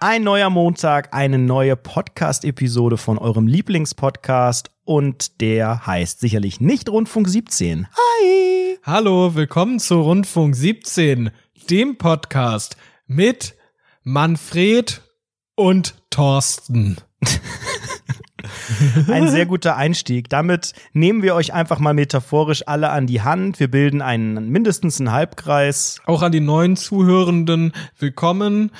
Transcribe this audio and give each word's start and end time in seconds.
Ein 0.00 0.22
neuer 0.22 0.48
Montag, 0.48 1.12
eine 1.12 1.38
neue 1.38 1.74
Podcast-Episode 1.74 2.96
von 2.96 3.18
eurem 3.18 3.48
Lieblingspodcast 3.48 4.70
und 4.84 5.40
der 5.40 5.88
heißt 5.88 6.20
sicherlich 6.20 6.60
nicht 6.60 6.88
Rundfunk 6.88 7.28
17. 7.28 7.88
Hi! 7.88 8.78
Hallo, 8.84 9.34
willkommen 9.34 9.80
zu 9.80 10.00
Rundfunk 10.00 10.54
17, 10.54 11.32
dem 11.68 11.98
Podcast 11.98 12.76
mit 13.08 13.56
Manfred 14.04 15.02
und 15.56 15.96
Thorsten. 16.10 16.98
Ein 19.08 19.28
sehr 19.28 19.46
guter 19.46 19.74
Einstieg. 19.74 20.28
Damit 20.28 20.74
nehmen 20.92 21.24
wir 21.24 21.34
euch 21.34 21.52
einfach 21.52 21.80
mal 21.80 21.92
metaphorisch 21.94 22.62
alle 22.68 22.90
an 22.90 23.08
die 23.08 23.22
Hand. 23.22 23.58
Wir 23.58 23.68
bilden 23.68 24.00
einen 24.00 24.48
mindestens 24.48 25.00
einen 25.00 25.10
Halbkreis. 25.10 26.00
Auch 26.06 26.22
an 26.22 26.30
die 26.30 26.38
neuen 26.38 26.76
Zuhörenden 26.76 27.72
willkommen 27.98 28.70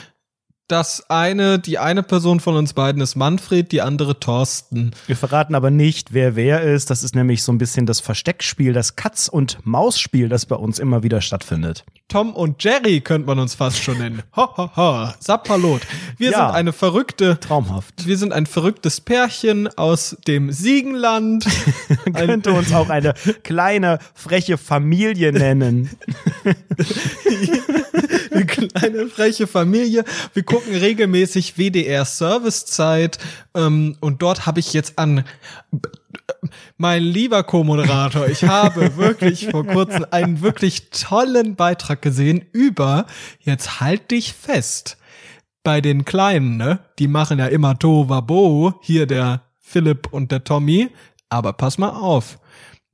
das 0.68 1.08
eine, 1.08 1.58
die 1.58 1.78
eine 1.78 2.02
Person 2.02 2.40
von 2.40 2.54
uns 2.54 2.74
beiden 2.74 3.00
ist 3.00 3.16
Manfred, 3.16 3.72
die 3.72 3.80
andere 3.80 4.20
Thorsten. 4.20 4.92
Wir 5.06 5.16
verraten 5.16 5.54
aber 5.54 5.70
nicht, 5.70 6.12
wer 6.12 6.36
wer 6.36 6.62
ist. 6.62 6.90
Das 6.90 7.02
ist 7.02 7.14
nämlich 7.14 7.42
so 7.42 7.50
ein 7.52 7.59
bisschen 7.59 7.86
das 7.86 8.00
Versteckspiel, 8.00 8.74
das 8.74 8.95
Katz- 8.95 9.28
und 9.28 9.59
Maus-Spiel, 9.64 10.28
das 10.28 10.45
bei 10.46 10.56
uns 10.56 10.78
immer 10.78 11.02
wieder 11.02 11.23
stattfindet. 11.23 11.84
Tom 12.09 12.34
und 12.34 12.62
Jerry 12.62 13.00
könnte 13.00 13.26
man 13.26 13.38
uns 13.38 13.54
fast 13.54 13.82
schon 13.82 13.98
nennen. 13.98 14.23
Ho, 14.36 14.48
ho, 14.56 14.70
ho. 14.76 15.09
Sapperlot. 15.20 15.82
Wir 16.16 16.30
ja, 16.30 16.46
sind 16.46 16.56
eine 16.56 16.73
verrückte. 16.73 17.40
Traumhaft. 17.40 18.06
Wir 18.06 18.18
sind 18.18 18.32
ein 18.32 18.46
verrücktes 18.46 19.00
Pärchen 19.00 19.68
aus 19.76 20.16
dem 20.26 20.52
Siegenland. 20.52 21.46
man 22.04 22.12
könnte 22.26 22.52
uns 22.52 22.73
auch 22.73 22.90
eine 22.90 23.14
kleine, 23.42 23.98
freche 24.14 24.59
Familie 24.59 25.32
nennen. 25.32 25.90
eine 28.82 29.07
freche 29.07 29.46
Familie. 29.46 30.04
Wir 30.34 30.43
gucken 30.43 30.74
regelmäßig 30.74 31.57
WDR 31.57 32.04
Servicezeit 32.04 33.18
ähm, 33.54 33.96
und 34.01 34.23
dort 34.23 34.46
habe 34.46 34.60
ich 34.60 34.73
jetzt 34.73 34.98
an 34.98 35.24
mein 36.76 37.02
lieber 37.02 37.43
Co-Moderator, 37.43 38.29
ich 38.29 38.45
habe 38.45 38.96
wirklich 38.96 39.49
vor 39.49 39.65
kurzem 39.66 40.06
einen 40.10 40.40
wirklich 40.40 40.90
tollen 40.90 41.56
Beitrag 41.56 42.02
gesehen 42.02 42.45
über, 42.52 43.06
jetzt 43.40 43.80
halt 43.80 44.10
dich 44.10 44.32
fest, 44.32 44.96
bei 45.62 45.80
den 45.80 46.04
Kleinen, 46.04 46.56
ne? 46.56 46.79
Die 46.99 47.09
machen 47.09 47.38
ja 47.38 47.46
immer 47.46 47.79
Tovabo, 47.79 48.74
hier 48.80 49.06
der 49.06 49.43
Philipp 49.59 50.09
und 50.12 50.32
der 50.32 50.45
Tommy, 50.45 50.88
aber 51.29 51.52
pass 51.52 51.79
mal 51.79 51.90
auf 51.90 52.38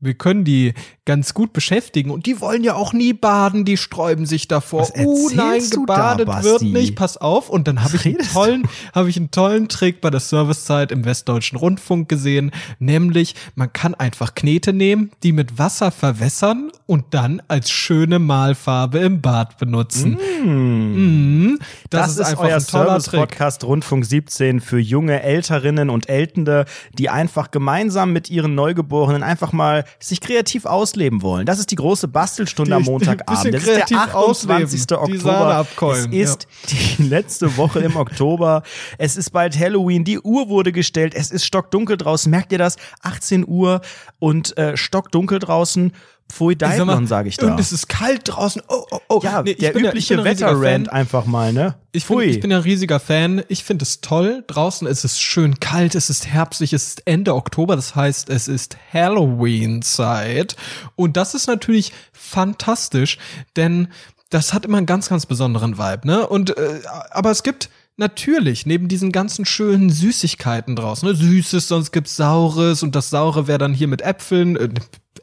wir 0.05 0.15
können 0.15 0.45
die 0.45 0.75
ganz 1.05 1.35
gut 1.35 1.53
beschäftigen 1.53 2.11
und 2.11 2.27
die 2.27 2.41
wollen 2.41 2.65
ja 2.65 2.75
auch 2.75 2.93
nie 2.93 3.13
baden, 3.13 3.65
die 3.65 3.77
sträuben 3.77 4.27
sich 4.27 4.49
davor. 4.49 4.89
Oh 4.97 5.31
nein, 5.35 5.63
gebadet 5.71 6.29
da, 6.29 6.43
wird 6.43 6.63
nicht, 6.63 6.97
pass 6.97 7.17
auf. 7.17 7.51
Und 7.51 7.69
dann 7.69 7.83
habe 7.85 7.97
ich 7.97 8.07
einen 8.07 8.19
tollen, 8.19 8.63
habe 8.95 9.11
ich 9.11 9.17
einen 9.17 9.31
tollen 9.31 9.69
Trick 9.69 10.01
bei 10.01 10.11
der 10.11 10.21
Servicezeit 10.21 10.93
im 10.93 11.05
Westdeutschen 11.05 11.59
Rundfunk 11.59 12.09
gesehen, 12.09 12.53
nämlich 12.79 13.35
man 13.55 13.73
kann 13.73 13.95
einfach 13.95 14.35
Knete 14.35 14.73
nehmen, 14.73 15.11
die 15.23 15.33
mit 15.33 15.59
Wasser 15.59 15.91
verwässern 15.91 16.71
und 16.87 17.07
dann 17.11 17.43
als 17.49 17.71
schöne 17.71 18.19
Malfarbe 18.19 18.99
im 18.99 19.21
Bad 19.21 19.59
benutzen. 19.59 20.19
Mm. 20.45 21.51
Mm. 21.53 21.59
Das, 21.91 22.17
das, 22.17 22.29
ist, 22.29 22.33
einfach 22.33 22.45
euer 22.45 22.57
ein 22.57 22.67
toller 22.67 23.01
Service 23.01 23.11
Podcast 23.11 23.65
Rundfunk 23.65 24.05
17 24.05 24.61
für 24.61 24.79
junge 24.79 25.23
Älterinnen 25.23 25.91
und 25.91 26.09
Ältende, 26.09 26.65
die 26.99 27.11
einfach 27.11 27.51
gemeinsam 27.51 28.13
mit 28.13 28.31
ihren 28.31 28.55
Neugeborenen 28.55 29.23
einfach 29.23 29.53
mal 29.53 29.85
sich 29.99 30.21
kreativ 30.21 30.67
ausleben 30.67 31.23
wollen. 31.23 31.47
Das 31.47 31.59
ist 31.59 31.71
die 31.71 31.77
große 31.77 32.09
Bastelstunde 32.09 32.71
die, 32.71 32.77
am 32.77 32.83
Montagabend. 32.83 33.55
Das 33.55 33.63
ist 33.63 33.91
der 33.91 33.99
28. 33.99 34.81
Oktober. 34.93 35.67
Es 35.93 36.07
ist 36.07 36.47
ja. 36.69 36.99
die 36.99 37.03
letzte 37.09 37.57
Woche 37.57 37.81
im 37.81 37.97
Oktober. 37.97 38.63
Es 38.99 39.17
ist 39.17 39.31
bald 39.31 39.59
Halloween. 39.59 40.05
Die 40.05 40.21
Uhr 40.21 40.49
wurde 40.49 40.73
gestellt. 40.73 41.15
Es 41.15 41.31
ist 41.31 41.45
stockdunkel 41.45 41.97
draußen. 41.97 42.31
Merkt 42.31 42.53
ihr 42.53 42.59
das? 42.59 42.77
18 43.03 43.47
Uhr 43.47 43.81
und 44.19 44.57
äh, 44.59 44.77
stockdunkel 44.77 45.39
draußen. 45.39 45.93
Pfui 46.29 46.57
Deiblon, 46.57 47.07
sage 47.07 47.29
ich 47.29 47.37
da. 47.37 47.53
Und 47.53 47.61
es 47.61 47.71
ist 47.73 47.89
kalt 47.89 48.23
draußen. 48.25 48.63
Oh, 48.69 48.85
oh, 48.91 48.99
oh. 49.09 49.21
Ja, 49.23 49.43
nee, 49.43 49.55
der 49.55 49.77
übliche 49.77 50.15
ja, 50.15 50.25
Wetterrand 50.25 50.91
einfach 50.91 51.27
mal, 51.27 51.53
ne? 51.53 51.77
Ich, 51.93 52.07
find, 52.07 52.23
ich 52.23 52.41
bin 52.41 52.51
ja 52.51 52.59
ein 52.59 52.63
riesiger 52.63 52.99
Fan. 52.99 53.45
Ich 53.49 53.63
finde 53.63 53.85
es 53.85 54.01
toll. 54.01 54.43
Draußen 54.47 54.87
ist 54.89 55.05
es 55.05 55.21
schön 55.21 55.61
kalt, 55.61 55.95
es 55.95 56.11
ist 56.11 56.27
herbstlich, 56.27 56.73
es 56.73 56.89
ist 56.89 57.03
Ende 57.07 57.35
Oktober, 57.35 57.77
das 57.77 57.95
heißt, 57.95 58.31
es 58.31 58.49
ist 58.49 58.77
Halloween-Zeit. 58.93 60.57
Und 60.97 61.17
das 61.17 61.35
ist 61.35 61.47
natürlich 61.47 61.93
fantastisch, 62.13 63.19
denn 63.57 63.89
das 64.31 64.53
hat 64.53 64.65
immer 64.65 64.79
einen 64.79 64.87
ganz, 64.87 65.09
ganz 65.09 65.27
besonderen 65.27 65.79
Vibe, 65.79 66.07
ne? 66.07 66.27
Und 66.27 66.57
äh, 66.57 66.81
aber 67.11 67.31
es 67.31 67.43
gibt 67.43 67.71
Natürlich, 67.97 68.67
neben 68.67 68.89
diesen 68.89 69.13
ganzen 69.13 69.45
schönen 69.45 69.89
Süßigkeiten 69.89 70.75
draußen, 70.75 71.09
ne? 71.09 71.15
Süßes, 71.15 71.69
sonst 71.69 71.93
gibt's 71.93 72.17
Saures 72.17 72.83
und 72.83 72.97
das 72.97 73.09
Saure 73.11 73.47
wäre 73.47 73.59
dann 73.59 73.73
hier 73.73 73.87
mit 73.87 74.03
Äpfeln, 74.03 74.57
äh, 74.57 74.69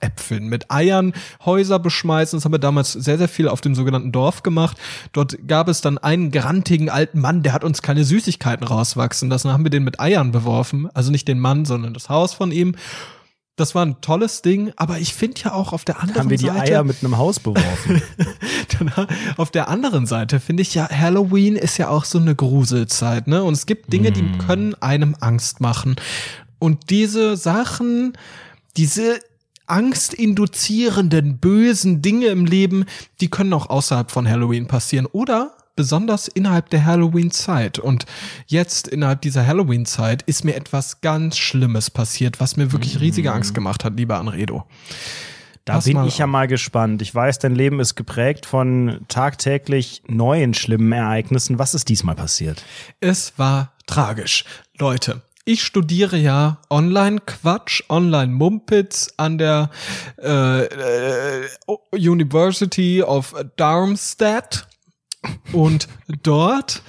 Äpfeln, 0.01 0.47
mit 0.47 0.71
Eiern 0.71 1.13
Häuser 1.45 1.79
beschmeißen. 1.79 2.37
Das 2.37 2.45
haben 2.45 2.53
wir 2.53 2.59
damals 2.59 2.93
sehr, 2.93 3.17
sehr 3.17 3.29
viel 3.29 3.47
auf 3.47 3.61
dem 3.61 3.75
sogenannten 3.75 4.11
Dorf 4.11 4.43
gemacht. 4.43 4.77
Dort 5.13 5.47
gab 5.47 5.67
es 5.67 5.81
dann 5.81 5.97
einen 5.97 6.31
grantigen 6.31 6.89
alten 6.89 7.19
Mann, 7.19 7.43
der 7.43 7.53
hat 7.53 7.63
uns 7.63 7.81
keine 7.81 8.03
Süßigkeiten 8.03 8.65
rauswachsen 8.65 9.29
lassen. 9.29 9.47
Dann 9.47 9.53
haben 9.53 9.65
wir 9.65 9.71
den 9.71 9.83
mit 9.83 9.99
Eiern 9.99 10.31
beworfen. 10.31 10.89
Also 10.93 11.11
nicht 11.11 11.27
den 11.27 11.39
Mann, 11.39 11.65
sondern 11.65 11.93
das 11.93 12.09
Haus 12.09 12.33
von 12.33 12.51
ihm. 12.51 12.75
Das 13.57 13.75
war 13.75 13.85
ein 13.85 14.01
tolles 14.01 14.41
Ding, 14.41 14.71
aber 14.77 14.97
ich 14.97 15.13
finde 15.13 15.41
ja 15.41 15.53
auch 15.53 15.73
auf 15.73 15.83
der 15.85 16.01
anderen 16.01 16.13
Seite. 16.13 16.19
Haben 16.19 16.29
wir 16.31 16.37
die 16.37 16.45
Seite, 16.45 16.71
Eier 16.73 16.83
mit 16.83 17.03
einem 17.03 17.17
Haus 17.17 17.39
beworfen. 17.39 18.01
auf 19.37 19.51
der 19.51 19.67
anderen 19.67 20.07
Seite 20.07 20.39
finde 20.39 20.63
ich 20.63 20.73
ja, 20.73 20.89
Halloween 20.89 21.57
ist 21.57 21.77
ja 21.77 21.89
auch 21.89 22.05
so 22.05 22.17
eine 22.17 22.33
Gruselzeit, 22.33 23.27
ne? 23.27 23.43
Und 23.43 23.53
es 23.53 23.65
gibt 23.65 23.93
Dinge, 23.93 24.11
mm. 24.11 24.13
die 24.13 24.37
können 24.39 24.73
einem 24.75 25.15
Angst 25.19 25.59
machen. 25.59 25.97
Und 26.59 26.89
diese 26.89 27.35
Sachen, 27.37 28.13
diese 28.77 29.19
angstinduzierenden, 29.71 31.37
bösen 31.37 32.01
Dinge 32.01 32.27
im 32.27 32.45
Leben, 32.45 32.85
die 33.21 33.29
können 33.29 33.53
auch 33.53 33.69
außerhalb 33.69 34.11
von 34.11 34.29
Halloween 34.29 34.67
passieren. 34.67 35.05
Oder 35.05 35.55
besonders 35.77 36.27
innerhalb 36.27 36.69
der 36.69 36.85
Halloween-Zeit. 36.85 37.79
Und 37.79 38.05
jetzt 38.45 38.89
innerhalb 38.89 39.21
dieser 39.21 39.47
Halloween-Zeit 39.47 40.23
ist 40.23 40.43
mir 40.43 40.55
etwas 40.55 40.99
ganz 40.99 41.37
Schlimmes 41.37 41.89
passiert, 41.89 42.41
was 42.41 42.57
mir 42.57 42.73
wirklich 42.73 42.99
riesige 42.99 43.29
mhm. 43.29 43.37
Angst 43.37 43.53
gemacht 43.53 43.85
hat, 43.85 43.95
lieber 43.95 44.19
Anredo. 44.19 44.65
Da 45.63 45.73
Pass 45.73 45.85
bin 45.85 46.03
ich 46.05 46.17
ja 46.17 46.27
mal 46.27 46.47
gespannt. 46.47 47.01
Ich 47.01 47.15
weiß, 47.15 47.39
dein 47.39 47.55
Leben 47.55 47.79
ist 47.79 47.95
geprägt 47.95 48.45
von 48.45 49.01
tagtäglich 49.07 50.03
neuen 50.07 50.53
schlimmen 50.53 50.91
Ereignissen. 50.91 51.59
Was 51.59 51.73
ist 51.75 51.87
diesmal 51.87 52.15
passiert? 52.15 52.63
Es 52.99 53.33
war 53.37 53.71
tragisch. 53.85 54.43
Leute, 54.77 55.21
ich 55.45 55.63
studiere 55.63 56.17
ja 56.17 56.61
Online-Quatsch, 56.69 57.83
Online-Mumpitz 57.89 59.13
an 59.17 59.37
der 59.37 59.69
äh, 60.21 60.65
äh, 60.65 61.47
University 61.91 63.01
of 63.01 63.35
Darmstadt. 63.55 64.67
Und 65.51 65.87
dort 66.23 66.81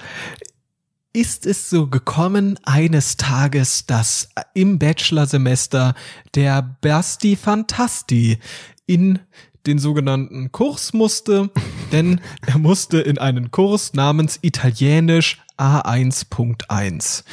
ist 1.13 1.45
es 1.45 1.69
so 1.69 1.87
gekommen 1.87 2.59
eines 2.63 3.17
Tages, 3.17 3.85
dass 3.85 4.29
im 4.53 4.79
Bachelorsemester 4.79 5.93
der 6.33 6.77
Basti 6.81 7.35
Fantasti 7.35 8.39
in 8.87 9.19
den 9.67 9.79
sogenannten 9.79 10.51
Kurs 10.51 10.93
musste, 10.93 11.49
denn 11.91 12.19
er 12.45 12.57
musste 12.57 12.99
in 12.99 13.17
einen 13.17 13.51
Kurs 13.51 13.93
namens 13.93 14.39
Italienisch 14.41 15.41
A1.1. 15.57 17.23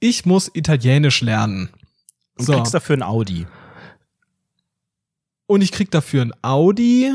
Ich 0.00 0.26
muss 0.26 0.50
Italienisch 0.52 1.20
lernen. 1.20 1.68
Und 2.38 2.46
so. 2.46 2.54
kriegst 2.54 2.74
dafür 2.74 2.96
ein 2.96 3.02
Audi. 3.02 3.46
Und 5.46 5.62
ich 5.62 5.72
krieg 5.72 5.90
dafür 5.90 6.22
ein 6.22 6.32
Audi 6.42 7.12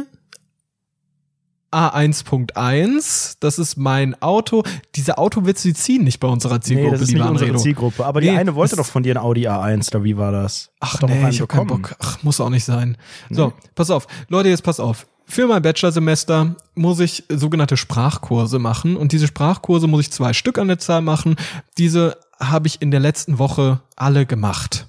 A1.1. 1.75 3.37
Das 3.39 3.59
ist 3.59 3.75
mein 3.75 4.21
Auto. 4.21 4.63
Diese 4.95 5.17
Autowitze, 5.17 5.67
die 5.67 5.73
ziehen 5.73 6.03
nicht 6.03 6.19
bei 6.19 6.27
unserer 6.27 6.61
Zielgruppe, 6.61 6.87
nee, 6.87 6.91
das 6.91 7.01
ist 7.01 7.13
nicht 7.13 7.25
unsere. 7.25 7.55
Zielgruppe. 7.57 8.05
Aber 8.05 8.21
nee, 8.21 8.29
die 8.29 8.37
eine 8.37 8.55
wollte 8.55 8.75
doch 8.75 8.85
von 8.85 9.03
dir 9.03 9.15
ein 9.15 9.17
Audi 9.17 9.47
A1, 9.47 9.89
oder 9.89 10.03
wie 10.03 10.15
war 10.15 10.31
das? 10.31 10.71
Ach 10.79 11.01
nee, 11.01 11.29
ich 11.29 11.41
hab 11.41 11.49
keinen 11.49 11.67
Bock. 11.67 11.95
Ach, 11.99 12.23
muss 12.23 12.39
auch 12.39 12.49
nicht 12.49 12.63
sein. 12.65 12.97
Nee. 13.29 13.35
So, 13.35 13.53
pass 13.73 13.89
auf. 13.89 14.07
Leute, 14.29 14.49
jetzt 14.49 14.63
pass 14.63 14.79
auf. 14.79 15.07
Für 15.27 15.47
mein 15.47 15.63
Bachelorsemester 15.63 16.55
muss 16.75 16.99
ich 16.99 17.23
sogenannte 17.29 17.77
Sprachkurse 17.77 18.59
machen 18.59 18.95
und 18.95 19.11
diese 19.11 19.25
Sprachkurse 19.25 19.87
muss 19.87 20.01
ich 20.01 20.11
zwei 20.11 20.33
Stück 20.33 20.59
an 20.59 20.67
der 20.67 20.77
Zahl 20.77 21.01
machen. 21.01 21.35
Diese 21.79 22.17
habe 22.39 22.67
ich 22.67 22.81
in 22.81 22.91
der 22.91 22.99
letzten 22.99 23.39
Woche 23.39 23.81
alle 23.95 24.25
gemacht. 24.25 24.87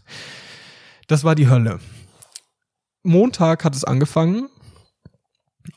Das 1.07 1.25
war 1.25 1.35
die 1.35 1.49
Hölle. 1.49 1.81
Montag 3.03 3.65
hat 3.65 3.75
es 3.75 3.85
angefangen 3.85 4.49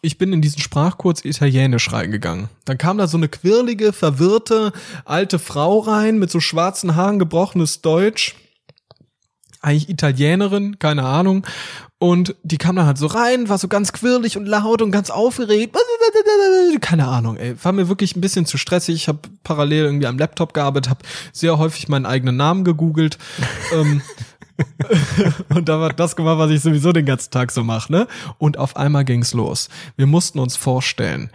ich 0.01 0.17
bin 0.17 0.33
in 0.33 0.41
diesen 0.41 0.61
Sprachkurs 0.61 1.25
Italienisch 1.25 1.91
reingegangen. 1.91 2.49
Dann 2.65 2.77
kam 2.77 2.97
da 2.97 3.07
so 3.07 3.17
eine 3.17 3.27
quirlige, 3.27 3.93
verwirrte 3.93 4.71
alte 5.05 5.39
Frau 5.39 5.79
rein 5.79 6.19
mit 6.19 6.29
so 6.29 6.39
schwarzen 6.39 6.95
Haaren, 6.95 7.19
gebrochenes 7.19 7.81
Deutsch. 7.81 8.35
Eigentlich 9.61 9.89
Italienerin, 9.89 10.79
keine 10.79 11.03
Ahnung. 11.03 11.45
Und 11.97 12.35
die 12.43 12.57
kam 12.57 12.77
dann 12.77 12.85
halt 12.85 12.97
so 12.97 13.07
rein, 13.07 13.49
war 13.49 13.57
so 13.57 13.67
ganz 13.67 13.91
quirlig 13.91 14.37
und 14.37 14.45
laut 14.45 14.81
und 14.81 14.91
ganz 14.91 15.09
aufgeregt. 15.09 15.75
Keine 16.81 17.07
Ahnung, 17.07 17.35
ey. 17.35 17.61
War 17.61 17.73
mir 17.73 17.89
wirklich 17.89 18.15
ein 18.15 18.21
bisschen 18.21 18.45
zu 18.45 18.57
stressig. 18.57 18.95
Ich 18.95 19.07
habe 19.09 19.19
parallel 19.43 19.85
irgendwie 19.85 20.07
am 20.07 20.17
Laptop 20.17 20.53
gearbeitet, 20.53 20.89
habe 20.89 21.01
sehr 21.33 21.57
häufig 21.57 21.89
meinen 21.89 22.05
eigenen 22.05 22.37
Namen 22.37 22.63
gegoogelt. 22.63 23.17
ähm, 23.73 24.01
und 25.49 25.67
da 25.67 25.79
war 25.79 25.91
das 25.91 26.15
gemacht, 26.15 26.37
was 26.37 26.51
ich 26.51 26.61
sowieso 26.61 26.91
den 26.93 27.05
ganzen 27.05 27.31
Tag 27.31 27.51
so 27.51 27.63
mache, 27.63 27.91
ne? 27.91 28.07
Und 28.37 28.57
auf 28.57 28.77
einmal 28.77 29.05
ging's 29.05 29.33
los. 29.33 29.69
Wir 29.95 30.07
mussten 30.07 30.39
uns 30.39 30.55
vorstellen, 30.55 31.31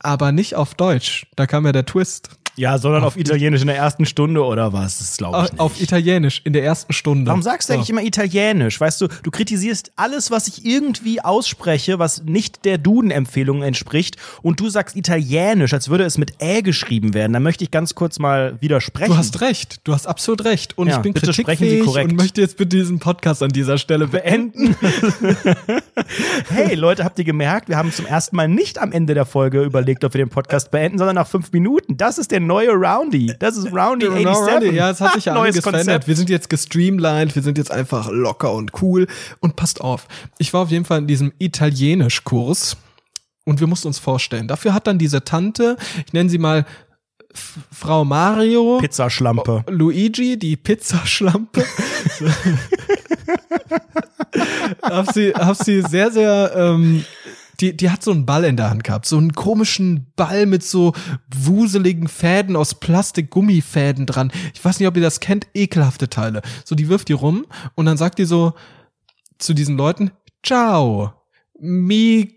aber 0.00 0.32
nicht 0.32 0.54
auf 0.54 0.74
Deutsch. 0.74 1.26
Da 1.36 1.46
kam 1.46 1.66
ja 1.66 1.72
der 1.72 1.86
Twist. 1.86 2.30
Ja, 2.56 2.78
sondern 2.78 3.02
auf, 3.02 3.08
auf 3.08 3.16
Italienisch 3.18 3.60
in 3.60 3.66
der 3.66 3.76
ersten 3.76 4.06
Stunde 4.06 4.42
oder 4.42 4.72
was? 4.72 4.98
Das 4.98 5.16
glaube 5.18 5.44
ich 5.44 5.52
nicht. 5.52 5.60
Auf 5.60 5.80
Italienisch 5.80 6.40
in 6.44 6.54
der 6.54 6.64
ersten 6.64 6.92
Stunde. 6.94 7.26
Warum 7.26 7.42
sagst 7.42 7.68
du 7.68 7.72
so. 7.72 7.78
eigentlich 7.78 7.90
immer 7.90 8.02
Italienisch? 8.02 8.80
Weißt 8.80 9.00
du, 9.00 9.08
du 9.22 9.30
kritisierst 9.30 9.92
alles, 9.96 10.30
was 10.30 10.48
ich 10.48 10.64
irgendwie 10.64 11.20
ausspreche, 11.20 11.98
was 11.98 12.22
nicht 12.24 12.64
der 12.64 12.78
Duden-Empfehlung 12.78 13.62
entspricht 13.62 14.16
und 14.42 14.58
du 14.58 14.70
sagst 14.70 14.96
Italienisch, 14.96 15.74
als 15.74 15.90
würde 15.90 16.04
es 16.04 16.16
mit 16.16 16.40
Ä 16.42 16.62
geschrieben 16.62 17.12
werden. 17.12 17.34
Da 17.34 17.40
möchte 17.40 17.62
ich 17.62 17.70
ganz 17.70 17.94
kurz 17.94 18.18
mal 18.18 18.56
widersprechen. 18.60 19.12
Du 19.12 19.18
hast 19.18 19.42
recht. 19.42 19.80
Du 19.84 19.92
hast 19.92 20.06
absolut 20.06 20.44
recht. 20.44 20.78
Und 20.78 20.88
ja, 20.88 20.96
ich 20.96 21.02
bin 21.02 21.12
bitte 21.12 21.32
kritikfähig 21.32 21.86
und 21.86 22.16
möchte 22.16 22.40
jetzt 22.40 22.56
bitte 22.56 22.76
diesen 22.76 22.98
Podcast 22.98 23.42
an 23.42 23.50
dieser 23.50 23.76
Stelle 23.76 24.06
beenden. 24.06 24.74
hey, 26.48 26.74
Leute, 26.74 27.04
habt 27.04 27.18
ihr 27.18 27.24
gemerkt, 27.24 27.68
wir 27.68 27.76
haben 27.76 27.92
zum 27.92 28.06
ersten 28.06 28.34
Mal 28.36 28.48
nicht 28.48 28.78
am 28.78 28.92
Ende 28.92 29.12
der 29.12 29.26
Folge 29.26 29.62
überlegt, 29.62 30.04
ob 30.04 30.14
wir 30.14 30.24
den 30.24 30.30
Podcast 30.30 30.70
beenden, 30.70 30.96
sondern 30.96 31.16
nach 31.16 31.26
fünf 31.26 31.52
Minuten. 31.52 31.96
Das 31.98 32.16
ist 32.16 32.30
der 32.30 32.45
neue 32.46 32.70
Roundy. 32.70 33.34
Das 33.38 33.56
ist 33.56 33.66
Roundy 33.72 34.06
87. 34.06 34.54
Roundy. 34.54 34.70
Ja, 34.76 34.90
es 34.90 35.00
hat 35.00 35.14
sich 35.14 35.26
ja 35.26 35.34
einiges 35.40 35.62
verändert. 35.62 36.06
Wir 36.06 36.16
sind 36.16 36.30
jetzt 36.30 36.48
gestreamlined, 36.48 37.34
wir 37.34 37.42
sind 37.42 37.58
jetzt 37.58 37.70
einfach 37.70 38.10
locker 38.10 38.52
und 38.52 38.82
cool. 38.82 39.06
Und 39.40 39.56
passt 39.56 39.80
auf, 39.80 40.06
ich 40.38 40.52
war 40.52 40.62
auf 40.62 40.70
jeden 40.70 40.84
Fall 40.84 40.98
in 40.98 41.06
diesem 41.06 41.32
Italienisch-Kurs 41.38 42.76
und 43.44 43.60
wir 43.60 43.66
mussten 43.66 43.88
uns 43.88 43.98
vorstellen. 43.98 44.48
Dafür 44.48 44.74
hat 44.74 44.86
dann 44.86 44.98
diese 44.98 45.24
Tante, 45.24 45.76
ich 46.06 46.12
nenne 46.12 46.30
sie 46.30 46.38
mal 46.38 46.64
Frau 47.70 48.04
Mario. 48.04 48.78
Pizzaschlampe. 48.80 49.64
Luigi, 49.68 50.38
die 50.38 50.56
Pizzaschlampe. 50.56 51.64
hab 54.82 55.12
sie, 55.12 55.32
hab 55.32 55.56
sie 55.56 55.82
sehr, 55.82 56.10
sehr 56.10 56.52
ähm, 56.56 57.04
die, 57.60 57.76
die 57.76 57.90
hat 57.90 58.02
so 58.02 58.10
einen 58.10 58.26
Ball 58.26 58.44
in 58.44 58.56
der 58.56 58.70
Hand 58.70 58.84
gehabt, 58.84 59.06
so 59.06 59.16
einen 59.16 59.32
komischen 59.32 60.12
Ball 60.16 60.46
mit 60.46 60.62
so 60.62 60.92
wuseligen 61.34 62.08
Fäden 62.08 62.56
aus 62.56 62.74
Plastikgummifäden 62.74 64.06
dran. 64.06 64.32
Ich 64.54 64.64
weiß 64.64 64.78
nicht, 64.78 64.88
ob 64.88 64.96
ihr 64.96 65.02
das 65.02 65.20
kennt, 65.20 65.46
ekelhafte 65.54 66.08
Teile. 66.08 66.42
So, 66.64 66.74
die 66.74 66.88
wirft 66.88 67.08
die 67.08 67.14
rum 67.14 67.46
und 67.74 67.86
dann 67.86 67.96
sagt 67.96 68.18
die 68.18 68.24
so 68.24 68.54
zu 69.38 69.54
diesen 69.54 69.76
Leuten, 69.76 70.10
ciao, 70.42 71.12
mi 71.58 72.36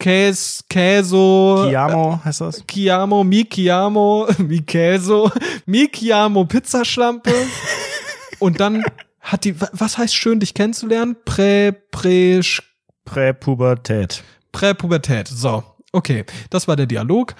Käs, 0.00 0.64
Käso. 0.70 1.66
Chiamo 1.68 2.20
heißt 2.24 2.40
das? 2.40 2.64
Chiamo, 2.66 3.22
mi 3.22 3.44
chiamo, 3.44 4.26
mi 4.38 4.62
Käso, 4.62 5.30
mi 5.66 5.88
chiamo 5.88 6.46
Pizzaschlampe. 6.46 7.30
und 8.38 8.60
dann 8.60 8.82
hat 9.20 9.44
die, 9.44 9.60
was 9.60 9.98
heißt 9.98 10.14
schön, 10.14 10.40
dich 10.40 10.54
kennenzulernen? 10.54 11.16
Prä, 11.26 11.72
prä, 11.72 12.40
Präpubertät. 13.04 14.22
Präpubertät. 14.52 15.28
So, 15.28 15.62
okay. 15.92 16.24
Das 16.50 16.68
war 16.68 16.76
der 16.76 16.86
Dialog. 16.86 17.34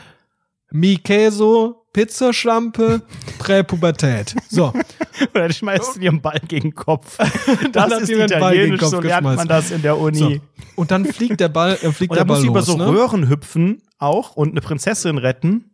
Mi 0.72 0.98
Queso, 0.98 1.86
Pizzaschlampe, 1.92 3.02
Präpubertät. 3.38 4.34
So. 4.48 4.72
Oder 5.34 5.48
du 5.48 5.54
schmeißt 5.54 5.96
dir 5.96 6.10
einen 6.10 6.20
Ball 6.20 6.40
gegen 6.46 6.70
den 6.70 6.74
Kopf. 6.74 7.18
Das 7.72 7.92
ist 8.00 8.10
italienisch, 8.10 8.80
so 8.80 9.00
lernt 9.00 9.24
man 9.24 9.48
das 9.48 9.70
in 9.70 9.82
der 9.82 9.98
Uni. 9.98 10.18
So. 10.18 10.36
Und 10.76 10.90
dann 10.90 11.04
fliegt 11.04 11.40
der 11.40 11.48
Ball, 11.48 11.74
äh, 11.82 11.92
fliegt 11.92 12.12
und 12.12 12.18
der 12.18 12.24
Ball 12.24 12.38
muss 12.38 12.46
über 12.46 12.60
los, 12.60 12.66
so 12.66 12.76
ne? 12.76 12.88
Röhren 12.88 13.28
hüpfen 13.28 13.82
auch 13.98 14.36
und 14.36 14.50
eine 14.50 14.60
Prinzessin 14.60 15.18
retten. 15.18 15.69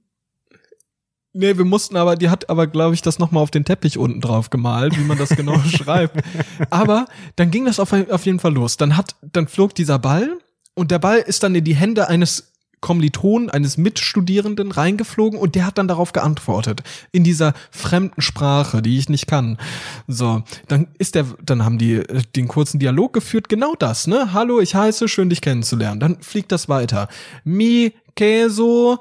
Nee, 1.38 1.59
wir 1.59 1.67
mussten 1.67 1.97
aber, 1.97 2.17
die 2.17 2.31
hat 2.31 2.49
aber, 2.49 2.67
glaube 2.67 2.94
ich, 2.94 3.03
das 3.03 3.19
nochmal 3.19 3.43
auf 3.43 3.50
den 3.50 3.67
Teppich 3.67 3.99
unten 3.99 4.23
drauf 4.23 4.49
gemalt, 4.49 4.99
wie 4.99 5.05
man 5.05 5.19
das 5.19 5.29
genau 5.29 5.59
schreibt. 5.67 6.25
Aber 6.71 7.05
dann 7.37 7.50
ging 7.50 7.67
das 7.67 7.79
auf, 7.79 7.93
auf 7.93 8.25
jeden 8.25 8.41
Fall 8.41 8.55
los. 8.55 8.79
Dann 8.79 8.97
hat, 8.97 9.17
dann 9.21 9.47
flog 9.47 9.75
dieser 9.75 9.99
Ball 9.99 10.38
und 10.75 10.91
der 10.91 10.99
Ball 10.99 11.19
ist 11.19 11.43
dann 11.43 11.55
in 11.55 11.65
die 11.65 11.75
Hände 11.75 12.09
eines 12.09 12.55
Kommilitonen, 12.81 13.50
eines 13.50 13.77
Mitstudierenden 13.77 14.73
reingeflogen 14.73 15.38
und 15.38 15.55
der 15.56 15.67
hat 15.67 15.77
dann 15.77 15.88
darauf 15.88 16.12
geantwortet. 16.12 16.83
In 17.12 17.23
dieser 17.23 17.53
fremden 17.71 18.23
Sprache, 18.23 18.81
die 18.81 18.97
ich 18.97 19.11
nicht 19.11 19.27
kann. 19.27 19.59
So, 20.06 20.43
dann 20.69 20.89
ist 20.97 21.17
der, 21.17 21.27
dann 21.44 21.67
haben 21.67 21.77
die 21.77 21.97
äh, 21.97 22.23
den 22.35 22.49
kurzen 22.49 22.79
Dialog 22.79 23.12
geführt, 23.12 23.50
genau 23.50 23.75
das, 23.79 24.06
ne? 24.06 24.32
Hallo, 24.32 24.59
ich 24.59 24.75
heiße, 24.75 25.06
schön 25.06 25.29
dich 25.29 25.43
kennenzulernen. 25.43 26.00
Dann 26.00 26.23
fliegt 26.23 26.50
das 26.50 26.71
weiter. 26.71 27.09
Mi, 27.44 27.93
Queso, 28.15 29.00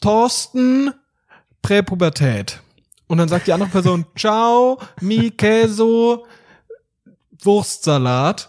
Thorsten, 0.00 0.90
Präpubertät. 1.68 2.62
Und 3.08 3.18
dann 3.18 3.28
sagt 3.28 3.46
die 3.46 3.52
andere 3.52 3.68
Person, 3.68 4.06
ciao, 4.16 4.78
mi 5.02 5.30
queso, 5.30 6.26
Wurstsalat, 7.42 8.48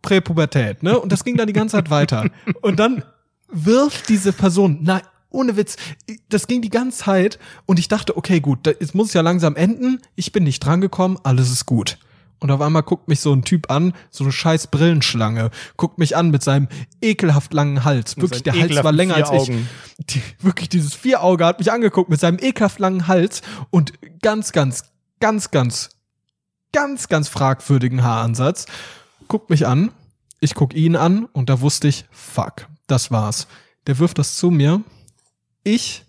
Präpubertät, 0.00 0.82
ne? 0.82 0.98
Und 0.98 1.12
das 1.12 1.22
ging 1.22 1.36
dann 1.36 1.46
die 1.46 1.52
ganze 1.52 1.76
Zeit 1.76 1.90
weiter. 1.90 2.30
Und 2.62 2.78
dann 2.78 3.04
wirft 3.48 4.08
diese 4.08 4.32
Person, 4.32 4.78
nein, 4.82 5.02
ohne 5.28 5.58
Witz, 5.58 5.76
das 6.30 6.46
ging 6.46 6.62
die 6.62 6.70
ganze 6.70 7.04
Zeit 7.04 7.38
und 7.66 7.78
ich 7.78 7.88
dachte, 7.88 8.16
okay, 8.16 8.40
gut, 8.40 8.66
jetzt 8.66 8.94
muss 8.94 9.08
es 9.08 9.12
ja 9.12 9.20
langsam 9.20 9.54
enden. 9.54 10.00
Ich 10.14 10.32
bin 10.32 10.44
nicht 10.44 10.60
drangekommen, 10.60 11.18
alles 11.24 11.50
ist 11.50 11.66
gut. 11.66 11.98
Und 12.40 12.50
auf 12.50 12.60
einmal 12.60 12.82
guckt 12.82 13.08
mich 13.08 13.20
so 13.20 13.32
ein 13.32 13.42
Typ 13.42 13.70
an, 13.70 13.94
so 14.10 14.24
eine 14.24 14.32
scheiß 14.32 14.68
Brillenschlange, 14.68 15.50
guckt 15.76 15.98
mich 15.98 16.16
an 16.16 16.30
mit 16.30 16.42
seinem 16.42 16.68
ekelhaft 17.02 17.52
langen 17.52 17.84
Hals. 17.84 18.16
Wirklich, 18.16 18.44
der 18.44 18.52
Hals 18.54 18.84
war 18.84 18.92
länger 18.92 19.16
als 19.16 19.48
ich. 19.48 19.56
Die, 19.98 20.22
wirklich, 20.40 20.68
dieses 20.68 20.94
Vierauge 20.94 21.44
hat 21.44 21.58
mich 21.58 21.72
angeguckt 21.72 22.08
mit 22.10 22.20
seinem 22.20 22.38
ekelhaft 22.40 22.78
langen 22.78 23.08
Hals 23.08 23.42
und 23.70 23.92
ganz, 24.22 24.52
ganz, 24.52 24.84
ganz, 25.18 25.50
ganz, 25.50 25.90
ganz, 26.72 27.08
ganz 27.08 27.28
fragwürdigen 27.28 28.04
Haaransatz. 28.04 28.66
Guckt 29.26 29.50
mich 29.50 29.66
an, 29.66 29.90
ich 30.40 30.54
guck 30.54 30.74
ihn 30.74 30.94
an 30.94 31.24
und 31.26 31.50
da 31.50 31.60
wusste 31.60 31.88
ich, 31.88 32.04
fuck, 32.10 32.68
das 32.86 33.10
war's. 33.10 33.48
Der 33.86 33.98
wirft 33.98 34.18
das 34.18 34.36
zu 34.36 34.50
mir. 34.50 34.82
Ich 35.64 36.04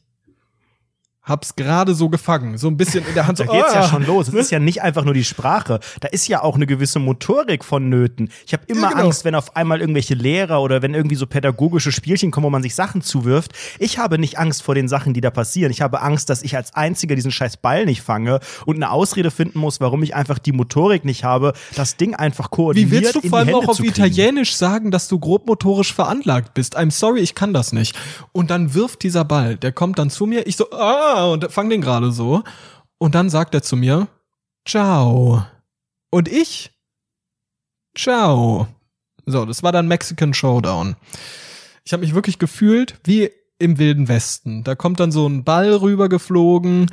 hab's 1.29 1.55
gerade 1.55 1.93
so 1.93 2.09
gefangen, 2.09 2.57
so 2.57 2.67
ein 2.67 2.77
bisschen 2.77 3.05
in 3.07 3.13
der 3.13 3.27
Hand. 3.27 3.39
da 3.39 3.45
so, 3.45 3.51
geht's 3.51 3.71
oh, 3.71 3.75
ja 3.75 3.83
schon 3.83 4.05
los. 4.05 4.27
Es 4.27 4.33
ist 4.33 4.51
ja 4.51 4.59
nicht 4.59 4.81
einfach 4.81 5.05
nur 5.05 5.13
die 5.13 5.23
Sprache, 5.23 5.79
da 5.99 6.07
ist 6.07 6.27
ja 6.27 6.43
auch 6.43 6.55
eine 6.55 6.65
gewisse 6.65 6.99
Motorik 6.99 7.63
vonnöten. 7.63 8.31
Ich 8.45 8.53
habe 8.53 8.63
immer 8.67 8.83
ja, 8.83 8.89
genau. 8.89 9.03
Angst, 9.03 9.25
wenn 9.25 9.35
auf 9.35 9.55
einmal 9.55 9.79
irgendwelche 9.79 10.15
Lehrer 10.15 10.61
oder 10.61 10.81
wenn 10.81 10.93
irgendwie 10.93 11.15
so 11.15 11.27
pädagogische 11.27 11.91
Spielchen 11.91 12.31
kommen, 12.31 12.45
wo 12.45 12.49
man 12.49 12.63
sich 12.63 12.75
Sachen 12.75 13.01
zuwirft. 13.01 13.53
Ich 13.77 13.97
habe 13.97 14.17
nicht 14.17 14.37
Angst 14.37 14.63
vor 14.63 14.75
den 14.75 14.87
Sachen, 14.87 15.13
die 15.13 15.21
da 15.21 15.29
passieren. 15.29 15.71
Ich 15.71 15.81
habe 15.81 16.01
Angst, 16.01 16.29
dass 16.29 16.43
ich 16.43 16.55
als 16.55 16.73
einziger 16.75 17.15
diesen 17.15 17.31
scheiß 17.31 17.57
Ball 17.57 17.85
nicht 17.85 18.01
fange 18.01 18.39
und 18.65 18.75
eine 18.75 18.91
Ausrede 18.91 19.31
finden 19.31 19.59
muss, 19.59 19.79
warum 19.79 20.03
ich 20.03 20.15
einfach 20.15 20.39
die 20.39 20.51
Motorik 20.51 21.05
nicht 21.05 21.23
habe, 21.23 21.53
das 21.75 21.97
Ding 21.97 22.15
einfach 22.15 22.51
koordiniert 22.51 22.91
Wie 22.91 22.95
willst 22.95 23.15
du 23.15 23.21
vor 23.21 23.39
allem 23.39 23.55
auch 23.55 23.67
auf 23.67 23.79
Italienisch 23.79 24.55
sagen, 24.55 24.91
dass 24.91 25.07
du 25.07 25.19
grobmotorisch 25.19 25.93
veranlagt 25.93 26.53
bist? 26.53 26.77
I'm 26.77 26.91
sorry, 26.91 27.19
ich 27.19 27.35
kann 27.35 27.53
das 27.53 27.73
nicht. 27.73 27.95
Und 28.31 28.49
dann 28.49 28.73
wirft 28.73 29.03
dieser 29.03 29.25
Ball, 29.25 29.57
der 29.57 29.71
kommt 29.71 29.99
dann 29.99 30.09
zu 30.09 30.25
mir, 30.25 30.47
ich 30.47 30.55
so, 30.55 30.71
ah, 30.71 31.18
und 31.25 31.51
fang 31.51 31.69
den 31.69 31.81
gerade 31.81 32.11
so. 32.11 32.43
Und 32.97 33.15
dann 33.15 33.29
sagt 33.29 33.53
er 33.53 33.61
zu 33.61 33.75
mir, 33.75 34.07
ciao. 34.65 35.45
Und 36.11 36.27
ich, 36.27 36.71
ciao. 37.95 38.67
So, 39.25 39.45
das 39.45 39.63
war 39.63 39.71
dann 39.71 39.87
Mexican 39.87 40.33
Showdown. 40.33 40.95
Ich 41.85 41.93
habe 41.93 42.01
mich 42.01 42.13
wirklich 42.13 42.39
gefühlt 42.39 42.99
wie 43.03 43.31
im 43.59 43.77
Wilden 43.77 44.07
Westen. 44.07 44.63
Da 44.63 44.75
kommt 44.75 44.99
dann 44.99 45.11
so 45.11 45.27
ein 45.27 45.43
Ball 45.43 45.73
rübergeflogen. 45.73 46.89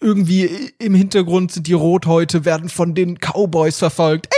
Irgendwie 0.00 0.72
im 0.78 0.94
Hintergrund 0.94 1.52
sind 1.52 1.66
die 1.66 1.74
Rothäute, 1.74 2.44
werden 2.44 2.68
von 2.68 2.94
den 2.94 3.18
Cowboys 3.18 3.78
verfolgt. 3.78 4.28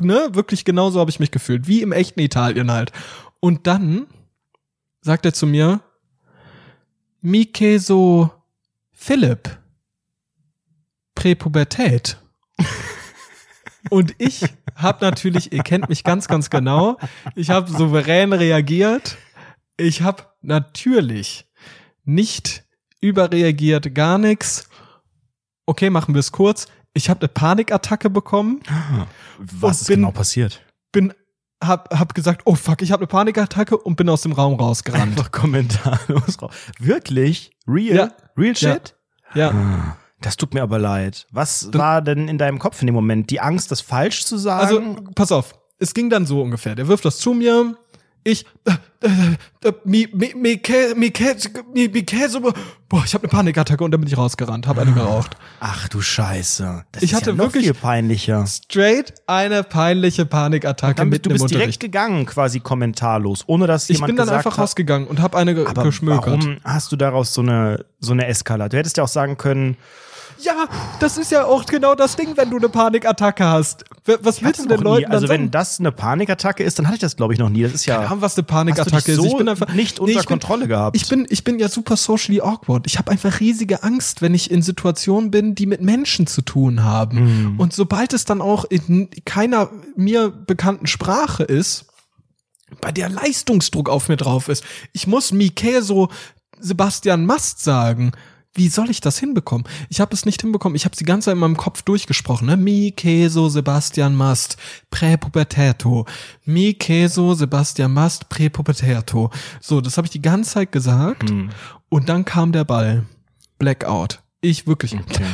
Ne? 0.00 0.28
Wirklich 0.32 0.64
genauso 0.64 1.00
habe 1.00 1.10
ich 1.10 1.20
mich 1.20 1.30
gefühlt. 1.30 1.68
Wie 1.68 1.82
im 1.82 1.92
echten 1.92 2.20
Italien 2.20 2.70
halt. 2.70 2.92
Und 3.40 3.66
dann 3.66 4.06
sagt 5.00 5.24
er 5.26 5.34
zu 5.34 5.46
mir, 5.46 5.80
Mike 7.22 7.78
so 7.78 8.30
Philipp. 8.92 9.58
Präpubertät. 11.14 12.18
Und 13.90 14.14
ich 14.18 14.44
habe 14.74 15.04
natürlich, 15.04 15.52
ihr 15.52 15.62
kennt 15.62 15.88
mich 15.88 16.04
ganz, 16.04 16.28
ganz 16.28 16.50
genau, 16.50 16.98
ich 17.34 17.50
habe 17.50 17.70
souverän 17.70 18.32
reagiert. 18.32 19.16
Ich 19.76 20.02
habe 20.02 20.24
natürlich 20.40 21.48
nicht 22.04 22.64
überreagiert, 23.00 23.94
gar 23.94 24.18
nichts. 24.18 24.68
Okay, 25.66 25.90
machen 25.90 26.14
wir 26.14 26.20
es 26.20 26.32
kurz. 26.32 26.66
Ich 26.94 27.08
habe 27.08 27.20
eine 27.20 27.28
Panikattacke 27.28 28.10
bekommen. 28.10 28.60
Was 29.38 29.82
ist 29.82 29.86
bin, 29.88 30.00
genau 30.00 30.10
passiert? 30.12 30.62
Bin 30.92 31.12
hab, 31.66 31.92
hab 31.98 32.14
gesagt, 32.14 32.42
oh 32.44 32.54
fuck, 32.54 32.82
ich 32.82 32.92
habe 32.92 33.00
eine 33.00 33.06
Panikattacke 33.06 33.76
und 33.76 33.96
bin 33.96 34.08
aus 34.08 34.22
dem 34.22 34.32
Raum 34.32 34.54
rausgerannt. 34.54 35.18
Einfach 35.18 35.30
kommentarlos 35.30 36.40
raus. 36.40 36.52
Wirklich? 36.78 37.52
Real? 37.66 37.96
Ja. 37.96 38.10
Real 38.36 38.56
shit? 38.56 38.94
Ja. 39.34 39.50
ja. 39.50 39.50
Ah. 39.50 39.96
Das 40.20 40.36
tut 40.36 40.54
mir 40.54 40.62
aber 40.62 40.78
leid. 40.78 41.26
Was 41.32 41.68
dann, 41.70 41.80
war 41.80 42.02
denn 42.02 42.28
in 42.28 42.38
deinem 42.38 42.58
Kopf 42.58 42.80
in 42.80 42.86
dem 42.86 42.94
Moment? 42.94 43.30
Die 43.30 43.40
Angst, 43.40 43.70
das 43.70 43.80
falsch 43.80 44.24
zu 44.24 44.36
sagen? 44.36 44.66
Also, 44.96 45.12
pass 45.14 45.32
auf. 45.32 45.54
Es 45.78 45.94
ging 45.94 46.10
dann 46.10 46.26
so 46.26 46.40
ungefähr. 46.40 46.76
Der 46.76 46.86
wirft 46.86 47.04
das 47.04 47.18
zu 47.18 47.34
mir. 47.34 47.76
Ich, 48.24 48.46
äh, 48.64 48.72
äh, 49.00 49.68
äh, 49.68 49.72
mi, 49.84 50.08
mi, 50.12 50.32
mi, 50.36 50.60
mi, 50.94 50.94
mi, 50.94 51.12
mi, 51.74 51.88
mi, 51.88 52.04
boah, 52.88 53.02
ich 53.04 53.14
habe 53.14 53.24
eine 53.24 53.30
Panikattacke 53.30 53.82
und 53.82 53.90
dann 53.90 54.00
bin 54.00 54.08
ich 54.08 54.16
rausgerannt, 54.16 54.68
habe 54.68 54.82
eine 54.82 54.92
geraucht. 54.92 55.36
Ach 55.58 55.88
du 55.88 56.00
Scheiße. 56.00 56.84
Das 56.92 57.02
ich 57.02 57.14
hatte 57.14 57.30
ja 57.30 57.38
wirklich 57.38 57.64
viel 57.64 57.74
peinlicher. 57.74 58.46
Straight 58.46 59.12
eine 59.26 59.64
peinliche 59.64 60.24
Panikattacke 60.24 60.94
dann, 60.94 61.08
mit 61.08 61.26
Du 61.26 61.30
bist 61.30 61.50
direkt 61.50 61.80
gegangen, 61.80 62.26
quasi 62.26 62.60
kommentarlos, 62.60 63.42
ohne 63.48 63.66
dass 63.66 63.88
jemand 63.88 64.10
Ich 64.10 64.16
bin 64.16 64.16
dann 64.16 64.28
einfach 64.28 64.52
hat, 64.52 64.62
rausgegangen 64.62 65.08
und 65.08 65.20
habe 65.20 65.36
eine 65.36 65.66
aber 65.66 65.82
geschmökert. 65.82 66.26
Warum 66.26 66.58
hast 66.62 66.92
du 66.92 66.96
daraus 66.96 67.34
so 67.34 67.40
eine 67.40 67.84
so 67.98 68.12
eine 68.12 68.26
Eskala? 68.26 68.68
Du 68.68 68.76
hättest 68.76 68.98
ja 68.98 69.04
auch 69.04 69.08
sagen 69.08 69.36
können, 69.36 69.76
ja, 70.40 70.66
das 71.00 71.18
ist 71.18 71.30
ja 71.30 71.44
auch 71.44 71.66
genau 71.66 71.94
das 71.94 72.16
Ding, 72.16 72.36
wenn 72.36 72.50
du 72.50 72.56
eine 72.56 72.68
Panikattacke 72.68 73.44
hast. 73.44 73.84
Was 74.22 74.42
willst 74.42 74.64
du 74.64 74.68
denn 74.68 74.80
Leuten 74.80 75.08
nie. 75.08 75.14
Also 75.14 75.28
wenn 75.28 75.50
das 75.50 75.78
eine 75.78 75.92
Panikattacke 75.92 76.64
ist, 76.64 76.78
dann 76.78 76.86
hatte 76.86 76.96
ich 76.96 77.00
das 77.00 77.16
glaube 77.16 77.32
ich 77.32 77.38
noch 77.38 77.48
nie. 77.48 77.62
Das 77.62 77.72
ist 77.72 77.86
ja 77.86 78.04
Keine 78.04 78.20
was 78.20 78.36
eine 78.36 78.42
Panikattacke 78.42 79.14
so 79.14 79.24
ist. 79.24 79.32
Ich 79.32 79.36
bin 79.36 79.48
einfach 79.48 79.72
nicht 79.72 80.00
unter 80.00 80.12
nee, 80.12 80.18
bin, 80.18 80.26
Kontrolle 80.26 80.66
gehabt. 80.68 80.96
Ich 80.96 81.08
bin 81.08 81.26
ich 81.30 81.44
bin 81.44 81.58
ja 81.58 81.68
super 81.68 81.96
socially 81.96 82.40
awkward. 82.40 82.86
Ich 82.86 82.98
habe 82.98 83.10
einfach 83.10 83.40
riesige 83.40 83.82
Angst, 83.82 84.22
wenn 84.22 84.34
ich 84.34 84.50
in 84.50 84.62
Situationen 84.62 85.30
bin, 85.30 85.54
die 85.54 85.66
mit 85.66 85.82
Menschen 85.82 86.26
zu 86.26 86.42
tun 86.42 86.82
haben. 86.82 87.52
Mhm. 87.52 87.60
Und 87.60 87.72
sobald 87.72 88.12
es 88.12 88.24
dann 88.24 88.40
auch 88.40 88.64
in 88.64 89.08
keiner 89.24 89.70
mir 89.96 90.30
bekannten 90.30 90.86
Sprache 90.86 91.44
ist, 91.44 91.86
bei 92.80 92.90
der 92.90 93.08
Leistungsdruck 93.08 93.88
auf 93.88 94.08
mir 94.08 94.16
drauf 94.16 94.48
ist. 94.48 94.64
Ich 94.92 95.06
muss 95.06 95.32
Michael 95.32 95.82
so 95.82 96.08
Sebastian 96.58 97.26
Mast 97.26 97.62
sagen 97.62 98.12
wie 98.54 98.68
soll 98.68 98.90
ich 98.90 99.00
das 99.00 99.18
hinbekommen? 99.18 99.66
Ich 99.88 100.00
habe 100.00 100.14
es 100.14 100.26
nicht 100.26 100.42
hinbekommen. 100.42 100.76
Ich 100.76 100.84
habe 100.84 100.94
die 100.94 101.04
ganze 101.04 101.26
Zeit 101.26 101.34
in 101.34 101.40
meinem 101.40 101.56
Kopf 101.56 101.82
durchgesprochen. 101.82 102.46
Ne? 102.46 102.56
Mi 102.56 102.92
queso 102.92 103.48
Sebastian 103.48 104.14
Mast 104.14 104.58
präpubertäto. 104.90 106.06
Mi 106.44 106.74
queso 106.74 107.34
Sebastian 107.34 107.92
Mast 107.92 108.28
präpubertäto. 108.28 109.30
So, 109.60 109.80
das 109.80 109.96
habe 109.96 110.06
ich 110.06 110.10
die 110.10 110.22
ganze 110.22 110.50
Zeit 110.50 110.72
gesagt. 110.72 111.30
Hm. 111.30 111.50
Und 111.88 112.08
dann 112.08 112.24
kam 112.24 112.52
der 112.52 112.64
Ball. 112.64 113.06
Blackout. 113.58 114.20
Ich 114.42 114.66
wirklich. 114.66 114.94
Okay. 114.94 115.24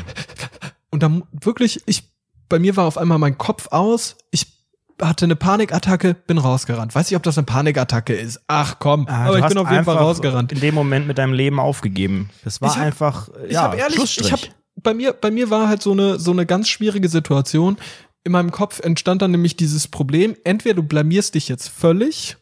Und 0.91 1.03
dann 1.03 1.25
wirklich, 1.33 1.83
ich, 1.87 2.05
bei 2.49 2.59
mir 2.59 2.77
war 2.77 2.87
auf 2.87 2.99
einmal 2.99 3.19
mein 3.19 3.37
Kopf 3.37 3.69
aus. 3.73 4.17
Ich 4.31 4.58
hatte 5.01 5.27
eine 5.27 5.37
Panikattacke, 5.37 6.15
bin 6.15 6.39
rausgerannt. 6.39 6.95
Weiß 6.95 7.11
nicht, 7.11 7.17
ob 7.17 7.23
das 7.23 7.39
eine 7.39 7.45
Panikattacke 7.45 8.15
ist. 8.15 8.41
Ach 8.47 8.77
komm, 8.79 9.07
ah, 9.09 9.27
aber 9.27 9.39
ich 9.39 9.47
bin 9.47 9.59
auf 9.59 9.71
jeden 9.71 9.85
Fall 9.85 9.97
rausgerannt. 9.97 10.53
In 10.53 10.61
dem 10.61 10.75
Moment 10.75 11.07
mit 11.07 11.19
deinem 11.19 11.33
Leben 11.33 11.61
aufgegeben. 11.61 12.31
Das 12.45 12.61
war 12.61 12.75
hab, 12.75 12.83
einfach, 12.83 13.29
ich 13.47 13.53
ja, 13.53 13.63
hab 13.63 13.77
ehrlich, 13.77 14.21
ich 14.21 14.33
hab, 14.33 14.41
bei 14.77 14.95
mir, 14.95 15.13
bei 15.13 15.31
mir 15.31 15.51
war 15.51 15.69
halt 15.69 15.83
so 15.83 15.93
eine, 15.93 16.19
so 16.19 16.31
eine 16.31 16.47
ganz 16.47 16.69
schwierige 16.69 17.09
Situation. 17.09 17.77
In 18.25 18.33
meinem 18.33 18.51
Kopf 18.51 18.81
entstand 18.81 19.23
dann 19.23 19.31
nämlich 19.31 19.57
dieses 19.57 19.89
Problem. 19.89 20.37
Entweder 20.45 20.75
du 20.75 20.83
blamierst 20.83 21.35
dich 21.35 21.49
jetzt 21.49 21.69
völlig 21.69 22.37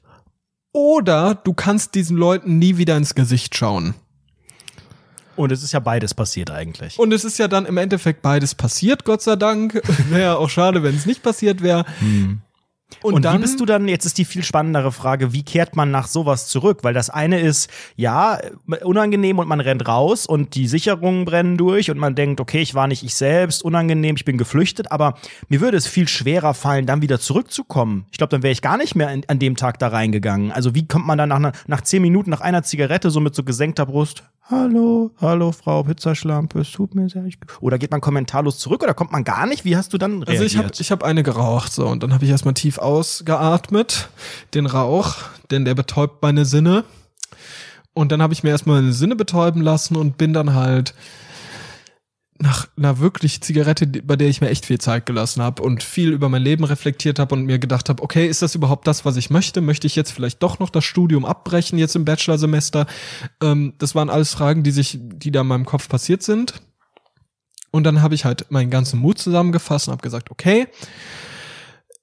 oder 0.73 1.35
du 1.35 1.55
kannst 1.55 1.95
diesen 1.95 2.17
Leuten 2.17 2.59
nie 2.59 2.77
wieder 2.77 2.97
ins 2.97 3.15
Gesicht 3.15 3.57
schauen. 3.57 3.95
Und 5.37 5.53
es 5.53 5.63
ist 5.63 5.73
ja 5.73 5.81
beides 5.81 6.15
passiert 6.15 6.51
eigentlich. 6.51 6.99
Und 6.99 7.13
es 7.13 7.25
ist 7.25 7.39
ja 7.39 7.47
dann 7.47 7.67
im 7.67 7.77
Endeffekt 7.77 8.23
beides 8.23 8.55
passiert, 8.55 9.05
Gott 9.05 9.23
sei 9.23 9.37
Dank. 9.37 9.81
wäre 10.11 10.39
auch 10.39 10.49
schade, 10.49 10.83
wenn 10.83 10.97
es 10.97 11.07
nicht 11.07 11.23
passiert 11.23 11.63
wäre. 11.63 11.85
Hm. 12.01 12.41
Und, 13.03 13.15
und 13.15 13.25
dann, 13.25 13.39
wie 13.39 13.43
bist 13.43 13.59
du 13.59 13.67
dann, 13.67 13.89
jetzt 13.89 14.07
ist 14.07 14.17
die 14.17 14.25
viel 14.25 14.45
spannendere 14.45 14.93
Frage, 14.93 15.33
wie 15.33 15.43
kehrt 15.43 15.75
man 15.75 15.91
nach 15.91 16.07
sowas 16.07 16.47
zurück? 16.47 16.79
Weil 16.83 16.95
das 16.95 17.11
eine 17.11 17.41
ist, 17.41 17.69
ja, 17.97 18.39
unangenehm 18.83 19.41
und 19.41 19.49
man 19.49 19.61
rennt 19.61 19.89
raus 19.89 20.25
und 20.25 20.55
die 20.55 20.69
Sicherungen 20.69 21.25
brennen 21.25 21.57
durch 21.57 21.91
und 21.91 21.99
man 21.99 22.15
denkt, 22.15 22.41
okay, 22.41 22.61
ich 22.61 22.75
war 22.75 22.87
nicht 22.87 23.03
ich 23.03 23.17
selbst, 23.17 23.65
unangenehm, 23.65 24.15
ich 24.17 24.25
bin 24.25 24.39
geflüchtet, 24.39 24.93
aber 24.93 25.15
mir 25.49 25.61
würde 25.61 25.77
es 25.77 25.87
viel 25.89 26.07
schwerer 26.07 26.55
fallen, 26.55 26.87
dann 26.87 27.03
wieder 27.03 27.19
zurückzukommen. 27.19 28.07
Ich 28.13 28.19
glaube, 28.19 28.31
dann 28.31 28.45
wäre 28.45 28.53
ich 28.53 28.63
gar 28.63 28.77
nicht 28.77 28.95
mehr 28.95 29.09
an, 29.09 29.23
an, 29.27 29.41
dem 29.41 29.57
Tag 29.57 29.81
da 29.81 29.89
reingegangen. 29.89 30.53
Also 30.53 30.75
wie 30.75 30.87
kommt 30.87 31.07
man 31.07 31.19
dann 31.19 31.29
nach, 31.29 31.53
nach 31.67 31.81
zehn 31.81 32.03
Minuten, 32.03 32.31
nach 32.31 32.41
einer 32.41 32.63
Zigarette 32.63 33.11
so 33.11 33.19
mit 33.19 33.35
so 33.35 33.43
gesenkter 33.43 33.87
Brust, 33.87 34.23
Hallo, 34.49 35.11
hallo 35.21 35.51
Frau 35.51 35.83
Pizzaschlampe, 35.83 36.61
es 36.61 36.71
tut 36.71 36.95
mir 36.95 37.09
sehr. 37.09 37.25
Oder 37.61 37.79
geht 37.79 37.91
man 37.91 38.01
kommentarlos 38.01 38.61
zurück 38.61 38.85
oder 38.85 38.95
kommt 38.95 39.11
man 39.11 39.25
gar 39.25 39.45
nicht? 39.45 39.65
Wie 39.65 39.77
hast 39.77 39.93
du 39.93 39.99
dann 39.99 40.23
reagiert? 40.23 40.29
Also 40.29 40.45
ich 40.45 40.57
habe 40.57 40.71
ich 40.79 40.91
hab 40.93 41.03
eine 41.03 41.25
geraucht 41.25 41.73
so 41.73 41.89
und 41.89 42.05
dann 42.05 42.15
habe 42.15 42.25
ich 42.25 42.31
erstmal 42.31 42.55
tief 42.55 42.79
ausgeatmet, 42.79 44.09
den 44.55 44.67
Rauch, 44.67 45.17
denn 45.51 45.65
der 45.65 45.75
betäubt 45.75 46.23
meine 46.23 46.45
Sinne. 46.45 46.85
Und 47.93 48.13
dann 48.13 48.23
habe 48.23 48.35
ich 48.35 48.45
mir 48.45 48.51
erstmal 48.51 48.83
meine 48.83 48.93
Sinne 48.93 49.17
betäuben 49.17 49.63
lassen 49.63 49.97
und 49.97 50.17
bin 50.17 50.33
dann 50.33 50.55
halt 50.55 50.95
nach 52.39 52.69
einer 52.77 52.99
wirklich 52.99 53.41
Zigarette, 53.41 53.87
bei 53.87 54.17
der 54.17 54.29
ich 54.29 54.41
mir 54.41 54.51
echt 54.51 54.67
viel 54.67 54.79
Zeit 54.79 55.07
gelassen 55.07 55.43
habe 55.43 55.63
und 55.63 55.83
viel 55.83 56.13
über 56.13 56.29
mein 56.29 56.43
Leben 56.43 56.65
reflektiert 56.65 57.19
habe 57.19 57.35
und 57.35 57.45
mir 57.45 57.59
gedacht 57.59 57.89
habe, 57.89 58.03
okay, 58.03 58.27
ist 58.27 58.43
das 58.43 58.55
überhaupt 58.55 58.87
das, 58.87 59.05
was 59.05 59.17
ich 59.17 59.31
möchte? 59.31 59.61
Möchte 59.61 59.87
ich 59.87 59.97
jetzt 59.97 60.11
vielleicht 60.11 60.43
doch 60.43 60.59
noch 60.59 60.71
das 60.71 60.85
Studium 60.85 61.25
abbrechen 61.25 61.79
jetzt 61.79 61.97
im 61.97 62.05
Bachelorsemester? 62.05 62.87
Ähm, 63.43 63.75
das 63.79 63.95
waren 63.95 64.11
alles 64.11 64.35
Fragen, 64.35 64.63
die 64.63 64.71
sich, 64.71 64.99
die 65.01 65.31
da 65.31 65.41
in 65.41 65.47
meinem 65.47 65.67
Kopf 65.67 65.89
passiert 65.89 66.23
sind. 66.23 66.55
Und 67.71 67.85
dann 67.85 68.03
habe 68.03 68.15
ich 68.15 68.25
halt 68.25 68.51
meinen 68.51 68.71
ganzen 68.71 69.01
Mut 69.01 69.19
zusammengefasst 69.19 69.89
und 69.89 69.93
habe 69.93 70.03
gesagt, 70.03 70.31
okay, 70.31 70.67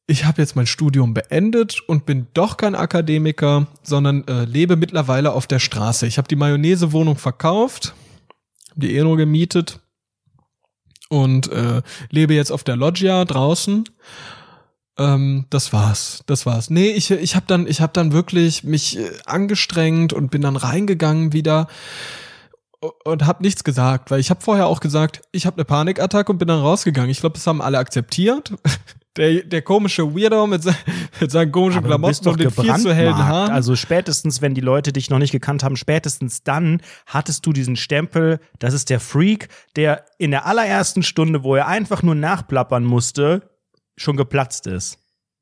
ich 0.08 0.26
habe 0.26 0.42
jetzt 0.42 0.56
mein 0.56 0.68
Studium 0.68 1.14
beendet 1.14 1.82
und 1.88 2.06
bin 2.06 2.28
doch 2.34 2.58
kein 2.58 2.76
Akademiker, 2.76 3.68
sondern 3.84 4.28
äh, 4.28 4.46
lebe 4.46 4.76
mittlerweile 4.76 5.32
auf 5.32 5.48
der 5.48 5.60
Straße. 5.60 6.08
Ich 6.08 6.18
habe 6.18 6.28
die 6.28 6.36
Mayonnaise-Wohnung 6.36 7.18
verkauft, 7.18 7.94
die 8.76 9.00
nur 9.00 9.18
gemietet 9.18 9.80
und 11.14 11.52
äh, 11.52 11.84
lebe 12.10 12.34
jetzt 12.34 12.52
auf 12.52 12.64
der 12.64 12.76
Loggia 12.76 13.24
draußen. 13.24 13.84
Ähm, 14.98 15.46
das 15.52 15.72
war's, 15.72 16.24
das 16.26 16.48
war's. 16.48 16.72
Nee, 16.72 16.90
ich 16.90 17.12
ich 17.12 17.36
habe 17.36 17.46
dann 17.48 17.68
ich 17.68 17.82
habe 17.82 17.94
dann 17.94 18.12
wirklich 18.12 18.64
mich 18.64 18.98
äh, 18.98 19.12
angestrengt 19.26 20.12
und 20.12 20.32
bin 20.32 20.42
dann 20.42 20.56
reingegangen 20.56 21.32
wieder 21.32 21.68
und 23.06 23.26
habe 23.26 23.44
nichts 23.44 23.64
gesagt, 23.64 24.10
weil 24.10 24.20
ich 24.20 24.32
habe 24.32 24.42
vorher 24.42 24.66
auch 24.66 24.80
gesagt, 24.80 25.22
ich 25.32 25.46
habe 25.46 25.58
eine 25.58 25.66
Panikattacke 25.66 26.32
und 26.32 26.40
bin 26.40 26.48
dann 26.48 26.60
rausgegangen. 26.60 27.12
Ich 27.12 27.20
glaube, 27.20 27.36
das 27.36 27.46
haben 27.46 27.62
alle 27.62 27.78
akzeptiert. 27.78 28.54
Der, 29.16 29.44
der 29.44 29.62
komische 29.62 30.16
Weirdo 30.16 30.48
mit, 30.48 30.64
se 30.64 30.76
mit 31.20 31.30
seinen 31.30 31.52
komischen 31.52 31.80
Aber 31.80 31.90
Klamotten 31.90 32.28
und 32.28 32.40
den 32.40 32.50
viel 32.50 32.76
zu 32.78 32.94
hellen 32.94 33.16
Haaren. 33.16 33.52
Also 33.52 33.76
spätestens, 33.76 34.42
wenn 34.42 34.56
die 34.56 34.62
Leute 34.62 34.92
dich 34.92 35.10
noch 35.10 35.20
nicht 35.20 35.32
gekannt 35.32 35.64
haben, 35.64 35.76
spätestens 35.76 36.44
dann 36.44 36.82
hattest 37.06 37.46
du 37.46 37.54
diesen 37.54 37.76
Stempel, 37.76 38.40
das 38.58 38.74
ist 38.74 38.90
der 38.90 39.00
Freak, 39.00 39.50
der 39.76 40.06
in 40.18 40.32
der 40.32 40.48
allerersten 40.48 41.04
Stunde, 41.04 41.44
wo 41.44 41.56
er 41.56 41.68
einfach 41.68 42.02
nur 42.02 42.16
nachplappern 42.16 42.84
musste, 42.84 43.50
schon 43.98 44.18
geplatzt 44.18 44.66
ist. 44.66 44.98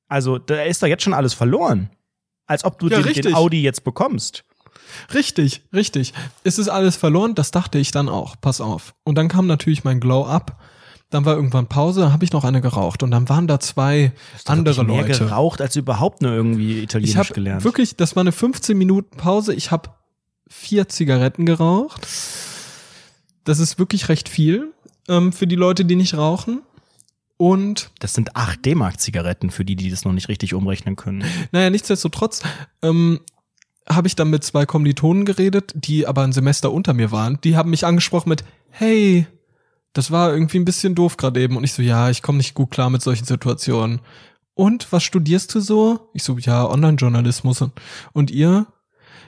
Also 0.10 0.38
da 0.38 0.64
ist 0.64 0.84
doch 0.84 0.88
jetzt 0.88 1.04
schon 1.04 1.14
alles 1.14 1.34
verloren. 1.34 1.90
Als 2.48 2.66
ob 2.66 2.78
du 2.80 2.90
ja, 2.90 3.02
den, 3.02 3.14
den 3.14 3.34
Audi 3.34 3.62
jetzt 3.62 3.86
bekommst. 3.86 4.44
Richtig, 5.14 5.64
richtig. 5.74 6.14
Es 6.44 6.58
ist 6.58 6.68
alles 6.68 6.98
verloren, 6.98 7.36
das 7.36 7.52
dachte 7.52 7.80
ich 7.80 7.92
dann 7.92 8.10
auch. 8.10 8.36
Pass 8.42 8.60
auf. 8.60 8.94
Und 9.06 9.16
dann 9.16 9.30
kam 9.30 9.48
natürlich 9.48 9.86
mein 9.86 10.02
Glow-Up 10.02 10.58
dann 11.12 11.26
war 11.26 11.36
irgendwann 11.36 11.68
Pause, 11.68 12.02
dann 12.02 12.14
habe 12.14 12.24
ich 12.24 12.32
noch 12.32 12.44
eine 12.44 12.62
geraucht 12.62 13.04
und 13.04 13.12
dann 13.12 13.30
waren 13.30 13.46
da 13.46 13.60
zwei 13.60 14.14
andere 14.46 14.84
mehr 14.86 15.04
Leute. 15.04 15.20
geraucht, 15.20 15.62
als 15.62 15.76
überhaupt 15.76 16.22
nur 16.22 16.32
irgendwie 16.32 16.82
Italienisch 16.82 17.12
ich 17.12 17.18
hab 17.18 17.34
gelernt. 17.34 17.64
Wirklich, 17.64 17.96
das 17.98 18.16
war 18.16 18.22
eine 18.22 18.32
15 18.32 18.78
Minuten 18.78 19.18
Pause. 19.18 19.54
Ich 19.54 19.72
habe 19.72 19.90
vier 20.48 20.88
Zigaretten 20.88 21.46
geraucht. 21.46 22.08
Das 23.44 23.60
ist 23.60 23.78
wirklich 23.78 24.08
recht 24.10 24.30
viel 24.30 24.74
ähm, 25.10 25.34
für 25.34 25.48
die 25.48 25.56
Leute, 25.56 25.84
die 25.84 25.98
nicht 25.98 26.16
rauchen. 26.16 26.62
Und 27.36 27.92
das 28.00 28.14
sind 28.14 28.36
8 28.36 28.64
D-Mark-Zigaretten 28.66 29.50
für 29.50 29.66
die, 29.66 29.76
die 29.76 29.90
das 29.90 30.06
noch 30.06 30.14
nicht 30.14 30.30
richtig 30.30 30.54
umrechnen 30.54 30.96
können. 30.96 31.26
Naja, 31.52 31.70
nichtsdestotrotz 31.70 32.44
ähm, 32.82 33.20
habe 33.90 34.08
ich 34.08 34.16
dann 34.16 34.30
mit 34.30 34.44
zwei 34.46 34.66
Kommilitonen 34.66 35.26
geredet, 35.26 35.74
die 35.76 36.08
aber 36.08 36.24
ein 36.24 36.32
Semester 36.32 36.72
unter 36.72 36.94
mir 36.94 37.12
waren. 37.12 37.40
Die 37.44 37.58
haben 37.58 37.72
mich 37.72 37.86
angesprochen 37.86 38.30
mit, 38.30 38.46
hey, 38.70 39.28
das 39.94 40.12
war 40.12 40.32
irgendwie 40.32 40.60
ein 40.60 40.66
bisschen 40.66 40.96
doof 40.96 41.18
gerade 41.18 41.42
eben. 41.42 41.58
Und 41.58 41.64
ich 41.64 41.74
so, 41.74 41.82
ja, 41.82 42.10
ich 42.10 42.22
komme 42.22 42.38
nicht 42.38 42.54
gut 42.54 42.72
klar 42.72 42.90
mit 42.90 43.02
solchen 43.02 43.26
Situationen. 43.26 44.02
Und 44.54 44.92
was 44.92 45.04
studierst 45.04 45.54
du 45.56 45.60
so? 45.60 46.10
Ich 46.14 46.24
so, 46.24 46.38
ja, 46.38 46.68
Online-Journalismus. 46.70 47.66
Und 48.14 48.32
ihr? 48.32 48.68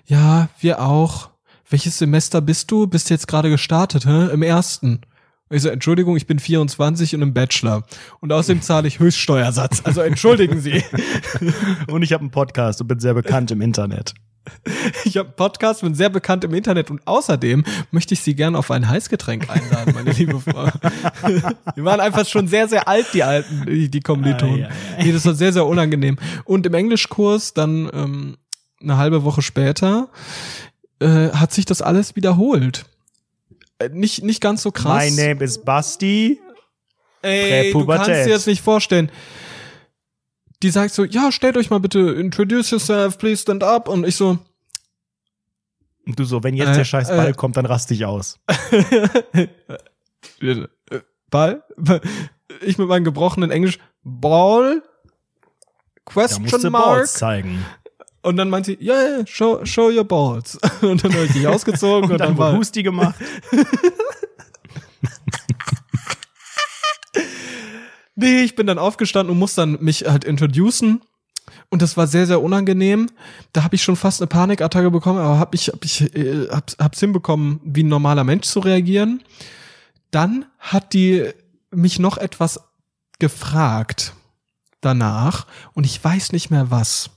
Ja, 0.06 0.50
wir 0.60 0.82
auch. 0.82 1.30
Welches 1.70 1.98
Semester 1.98 2.42
bist 2.42 2.72
du? 2.72 2.88
Bist 2.88 3.10
jetzt 3.10 3.28
gerade 3.28 3.50
gestartet, 3.50 4.06
hä? 4.06 4.32
Im 4.32 4.44
ersten. 4.44 5.02
Ich 5.54 5.62
so, 5.62 5.70
Entschuldigung, 5.70 6.18
ich 6.18 6.26
bin 6.26 6.40
24 6.40 7.14
und 7.14 7.22
im 7.22 7.34
Bachelor. 7.34 7.84
Und 8.20 8.32
außerdem 8.32 8.64
zahle 8.64 8.88
ich 8.88 8.98
Höchststeuersatz. 8.98 9.82
Also 9.84 10.02
entschuldigen 10.02 10.60
Sie. 10.60 10.84
und 11.88 12.02
ich 12.02 12.12
habe 12.12 12.22
einen 12.22 12.32
Podcast 12.32 12.82
und 12.82 12.88
bin 12.88 13.00
sehr 13.00 13.14
bekannt 13.14 13.52
im 13.52 13.62
Internet. 13.62 14.16
Ich 15.06 15.16
habe 15.16 15.28
einen 15.28 15.36
Podcast, 15.36 15.82
bin 15.82 15.94
sehr 15.94 16.10
bekannt 16.10 16.44
im 16.44 16.56
Internet 16.56 16.90
und 16.90 17.06
außerdem 17.06 17.64
möchte 17.92 18.16
ich 18.16 18.22
Sie 18.22 18.36
gerne 18.36 18.58
auf 18.58 18.72
ein 18.72 18.90
Heißgetränk 18.90 19.48
einladen, 19.50 19.94
meine 19.94 20.12
liebe 20.12 20.40
Frau. 20.40 20.66
Die 21.78 21.84
waren 21.84 22.00
einfach 22.00 22.28
schon 22.28 22.48
sehr, 22.48 22.68
sehr 22.68 22.88
alt, 22.88 23.06
die 23.14 23.24
alten, 23.24 23.66
die, 23.68 23.90
die 23.90 24.02
Kommilitonen. 24.02 24.66
Ah, 24.66 24.70
ja. 24.98 25.04
Nee, 25.04 25.12
das 25.14 25.26
war 25.26 25.36
sehr, 25.36 25.54
sehr 25.54 25.66
unangenehm. 25.66 26.18
Und 26.46 26.66
im 26.66 26.74
Englischkurs 26.74 27.54
dann 27.54 27.90
ähm, 27.94 28.38
eine 28.82 28.98
halbe 28.98 29.24
Woche 29.24 29.42
später 29.42 30.10
äh, 31.00 31.30
hat 31.30 31.54
sich 31.54 31.66
das 31.66 31.82
alles 31.82 32.16
wiederholt. 32.16 32.86
Äh, 33.80 33.90
nicht, 33.90 34.24
nicht 34.24 34.42
ganz 34.42 34.64
so 34.64 34.72
krass. 34.72 35.04
My 35.04 35.12
name 35.12 35.44
is 35.44 35.64
Basti. 35.64 36.40
Ey, 37.22 37.72
du 37.72 37.86
kannst 37.86 38.08
dir 38.08 38.28
jetzt 38.28 38.48
nicht 38.48 38.62
vorstellen. 38.62 39.12
Die 40.62 40.70
sagt 40.70 40.94
so, 40.94 41.04
ja, 41.04 41.32
stellt 41.32 41.58
euch 41.58 41.70
mal 41.70 41.80
bitte, 41.80 42.00
introduce 42.00 42.72
yourself, 42.72 43.18
please 43.18 43.42
stand 43.42 43.64
up. 43.64 43.88
Und 43.88 44.06
ich 44.06 44.16
so, 44.16 44.40
und 46.06 46.20
du 46.20 46.26
so, 46.26 46.44
wenn 46.44 46.56
jetzt 46.56 46.70
äh, 46.70 46.76
der 46.76 46.86
scheiß 46.86 47.10
Ball 47.10 47.30
äh, 47.30 47.34
kommt, 47.34 47.58
dann 47.58 47.66
rast 47.66 47.90
dich 47.90 48.06
aus. 48.06 48.40
Ball? 51.30 51.64
Ich 52.62 52.78
mit 52.78 52.88
meinem 52.88 53.04
gebrochenen 53.04 53.50
Englisch, 53.50 53.80
Ball? 54.04 54.84
Question 56.06 56.46
da 56.46 56.70
mark? 56.70 56.86
Balls 56.86 57.14
zeigen. 57.14 57.66
Und 58.24 58.38
dann 58.38 58.50
meint 58.50 58.66
sie, 58.66 58.78
yeah, 58.82 59.28
show, 59.28 59.64
show 59.66 59.90
your 59.90 60.06
balls. 60.06 60.58
Und 60.82 61.04
dann 61.04 61.14
habe 61.14 61.26
ich 61.26 61.34
die 61.34 61.46
ausgezogen 61.46 62.06
und, 62.10 62.12
und 62.14 62.20
dann, 62.20 62.30
dann 62.30 62.38
war 62.38 62.58
Husti 62.58 62.82
gemacht. 62.82 63.16
nee, 68.16 68.42
ich 68.44 68.56
bin 68.56 68.66
dann 68.66 68.80
aufgestanden 68.80 69.34
und 69.34 69.40
muss 69.40 69.56
dann 69.56 69.78
mich 69.82 70.06
halt 70.06 70.24
introducen. 70.24 71.02
Und 71.70 71.82
das 71.82 71.98
war 71.98 72.08
sehr, 72.08 72.26
sehr 72.26 72.42
unangenehm. 72.42 73.10
Da 73.52 73.64
habe 73.64 73.76
ich 73.76 73.84
schon 73.84 73.98
fast 73.98 74.22
eine 74.22 74.28
Panikattacke 74.28 74.90
bekommen, 74.90 75.20
aber 75.20 75.38
hab 75.40 75.54
ich, 75.54 75.68
hab 75.68 75.84
ich 75.84 76.16
äh, 76.16 76.48
hab's, 76.50 76.78
hab's 76.80 77.02
hinbekommen, 77.02 77.60
wie 77.66 77.84
ein 77.84 77.90
normaler 77.90 78.24
Mensch 78.24 78.48
zu 78.48 78.62
reagieren. 78.62 79.22
Dann 80.12 80.46
hat 80.60 80.94
die 80.94 81.30
mich 81.72 82.00
noch 82.00 82.18
etwas 82.18 82.62
gefragt 83.20 84.14
danach 84.80 85.46
und 85.74 85.86
ich 85.86 86.02
weiß 86.02 86.32
nicht 86.32 86.52
mehr 86.52 86.72
was. 86.72 87.10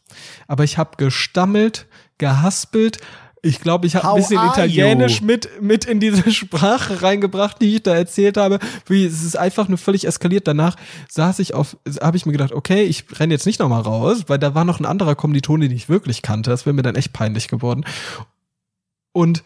Aber 0.47 0.65
ich 0.65 0.79
habe 0.79 0.97
gestammelt, 0.97 1.87
gehaspelt. 2.19 2.99
Ich 3.43 3.61
glaube, 3.61 3.87
ich 3.87 3.95
habe 3.95 4.09
ein 4.09 4.17
bisschen 4.17 4.45
Italienisch 4.45 5.21
mit, 5.21 5.63
mit 5.63 5.85
in 5.85 6.01
diese 6.01 6.31
Sprache 6.33 7.03
reingebracht, 7.03 7.61
die 7.61 7.77
ich 7.77 7.83
da 7.83 7.95
erzählt 7.95 8.37
habe. 8.37 8.59
Wie, 8.87 9.05
es 9.05 9.23
ist 9.23 9.37
einfach 9.37 9.69
nur 9.69 9.79
völlig 9.79 10.07
eskaliert. 10.07 10.49
Danach 10.49 10.77
saß 11.09 11.39
ich 11.39 11.55
auf, 11.55 11.77
habe 12.01 12.17
ich 12.17 12.27
mir 12.27 12.33
gedacht, 12.33 12.53
okay, 12.53 12.83
ich 12.83 13.05
renne 13.21 13.35
jetzt 13.35 13.47
nicht 13.47 13.61
nochmal 13.61 13.83
raus, 13.83 14.25
weil 14.27 14.39
da 14.39 14.55
war 14.55 14.65
noch 14.65 14.81
ein 14.81 14.87
anderer 14.87 15.15
Kommilitone, 15.15 15.69
den 15.69 15.77
ich 15.77 15.89
wirklich 15.89 16.23
kannte. 16.23 16.51
Das 16.51 16.67
wäre 16.67 16.75
mir 16.75 16.83
dann 16.83 16.97
echt 16.97 17.13
peinlich 17.13 17.49
geworden. 17.49 17.85
Und 19.13 19.45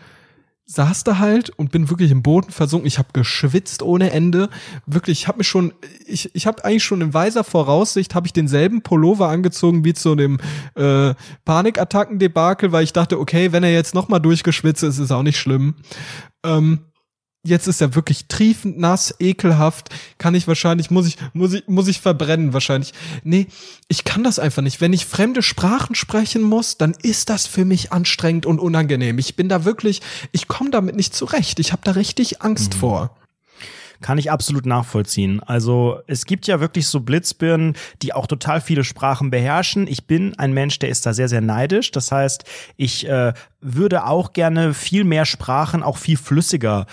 saß 0.70 1.02
da 1.02 1.18
halt 1.18 1.50
und 1.50 1.72
bin 1.72 1.90
wirklich 1.90 2.12
im 2.12 2.22
Boden 2.22 2.52
versunken. 2.52 2.86
Ich 2.86 2.98
habe 2.98 3.08
geschwitzt 3.12 3.82
ohne 3.82 4.12
Ende. 4.12 4.48
Wirklich, 4.86 5.22
ich 5.22 5.28
habe 5.28 5.38
mich 5.38 5.48
schon, 5.48 5.72
ich, 6.06 6.30
ich 6.32 6.46
habe 6.46 6.64
eigentlich 6.64 6.84
schon 6.84 7.00
in 7.00 7.12
weiser 7.12 7.42
Voraussicht, 7.42 8.14
habe 8.14 8.28
ich 8.28 8.32
denselben 8.32 8.82
Pullover 8.82 9.28
angezogen 9.28 9.84
wie 9.84 9.94
zu 9.94 10.14
dem 10.14 10.38
äh, 10.76 11.14
Panikattacken-Debakel, 11.44 12.70
weil 12.70 12.84
ich 12.84 12.92
dachte, 12.92 13.18
okay, 13.18 13.50
wenn 13.50 13.64
er 13.64 13.72
jetzt 13.72 13.96
noch 13.96 14.08
mal 14.08 14.20
durchgeschwitzt 14.20 14.84
ist, 14.84 14.98
ist 14.98 15.10
auch 15.10 15.24
nicht 15.24 15.38
schlimm. 15.38 15.74
Ähm, 16.44 16.78
jetzt 17.42 17.66
ist 17.66 17.80
er 17.80 17.94
wirklich 17.94 18.26
triefend 18.26 18.78
nass, 18.78 19.14
ekelhaft, 19.18 19.88
kann 20.18 20.34
ich 20.34 20.46
wahrscheinlich, 20.46 20.90
muss 20.90 21.06
ich, 21.06 21.16
muss 21.32 21.54
ich, 21.54 21.66
muss 21.68 21.88
ich 21.88 22.00
verbrennen 22.00 22.52
wahrscheinlich. 22.52 22.92
Nee, 23.24 23.46
ich 23.88 24.04
kann 24.04 24.24
das 24.24 24.38
einfach 24.38 24.62
nicht. 24.62 24.80
Wenn 24.80 24.92
ich 24.92 25.06
fremde 25.06 25.42
Sprachen 25.42 25.94
sprechen 25.94 26.42
muss, 26.42 26.76
dann 26.76 26.94
ist 27.02 27.30
das 27.30 27.46
für 27.46 27.64
mich 27.64 27.92
anstrengend 27.92 28.46
und 28.46 28.58
unangenehm. 28.58 29.18
Ich 29.18 29.36
bin 29.36 29.48
da 29.48 29.64
wirklich, 29.64 30.02
ich 30.32 30.48
komme 30.48 30.70
damit 30.70 30.96
nicht 30.96 31.14
zurecht. 31.14 31.60
Ich 31.60 31.72
habe 31.72 31.82
da 31.84 31.92
richtig 31.92 32.42
Angst 32.42 32.74
mhm. 32.74 32.78
vor. 32.78 33.16
Kann 34.00 34.16
ich 34.16 34.30
absolut 34.30 34.64
nachvollziehen. 34.64 35.40
Also 35.40 36.00
es 36.06 36.24
gibt 36.24 36.46
ja 36.46 36.58
wirklich 36.58 36.86
so 36.86 37.00
Blitzbirnen, 37.00 37.76
die 38.00 38.14
auch 38.14 38.26
total 38.26 38.62
viele 38.62 38.82
Sprachen 38.82 39.30
beherrschen. 39.30 39.86
Ich 39.86 40.06
bin 40.06 40.38
ein 40.38 40.54
Mensch, 40.54 40.78
der 40.78 40.88
ist 40.88 41.04
da 41.04 41.12
sehr, 41.12 41.28
sehr 41.28 41.42
neidisch. 41.42 41.90
Das 41.90 42.10
heißt, 42.10 42.44
ich 42.78 43.06
äh, 43.06 43.34
würde 43.60 44.06
auch 44.06 44.32
gerne 44.32 44.72
viel 44.72 45.04
mehr 45.04 45.26
Sprachen 45.26 45.82
auch 45.82 45.98
viel 45.98 46.16
flüssiger 46.16 46.86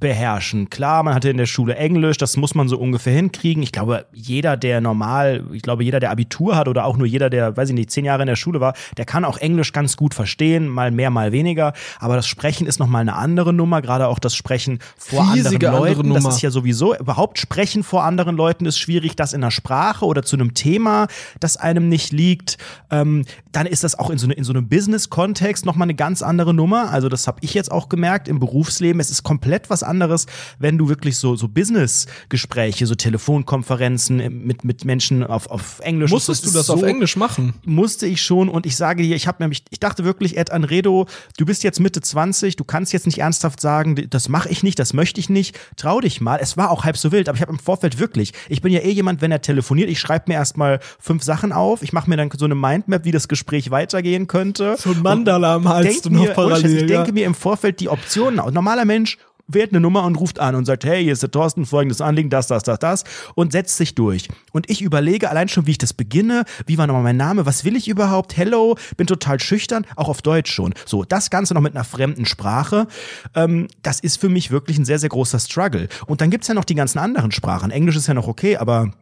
beherrschen. 0.00 0.70
Klar, 0.70 1.02
man 1.02 1.14
hatte 1.14 1.30
in 1.30 1.36
der 1.36 1.46
Schule 1.46 1.76
Englisch, 1.76 2.16
das 2.16 2.36
muss 2.36 2.54
man 2.54 2.68
so 2.68 2.78
ungefähr 2.78 3.12
hinkriegen. 3.12 3.62
Ich 3.62 3.72
glaube, 3.72 4.06
jeder, 4.12 4.56
der 4.56 4.80
normal, 4.80 5.44
ich 5.52 5.62
glaube, 5.62 5.84
jeder, 5.84 6.00
der 6.00 6.10
Abitur 6.10 6.56
hat 6.56 6.68
oder 6.68 6.84
auch 6.84 6.96
nur 6.96 7.06
jeder, 7.06 7.30
der, 7.30 7.56
weiß 7.56 7.70
ich 7.70 7.74
nicht, 7.74 7.90
zehn 7.90 8.04
Jahre 8.04 8.22
in 8.22 8.28
der 8.28 8.36
Schule 8.36 8.60
war, 8.60 8.74
der 8.96 9.04
kann 9.04 9.24
auch 9.24 9.38
Englisch 9.38 9.72
ganz 9.72 9.96
gut 9.96 10.14
verstehen, 10.14 10.68
mal 10.68 10.90
mehr, 10.90 11.10
mal 11.10 11.32
weniger. 11.32 11.72
Aber 11.98 12.16
das 12.16 12.26
Sprechen 12.26 12.66
ist 12.66 12.78
nochmal 12.78 13.02
eine 13.02 13.14
andere 13.14 13.52
Nummer, 13.52 13.82
gerade 13.82 14.08
auch 14.08 14.18
das 14.18 14.34
Sprechen 14.34 14.78
vor 14.96 15.32
Riesige 15.34 15.70
anderen 15.70 15.96
Leuten. 16.06 16.14
Das 16.14 16.36
ist 16.36 16.42
ja 16.42 16.50
sowieso, 16.50 16.96
überhaupt 16.96 17.38
Sprechen 17.38 17.82
vor 17.82 18.04
anderen 18.04 18.36
Leuten 18.36 18.66
ist 18.66 18.78
schwierig, 18.78 19.16
das 19.16 19.32
in 19.32 19.40
der 19.40 19.50
Sprache 19.50 20.04
oder 20.04 20.22
zu 20.22 20.36
einem 20.36 20.54
Thema, 20.54 21.06
das 21.40 21.56
einem 21.56 21.88
nicht 21.88 22.12
liegt. 22.12 22.58
Ähm, 22.90 23.24
dann 23.52 23.66
ist 23.66 23.84
das 23.84 23.98
auch 23.98 24.10
in 24.10 24.18
so, 24.18 24.26
eine, 24.26 24.34
in 24.34 24.44
so 24.44 24.52
einem 24.52 24.68
Business-Kontext 24.68 25.66
nochmal 25.66 25.86
eine 25.86 25.94
ganz 25.94 26.22
andere 26.22 26.54
Nummer. 26.54 26.90
Also 26.90 27.08
das 27.08 27.26
habe 27.26 27.38
ich 27.42 27.54
jetzt 27.54 27.72
auch 27.72 27.88
gemerkt 27.88 28.28
im 28.28 28.38
Berufsleben. 28.38 29.00
Es 29.00 29.10
ist 29.10 29.22
komplett 29.22 29.70
was 29.70 29.82
anderes, 29.88 30.26
wenn 30.58 30.78
du 30.78 30.88
wirklich 30.88 31.16
so, 31.16 31.36
so 31.36 31.48
Business-Gespräche, 31.48 32.86
so 32.86 32.94
Telefonkonferenzen 32.94 34.44
mit, 34.44 34.64
mit 34.64 34.84
Menschen 34.84 35.24
auf, 35.24 35.48
auf 35.50 35.80
Englisch. 35.80 36.10
Musstest 36.10 36.46
du 36.46 36.50
das 36.50 36.66
so, 36.66 36.74
auf 36.74 36.82
Englisch 36.82 37.16
machen? 37.16 37.54
Musste 37.64 38.06
ich 38.06 38.22
schon 38.22 38.48
und 38.48 38.66
ich 38.66 38.76
sage 38.76 39.02
dir, 39.02 39.16
ich 39.16 39.26
habe 39.26 39.42
nämlich, 39.42 39.64
ich 39.70 39.80
dachte 39.80 40.04
wirklich, 40.04 40.36
Ed 40.36 40.50
Anredo, 40.50 41.06
du 41.36 41.46
bist 41.46 41.62
jetzt 41.64 41.80
Mitte 41.80 42.00
20, 42.00 42.56
du 42.56 42.64
kannst 42.64 42.92
jetzt 42.92 43.06
nicht 43.06 43.18
ernsthaft 43.18 43.60
sagen, 43.60 44.08
das 44.10 44.28
mache 44.28 44.48
ich 44.48 44.62
nicht, 44.62 44.78
das 44.78 44.92
möchte 44.92 45.20
ich 45.20 45.28
nicht, 45.28 45.58
trau 45.76 46.00
dich 46.00 46.20
mal. 46.20 46.38
Es 46.40 46.56
war 46.56 46.70
auch 46.70 46.84
halb 46.84 46.96
so 46.96 47.12
wild, 47.12 47.28
aber 47.28 47.36
ich 47.36 47.42
habe 47.42 47.52
im 47.52 47.58
Vorfeld 47.58 47.98
wirklich, 47.98 48.32
ich 48.48 48.62
bin 48.62 48.72
ja 48.72 48.80
eh 48.80 48.90
jemand, 48.90 49.20
wenn 49.20 49.32
er 49.32 49.40
telefoniert, 49.40 49.90
ich 49.90 50.00
schreibe 50.00 50.24
mir 50.28 50.34
erstmal 50.34 50.80
fünf 50.98 51.22
Sachen 51.22 51.52
auf, 51.52 51.82
ich 51.82 51.92
mache 51.92 52.08
mir 52.08 52.16
dann 52.16 52.30
so 52.36 52.44
eine 52.44 52.54
Mindmap, 52.54 53.04
wie 53.04 53.10
das 53.10 53.28
Gespräch 53.28 53.70
weitergehen 53.70 54.26
könnte. 54.26 54.76
So 54.78 54.90
ein 54.90 55.02
Mandala 55.02 55.54
am 55.54 55.68
Hals 55.68 56.02
du 56.02 56.10
noch 56.10 56.34
parallel. 56.34 56.76
Ich 56.76 56.86
denke 56.86 57.12
mir 57.12 57.26
im 57.26 57.34
Vorfeld 57.34 57.80
die 57.80 57.88
Optionen 57.88 58.40
aus. 58.40 58.52
Normaler 58.52 58.84
Mensch 58.84 59.18
wählt 59.48 59.72
eine 59.72 59.80
Nummer 59.80 60.04
und 60.04 60.16
ruft 60.16 60.38
an 60.38 60.54
und 60.54 60.66
sagt, 60.66 60.84
hey, 60.84 61.02
hier 61.02 61.12
ist 61.12 61.22
der 61.22 61.30
Thorsten, 61.30 61.66
folgendes 61.66 62.00
Anliegen, 62.00 62.30
das, 62.30 62.46
das, 62.46 62.62
das, 62.62 62.78
das 62.78 63.04
und 63.34 63.52
setzt 63.52 63.76
sich 63.76 63.94
durch. 63.94 64.28
Und 64.52 64.70
ich 64.70 64.82
überlege 64.82 65.30
allein 65.30 65.48
schon, 65.48 65.66
wie 65.66 65.72
ich 65.72 65.78
das 65.78 65.92
beginne, 65.92 66.44
wie 66.66 66.78
war 66.78 66.86
nochmal 66.86 67.02
mein 67.02 67.16
Name, 67.16 67.46
was 67.46 67.64
will 67.64 67.76
ich 67.76 67.88
überhaupt, 67.88 68.36
hello, 68.36 68.76
bin 68.96 69.06
total 69.06 69.40
schüchtern, 69.40 69.86
auch 69.96 70.08
auf 70.08 70.22
Deutsch 70.22 70.52
schon. 70.52 70.74
So, 70.84 71.04
das 71.04 71.30
Ganze 71.30 71.54
noch 71.54 71.62
mit 71.62 71.74
einer 71.74 71.84
fremden 71.84 72.26
Sprache, 72.26 72.86
ähm, 73.34 73.68
das 73.82 74.00
ist 74.00 74.20
für 74.20 74.28
mich 74.28 74.50
wirklich 74.50 74.78
ein 74.78 74.84
sehr, 74.84 74.98
sehr 74.98 75.08
großer 75.08 75.38
Struggle. 75.38 75.88
Und 76.06 76.20
dann 76.20 76.30
gibt's 76.30 76.48
ja 76.48 76.54
noch 76.54 76.64
die 76.64 76.74
ganzen 76.74 76.98
anderen 76.98 77.32
Sprachen. 77.32 77.70
Englisch 77.70 77.96
ist 77.96 78.06
ja 78.06 78.14
noch 78.14 78.28
okay, 78.28 78.56
aber 78.56 78.92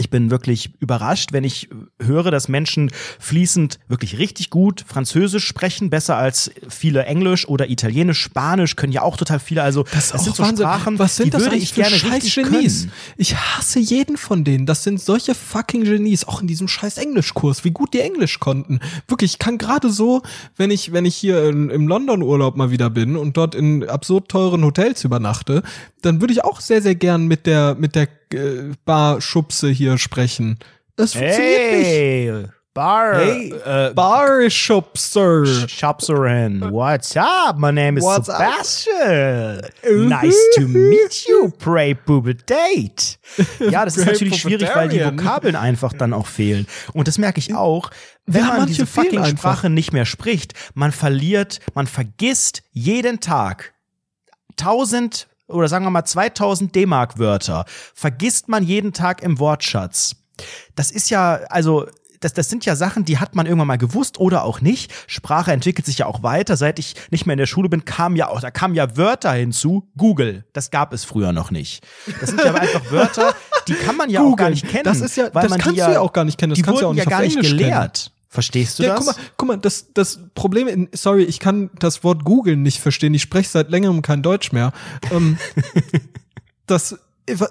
ich 0.00 0.10
bin 0.10 0.30
wirklich 0.30 0.70
überrascht, 0.80 1.32
wenn 1.32 1.44
ich 1.44 1.68
höre, 2.00 2.30
dass 2.30 2.48
Menschen 2.48 2.90
fließend 3.18 3.78
wirklich 3.88 4.18
richtig 4.18 4.50
gut 4.50 4.84
Französisch 4.86 5.46
sprechen, 5.46 5.90
besser 5.90 6.16
als 6.16 6.50
viele 6.68 7.04
Englisch 7.04 7.46
oder 7.48 7.68
Italienisch, 7.68 8.20
Spanisch 8.20 8.76
können 8.76 8.92
ja 8.92 9.02
auch 9.02 9.16
total 9.16 9.38
viele. 9.40 9.62
Also 9.62 9.84
das, 9.92 10.10
das 10.10 10.24
sind 10.24 10.36
so 10.36 10.42
Wahnsinn. 10.42 10.66
Sprachen, 10.66 10.98
Was 10.98 11.16
sind 11.16 11.26
die 11.26 11.30
das 11.30 11.42
würde 11.42 11.56
ich 11.56 11.74
gerne 11.74 11.96
scheiß 11.96 12.12
richtig 12.12 12.34
Genies? 12.34 12.80
Können. 12.82 12.92
Ich 13.16 13.36
hasse 13.78 13.94
jeden 13.94 14.16
von 14.16 14.44
denen. 14.44 14.66
Das 14.66 14.82
sind 14.82 15.00
solche 15.00 15.34
fucking 15.34 15.84
Genies, 15.84 16.26
auch 16.26 16.40
in 16.40 16.46
diesem 16.46 16.68
scheiß 16.68 16.98
Englischkurs, 16.98 17.64
wie 17.64 17.70
gut 17.70 17.94
die 17.94 18.00
Englisch 18.00 18.40
konnten. 18.40 18.80
Wirklich, 19.06 19.32
ich 19.32 19.38
kann 19.38 19.58
gerade 19.58 19.90
so, 19.90 20.22
wenn 20.56 20.70
ich 20.70 20.92
wenn 20.92 21.04
ich 21.04 21.16
hier 21.16 21.48
in, 21.48 21.70
im 21.70 21.88
London 21.88 22.22
Urlaub 22.22 22.56
mal 22.56 22.70
wieder 22.70 22.90
bin 22.90 23.16
und 23.16 23.36
dort 23.36 23.54
in 23.54 23.88
absurd 23.88 24.28
teuren 24.28 24.64
Hotels 24.64 25.04
übernachte, 25.04 25.62
dann 26.02 26.20
würde 26.20 26.32
ich 26.32 26.44
auch 26.44 26.60
sehr 26.60 26.82
sehr 26.82 26.94
gern 26.94 27.26
mit 27.26 27.46
der 27.46 27.76
mit 27.78 27.94
der 27.94 28.08
äh, 28.32 28.72
Bar-Schubse 28.84 29.68
hier 29.70 29.98
sprechen. 29.98 30.58
Das 30.96 31.12
funktioniert 31.12 31.60
hey. 31.60 32.32
nicht. 32.32 32.50
Bar, 32.78 33.14
hey, 33.16 33.52
uh, 33.66 33.92
Bar 33.92 34.48
Schubser. 34.50 35.44
Schubserin. 35.68 36.70
What's 36.70 37.16
up? 37.16 37.58
My 37.58 37.72
name 37.72 37.98
is 37.98 38.04
What's 38.04 38.26
Sebastian. 38.26 40.08
Nice 40.08 40.38
to 40.54 40.68
meet 40.68 41.26
you, 41.26 41.50
Pray 41.58 41.94
Date. 42.46 43.18
Ja, 43.58 43.84
das 43.84 43.96
ist 43.96 44.06
natürlich 44.06 44.40
schwierig, 44.40 44.70
weil 44.76 44.88
die 44.90 45.04
Vokabeln 45.04 45.56
einfach 45.56 45.92
dann 45.92 46.12
auch 46.12 46.28
fehlen. 46.28 46.68
Und 46.92 47.08
das 47.08 47.18
merke 47.18 47.40
ich 47.40 47.52
auch, 47.52 47.90
wenn 48.26 48.44
ja, 48.44 48.58
man 48.58 48.68
diese 48.68 48.86
fucking 48.86 49.26
Sprache 49.26 49.70
nicht 49.70 49.92
mehr 49.92 50.04
spricht. 50.04 50.54
Man 50.74 50.92
verliert, 50.92 51.58
man 51.74 51.88
vergisst 51.88 52.62
jeden 52.70 53.18
Tag 53.18 53.74
tausend 54.56 55.26
oder 55.48 55.66
sagen 55.66 55.84
wir 55.84 55.90
mal 55.90 56.04
2000 56.04 56.72
D-Mark-Wörter 56.72 57.64
vergisst 57.94 58.48
man 58.48 58.62
jeden 58.62 58.92
Tag 58.92 59.24
im 59.24 59.40
Wortschatz. 59.40 60.14
Das 60.76 60.92
ist 60.92 61.10
ja, 61.10 61.40
also 61.48 61.88
das, 62.20 62.32
das 62.32 62.48
sind 62.48 62.64
ja 62.64 62.76
Sachen, 62.76 63.04
die 63.04 63.18
hat 63.18 63.34
man 63.34 63.46
irgendwann 63.46 63.68
mal 63.68 63.78
gewusst 63.78 64.18
oder 64.18 64.44
auch 64.44 64.60
nicht. 64.60 64.92
Sprache 65.06 65.52
entwickelt 65.52 65.86
sich 65.86 65.98
ja 65.98 66.06
auch 66.06 66.22
weiter. 66.22 66.56
Seit 66.56 66.78
ich 66.78 66.94
nicht 67.10 67.26
mehr 67.26 67.34
in 67.34 67.38
der 67.38 67.46
Schule 67.46 67.68
bin, 67.68 67.84
kam 67.84 68.16
ja 68.16 68.28
auch, 68.28 68.40
da 68.40 68.50
kamen 68.50 68.74
ja 68.74 68.96
Wörter 68.96 69.32
hinzu. 69.32 69.88
Google, 69.96 70.44
das 70.52 70.70
gab 70.70 70.92
es 70.92 71.04
früher 71.04 71.32
noch 71.32 71.50
nicht. 71.50 71.86
Das 72.20 72.30
sind 72.30 72.42
ja 72.42 72.54
einfach 72.54 72.90
Wörter, 72.90 73.34
die 73.68 73.74
kann 73.74 73.96
man 73.96 74.10
ja 74.10 74.20
Google. 74.20 74.32
auch 74.32 74.36
gar 74.36 74.50
nicht 74.50 74.68
kennen. 74.68 74.84
Das 74.84 75.00
ist 75.00 75.16
ja, 75.16 75.32
weil 75.34 75.42
das 75.42 75.50
man 75.50 75.60
kannst 75.60 75.78
ja, 75.78 75.86
du 75.86 75.92
ja 75.94 76.00
auch 76.00 76.12
gar 76.12 76.24
nicht 76.24 76.38
kennen. 76.38 76.50
Das 76.50 76.56
die 76.56 76.62
kannst 76.62 76.82
wurden 76.82 76.96
ja, 76.96 77.04
auch 77.04 77.06
nicht 77.06 77.10
ja 77.10 77.18
gar 77.18 77.22
nicht 77.22 77.40
gelehrt. 77.40 78.04
Kennen. 78.04 78.18
Verstehst 78.30 78.78
du 78.78 78.82
ja, 78.82 78.94
das? 78.94 79.06
Guck 79.06 79.06
mal, 79.06 79.22
guck 79.38 79.48
mal, 79.48 79.56
das, 79.56 79.86
das 79.94 80.20
Problem, 80.34 80.88
sorry, 80.92 81.22
ich 81.22 81.40
kann 81.40 81.70
das 81.78 82.04
Wort 82.04 82.24
Google 82.24 82.56
nicht 82.56 82.78
verstehen. 82.78 83.14
Ich 83.14 83.22
spreche 83.22 83.48
seit 83.48 83.70
längerem 83.70 84.02
kein 84.02 84.22
Deutsch 84.22 84.52
mehr. 84.52 84.72
ähm, 85.10 85.38
das, 86.66 86.98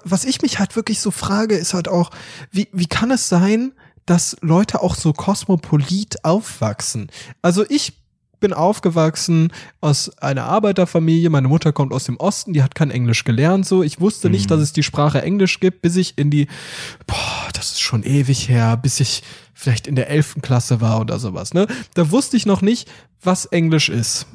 was 0.04 0.24
ich 0.24 0.40
mich 0.40 0.60
halt 0.60 0.76
wirklich 0.76 1.00
so 1.00 1.10
frage, 1.10 1.56
ist 1.56 1.74
halt 1.74 1.88
auch, 1.88 2.10
wie, 2.52 2.68
wie 2.72 2.86
kann 2.86 3.10
es 3.10 3.28
sein, 3.28 3.72
dass 4.08 4.36
Leute 4.40 4.82
auch 4.82 4.94
so 4.94 5.12
kosmopolit 5.12 6.24
aufwachsen? 6.24 7.10
Also 7.42 7.64
ich 7.68 7.92
bin 8.40 8.52
aufgewachsen 8.52 9.52
aus 9.80 10.16
einer 10.18 10.44
Arbeiterfamilie. 10.44 11.28
Meine 11.28 11.48
Mutter 11.48 11.72
kommt 11.72 11.92
aus 11.92 12.04
dem 12.04 12.16
Osten, 12.16 12.52
die 12.52 12.62
hat 12.62 12.74
kein 12.74 12.90
Englisch 12.90 13.24
gelernt. 13.24 13.66
So, 13.66 13.82
ich 13.82 14.00
wusste 14.00 14.30
nicht, 14.30 14.44
mhm. 14.44 14.48
dass 14.48 14.60
es 14.60 14.72
die 14.72 14.82
Sprache 14.82 15.22
Englisch 15.22 15.60
gibt, 15.60 15.82
bis 15.82 15.96
ich 15.96 16.16
in 16.16 16.30
die, 16.30 16.46
boah, 17.06 17.48
das 17.52 17.72
ist 17.72 17.80
schon 17.80 18.04
ewig 18.04 18.48
her, 18.48 18.76
bis 18.76 19.00
ich 19.00 19.22
vielleicht 19.54 19.86
in 19.86 19.96
der 19.96 20.08
elften 20.08 20.40
Klasse 20.40 20.80
war 20.80 21.00
oder 21.00 21.18
sowas. 21.18 21.52
Ne, 21.52 21.66
da 21.94 22.10
wusste 22.10 22.36
ich 22.36 22.46
noch 22.46 22.62
nicht, 22.62 22.88
was 23.20 23.44
Englisch 23.46 23.88
ist 23.88 24.26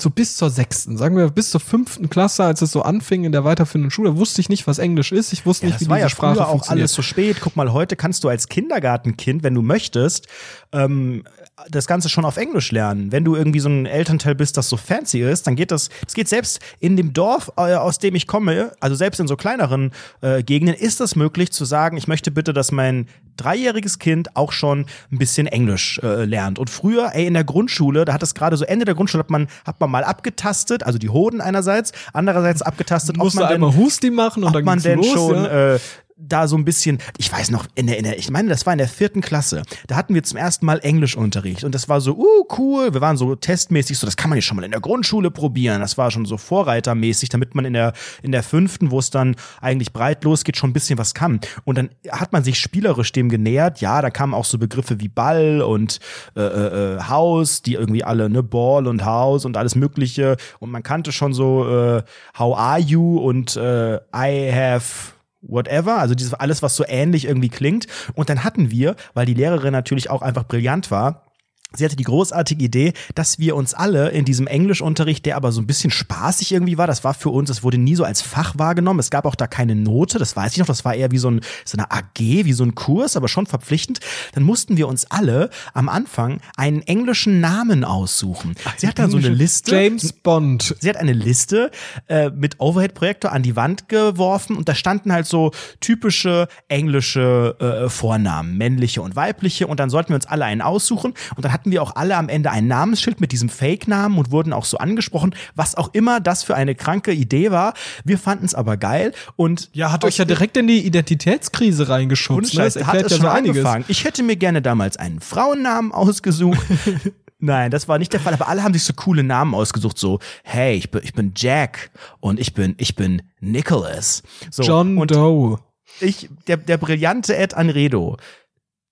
so 0.00 0.10
bis 0.10 0.36
zur 0.36 0.50
sechsten, 0.50 0.96
sagen 0.96 1.16
wir 1.16 1.28
bis 1.30 1.50
zur 1.50 1.60
fünften 1.60 2.10
Klasse, 2.10 2.44
als 2.44 2.62
es 2.62 2.72
so 2.72 2.82
anfing 2.82 3.24
in 3.24 3.32
der 3.32 3.44
weiterführenden 3.44 3.90
Schule, 3.90 4.16
wusste 4.16 4.40
ich 4.40 4.48
nicht, 4.48 4.66
was 4.66 4.78
Englisch 4.78 5.12
ist. 5.12 5.32
Ich 5.32 5.46
wusste 5.46 5.66
ja, 5.66 5.72
nicht, 5.72 5.80
wie 5.80 5.84
diese 5.86 5.98
ja 5.98 6.08
Sprache 6.08 6.46
auch 6.46 6.68
alles 6.68 6.92
so 6.92 7.02
spät. 7.02 7.38
Guck 7.40 7.56
mal, 7.56 7.72
heute 7.72 7.96
kannst 7.96 8.24
du 8.24 8.28
als 8.28 8.48
Kindergartenkind, 8.48 9.42
wenn 9.42 9.54
du 9.54 9.62
möchtest, 9.62 10.26
ähm, 10.72 11.24
das 11.68 11.86
Ganze 11.86 12.08
schon 12.08 12.24
auf 12.24 12.36
Englisch 12.36 12.72
lernen. 12.72 13.12
Wenn 13.12 13.24
du 13.24 13.36
irgendwie 13.36 13.60
so 13.60 13.68
ein 13.68 13.86
Elternteil 13.86 14.34
bist, 14.34 14.56
das 14.56 14.68
so 14.68 14.76
fancy 14.76 15.20
ist, 15.20 15.46
dann 15.46 15.56
geht 15.56 15.70
das, 15.70 15.88
es 16.06 16.14
geht 16.14 16.28
selbst 16.28 16.60
in 16.78 16.96
dem 16.96 17.12
Dorf, 17.12 17.52
äh, 17.56 17.74
aus 17.74 17.98
dem 17.98 18.14
ich 18.14 18.26
komme, 18.26 18.72
also 18.80 18.96
selbst 18.96 19.20
in 19.20 19.28
so 19.28 19.36
kleineren 19.36 19.92
äh, 20.20 20.42
Gegenden, 20.42 20.74
ist 20.74 21.00
das 21.00 21.16
möglich 21.16 21.52
zu 21.52 21.64
sagen, 21.64 21.96
ich 21.96 22.08
möchte 22.08 22.30
bitte, 22.30 22.52
dass 22.52 22.72
mein 22.72 23.06
dreijähriges 23.36 23.98
Kind 23.98 24.36
auch 24.36 24.52
schon 24.52 24.86
ein 25.10 25.18
bisschen 25.18 25.46
Englisch 25.46 25.98
äh, 26.02 26.24
lernt. 26.24 26.58
Und 26.58 26.70
früher, 26.70 27.10
ey, 27.14 27.26
in 27.26 27.34
der 27.34 27.44
Grundschule, 27.44 28.04
da 28.04 28.12
hat 28.12 28.22
es 28.22 28.34
gerade 28.34 28.56
so 28.56 28.64
Ende 28.64 28.84
der 28.84 28.94
Grundschule, 28.94 29.22
hat 29.22 29.30
man, 29.30 29.48
hat 29.64 29.80
man 29.80 29.90
mal 29.90 30.04
abgetastet, 30.04 30.82
also 30.82 30.98
die 30.98 31.08
Hoden 31.08 31.40
einerseits, 31.40 31.92
andererseits 32.12 32.62
abgetastet, 32.62 33.16
ob 33.18 33.34
man 33.34 33.48
denn, 33.48 33.76
Husti 33.76 34.10
machen 34.10 34.42
und 34.42 34.48
ob 34.48 34.54
dann 34.54 34.64
man 34.64 34.80
denn 34.80 34.98
los, 34.98 35.12
schon 35.12 35.34
ja? 35.34 35.74
äh, 35.74 35.78
da 36.20 36.46
so 36.46 36.56
ein 36.56 36.64
bisschen, 36.64 36.98
ich 37.18 37.32
weiß 37.32 37.50
noch, 37.50 37.66
in 37.74 37.86
der, 37.86 37.98
in 37.98 38.04
der, 38.04 38.18
ich 38.18 38.30
meine, 38.30 38.48
das 38.48 38.66
war 38.66 38.72
in 38.72 38.78
der 38.78 38.88
vierten 38.88 39.20
Klasse. 39.20 39.62
Da 39.86 39.96
hatten 39.96 40.14
wir 40.14 40.22
zum 40.22 40.38
ersten 40.38 40.66
Mal 40.66 40.80
Englischunterricht 40.80 41.64
und 41.64 41.74
das 41.74 41.88
war 41.88 42.00
so, 42.00 42.16
uh, 42.16 42.46
cool. 42.58 42.92
Wir 42.92 43.00
waren 43.00 43.16
so 43.16 43.34
testmäßig, 43.34 43.98
so, 43.98 44.06
das 44.06 44.16
kann 44.16 44.30
man 44.30 44.38
ja 44.38 44.42
schon 44.42 44.56
mal 44.56 44.64
in 44.64 44.70
der 44.70 44.80
Grundschule 44.80 45.30
probieren. 45.30 45.80
Das 45.80 45.98
war 45.98 46.10
schon 46.10 46.24
so 46.26 46.36
vorreitermäßig, 46.36 47.28
damit 47.28 47.54
man 47.54 47.64
in 47.64 47.72
der, 47.72 47.92
in 48.22 48.32
der 48.32 48.42
fünften, 48.42 48.90
wo 48.90 48.98
es 48.98 49.10
dann 49.10 49.36
eigentlich 49.60 49.92
breit 49.92 50.24
losgeht, 50.24 50.56
schon 50.56 50.70
ein 50.70 50.74
bisschen 50.74 50.98
was 50.98 51.14
kann. 51.14 51.40
Und 51.64 51.78
dann 51.78 51.90
hat 52.10 52.32
man 52.32 52.44
sich 52.44 52.58
spielerisch 52.58 53.12
dem 53.12 53.28
genähert. 53.28 53.80
Ja, 53.80 54.02
da 54.02 54.10
kamen 54.10 54.34
auch 54.34 54.44
so 54.44 54.58
Begriffe 54.58 55.00
wie 55.00 55.08
Ball 55.08 55.62
und 55.62 56.00
äh, 56.36 56.40
äh, 56.40 56.96
äh 56.96 57.02
Haus, 57.02 57.62
die 57.62 57.74
irgendwie 57.74 58.04
alle, 58.04 58.28
ne, 58.28 58.42
Ball 58.42 58.86
und 58.86 59.04
Haus 59.04 59.44
und 59.44 59.56
alles 59.56 59.74
Mögliche. 59.74 60.36
Und 60.58 60.70
man 60.70 60.82
kannte 60.82 61.12
schon 61.12 61.32
so, 61.32 61.68
äh, 61.68 62.02
How 62.38 62.56
are 62.56 62.80
you 62.80 63.18
und 63.18 63.56
äh, 63.56 63.96
I 64.14 64.52
have 64.52 65.19
whatever, 65.42 65.98
also 65.98 66.14
dieses 66.14 66.34
alles, 66.34 66.62
was 66.62 66.76
so 66.76 66.84
ähnlich 66.86 67.26
irgendwie 67.26 67.48
klingt. 67.48 67.86
Und 68.14 68.28
dann 68.28 68.44
hatten 68.44 68.70
wir, 68.70 68.96
weil 69.14 69.26
die 69.26 69.34
Lehrerin 69.34 69.72
natürlich 69.72 70.10
auch 70.10 70.22
einfach 70.22 70.44
brillant 70.44 70.90
war, 70.90 71.29
Sie 71.76 71.84
hatte 71.84 71.96
die 71.96 72.04
großartige 72.04 72.64
Idee, 72.64 72.92
dass 73.14 73.38
wir 73.38 73.54
uns 73.54 73.74
alle 73.74 74.08
in 74.10 74.24
diesem 74.24 74.48
Englischunterricht, 74.48 75.24
der 75.24 75.36
aber 75.36 75.52
so 75.52 75.60
ein 75.60 75.66
bisschen 75.66 75.90
spaßig 75.90 76.52
irgendwie 76.52 76.78
war, 76.78 76.88
das 76.88 77.04
war 77.04 77.14
für 77.14 77.30
uns, 77.30 77.48
es 77.48 77.62
wurde 77.62 77.78
nie 77.78 77.94
so 77.94 78.04
als 78.04 78.22
Fach 78.22 78.58
wahrgenommen. 78.58 78.98
Es 78.98 79.10
gab 79.10 79.24
auch 79.24 79.36
da 79.36 79.46
keine 79.46 79.76
Note, 79.76 80.18
das 80.18 80.34
weiß 80.34 80.52
ich 80.52 80.58
noch, 80.58 80.66
das 80.66 80.84
war 80.84 80.94
eher 80.94 81.12
wie 81.12 81.18
so, 81.18 81.30
ein, 81.30 81.40
so 81.64 81.78
eine 81.78 81.90
AG, 81.90 82.18
wie 82.18 82.52
so 82.52 82.64
ein 82.64 82.74
Kurs, 82.74 83.16
aber 83.16 83.28
schon 83.28 83.46
verpflichtend. 83.46 84.00
Dann 84.32 84.42
mussten 84.42 84.76
wir 84.76 84.88
uns 84.88 85.10
alle 85.10 85.50
am 85.72 85.88
Anfang 85.88 86.40
einen 86.56 86.82
englischen 86.82 87.40
Namen 87.40 87.84
aussuchen. 87.84 88.54
Sie 88.76 88.88
hat 88.88 88.98
dann 88.98 89.10
so 89.10 89.18
eine 89.18 89.28
Liste. 89.28 89.74
James 89.74 90.12
Bond. 90.12 90.74
Sie 90.80 90.88
hat 90.88 90.96
eine 90.96 91.12
Liste 91.12 91.70
äh, 92.08 92.30
mit 92.30 92.58
Overhead-Projektor 92.58 93.30
an 93.32 93.42
die 93.42 93.54
Wand 93.54 93.88
geworfen 93.88 94.56
und 94.56 94.68
da 94.68 94.74
standen 94.74 95.12
halt 95.12 95.26
so 95.26 95.52
typische 95.80 96.48
englische 96.68 97.56
äh, 97.60 97.88
Vornamen, 97.88 98.56
männliche 98.56 99.02
und 99.02 99.14
weibliche 99.14 99.66
und 99.66 99.78
dann 99.78 99.90
sollten 99.90 100.10
wir 100.10 100.16
uns 100.16 100.26
alle 100.26 100.44
einen 100.44 100.62
aussuchen 100.62 101.14
und 101.36 101.44
dann 101.44 101.52
hat 101.52 101.59
hatten 101.60 101.72
wir 101.72 101.82
auch 101.82 101.94
alle 101.94 102.16
am 102.16 102.30
Ende 102.30 102.50
ein 102.50 102.66
Namensschild 102.66 103.20
mit 103.20 103.32
diesem 103.32 103.50
Fake-Namen 103.50 104.16
und 104.16 104.30
wurden 104.30 104.54
auch 104.54 104.64
so 104.64 104.78
angesprochen, 104.78 105.34
was 105.54 105.74
auch 105.74 105.90
immer 105.92 106.18
das 106.18 106.42
für 106.42 106.54
eine 106.54 106.74
kranke 106.74 107.12
Idee 107.12 107.50
war. 107.50 107.74
Wir 108.02 108.16
fanden 108.16 108.46
es 108.46 108.54
aber 108.54 108.78
geil 108.78 109.12
und 109.36 109.68
ja, 109.74 109.92
hat 109.92 110.02
euch 110.06 110.16
ja 110.16 110.24
direkt 110.24 110.56
in 110.56 110.66
die 110.66 110.86
Identitätskrise 110.86 111.90
reingeschubst. 111.90 112.54
Ne? 112.54 112.64
Das 112.64 112.76
hat 112.86 112.94
es 112.94 113.02
ja 113.02 113.08
schon 113.10 113.20
so 113.20 113.28
angefangen. 113.28 113.84
Ich 113.88 114.04
hätte 114.04 114.22
mir 114.22 114.36
gerne 114.36 114.62
damals 114.62 114.96
einen 114.96 115.20
Frauennamen 115.20 115.92
ausgesucht. 115.92 116.58
Nein, 117.38 117.70
das 117.70 117.86
war 117.86 117.98
nicht 117.98 118.14
der 118.14 118.20
Fall, 118.20 118.32
aber 118.32 118.48
alle 118.48 118.62
haben 118.62 118.72
sich 118.72 118.84
so 118.84 118.94
coole 118.94 119.22
Namen 119.22 119.54
ausgesucht, 119.54 119.98
so, 119.98 120.18
hey, 120.44 120.76
ich 120.76 120.90
bin, 120.90 121.02
ich 121.04 121.12
bin 121.12 121.32
Jack 121.36 121.90
und 122.20 122.40
ich 122.40 122.54
bin, 122.54 122.74
ich 122.78 122.96
bin 122.96 123.20
Nicholas. 123.40 124.22
So, 124.50 124.62
John 124.62 124.96
Doe. 125.06 125.58
Ich, 126.00 126.30
der, 126.46 126.56
der 126.56 126.78
brillante 126.78 127.36
Ed 127.36 127.52
Anredo 127.52 128.16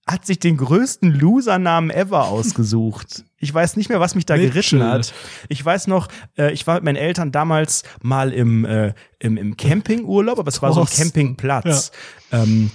hat 0.08 0.26
sich 0.26 0.38
den 0.38 0.56
größten 0.56 1.12
Loser-Namen 1.12 1.90
ever 1.90 2.28
ausgesucht. 2.28 3.24
Ich 3.40 3.54
weiß 3.54 3.76
nicht 3.76 3.88
mehr, 3.88 4.00
was 4.00 4.16
mich 4.16 4.26
da 4.26 4.34
Mitchell. 4.34 4.50
geritten 4.50 4.82
hat. 4.82 5.14
Ich 5.48 5.64
weiß 5.64 5.86
noch, 5.86 6.08
äh, 6.36 6.52
ich 6.52 6.66
war 6.66 6.74
mit 6.74 6.82
meinen 6.82 6.96
Eltern 6.96 7.30
damals 7.30 7.84
mal 8.02 8.32
im, 8.32 8.64
äh, 8.64 8.94
im, 9.20 9.36
im 9.36 9.56
Campingurlaub, 9.56 10.40
aber 10.40 10.48
es 10.48 10.60
war 10.60 10.72
so 10.72 10.80
ein 10.80 10.88
Campingplatz. 10.88 11.92
Ja. 12.32 12.42
Ähm, 12.42 12.72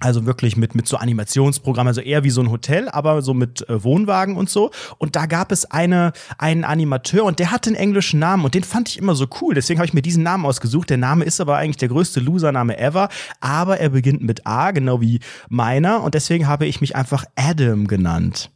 also 0.00 0.26
wirklich 0.26 0.56
mit, 0.56 0.74
mit 0.74 0.86
so 0.86 0.96
Animationsprogrammen, 0.98 1.88
also 1.88 2.00
eher 2.00 2.22
wie 2.22 2.30
so 2.30 2.42
ein 2.42 2.50
Hotel, 2.50 2.88
aber 2.88 3.22
so 3.22 3.32
mit 3.32 3.66
äh, 3.68 3.82
Wohnwagen 3.82 4.36
und 4.36 4.50
so. 4.50 4.70
Und 4.98 5.16
da 5.16 5.26
gab 5.26 5.52
es 5.52 5.64
eine, 5.70 6.12
einen 6.38 6.64
Animateur 6.64 7.24
und 7.24 7.38
der 7.38 7.50
hatte 7.50 7.70
einen 7.70 7.76
englischen 7.76 8.20
Namen 8.20 8.44
und 8.44 8.54
den 8.54 8.64
fand 8.64 8.88
ich 8.88 8.98
immer 8.98 9.14
so 9.14 9.26
cool. 9.40 9.54
Deswegen 9.54 9.78
habe 9.78 9.86
ich 9.86 9.94
mir 9.94 10.02
diesen 10.02 10.22
Namen 10.22 10.44
ausgesucht. 10.44 10.90
Der 10.90 10.98
Name 10.98 11.24
ist 11.24 11.40
aber 11.40 11.56
eigentlich 11.56 11.78
der 11.78 11.88
größte 11.88 12.20
Losername 12.20 12.78
ever, 12.78 13.08
aber 13.40 13.78
er 13.78 13.88
beginnt 13.88 14.22
mit 14.22 14.46
A, 14.46 14.70
genau 14.72 15.00
wie 15.00 15.20
meiner. 15.48 16.02
Und 16.02 16.14
deswegen 16.14 16.46
habe 16.46 16.66
ich 16.66 16.80
mich 16.80 16.94
einfach 16.94 17.24
Adam 17.34 17.86
genannt. 17.86 18.50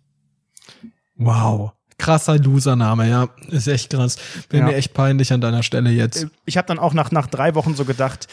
Wow 1.16 1.72
krasser 2.00 2.38
Losername, 2.38 3.09
ja. 3.09 3.29
Ist 3.48 3.68
echt 3.68 3.90
krass. 3.90 4.16
Bin 4.48 4.61
ja. 4.61 4.66
mir 4.66 4.74
echt 4.74 4.94
peinlich 4.94 5.33
an 5.33 5.40
deiner 5.40 5.62
Stelle 5.62 5.90
jetzt. 5.90 6.26
Ich 6.46 6.57
habe 6.57 6.66
dann 6.66 6.79
auch 6.79 6.94
nach, 6.94 7.11
nach 7.11 7.26
drei 7.26 7.55
Wochen 7.55 7.74
so 7.76 7.85
gedacht, 7.85 8.26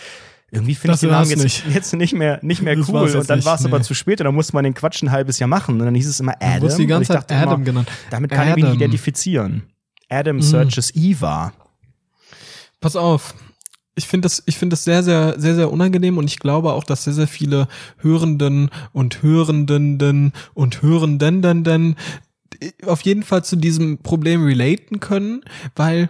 irgendwie 0.50 0.76
finde 0.76 0.96
ich 0.96 1.02
den 1.02 1.10
Namen 1.10 1.30
jetzt 1.30 1.44
nicht. 1.44 1.66
jetzt 1.74 1.94
nicht 1.94 2.14
mehr, 2.14 2.40
nicht 2.42 2.62
mehr 2.62 2.78
cool. 2.88 3.16
Und 3.16 3.30
dann 3.30 3.44
war 3.44 3.56
es 3.56 3.62
nee. 3.62 3.68
aber 3.68 3.82
zu 3.82 3.94
spät 3.94 4.22
und 4.22 4.26
dann 4.26 4.36
musste 4.36 4.54
man 4.54 4.64
den 4.64 4.74
Quatsch 4.74 5.04
ein 5.04 5.12
halbes 5.12 5.40
Jahr 5.40 5.50
machen. 5.50 5.80
Und 5.80 5.86
dann 5.86 5.96
hieß 5.96 6.08
es 6.08 6.20
immer 6.22 6.36
Adam. 6.40 6.70
Du 6.70 6.76
die 6.76 6.88
ganze 6.88 7.14
Zeit 7.14 7.32
Adam 7.32 7.56
immer, 7.56 7.64
genannt. 7.66 7.90
Damit 8.10 8.32
kann 8.32 8.48
Adam. 8.48 8.58
ich 8.58 8.64
mich 8.64 8.74
identifizieren. 8.76 9.64
Adam 10.10 10.38
mhm. 10.38 10.42
searches 10.42 10.96
Eva. 10.96 11.54
Pass 12.80 12.96
auf. 12.96 13.36
Ich 13.96 14.08
finde 14.08 14.28
das, 14.28 14.44
ich 14.46 14.58
finde 14.58 14.76
das 14.76 14.84
sehr, 14.84 15.04
sehr, 15.04 15.40
sehr, 15.40 15.56
sehr 15.56 15.72
unangenehm 15.72 16.18
und 16.18 16.26
ich 16.26 16.40
glaube 16.40 16.72
auch, 16.74 16.84
dass 16.84 17.04
sehr, 17.04 17.14
sehr 17.14 17.28
viele 17.28 17.68
Hörenden 17.98 18.70
und 18.94 19.24
Hörenden 19.24 20.32
und 20.54 20.82
Hörendenden 20.82 21.96
auf 22.86 23.02
jeden 23.02 23.24
Fall 23.24 23.44
zu 23.44 23.56
diesem 23.56 23.98
Problem 23.98 24.46
relaten 24.46 25.00
können, 25.00 25.42
weil 25.76 26.04
äh, 26.04 26.08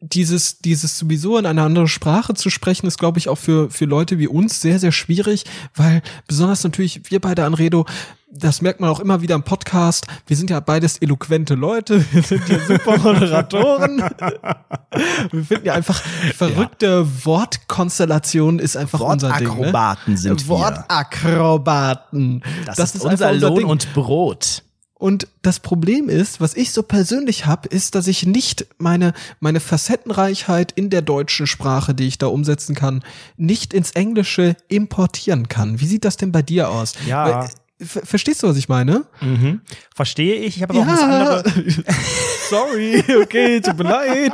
dieses, 0.00 0.58
dieses 0.58 0.98
sowieso 0.98 1.38
in 1.38 1.46
einer 1.46 1.62
anderen 1.62 1.88
Sprache 1.88 2.34
zu 2.34 2.50
sprechen, 2.50 2.86
ist, 2.86 2.98
glaube 2.98 3.18
ich, 3.18 3.28
auch 3.28 3.38
für, 3.38 3.70
für 3.70 3.84
Leute 3.84 4.18
wie 4.18 4.26
uns 4.26 4.60
sehr, 4.60 4.80
sehr 4.80 4.90
schwierig, 4.90 5.44
weil 5.74 6.02
besonders 6.26 6.64
natürlich 6.64 7.10
wir 7.10 7.20
beide 7.20 7.44
Anredo, 7.44 7.86
das 8.32 8.62
merkt 8.62 8.80
man 8.80 8.90
auch 8.90 9.00
immer 9.00 9.22
wieder 9.22 9.34
im 9.34 9.42
Podcast. 9.42 10.06
Wir 10.26 10.36
sind 10.36 10.50
ja 10.50 10.60
beides 10.60 10.98
eloquente 10.98 11.54
Leute. 11.54 12.04
Wir 12.12 12.22
sind 12.22 12.48
ja 12.48 12.58
super 12.60 12.98
Moderatoren. 12.98 13.98
wir 15.32 15.44
finden 15.44 15.66
ja 15.66 15.74
einfach 15.74 16.00
verrückte 16.34 16.86
ja. 16.86 17.24
Wortkonstellationen 17.26 18.60
ist 18.60 18.76
einfach 18.76 19.00
unser 19.00 19.32
Ding. 19.32 19.48
Wortakrobaten 19.48 20.12
ne? 20.14 20.18
sind 20.18 20.48
wir. 20.48 20.58
Wortakrobaten. 20.58 22.42
Das, 22.66 22.76
das 22.76 22.94
ist, 22.94 23.04
ist 23.04 23.10
unser 23.10 23.32
Lohn 23.32 23.64
unser 23.64 23.68
und 23.68 23.94
Brot. 23.94 24.62
Und 25.00 25.28
das 25.40 25.60
Problem 25.60 26.10
ist, 26.10 26.42
was 26.42 26.54
ich 26.54 26.72
so 26.72 26.82
persönlich 26.82 27.46
habe, 27.46 27.68
ist, 27.68 27.94
dass 27.94 28.06
ich 28.06 28.26
nicht 28.26 28.66
meine, 28.76 29.14
meine 29.40 29.58
Facettenreichheit 29.58 30.72
in 30.72 30.90
der 30.90 31.00
deutschen 31.00 31.46
Sprache, 31.46 31.94
die 31.94 32.06
ich 32.06 32.18
da 32.18 32.26
umsetzen 32.26 32.74
kann, 32.74 33.02
nicht 33.38 33.72
ins 33.72 33.92
Englische 33.92 34.56
importieren 34.68 35.48
kann. 35.48 35.80
Wie 35.80 35.86
sieht 35.86 36.04
das 36.04 36.18
denn 36.18 36.32
bei 36.32 36.42
dir 36.42 36.68
aus? 36.68 36.92
Ja. 37.06 37.24
Weil, 37.24 37.50
Verstehst 37.80 38.42
du, 38.42 38.48
was 38.48 38.56
ich 38.56 38.68
meine? 38.68 39.04
Mhm. 39.20 39.60
Verstehe 39.94 40.36
ich. 40.36 40.56
Ich 40.56 40.62
habe 40.62 40.74
aber 40.74 40.86
ja. 40.86 40.86
auch 40.86 40.90
das 40.90 41.02
andere. 41.02 41.74
Sorry, 42.50 43.04
okay, 43.22 43.60
tut 43.60 43.78
mir 43.78 43.84
leid. 43.84 44.32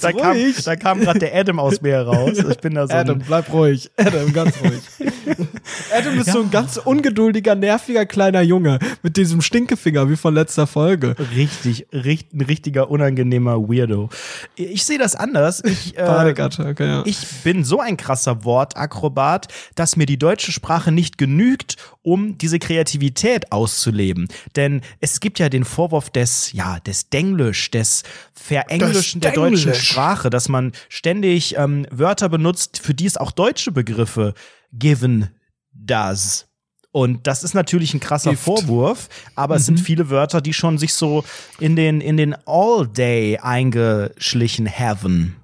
da, 0.00 0.12
kam, 0.12 0.36
da 0.64 0.76
kam 0.76 1.00
gerade 1.00 1.18
der 1.18 1.34
Adam 1.34 1.58
aus 1.58 1.80
mir 1.80 2.00
raus. 2.00 2.38
Ich 2.38 2.58
bin 2.58 2.74
da 2.74 2.86
so. 2.86 2.94
Adam, 2.94 3.18
bleib 3.18 3.52
ruhig. 3.52 3.90
Adam, 3.96 4.32
ganz 4.32 4.54
ruhig. 4.62 4.80
Adam 5.92 6.18
ist 6.18 6.28
ja. 6.28 6.32
so 6.34 6.42
ein 6.42 6.50
ganz 6.50 6.76
ungeduldiger, 6.76 7.56
nerviger 7.56 8.06
kleiner 8.06 8.42
Junge 8.42 8.78
mit 9.02 9.16
diesem 9.16 9.42
Stinkefinger 9.42 10.08
wie 10.08 10.16
von 10.16 10.34
letzter 10.34 10.66
Folge. 10.66 11.16
Richtig, 11.34 11.86
richtig 11.92 12.36
ein 12.36 12.42
richtiger 12.42 12.90
unangenehmer 12.90 13.68
Weirdo. 13.68 14.10
Ich 14.54 14.84
sehe 14.84 14.98
das 14.98 15.16
anders. 15.16 15.62
Ich, 15.64 15.96
äh, 15.98 16.02
okay, 16.02 16.86
ja. 16.86 17.02
ich 17.04 17.18
bin 17.44 17.64
so 17.64 17.80
ein 17.80 17.96
krasser 17.96 18.44
Wortakrobat, 18.44 19.48
dass 19.74 19.96
mir 19.96 20.06
die 20.06 20.18
deutsche 20.18 20.52
Sprache 20.52 20.92
nicht 20.92 21.18
genügt, 21.18 21.76
um 22.06 22.38
diese 22.38 22.60
Kreativität 22.60 23.50
auszuleben. 23.50 24.28
Denn 24.54 24.80
es 25.00 25.18
gibt 25.18 25.40
ja 25.40 25.48
den 25.48 25.64
Vorwurf 25.64 26.08
des, 26.08 26.52
ja, 26.52 26.78
des 26.78 27.10
Denglisch, 27.10 27.72
des 27.72 28.04
Verenglischen 28.32 29.20
der 29.20 29.32
deutschen 29.32 29.74
Sprache, 29.74 30.30
dass 30.30 30.48
man 30.48 30.70
ständig 30.88 31.56
ähm, 31.58 31.84
Wörter 31.90 32.28
benutzt, 32.28 32.78
für 32.78 32.94
die 32.94 33.06
es 33.06 33.16
auch 33.16 33.32
deutsche 33.32 33.72
Begriffe 33.72 34.34
given 34.72 35.30
does. 35.72 36.46
Und 36.92 37.26
das 37.26 37.42
ist 37.42 37.54
natürlich 37.54 37.92
ein 37.92 38.00
krasser 38.00 38.30
Gift. 38.30 38.44
Vorwurf, 38.44 39.08
aber 39.34 39.56
es 39.56 39.66
sind 39.66 39.80
viele 39.80 40.08
Wörter, 40.08 40.40
die 40.40 40.54
schon 40.54 40.78
sich 40.78 40.94
so 40.94 41.24
in 41.58 41.74
den, 41.74 42.00
in 42.00 42.16
den 42.16 42.36
All-Day 42.46 43.38
eingeschlichen 43.38 44.70
haben. 44.70 45.36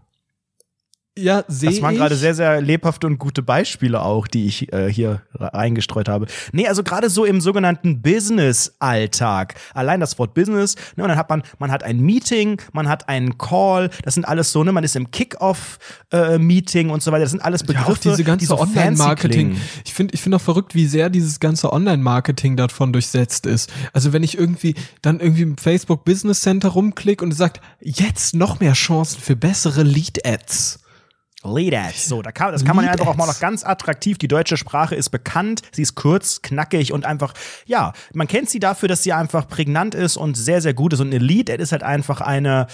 Ja, 1.19 1.45
sehe 1.47 1.69
Das 1.69 1.83
waren 1.83 1.93
ich. 1.93 2.01
gerade 2.01 2.17
sehr, 2.17 2.35
sehr 2.35 2.63
lebhafte 2.63 3.07
und 3.07 3.19
gute 3.19 3.43
Beispiele 3.43 4.01
auch, 4.01 4.27
die 4.27 4.47
ich 4.47 4.73
äh, 4.73 4.91
hier 4.91 5.21
reingestreut 5.35 6.09
habe. 6.09 6.25
Nee, 6.53 6.67
also 6.67 6.83
gerade 6.83 7.11
so 7.11 7.27
im 7.27 7.43
sogenannten 7.43 8.01
Business-Alltag. 8.01 9.55
Allein 9.75 10.01
das 10.01 10.19
Wort 10.19 10.33
Business, 10.33 10.75
ne, 10.97 11.03
und 11.03 11.11
dann 11.11 11.19
hat 11.19 11.29
man, 11.29 11.43
man 11.59 11.71
hat 11.71 11.83
ein 11.83 12.01
Meeting, 12.01 12.63
man 12.73 12.89
hat 12.89 13.11
einen 13.11 13.37
Call, 13.37 13.91
das 14.05 14.15
sind 14.15 14.25
alles 14.25 14.53
so, 14.53 14.65
ne, 14.65 14.73
man 14.73 14.85
ist 14.85 14.97
im 14.97 15.11
Kick-Off-Meeting 15.11 16.89
und 16.89 17.03
so 17.03 17.13
weiter. 17.13 17.25
Das 17.25 17.33
sind 17.33 17.45
alles 17.45 17.63
Begriffe, 17.63 17.89
ja, 17.89 17.93
auch 17.93 17.99
diese 17.99 18.25
ganze 18.25 18.45
die 18.45 18.47
so 18.47 18.59
Online-Marketing. 18.59 19.61
Ich 19.85 19.93
finde, 19.93 20.15
ich 20.15 20.23
finde 20.23 20.37
auch 20.39 20.43
verrückt, 20.43 20.75
wie 20.75 20.87
sehr 20.87 21.11
dieses 21.11 21.41
ganze 21.41 21.75
Online-Marketing 21.75 22.57
davon 22.57 22.91
durchsetzt 22.95 23.45
ist. 23.45 23.71
Also 23.93 24.15
wenn 24.15 24.23
ich 24.23 24.39
irgendwie 24.39 24.75
dann 25.03 25.21
irgendwie 25.21 25.43
im 25.43 25.59
Facebook 25.59 26.07
Business 26.07 26.41
Center 26.41 26.71
rumklicke 26.71 27.23
und 27.23 27.33
es 27.33 27.39
sagt, 27.39 27.61
jetzt 27.81 28.35
noch 28.35 28.61
mehr 28.61 28.73
Chancen 28.73 29.21
für 29.21 29.37
bessere 29.37 29.83
Lead-Ads. 29.83 30.79
Lead 31.45 31.75
Ads. 31.75 32.09
So, 32.09 32.23
da 32.23 32.33
kann, 32.33 32.53
das 32.53 32.65
kann 32.65 32.77
man 32.77 32.85
ja 32.85 32.93
einfach 32.93 33.07
auch 33.07 33.17
mal 33.17 33.27
noch 33.27 33.41
ganz 33.41 33.65
attraktiv. 33.65 34.19
Die 34.19 34.29
deutsche 34.29 34.57
Sprache 34.57 34.95
ist 34.95 35.11
bekannt, 35.11 35.63
sie 35.73 35.83
ist 35.83 35.95
kurz, 35.95 36.43
knackig 36.43 36.93
und 36.93 37.05
einfach, 37.05 37.35
ja, 37.67 37.93
man 38.15 38.29
kennt 38.29 38.49
sie 38.51 38.61
dafür, 38.61 38.89
dass 38.89 39.03
sie 39.03 39.13
einfach 39.13 39.49
prägnant 39.49 39.95
ist 39.95 40.17
und 40.17 40.37
sehr, 40.37 40.61
sehr 40.61 40.75
gut 40.75 40.93
ist. 40.93 41.01
Und 41.01 41.09
eine 41.09 41.19
Lead 41.19 41.51
Ad 41.51 41.63
ist 41.63 41.73
halt 41.73 41.83
einfach 41.83 42.21
eine, 42.21 42.67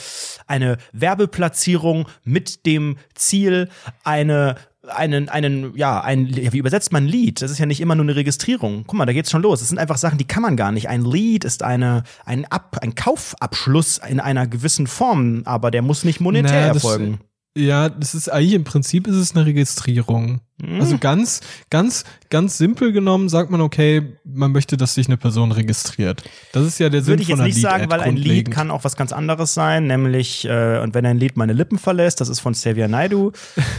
eine 0.47 0.77
Werbeplatzierung 0.93 2.09
mit 2.25 2.67
dem 2.67 2.97
Ziel, 3.15 3.69
eine 4.05 4.57
einen, 4.97 5.29
einen, 5.29 5.77
ja, 5.77 6.01
ein, 6.01 6.29
ja, 6.29 6.51
wie 6.55 6.59
übersetzt 6.59 6.93
man 6.93 7.05
Lead? 7.05 7.43
Das 7.43 7.51
ist 7.51 7.59
ja 7.59 7.67
nicht 7.67 7.81
immer 7.83 7.95
nur 7.95 8.05
eine 8.07 8.17
Registrierung. 8.17 8.85
Guck 8.87 8.97
mal, 8.97 9.05
da 9.05 9.13
geht's 9.13 9.31
schon 9.31 9.43
los. 9.43 9.59
Das 9.61 9.69
sind 9.69 9.77
einfach 9.79 9.99
Sachen, 9.99 10.17
die 10.17 10.27
kann 10.27 10.41
man 10.43 10.57
gar 10.57 10.73
nicht. 10.73 10.89
Ein 10.89 11.05
Lead 11.05 11.45
ist 11.45 11.63
eine, 11.63 12.05
ein, 12.25 12.47
Ab, 12.47 12.79
ein 12.81 12.95
Kaufabschluss 12.95 13.99
in 14.09 14.19
einer 14.19 14.47
gewissen 14.47 14.87
Form, 14.87 15.43
aber 15.45 15.71
der 15.71 15.83
muss 15.83 16.05
nicht 16.05 16.21
monetär 16.21 16.53
Naja, 16.53 16.73
das- 16.73 16.83
erfolgen. 16.85 17.19
Ja, 17.57 17.89
das 17.89 18.15
ist 18.15 18.29
eigentlich 18.29 18.53
im 18.55 18.65
Prinzip 18.65 19.07
ist 19.07 19.17
es 19.17 19.35
eine 19.35 19.47
Registrierung. 19.47 20.41
Hm. 20.61 20.81
Also 20.81 20.99
ganz, 20.99 21.41
ganz, 21.71 22.05
ganz 22.31 22.59
simpel 22.59 22.93
genommen 22.93 23.29
sagt 23.29 23.51
man, 23.51 23.61
okay, 23.61 24.03
man 24.25 24.51
möchte, 24.51 24.77
dass 24.77 24.95
sich 24.95 25.07
eine 25.07 25.17
Person 25.17 25.53
registriert. 25.53 26.25
Das 26.53 26.67
ist 26.67 26.81
ja 26.81 26.89
der 26.89 27.03
Sinn 27.03 27.13
Würde 27.13 27.23
ich 27.23 27.29
von 27.29 27.39
jetzt 27.39 27.55
nicht 27.55 27.61
sagen, 27.63 27.85
Lead-Ad 27.85 28.03
weil 28.03 28.09
ein 28.09 28.17
Lied 28.17 28.51
kann 28.51 28.71
auch 28.71 28.83
was 28.83 28.97
ganz 28.97 29.13
anderes 29.13 29.55
sein, 29.55 29.87
nämlich 29.87 30.47
äh, 30.47 30.81
und 30.81 30.95
wenn 30.95 31.07
ein 31.07 31.19
Lied 31.19 31.37
meine 31.37 31.53
Lippen 31.53 31.79
verlässt, 31.79 32.21
das 32.21 32.29
ist 32.29 32.41
von 32.41 32.55
Xavier 32.55 32.89
Naidu 32.89 33.33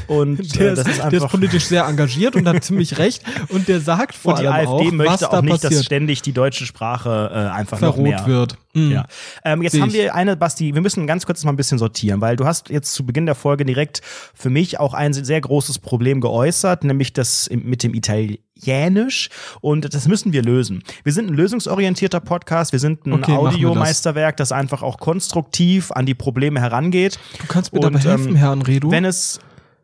und 0.07 0.39
Der 0.55 0.71
äh, 0.71 0.75
das 0.75 0.87
ist, 0.87 0.99
ist 0.99 1.03
der 1.03 1.13
ist 1.13 1.27
politisch 1.27 1.65
sehr 1.65 1.85
engagiert 1.85 2.35
und 2.35 2.47
hat 2.47 2.63
ziemlich 2.63 2.97
recht. 2.97 3.23
Und 3.49 3.67
der 3.67 3.81
sagt 3.81 4.15
vor 4.15 4.33
und 4.33 4.41
die 4.41 4.47
allem 4.47 4.67
AfD 4.69 4.87
auch, 4.87 4.91
möchte 4.91 5.13
was 5.13 5.23
auch 5.23 5.31
da 5.31 5.41
nicht, 5.41 5.55
dass 5.55 5.61
passiert, 5.61 5.85
ständig 5.85 6.21
die 6.21 6.33
deutsche 6.33 6.65
Sprache 6.65 7.29
äh, 7.33 7.37
einfach 7.53 7.79
noch 7.81 7.95
verrot 7.95 8.09
mehr 8.09 8.25
wird. 8.25 8.57
Mhm. 8.73 8.91
Ja. 8.91 9.05
Ähm, 9.43 9.61
jetzt 9.63 9.73
Sehe 9.73 9.81
haben 9.81 9.93
wir 9.93 10.15
eine, 10.15 10.37
Basti, 10.37 10.73
wir 10.73 10.81
müssen 10.81 11.07
ganz 11.07 11.25
kurz 11.25 11.43
mal 11.43 11.51
ein 11.51 11.55
bisschen 11.55 11.79
sortieren, 11.79 12.21
weil 12.21 12.35
du 12.35 12.45
hast 12.45 12.69
jetzt 12.69 12.93
zu 12.93 13.05
Beginn 13.05 13.25
der 13.25 13.35
Folge 13.35 13.65
direkt 13.65 14.01
für 14.35 14.49
mich 14.49 14.79
auch 14.79 14.93
ein 14.93 15.13
sehr 15.13 15.41
großes 15.41 15.79
Problem 15.79 16.21
geäußert, 16.21 16.68
nämlich 16.83 17.13
das 17.13 17.49
mit 17.51 17.83
dem 17.83 17.93
Italienisch 17.93 19.29
und 19.61 19.93
das 19.93 20.07
müssen 20.07 20.33
wir 20.33 20.43
lösen. 20.43 20.83
Wir 21.03 21.13
sind 21.13 21.29
ein 21.29 21.33
lösungsorientierter 21.33 22.19
Podcast, 22.19 22.71
wir 22.71 22.79
sind 22.79 23.05
ein 23.05 23.13
Okay, 23.13 23.31
wir 23.31 23.43
das. 23.43 23.55
Audiomeisterwerk, 23.55 24.37
das 24.37 24.51
einfach 24.51 24.83
auch 24.83 24.97
konstruktiv 24.97 25.91
an 25.91 26.05
die 26.05 26.15
Probleme 26.15 26.59
herangeht. 26.59 27.19
Du 27.39 27.47
kannst 27.47 27.73
mir 27.73 27.79
Und, 27.79 27.93
dabei 27.93 27.99
helfen, 27.99 28.29
ähm, 28.29 28.35
Herr 28.35 28.51
Anredo. 28.51 28.91
Wenn 28.91 29.05
es 29.05 29.39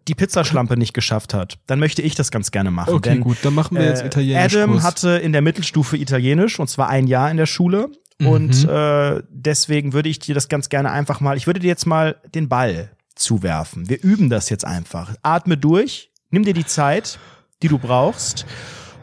die 0.07 0.15
Pizzaschlampe 0.15 0.77
nicht 0.77 0.93
geschafft 0.93 1.33
hat, 1.33 1.57
dann 1.65 1.79
möchte 1.79 2.01
ich 2.01 2.15
das 2.15 2.31
ganz 2.31 2.51
gerne 2.51 2.71
machen. 2.71 2.93
Okay, 2.93 3.09
denn, 3.09 3.21
gut, 3.21 3.37
dann 3.41 3.53
machen 3.53 3.77
wir 3.77 3.85
jetzt 3.85 4.03
äh, 4.03 4.07
Italienisch. 4.07 4.55
Adam 4.55 4.83
hatte 4.83 5.09
in 5.09 5.31
der 5.31 5.41
Mittelstufe 5.41 5.97
Italienisch 5.97 6.59
und 6.59 6.69
zwar 6.69 6.89
ein 6.89 7.07
Jahr 7.07 7.31
in 7.31 7.37
der 7.37 7.47
Schule. 7.47 7.89
Mhm. 8.19 8.27
Und 8.27 8.69
äh, 8.69 9.23
deswegen 9.29 9.93
würde 9.93 10.09
ich 10.09 10.19
dir 10.19 10.35
das 10.35 10.47
ganz 10.47 10.69
gerne 10.69 10.91
einfach 10.91 11.19
mal, 11.21 11.37
ich 11.37 11.47
würde 11.47 11.59
dir 11.59 11.67
jetzt 11.67 11.85
mal 11.85 12.15
den 12.33 12.47
Ball 12.47 12.91
zuwerfen. 13.15 13.89
Wir 13.89 14.01
üben 14.03 14.29
das 14.29 14.49
jetzt 14.49 14.65
einfach. 14.65 15.15
Atme 15.23 15.57
durch, 15.57 16.11
nimm 16.29 16.43
dir 16.43 16.53
die 16.53 16.65
Zeit, 16.65 17.19
die 17.61 17.67
du 17.67 17.77
brauchst. 17.77 18.45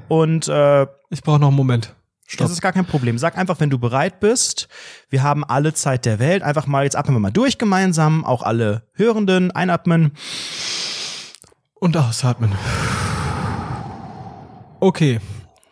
Und 0.09 0.49
äh, 0.49 0.83
ich 1.11 1.23
brauche 1.23 1.39
noch 1.41 1.49
einen 1.49 1.57
Moment. 1.57 1.95
Stopp. 2.27 2.47
das 2.47 2.53
ist 2.53 2.63
gar 2.63 2.73
kein 2.73 2.87
Problem. 2.87 3.19
Sag 3.19 3.37
einfach, 3.37 3.61
wenn 3.61 3.69
du 3.71 3.79
bereit 3.79 4.19
bist. 4.21 4.69
Wir 5.11 5.23
haben 5.23 5.45
alle 5.45 5.75
Zeit 5.75 6.07
der 6.07 6.19
Welt. 6.19 6.43
Einfach 6.43 6.67
mal, 6.67 6.85
jetzt 6.85 6.97
atmen 6.97 7.15
wir 7.17 7.21
mal 7.21 7.31
durch 7.31 7.59
gemeinsam. 7.59 8.25
Auch 8.25 8.43
alle 8.43 8.87
Hörenden 8.95 9.51
einatmen. 9.51 10.13
Und 11.75 11.97
ausatmen. 11.97 12.53
Okay, 14.81 15.21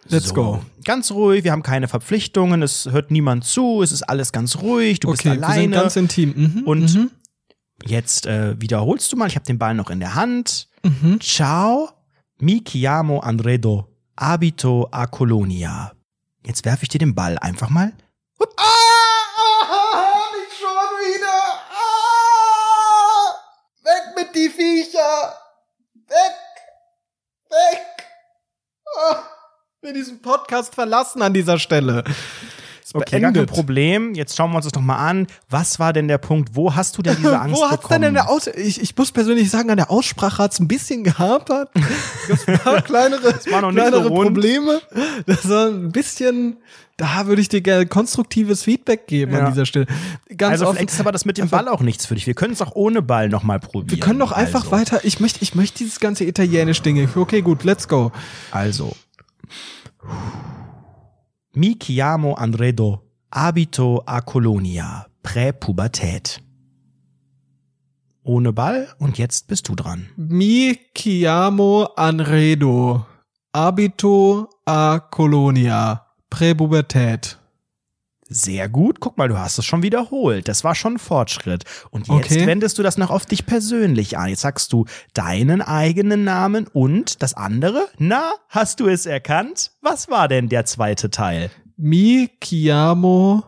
let's 0.09 0.29
So. 0.29 0.35
go. 0.35 0.61
Ganz 0.85 1.11
ruhig, 1.11 1.45
wir 1.45 1.53
haben 1.53 1.63
keine 1.63 1.89
Verpflichtungen, 1.89 2.63
es 2.63 2.87
hört 2.91 3.11
niemand 3.11 3.45
zu, 3.45 3.83
es 3.83 3.93
ist 3.93 4.03
alles 4.03 4.33
ganz 4.33 4.57
ruhig, 4.59 5.01
du 5.01 5.09
Okay, 5.09 5.15
bist 5.17 5.25
wir 5.25 5.33
sind 5.35 5.45
alleine. 5.45 5.71
ganz 5.77 5.97
intim. 5.97 6.33
Mhm, 6.37 6.63
Und 6.65 6.95
mhm, 6.95 7.11
jetzt 7.85 8.27
äh, 8.27 8.59
wiederholst 8.61 9.13
du 9.13 9.17
mal, 9.17 9.27
ich 9.29 9.35
habe 9.35 9.45
den 9.45 9.59
Ball 9.59 9.75
noch 9.75 9.91
in 9.91 10.01
der 10.01 10.15
Hand. 10.15 10.69
Mhm. 10.83 11.21
Ciao, 11.21 11.91
mi 12.39 12.63
chiamo 12.63 13.21
Andredo, 13.21 13.89
abito 14.15 14.89
a 14.91 15.07
Colonia. 15.07 15.93
Jetzt 16.45 16.65
werfe 16.65 16.85
ich 16.85 16.89
dir 16.89 16.99
den 16.99 17.15
Ball 17.15 17.39
einfach 17.39 17.69
mal. 17.69 17.93
Ah, 18.57 20.23
nicht 20.35 20.59
schon 20.59 20.91
wieder. 21.01 21.41
Ah, 21.71 23.35
weg 23.85 24.17
mit 24.17 24.35
die 24.35 24.49
Viecher. 24.49 25.35
Weg. 26.09 26.37
Weg. 27.51 27.87
Ah, 28.97 29.23
wir 29.83 29.93
diesen 29.93 30.23
Podcast 30.23 30.75
verlassen 30.75 31.23
an 31.23 31.35
dieser 31.35 31.59
Stelle. 31.59 32.05
Es 32.93 32.95
Okay, 32.97 33.21
beendet. 33.21 33.49
Problem. 33.51 34.15
Jetzt 34.15 34.37
schauen 34.37 34.51
wir 34.51 34.57
uns 34.57 34.65
das 34.65 34.75
noch 34.75 34.83
mal 34.83 34.97
an. 34.97 35.29
Was 35.49 35.79
war 35.79 35.93
denn 35.93 36.09
der 36.09 36.19
Punkt? 36.19 36.51
Wo 36.57 36.75
hast 36.75 36.99
du 36.99 37.03
denn 37.03 37.17
diese 37.17 37.39
Angst 37.41 37.57
Wo 37.57 37.65
hat's 37.65 37.83
bekommen? 37.83 38.03
denn 38.03 38.09
in 38.09 38.15
der 38.15 38.29
Aus 38.29 38.49
ich, 38.49 38.81
ich 38.83 38.97
muss 38.97 39.13
persönlich 39.13 39.49
sagen, 39.51 39.71
an 39.71 39.77
der 39.77 39.91
Aussprache 39.93 40.43
hat's 40.43 40.59
ein 40.59 40.67
bisschen 40.69 41.05
gehapert. 41.05 41.71
Es 42.29 42.45
paar 42.63 42.83
kleinere, 42.83 43.35
war 43.51 43.61
noch 43.63 43.71
kleinere 43.73 44.05
so. 44.05 44.11
Probleme. 44.11 44.81
Das 45.27 45.49
war 45.49 45.67
ein 45.69 45.91
bisschen, 45.93 46.57
da 46.97 47.27
würde 47.27 47.41
ich 47.43 47.49
dir 47.49 47.61
gerne 47.61 47.87
konstruktives 47.87 48.63
Feedback 48.65 49.07
geben 49.09 49.33
Ja. 49.33 49.41
an 49.41 49.47
dieser 49.53 49.67
Stelle. 49.67 49.87
Ganz 50.37 50.53
also 50.53 50.67
offen. 50.67 50.77
vielleicht 50.77 50.91
ist 50.95 51.01
aber 51.01 51.13
das 51.13 51.25
mit 51.25 51.39
dem 51.39 51.45
Einfach- 51.45 51.59
Ball 51.65 51.69
auch 51.69 51.81
nichts 51.83 52.07
für 52.07 52.15
dich. 52.15 52.27
Wir 52.27 52.35
können 52.35 52.53
es 52.53 52.63
auch 52.63 52.75
ohne 52.75 53.03
Ball 53.03 53.29
noch 53.29 53.43
mal 53.43 53.59
probieren. 53.61 53.91
Wir 53.91 53.99
können 54.01 54.19
doch 54.19 54.33
einfach 54.33 54.61
also. 54.65 54.73
weiter. 54.73 55.01
Ich 55.05 55.19
möchte, 55.21 55.43
ich 55.43 55.55
möchte 55.55 55.79
dieses 55.79 55.99
ganze 56.01 56.25
italienisch 56.25 56.83
Dinge. 56.83 57.09
Okay, 57.15 57.43
gut, 57.43 57.63
let's 57.65 57.87
go. 57.89 58.13
Also. 58.53 58.95
Mi 61.53 61.77
chiamo 61.77 62.35
Andredo, 62.35 63.07
abito 63.31 64.05
a 64.07 64.23
Colonia, 64.23 65.05
Präpubertät. 65.21 66.41
Ohne 68.23 68.53
Ball 68.53 68.87
und 69.01 69.19
jetzt 69.19 69.49
bist 69.49 69.69
du 69.69 69.75
dran. 69.75 70.11
Mi 70.17 70.79
chiamo 70.95 71.89
Anredo. 71.97 73.05
Abito 73.51 74.49
a 74.65 75.01
Colonia. 75.01 76.07
Präpubertät. 76.29 77.40
Sehr 78.33 78.69
gut. 78.69 79.01
Guck 79.01 79.19
mal, 79.19 79.29
du 79.29 79.37
hast 79.39 79.59
es 79.59 79.65
schon 79.65 79.83
wiederholt. 79.83 80.47
Das 80.47 80.63
war 80.63 80.77
schon 80.77 80.95
ein 80.95 80.99
Fortschritt. 81.01 81.65
Und 81.91 82.07
jetzt 82.07 82.31
Okay. 82.31 82.47
wendest 82.47 82.79
du 82.79 82.85
das 82.85 82.97
noch 82.97 83.11
auf 83.11 83.27
dich 83.27 83.45
persönlich 83.45 84.17
an. 84.19 84.29
Jetzt 84.29 84.43
sagst 84.43 84.73
du 84.73 84.87
deinen 85.15 85.61
eigenen 85.61 86.23
Namen 86.23 86.69
und 86.69 87.23
das 87.23 87.35
andere. 87.35 87.89
Na, 87.99 88.31
hast 88.49 88.79
du 88.79 88.87
es 88.87 89.05
erkannt? 89.05 89.73
Was 89.81 90.09
war 90.11 90.29
denn 90.29 90.49
der 90.49 90.65
zweite 90.65 91.11
Teil? 91.11 91.51
Mi 91.77 92.31
chiamo 92.41 93.43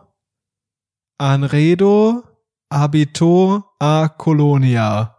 Anredo. 1.17 2.23
Abito 2.69 3.63
a 3.79 4.09
Colonia. 4.09 5.15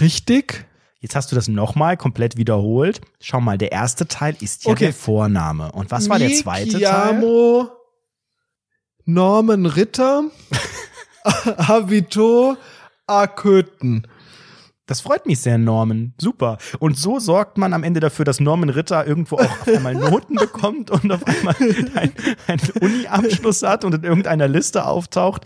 Richtig? 0.00 0.66
Jetzt 1.02 1.16
hast 1.16 1.32
du 1.32 1.34
das 1.34 1.48
nochmal 1.48 1.96
komplett 1.96 2.36
wiederholt. 2.36 3.00
Schau 3.20 3.40
mal, 3.40 3.58
der 3.58 3.72
erste 3.72 4.06
Teil 4.06 4.36
ist 4.40 4.64
ja 4.64 4.70
Okay. 4.70 4.84
der 4.86 4.94
Vorname. 4.94 5.72
Und 5.72 5.90
was 5.90 6.08
war 6.08 6.18
der 6.20 6.32
zweite 6.32 6.78
Teil? 6.80 6.80
chiamo 6.80 7.68
Norman 9.04 9.66
Ritter. 9.66 10.24
Abito 11.56 12.56
a 13.08 13.26
Köthen. 13.26 14.06
Das 14.86 15.00
freut 15.00 15.26
mich 15.26 15.38
sehr, 15.40 15.58
Norman. 15.58 16.12
Super. 16.20 16.58
Und 16.80 16.98
so 16.98 17.20
sorgt 17.20 17.56
man 17.56 17.72
am 17.72 17.84
Ende 17.84 18.00
dafür, 18.00 18.24
dass 18.24 18.40
Norman 18.40 18.68
Ritter 18.68 19.06
irgendwo 19.06 19.36
auch 19.36 19.42
auf 19.60 19.68
einmal 19.68 19.94
Noten 19.94 20.34
bekommt 20.34 20.90
und 20.90 21.10
auf 21.12 21.24
einmal 21.24 21.54
ein- 21.94 22.12
einen 22.48 22.60
Uni-Abschluss 22.80 23.62
hat 23.62 23.84
und 23.84 23.94
in 23.94 24.02
irgendeiner 24.02 24.48
Liste 24.48 24.84
auftaucht. 24.84 25.44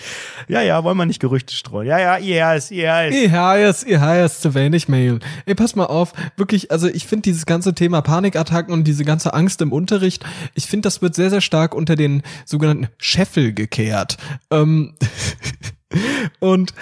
Ja, 0.49 0.62
ja, 0.62 0.83
wollen 0.85 0.96
wir 0.96 1.05
nicht 1.05 1.20
Gerüchte 1.20 1.55
streuen. 1.55 1.87
Ja, 1.87 1.99
ja, 1.99 2.16
yes, 2.55 2.70
yes. 2.70 3.14
Ich 3.14 3.31
heiß, 3.31 3.83
ich 3.85 3.99
heiß 3.99 4.40
zu 4.40 4.55
wenig 4.55 4.88
Mail. 4.88 5.18
Ey, 5.44 5.55
pass 5.55 5.77
mal 5.77 5.85
auf, 5.85 6.14
wirklich, 6.37 6.70
also 6.70 6.88
ich 6.88 7.07
finde 7.07 7.22
dieses 7.22 7.44
ganze 7.44 7.75
Thema 7.75 8.01
Panikattacken 8.01 8.72
und 8.72 8.85
diese 8.85 9.05
ganze 9.05 9.35
Angst 9.35 9.61
im 9.61 9.70
Unterricht, 9.70 10.25
ich 10.55 10.66
finde, 10.66 10.87
das 10.87 11.03
wird 11.03 11.14
sehr, 11.14 11.29
sehr 11.29 11.42
stark 11.42 11.75
unter 11.75 11.94
den 11.94 12.22
sogenannten 12.46 12.88
Scheffel 12.96 13.53
gekehrt. 13.53 14.16
Ähm, 14.51 14.94
und 16.40 16.72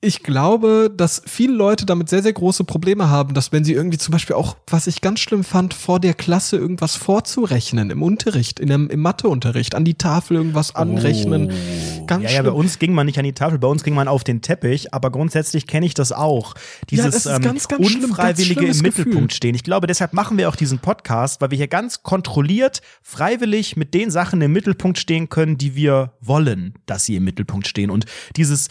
ich 0.00 0.22
glaube, 0.22 0.92
dass 0.96 1.22
viele 1.26 1.54
Leute 1.54 1.84
damit 1.84 2.08
sehr, 2.08 2.22
sehr 2.22 2.32
große 2.32 2.62
Probleme 2.62 3.10
haben, 3.10 3.34
dass 3.34 3.50
wenn 3.50 3.64
sie 3.64 3.72
irgendwie 3.72 3.98
zum 3.98 4.12
Beispiel 4.12 4.36
auch, 4.36 4.56
was 4.68 4.86
ich 4.86 5.00
ganz 5.00 5.18
schlimm 5.18 5.42
fand, 5.42 5.74
vor 5.74 5.98
der 5.98 6.14
Klasse 6.14 6.56
irgendwas 6.56 6.94
vorzurechnen 6.94 7.90
im 7.90 8.04
Unterricht, 8.04 8.60
in 8.60 8.70
einem, 8.70 8.88
im 8.90 9.00
Matheunterricht, 9.00 9.74
an 9.74 9.84
die 9.84 9.94
Tafel 9.94 10.36
irgendwas 10.36 10.76
anrechnen. 10.76 11.50
Oh. 11.50 12.06
Ganz 12.06 12.24
ja, 12.24 12.30
ja, 12.30 12.42
bei 12.42 12.52
uns 12.52 12.78
ging 12.78 12.92
man 12.92 13.06
nicht 13.06 13.18
an 13.18 13.24
die 13.24 13.32
Tafel, 13.32 13.58
bei 13.58 13.66
uns 13.66 13.82
ging 13.82 13.94
man 13.94 14.06
auf 14.06 14.22
den 14.22 14.40
Teppich, 14.40 14.94
aber 14.94 15.10
grundsätzlich 15.10 15.66
kenne 15.66 15.84
ich 15.84 15.94
das 15.94 16.12
auch. 16.12 16.54
Dieses 16.90 17.24
ja, 17.24 17.34
ähm, 17.34 17.42
ganz, 17.42 17.66
ganz 17.66 17.84
unfreiwillige 17.84 18.60
schlimm, 18.60 18.70
im 18.70 18.82
Mittelpunkt 18.82 19.16
Gefühl. 19.16 19.30
stehen. 19.36 19.54
Ich 19.56 19.64
glaube, 19.64 19.88
deshalb 19.88 20.12
machen 20.12 20.38
wir 20.38 20.48
auch 20.48 20.56
diesen 20.56 20.78
Podcast, 20.78 21.40
weil 21.40 21.50
wir 21.50 21.58
hier 21.58 21.66
ganz 21.66 22.04
kontrolliert, 22.04 22.82
freiwillig 23.02 23.76
mit 23.76 23.94
den 23.94 24.12
Sachen 24.12 24.40
im 24.42 24.52
Mittelpunkt 24.52 24.98
stehen 24.98 25.28
können, 25.28 25.58
die 25.58 25.74
wir 25.74 26.12
wollen, 26.20 26.74
dass 26.86 27.04
sie 27.04 27.16
im 27.16 27.24
Mittelpunkt 27.24 27.66
stehen. 27.66 27.90
Und 27.90 28.04
dieses 28.36 28.68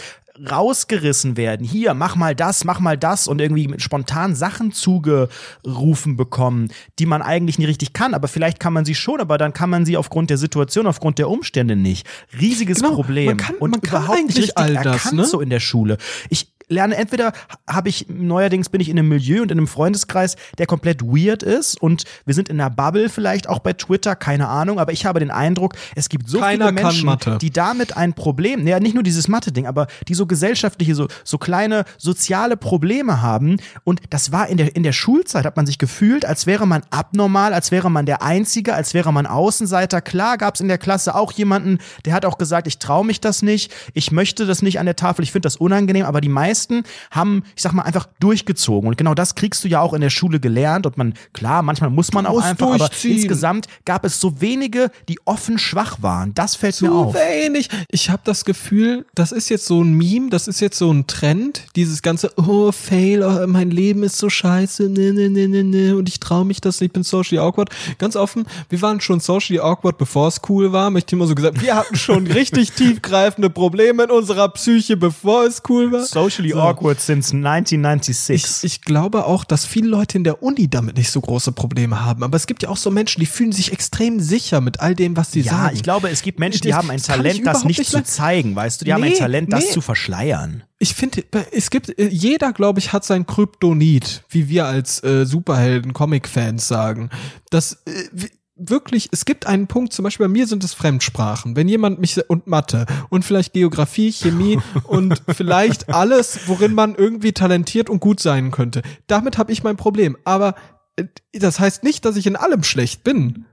rausgerissen 0.49 1.37
werden. 1.37 1.65
Hier, 1.65 1.93
mach 1.93 2.15
mal 2.15 2.35
das, 2.35 2.63
mach 2.63 2.79
mal 2.79 2.97
das 2.97 3.27
und 3.27 3.41
irgendwie 3.41 3.73
spontan 3.79 4.35
Sachen 4.35 4.71
zugerufen 4.71 6.17
bekommen, 6.17 6.69
die 6.99 7.05
man 7.05 7.21
eigentlich 7.21 7.59
nie 7.59 7.65
richtig 7.65 7.93
kann. 7.93 8.13
Aber 8.13 8.27
vielleicht 8.27 8.59
kann 8.59 8.73
man 8.73 8.85
sie 8.85 8.95
schon, 8.95 9.19
aber 9.19 9.37
dann 9.37 9.53
kann 9.53 9.69
man 9.69 9.85
sie 9.85 9.97
aufgrund 9.97 10.29
der 10.29 10.37
Situation, 10.37 10.87
aufgrund 10.87 11.19
der 11.19 11.29
Umstände 11.29 11.75
nicht. 11.75 12.07
Riesiges 12.39 12.79
genau, 12.79 12.95
Problem. 12.95 13.27
Man 13.27 13.37
kann, 13.37 13.55
und 13.55 13.71
man 13.71 13.81
kann 13.81 14.03
überhaupt 14.03 14.27
nicht 14.27 14.37
richtig 14.37 14.57
all 14.57 14.73
das, 14.73 14.85
erkannt 14.85 15.13
ne? 15.17 15.25
so 15.25 15.41
in 15.41 15.49
der 15.49 15.59
Schule. 15.59 15.97
Ich, 16.29 16.51
lerne 16.69 16.97
entweder 16.97 17.33
habe 17.67 17.89
ich 17.89 18.07
neuerdings 18.09 18.69
bin 18.69 18.81
ich 18.81 18.89
in 18.89 18.99
einem 18.99 19.09
Milieu 19.09 19.41
und 19.41 19.51
in 19.51 19.57
einem 19.57 19.67
Freundeskreis, 19.67 20.35
der 20.57 20.65
komplett 20.65 21.01
weird 21.01 21.43
ist 21.43 21.81
und 21.81 22.03
wir 22.25 22.33
sind 22.33 22.49
in 22.49 22.59
einer 22.59 22.69
Bubble 22.69 23.09
vielleicht 23.09 23.47
auch 23.47 23.59
bei 23.59 23.73
Twitter, 23.73 24.15
keine 24.15 24.47
Ahnung, 24.47 24.79
aber 24.79 24.91
ich 24.91 25.05
habe 25.05 25.19
den 25.19 25.31
Eindruck, 25.31 25.75
es 25.95 26.09
gibt 26.09 26.29
so 26.29 26.39
Keiner 26.39 26.69
viele 26.69 26.83
Menschen, 26.83 27.17
die 27.39 27.51
damit 27.51 27.95
ein 27.95 28.13
Problem, 28.13 28.67
ja 28.67 28.79
nicht 28.79 28.93
nur 28.93 29.03
dieses 29.03 29.27
Mathe 29.27 29.51
Ding, 29.51 29.65
aber 29.65 29.87
die 30.07 30.13
so 30.13 30.25
gesellschaftliche 30.25 30.95
so 30.95 31.07
so 31.23 31.37
kleine 31.37 31.85
soziale 31.97 32.57
Probleme 32.57 33.21
haben 33.21 33.57
und 33.83 34.01
das 34.09 34.31
war 34.31 34.47
in 34.47 34.57
der 34.57 34.75
in 34.75 34.83
der 34.83 34.91
Schulzeit 34.91 35.45
hat 35.45 35.55
man 35.55 35.65
sich 35.65 35.77
gefühlt, 35.77 36.25
als 36.25 36.47
wäre 36.47 36.67
man 36.67 36.81
abnormal, 36.89 37.53
als 37.53 37.71
wäre 37.71 37.89
man 37.89 38.05
der 38.05 38.21
einzige, 38.21 38.73
als 38.73 38.93
wäre 38.93 39.13
man 39.13 39.25
Außenseiter. 39.25 40.01
Klar 40.01 40.37
gab 40.37 40.55
es 40.55 40.61
in 40.61 40.67
der 40.67 40.77
Klasse 40.77 41.15
auch 41.15 41.31
jemanden, 41.31 41.79
der 42.05 42.13
hat 42.13 42.25
auch 42.25 42.37
gesagt, 42.37 42.67
ich 42.67 42.79
traue 42.79 43.05
mich 43.05 43.21
das 43.21 43.41
nicht, 43.41 43.73
ich 43.93 44.11
möchte 44.11 44.45
das 44.45 44.61
nicht 44.61 44.79
an 44.79 44.85
der 44.85 44.95
Tafel, 44.95 45.23
ich 45.23 45.31
finde 45.31 45.45
das 45.45 45.55
unangenehm, 45.55 46.05
aber 46.05 46.21
die 46.21 46.29
meisten 46.29 46.56
meisten 46.57 46.83
haben, 47.11 47.43
ich 47.55 47.61
sag 47.61 47.73
mal, 47.73 47.83
einfach 47.83 48.07
durchgezogen. 48.19 48.87
Und 48.87 48.97
genau 48.97 49.13
das 49.13 49.35
kriegst 49.35 49.63
du 49.63 49.67
ja 49.67 49.81
auch 49.81 49.93
in 49.93 50.01
der 50.01 50.09
Schule 50.09 50.39
gelernt. 50.39 50.85
Und 50.85 50.97
man, 50.97 51.13
klar, 51.33 51.61
manchmal 51.61 51.89
muss 51.89 52.13
man 52.13 52.25
auch 52.25 52.41
einfach, 52.41 52.73
aber 52.73 52.89
insgesamt 53.03 53.67
gab 53.85 54.05
es 54.05 54.19
so 54.19 54.41
wenige, 54.41 54.91
die 55.07 55.19
offen 55.25 55.59
schwach 55.59 55.97
waren. 56.01 56.33
Das 56.33 56.55
fällt 56.55 56.75
Zu 56.75 56.85
mir 56.85 56.91
auf. 56.91 57.15
wenig. 57.15 57.69
Ich 57.89 58.09
habe 58.09 58.21
das 58.25 58.45
Gefühl, 58.45 59.05
das 59.15 59.31
ist 59.31 59.49
jetzt 59.49 59.65
so 59.65 59.83
ein 59.83 59.93
Meme, 59.93 60.29
das 60.29 60.47
ist 60.47 60.59
jetzt 60.59 60.77
so 60.77 60.91
ein 60.91 61.07
Trend. 61.07 61.63
Dieses 61.75 62.01
ganze, 62.01 62.31
oh, 62.37 62.71
Fail, 62.71 63.23
oh, 63.23 63.47
mein 63.47 63.71
Leben 63.71 64.03
ist 64.03 64.17
so 64.17 64.29
scheiße, 64.29 64.89
ne, 64.89 65.13
ne, 65.13 65.29
ne, 65.29 65.47
ne, 65.47 65.63
ne, 65.63 65.95
und 65.95 66.09
ich 66.09 66.19
traue 66.19 66.45
mich 66.45 66.61
das 66.61 66.79
nicht, 66.81 66.89
ich 66.89 66.93
bin 66.93 67.03
socially 67.03 67.39
awkward. 67.39 67.69
Ganz 67.97 68.15
offen, 68.15 68.45
wir 68.69 68.81
waren 68.81 69.01
schon 69.01 69.19
socially 69.19 69.59
awkward, 69.59 69.97
bevor 69.97 70.27
es 70.27 70.41
cool 70.49 70.71
war. 70.71 70.93
Ich 70.95 71.11
immer 71.11 71.27
so 71.27 71.35
gesagt, 71.35 71.61
wir 71.61 71.75
hatten 71.75 71.95
schon 71.95 72.27
richtig 72.39 72.71
tiefgreifende 72.71 73.49
Probleme 73.49 74.03
in 74.03 74.11
unserer 74.11 74.49
Psyche, 74.49 74.97
bevor 74.97 75.45
es 75.45 75.61
cool 75.69 75.91
war. 75.91 76.05
Socially 76.05 76.46
Socially 76.47 76.61
so. 76.61 76.61
awkward 76.61 76.99
since 76.99 77.35
1996. 77.35 78.35
Ich, 78.35 78.63
ich 78.63 78.81
glaube 78.81 79.25
auch, 79.25 79.43
dass 79.43 79.65
viele 79.65 79.87
Leute 79.87 80.17
in 80.17 80.23
der 80.23 80.43
Uni 80.43 80.69
damit 80.69 80.97
nicht 80.97 81.11
so 81.11 81.21
große 81.21 81.51
Probleme 81.51 82.03
haben. 82.03 82.23
Aber 82.23 82.35
es 82.35 82.47
gibt 82.47 82.63
ja 82.63 82.69
auch 82.69 82.77
so 82.77 82.91
Menschen, 82.91 83.19
die 83.19 83.25
fühlen 83.25 83.51
sich 83.51 83.71
extrem 83.71 84.19
sicher 84.19 84.61
mit 84.61 84.79
all 84.79 84.95
dem, 84.95 85.17
was 85.17 85.31
sie 85.31 85.41
ja, 85.41 85.51
sagen. 85.51 85.65
Ja, 85.67 85.71
ich 85.73 85.83
glaube, 85.83 86.09
es 86.09 86.21
gibt 86.21 86.39
Menschen, 86.39 86.61
die 86.61 86.69
das 86.69 86.77
haben 86.77 86.89
ein 86.89 87.01
Talent, 87.01 87.45
das 87.45 87.63
nicht, 87.63 87.79
nicht 87.79 87.91
zu 87.91 88.03
zeigen, 88.03 88.55
weißt 88.55 88.81
du? 88.81 88.85
Die 88.85 88.89
nee, 88.89 88.95
haben 88.95 89.03
ein 89.03 89.13
Talent, 89.13 89.53
das 89.53 89.65
nee. 89.65 89.71
zu 89.71 89.81
verschleiern. 89.81 90.63
Ich 90.79 90.93
finde, 90.93 91.23
es 91.51 91.69
gibt, 91.69 91.97
äh, 91.97 92.07
jeder, 92.07 92.53
glaube 92.53 92.79
ich, 92.79 92.93
hat 92.93 93.03
sein 93.03 93.25
Kryptonit, 93.25 94.23
wie 94.29 94.47
wir 94.49 94.65
als 94.65 95.03
äh, 95.03 95.25
Superhelden, 95.25 95.93
Comic-Fans 95.93 96.67
sagen. 96.67 97.09
Das, 97.49 97.83
äh, 97.85 98.27
wirklich, 98.57 99.09
es 99.11 99.25
gibt 99.25 99.47
einen 99.47 99.67
Punkt, 99.67 99.93
zum 99.93 100.03
Beispiel 100.03 100.25
bei 100.25 100.31
mir 100.31 100.47
sind 100.47 100.63
es 100.63 100.73
Fremdsprachen. 100.73 101.55
Wenn 101.55 101.67
jemand 101.67 101.99
mich 101.99 102.17
und 102.29 102.47
Mathe 102.47 102.85
und 103.09 103.23
vielleicht 103.23 103.53
Geografie, 103.53 104.11
Chemie 104.11 104.59
und 104.83 105.21
vielleicht 105.27 105.89
alles, 105.89 106.47
worin 106.47 106.73
man 106.73 106.95
irgendwie 106.95 107.33
talentiert 107.33 107.89
und 107.89 107.99
gut 107.99 108.19
sein 108.19 108.51
könnte. 108.51 108.81
Damit 109.07 109.37
habe 109.37 109.51
ich 109.51 109.63
mein 109.63 109.77
Problem. 109.77 110.17
Aber 110.23 110.55
äh, 110.95 111.05
das 111.33 111.59
heißt 111.59 111.83
nicht, 111.83 112.05
dass 112.05 112.17
ich 112.17 112.27
in 112.27 112.35
allem 112.35 112.63
schlecht 112.63 113.03
bin, 113.03 113.45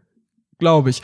glaube 0.59 0.90
ich. 0.90 1.03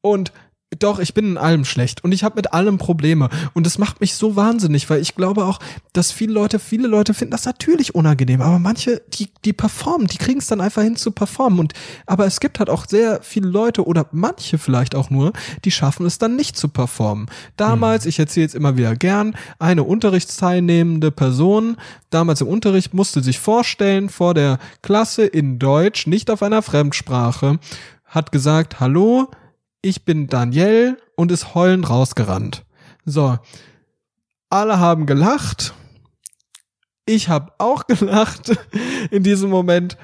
Und 0.00 0.32
doch, 0.78 0.98
ich 0.98 1.14
bin 1.14 1.26
in 1.26 1.38
allem 1.38 1.64
schlecht 1.64 2.04
und 2.04 2.12
ich 2.12 2.24
habe 2.24 2.36
mit 2.36 2.52
allem 2.52 2.78
Probleme 2.78 3.28
und 3.52 3.66
das 3.66 3.78
macht 3.78 4.00
mich 4.00 4.14
so 4.14 4.36
wahnsinnig, 4.36 4.88
weil 4.90 5.00
ich 5.00 5.14
glaube 5.14 5.44
auch, 5.44 5.60
dass 5.92 6.12
viele 6.12 6.32
Leute, 6.32 6.58
viele 6.58 6.88
Leute 6.88 7.14
finden 7.14 7.32
das 7.32 7.44
natürlich 7.44 7.94
unangenehm, 7.94 8.40
aber 8.40 8.58
manche, 8.58 9.02
die 9.14 9.28
die 9.44 9.52
performen, 9.52 10.06
die 10.06 10.18
kriegen 10.18 10.38
es 10.38 10.46
dann 10.46 10.60
einfach 10.60 10.82
hin 10.82 10.96
zu 10.96 11.10
performen 11.10 11.58
und 11.58 11.72
aber 12.06 12.26
es 12.26 12.40
gibt 12.40 12.58
halt 12.58 12.70
auch 12.70 12.86
sehr 12.86 13.20
viele 13.22 13.48
Leute 13.48 13.86
oder 13.86 14.06
manche 14.12 14.58
vielleicht 14.58 14.94
auch 14.94 15.10
nur, 15.10 15.32
die 15.64 15.70
schaffen 15.70 16.06
es 16.06 16.18
dann 16.18 16.36
nicht 16.36 16.56
zu 16.56 16.68
performen. 16.68 17.26
Damals, 17.56 18.04
mhm. 18.04 18.08
ich 18.10 18.18
erzähle 18.18 18.44
jetzt 18.44 18.54
immer 18.54 18.76
wieder 18.76 18.96
gern, 18.96 19.36
eine 19.58 19.84
unterrichtsteilnehmende 19.84 21.10
Person, 21.10 21.76
damals 22.10 22.40
im 22.40 22.48
Unterricht 22.48 22.94
musste 22.94 23.22
sich 23.22 23.38
vorstellen 23.38 24.08
vor 24.08 24.34
der 24.34 24.58
Klasse 24.82 25.26
in 25.26 25.58
Deutsch, 25.58 26.06
nicht 26.06 26.30
auf 26.30 26.42
einer 26.42 26.62
Fremdsprache, 26.62 27.58
hat 28.04 28.32
gesagt, 28.32 28.80
hallo, 28.80 29.28
ich 29.84 30.04
bin 30.04 30.28
Daniel 30.28 30.96
und 31.14 31.30
ist 31.30 31.54
heulend 31.54 31.88
rausgerannt. 31.90 32.64
So. 33.04 33.38
Alle 34.48 34.78
haben 34.78 35.04
gelacht. 35.04 35.74
Ich 37.06 37.28
habe 37.28 37.52
auch 37.58 37.86
gelacht 37.86 38.52
in 39.10 39.22
diesem 39.22 39.50
Moment. 39.50 39.98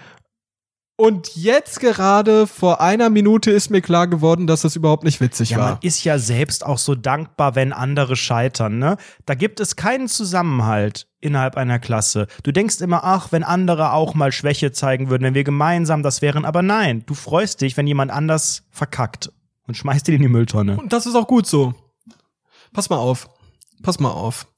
Und 0.96 1.34
jetzt 1.34 1.80
gerade 1.80 2.46
vor 2.46 2.82
einer 2.82 3.08
Minute 3.08 3.50
ist 3.50 3.70
mir 3.70 3.80
klar 3.80 4.06
geworden, 4.06 4.46
dass 4.46 4.60
das 4.60 4.76
überhaupt 4.76 5.02
nicht 5.02 5.18
witzig 5.22 5.50
ja, 5.50 5.56
war. 5.56 5.70
Man 5.70 5.78
ist 5.80 6.04
ja 6.04 6.18
selbst 6.18 6.66
auch 6.66 6.76
so 6.76 6.94
dankbar, 6.94 7.54
wenn 7.54 7.72
andere 7.72 8.16
scheitern, 8.16 8.78
ne? 8.78 8.98
Da 9.24 9.34
gibt 9.34 9.60
es 9.60 9.76
keinen 9.76 10.08
Zusammenhalt 10.08 11.06
innerhalb 11.22 11.56
einer 11.56 11.78
Klasse. 11.78 12.26
Du 12.42 12.52
denkst 12.52 12.82
immer, 12.82 13.02
ach, 13.02 13.32
wenn 13.32 13.44
andere 13.44 13.94
auch 13.94 14.12
mal 14.12 14.30
Schwäche 14.30 14.72
zeigen 14.72 15.08
würden, 15.08 15.22
wenn 15.22 15.34
wir 15.34 15.44
gemeinsam 15.44 16.02
das 16.02 16.20
wären, 16.20 16.44
aber 16.44 16.60
nein, 16.60 17.02
du 17.06 17.14
freust 17.14 17.62
dich, 17.62 17.78
wenn 17.78 17.86
jemand 17.86 18.10
anders 18.10 18.64
verkackt 18.70 19.32
und 19.70 19.76
schmeißt 19.76 20.09
ihn 20.09 20.16
in 20.16 20.22
die 20.22 20.28
Mülltonne. 20.28 20.76
Und 20.76 20.92
das 20.92 21.06
ist 21.06 21.14
auch 21.14 21.28
gut 21.28 21.46
so. 21.46 21.74
Pass 22.72 22.90
mal 22.90 22.96
auf. 22.96 23.28
Pass 23.85 24.00
mal 24.00 24.11
auf. 24.11 24.48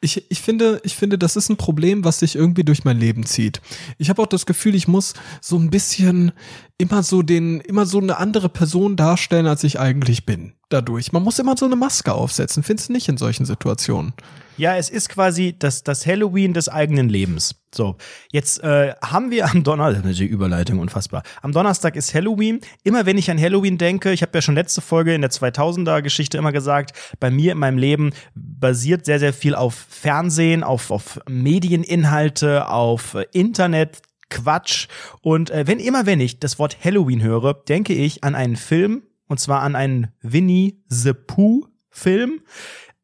Ich, 0.00 0.30
ich 0.30 0.40
finde, 0.40 0.80
ich 0.84 0.96
finde, 0.96 1.18
das 1.18 1.36
ist 1.36 1.48
ein 1.48 1.56
Problem, 1.56 2.04
was 2.04 2.18
sich 2.18 2.34
irgendwie 2.34 2.64
durch 2.64 2.84
mein 2.84 2.98
Leben 2.98 3.24
zieht. 3.24 3.60
Ich 3.98 4.10
habe 4.10 4.20
auch 4.22 4.26
das 4.26 4.46
Gefühl, 4.46 4.74
ich 4.74 4.88
muss 4.88 5.14
so 5.40 5.56
ein 5.56 5.70
bisschen 5.70 6.32
immer 6.78 7.02
so 7.02 7.22
den, 7.22 7.60
immer 7.60 7.86
so 7.86 7.98
eine 7.98 8.18
andere 8.18 8.48
Person 8.48 8.96
darstellen, 8.96 9.46
als 9.46 9.62
ich 9.64 9.78
eigentlich 9.78 10.26
bin. 10.26 10.54
Dadurch. 10.68 11.12
Man 11.12 11.22
muss 11.22 11.38
immer 11.38 11.56
so 11.56 11.66
eine 11.66 11.76
Maske 11.76 12.12
aufsetzen. 12.12 12.62
Findest 12.62 12.88
du 12.88 12.94
nicht 12.94 13.08
in 13.08 13.18
solchen 13.18 13.44
Situationen? 13.44 14.14
Ja, 14.56 14.76
es 14.76 14.90
ist 14.90 15.08
quasi 15.08 15.54
das, 15.58 15.82
das 15.82 16.06
Halloween 16.06 16.52
des 16.52 16.68
eigenen 16.68 17.08
Lebens. 17.08 17.54
So, 17.74 17.96
jetzt 18.30 18.62
äh, 18.62 18.94
haben 19.02 19.30
wir 19.30 19.50
am 19.50 19.64
Donnerstag, 19.64 20.04
die 20.12 20.26
Überleitung 20.26 20.78
unfassbar. 20.78 21.22
Am 21.40 21.52
Donnerstag 21.52 21.96
ist 21.96 22.12
Halloween. 22.14 22.60
Immer 22.84 23.06
wenn 23.06 23.16
ich 23.16 23.30
an 23.30 23.40
Halloween 23.40 23.78
denke, 23.78 24.12
ich 24.12 24.20
habe 24.20 24.32
ja 24.34 24.42
schon 24.42 24.54
letzte 24.54 24.82
Folge 24.82 25.14
in 25.14 25.22
der 25.22 25.30
2000er 25.30 26.02
Geschichte 26.02 26.36
immer 26.36 26.52
gesagt, 26.52 26.92
bei 27.18 27.30
mir 27.30 27.52
in 27.52 27.58
meinem 27.58 27.78
Leben 27.78 28.12
basiert 28.34 29.06
sehr, 29.06 29.18
sehr 29.18 29.32
viel 29.32 29.51
auf 29.54 29.74
Fernsehen, 29.74 30.64
auf, 30.64 30.90
auf 30.90 31.20
Medieninhalte, 31.28 32.68
auf 32.68 33.14
äh, 33.14 33.26
Internet, 33.32 34.02
Quatsch. 34.30 34.88
Und 35.20 35.50
äh, 35.50 35.66
wenn 35.66 35.78
immer 35.78 36.06
wenn 36.06 36.20
ich 36.20 36.40
das 36.40 36.58
Wort 36.58 36.78
Halloween 36.82 37.22
höre, 37.22 37.54
denke 37.54 37.92
ich 37.92 38.24
an 38.24 38.34
einen 38.34 38.56
Film, 38.56 39.02
und 39.28 39.38
zwar 39.38 39.62
an 39.62 39.76
einen 39.76 40.08
Winnie 40.20 40.82
the 40.88 41.12
Pooh 41.12 41.66
Film 41.90 42.40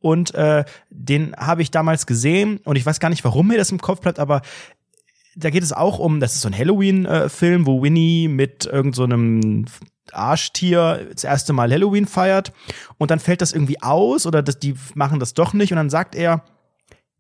und 0.00 0.34
äh, 0.34 0.64
den 0.90 1.34
habe 1.36 1.62
ich 1.62 1.70
damals 1.70 2.06
gesehen 2.06 2.58
und 2.64 2.76
ich 2.76 2.86
weiß 2.86 3.00
gar 3.00 3.10
nicht, 3.10 3.24
warum 3.24 3.48
mir 3.48 3.58
das 3.58 3.70
im 3.70 3.80
Kopf 3.80 4.00
bleibt, 4.00 4.18
aber 4.18 4.42
da 5.36 5.50
geht 5.50 5.62
es 5.62 5.72
auch 5.72 5.98
um, 5.98 6.20
das 6.20 6.34
ist 6.34 6.40
so 6.40 6.48
ein 6.48 6.56
Halloween-Film, 6.56 7.62
äh, 7.62 7.66
wo 7.66 7.82
Winnie 7.82 8.28
mit 8.28 8.66
irgendeinem 8.66 9.66
so 9.66 9.82
Arschtier 10.14 11.08
das 11.12 11.24
erste 11.24 11.52
Mal 11.52 11.70
Halloween 11.70 12.06
feiert 12.06 12.52
und 12.98 13.10
dann 13.10 13.18
fällt 13.18 13.42
das 13.42 13.52
irgendwie 13.52 13.82
aus 13.82 14.26
oder 14.26 14.42
das, 14.42 14.58
die 14.58 14.74
machen 14.94 15.20
das 15.20 15.34
doch 15.34 15.52
nicht 15.52 15.72
und 15.72 15.76
dann 15.76 15.90
sagt 15.90 16.14
er, 16.14 16.44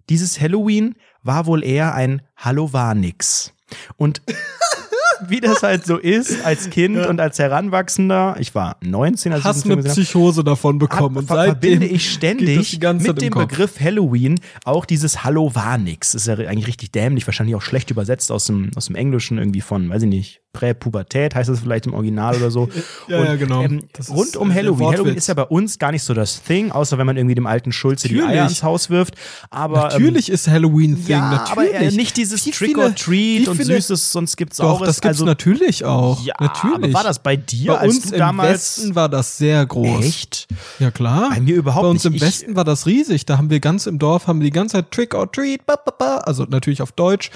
dieses 0.08 0.40
Halloween 0.40 0.94
war 1.22 1.46
wohl 1.46 1.64
eher 1.64 1.94
ein 1.94 2.22
Hallo 2.36 2.72
war 2.72 2.94
nix. 2.94 3.52
Und 3.96 4.22
wie 5.28 5.40
das 5.40 5.62
halt 5.62 5.86
so 5.86 5.96
ist 5.96 6.44
als 6.44 6.70
Kind 6.70 6.96
ja. 6.96 7.08
und 7.08 7.20
als 7.20 7.38
Heranwachsender. 7.38 8.36
Ich 8.38 8.54
war 8.54 8.76
19, 8.82 9.32
als 9.32 9.44
Hast 9.44 9.64
ich 9.64 9.72
eine 9.72 9.82
Psychose 9.82 10.44
davon 10.44 10.78
bekommen. 10.78 11.16
Hab, 11.16 11.22
und 11.22 11.26
ver 11.26 11.44
verbinde 11.44 11.86
ich 11.86 12.10
ständig 12.12 12.80
mit 12.80 13.20
dem 13.20 13.34
Begriff 13.34 13.80
Halloween 13.80 14.38
auch 14.64 14.84
dieses 14.84 15.24
Hallo 15.24 15.54
war 15.54 15.78
nix. 15.78 16.12
Das 16.12 16.26
ist 16.26 16.28
ja 16.28 16.48
eigentlich 16.48 16.66
richtig 16.66 16.92
dämlich, 16.92 17.26
wahrscheinlich 17.26 17.56
auch 17.56 17.62
schlecht 17.62 17.90
übersetzt 17.90 18.30
aus 18.30 18.46
dem, 18.46 18.70
aus 18.76 18.86
dem 18.86 18.96
Englischen 18.96 19.38
irgendwie 19.38 19.60
von, 19.60 19.88
weiß 19.88 20.02
ich 20.02 20.08
nicht, 20.08 20.42
Präpubertät 20.52 21.34
heißt 21.34 21.48
das 21.48 21.60
vielleicht 21.60 21.86
im 21.86 21.94
Original 21.94 22.34
oder 22.36 22.50
so. 22.50 22.68
ja, 23.08 23.20
und, 23.20 23.26
ja, 23.26 23.36
genau. 23.36 23.62
Ähm, 23.62 23.82
rund 24.08 24.36
um 24.36 24.52
Halloween. 24.52 24.88
Halloween 24.88 25.14
ist 25.14 25.28
ja 25.28 25.34
bei 25.34 25.44
uns 25.44 25.78
gar 25.78 25.92
nicht 25.92 26.02
so 26.02 26.14
das 26.14 26.42
Thing, 26.42 26.72
außer 26.72 26.98
wenn 26.98 27.06
man 27.06 27.16
irgendwie 27.16 27.34
dem 27.34 27.46
alten 27.46 27.70
Schulze 27.70 28.08
Natürlich. 28.08 28.26
die 28.26 28.32
Eier 28.32 28.48
ins 28.48 28.62
Haus 28.62 28.90
wirft. 28.90 29.14
Aber 29.50 29.88
natürlich 29.88 30.28
ähm, 30.28 30.34
ist 30.34 30.48
Halloween 30.48 30.96
Thing. 30.96 31.10
Ja, 31.10 31.30
natürlich. 31.30 31.74
aber 31.74 31.80
äh, 31.80 31.90
nicht 31.90 32.16
dieses 32.16 32.44
wie 32.46 32.50
Trick 32.50 32.78
or 32.78 32.94
Treat 32.94 33.46
und 33.46 33.62
Süßes, 33.62 34.10
sonst 34.10 34.36
gibt's 34.36 34.56
Doch, 34.56 34.80
auch. 34.80 34.84
das 34.84 35.00
also, 35.08 35.24
natürlich 35.24 35.84
auch. 35.84 36.22
Ja, 36.24 36.34
natürlich. 36.40 36.76
aber 36.76 36.92
war 36.92 37.04
das 37.04 37.18
bei 37.18 37.36
dir, 37.36 37.74
bei 37.74 37.86
uns? 37.86 38.10
Im 38.10 38.38
Westen 38.38 38.94
war 38.94 39.08
das 39.08 39.36
sehr 39.36 39.64
groß. 39.66 40.04
Echt? 40.04 40.46
Ja 40.78 40.90
klar. 40.90 41.30
Bei 41.30 41.40
mir 41.40 41.56
überhaupt 41.56 41.92
nicht. 41.92 42.02
Bei 42.02 42.08
uns 42.08 42.12
nicht. 42.12 42.22
im 42.22 42.28
Westen 42.28 42.56
war 42.56 42.64
das 42.64 42.86
riesig. 42.86 43.26
Da 43.26 43.38
haben 43.38 43.50
wir 43.50 43.60
ganz 43.60 43.86
im 43.86 43.98
Dorf 43.98 44.26
haben 44.26 44.40
wir 44.40 44.44
die 44.44 44.52
ganze 44.52 44.74
Zeit 44.74 44.90
Trick 44.90 45.14
or 45.14 45.30
Treat, 45.30 45.66
ba, 45.66 45.76
ba, 45.76 45.90
ba, 45.90 46.16
also 46.18 46.44
natürlich 46.44 46.82
auf 46.82 46.92
Deutsch 46.92 47.30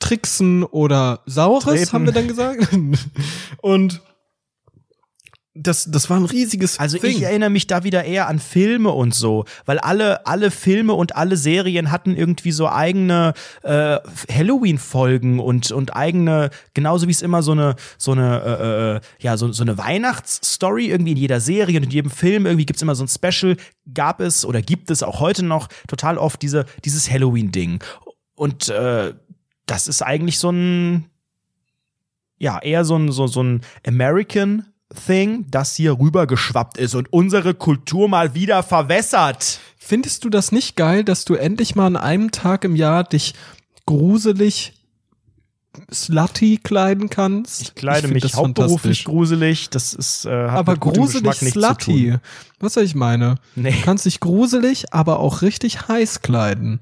Tricksen 0.00 0.64
oder 0.64 1.20
Saures, 1.26 1.64
Treten. 1.64 1.92
haben 1.92 2.06
wir 2.06 2.12
dann 2.12 2.26
gesagt. 2.26 2.68
Und 3.60 4.00
das, 5.62 5.90
das 5.90 6.08
war 6.08 6.16
ein 6.16 6.24
riesiges 6.24 6.78
Also 6.78 6.98
Ding. 6.98 7.10
ich 7.10 7.22
erinnere 7.22 7.50
mich 7.50 7.66
da 7.66 7.84
wieder 7.84 8.04
eher 8.04 8.28
an 8.28 8.38
Filme 8.38 8.90
und 8.90 9.14
so, 9.14 9.44
weil 9.66 9.78
alle, 9.78 10.26
alle 10.26 10.50
Filme 10.50 10.94
und 10.94 11.16
alle 11.16 11.36
Serien 11.36 11.90
hatten 11.90 12.16
irgendwie 12.16 12.52
so 12.52 12.68
eigene 12.68 13.34
äh, 13.62 13.98
Halloween-Folgen 14.32 15.38
und, 15.38 15.70
und 15.70 15.94
eigene, 15.94 16.50
genauso 16.72 17.06
wie 17.08 17.12
es 17.12 17.20
immer 17.20 17.42
so 17.42 17.52
eine, 17.52 17.76
so 17.98 18.12
eine, 18.12 18.40
äh, 18.42 18.96
äh, 18.96 19.00
ja, 19.20 19.36
so, 19.36 19.52
so 19.52 19.62
eine 19.62 19.76
Weihnachtsstory 19.76 20.86
irgendwie 20.88 21.12
in 21.12 21.18
jeder 21.18 21.40
Serie 21.40 21.76
und 21.76 21.84
in 21.84 21.90
jedem 21.90 22.10
Film 22.10 22.46
irgendwie 22.46 22.66
gibt's 22.66 22.82
immer 22.82 22.94
so 22.94 23.04
ein 23.04 23.08
Special, 23.08 23.56
gab 23.92 24.20
es 24.20 24.46
oder 24.46 24.62
gibt 24.62 24.90
es 24.90 25.02
auch 25.02 25.20
heute 25.20 25.44
noch 25.44 25.68
total 25.88 26.16
oft 26.16 26.40
diese, 26.40 26.64
dieses 26.84 27.10
Halloween-Ding. 27.10 27.84
Und 28.34 28.70
äh, 28.70 29.12
das 29.66 29.88
ist 29.88 30.00
eigentlich 30.02 30.38
so 30.38 30.50
ein, 30.50 31.10
ja, 32.38 32.58
eher 32.58 32.86
so 32.86 32.96
ein, 32.96 33.12
so, 33.12 33.26
so 33.26 33.42
ein 33.42 33.60
American 33.86 34.69
Thing, 34.94 35.46
das 35.50 35.76
hier 35.76 35.98
rübergeschwappt 35.98 36.76
ist 36.76 36.94
und 36.94 37.12
unsere 37.12 37.54
Kultur 37.54 38.08
mal 38.08 38.34
wieder 38.34 38.62
verwässert. 38.62 39.60
Findest 39.78 40.24
du 40.24 40.30
das 40.30 40.52
nicht 40.52 40.76
geil, 40.76 41.04
dass 41.04 41.24
du 41.24 41.34
endlich 41.34 41.74
mal 41.74 41.86
an 41.86 41.96
einem 41.96 42.30
Tag 42.32 42.64
im 42.64 42.76
Jahr 42.76 43.04
dich 43.04 43.34
gruselig 43.86 44.74
slutty 45.92 46.58
kleiden 46.62 47.08
kannst? 47.08 47.62
Ich 47.62 47.74
kleide 47.74 48.08
ich 48.08 48.14
mich 48.14 48.34
hauptberuflich 48.34 49.04
gruselig. 49.04 49.70
Das 49.70 49.94
ist 49.94 50.26
äh, 50.26 50.48
hat 50.48 50.58
aber 50.58 50.76
gruselig 50.76 51.34
slutty. 51.36 52.16
Was 52.58 52.74
soll 52.74 52.84
ich 52.84 52.94
meine? 52.94 53.36
Nee. 53.54 53.70
Du 53.72 53.82
kannst 53.82 54.06
dich 54.06 54.20
gruselig, 54.20 54.92
aber 54.92 55.20
auch 55.20 55.42
richtig 55.42 55.88
heiß 55.88 56.22
kleiden. 56.22 56.80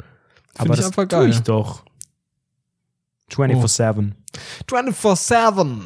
Find 0.54 0.61
aber 0.61 0.74
ich 0.74 0.80
das 0.80 0.86
einfach 0.86 1.09
geil. 1.09 1.26
Tue 1.26 1.30
ich 1.30 1.40
doch. 1.40 1.84
24-7. 3.30 4.12
Oh. 4.70 4.74
24-7. 4.74 5.82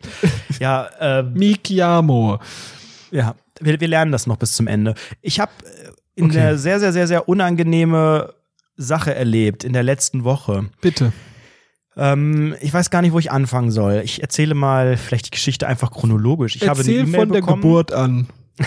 ja, 0.60 0.86
äh, 1.00 1.22
Mikiamo. 1.22 2.38
Ja, 3.10 3.34
wir, 3.60 3.80
wir 3.80 3.88
lernen 3.88 4.12
das 4.12 4.26
noch 4.26 4.36
bis 4.36 4.52
zum 4.52 4.66
Ende. 4.66 4.94
Ich 5.22 5.40
habe 5.40 5.52
äh, 5.64 5.90
in 6.16 6.26
okay. 6.26 6.34
der 6.34 6.58
sehr, 6.58 6.80
sehr, 6.80 6.92
sehr, 6.92 7.06
sehr 7.06 7.28
unangenehme 7.28 8.34
Sache 8.76 9.14
erlebt 9.14 9.64
in 9.64 9.72
der 9.72 9.82
letzten 9.82 10.24
Woche. 10.24 10.66
Bitte. 10.80 11.12
Ähm, 11.96 12.54
ich 12.60 12.72
weiß 12.72 12.90
gar 12.90 13.02
nicht, 13.02 13.12
wo 13.12 13.18
ich 13.18 13.30
anfangen 13.30 13.70
soll. 13.70 14.02
Ich 14.04 14.22
erzähle 14.22 14.54
mal 14.54 14.96
vielleicht 14.96 15.26
die 15.26 15.30
Geschichte 15.30 15.66
einfach 15.66 15.90
chronologisch. 15.90 16.56
Ich 16.56 16.62
Erzähl 16.62 17.00
habe 17.00 17.04
eine 17.04 17.10
e 17.10 17.18
von 17.18 17.32
der 17.32 17.42
Geburt 17.42 17.92
an. 17.92 18.26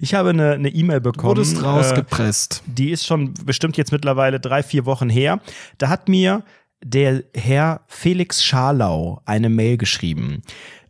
ich 0.00 0.14
habe 0.14 0.30
eine 0.30 0.68
E-Mail 0.68 0.98
e 0.98 1.00
bekommen. 1.00 1.36
Wurdest 1.36 1.62
rausgepresst. 1.62 2.62
Äh, 2.66 2.70
die 2.72 2.90
ist 2.90 3.06
schon 3.06 3.34
bestimmt 3.44 3.76
jetzt 3.76 3.92
mittlerweile 3.92 4.40
drei, 4.40 4.62
vier 4.62 4.86
Wochen 4.86 5.10
her. 5.10 5.40
Da 5.78 5.88
hat 5.88 6.08
mir 6.08 6.42
der 6.84 7.24
Herr 7.34 7.80
Felix 7.88 8.44
Scharlau 8.44 9.22
eine 9.24 9.48
Mail 9.48 9.78
geschrieben. 9.78 10.42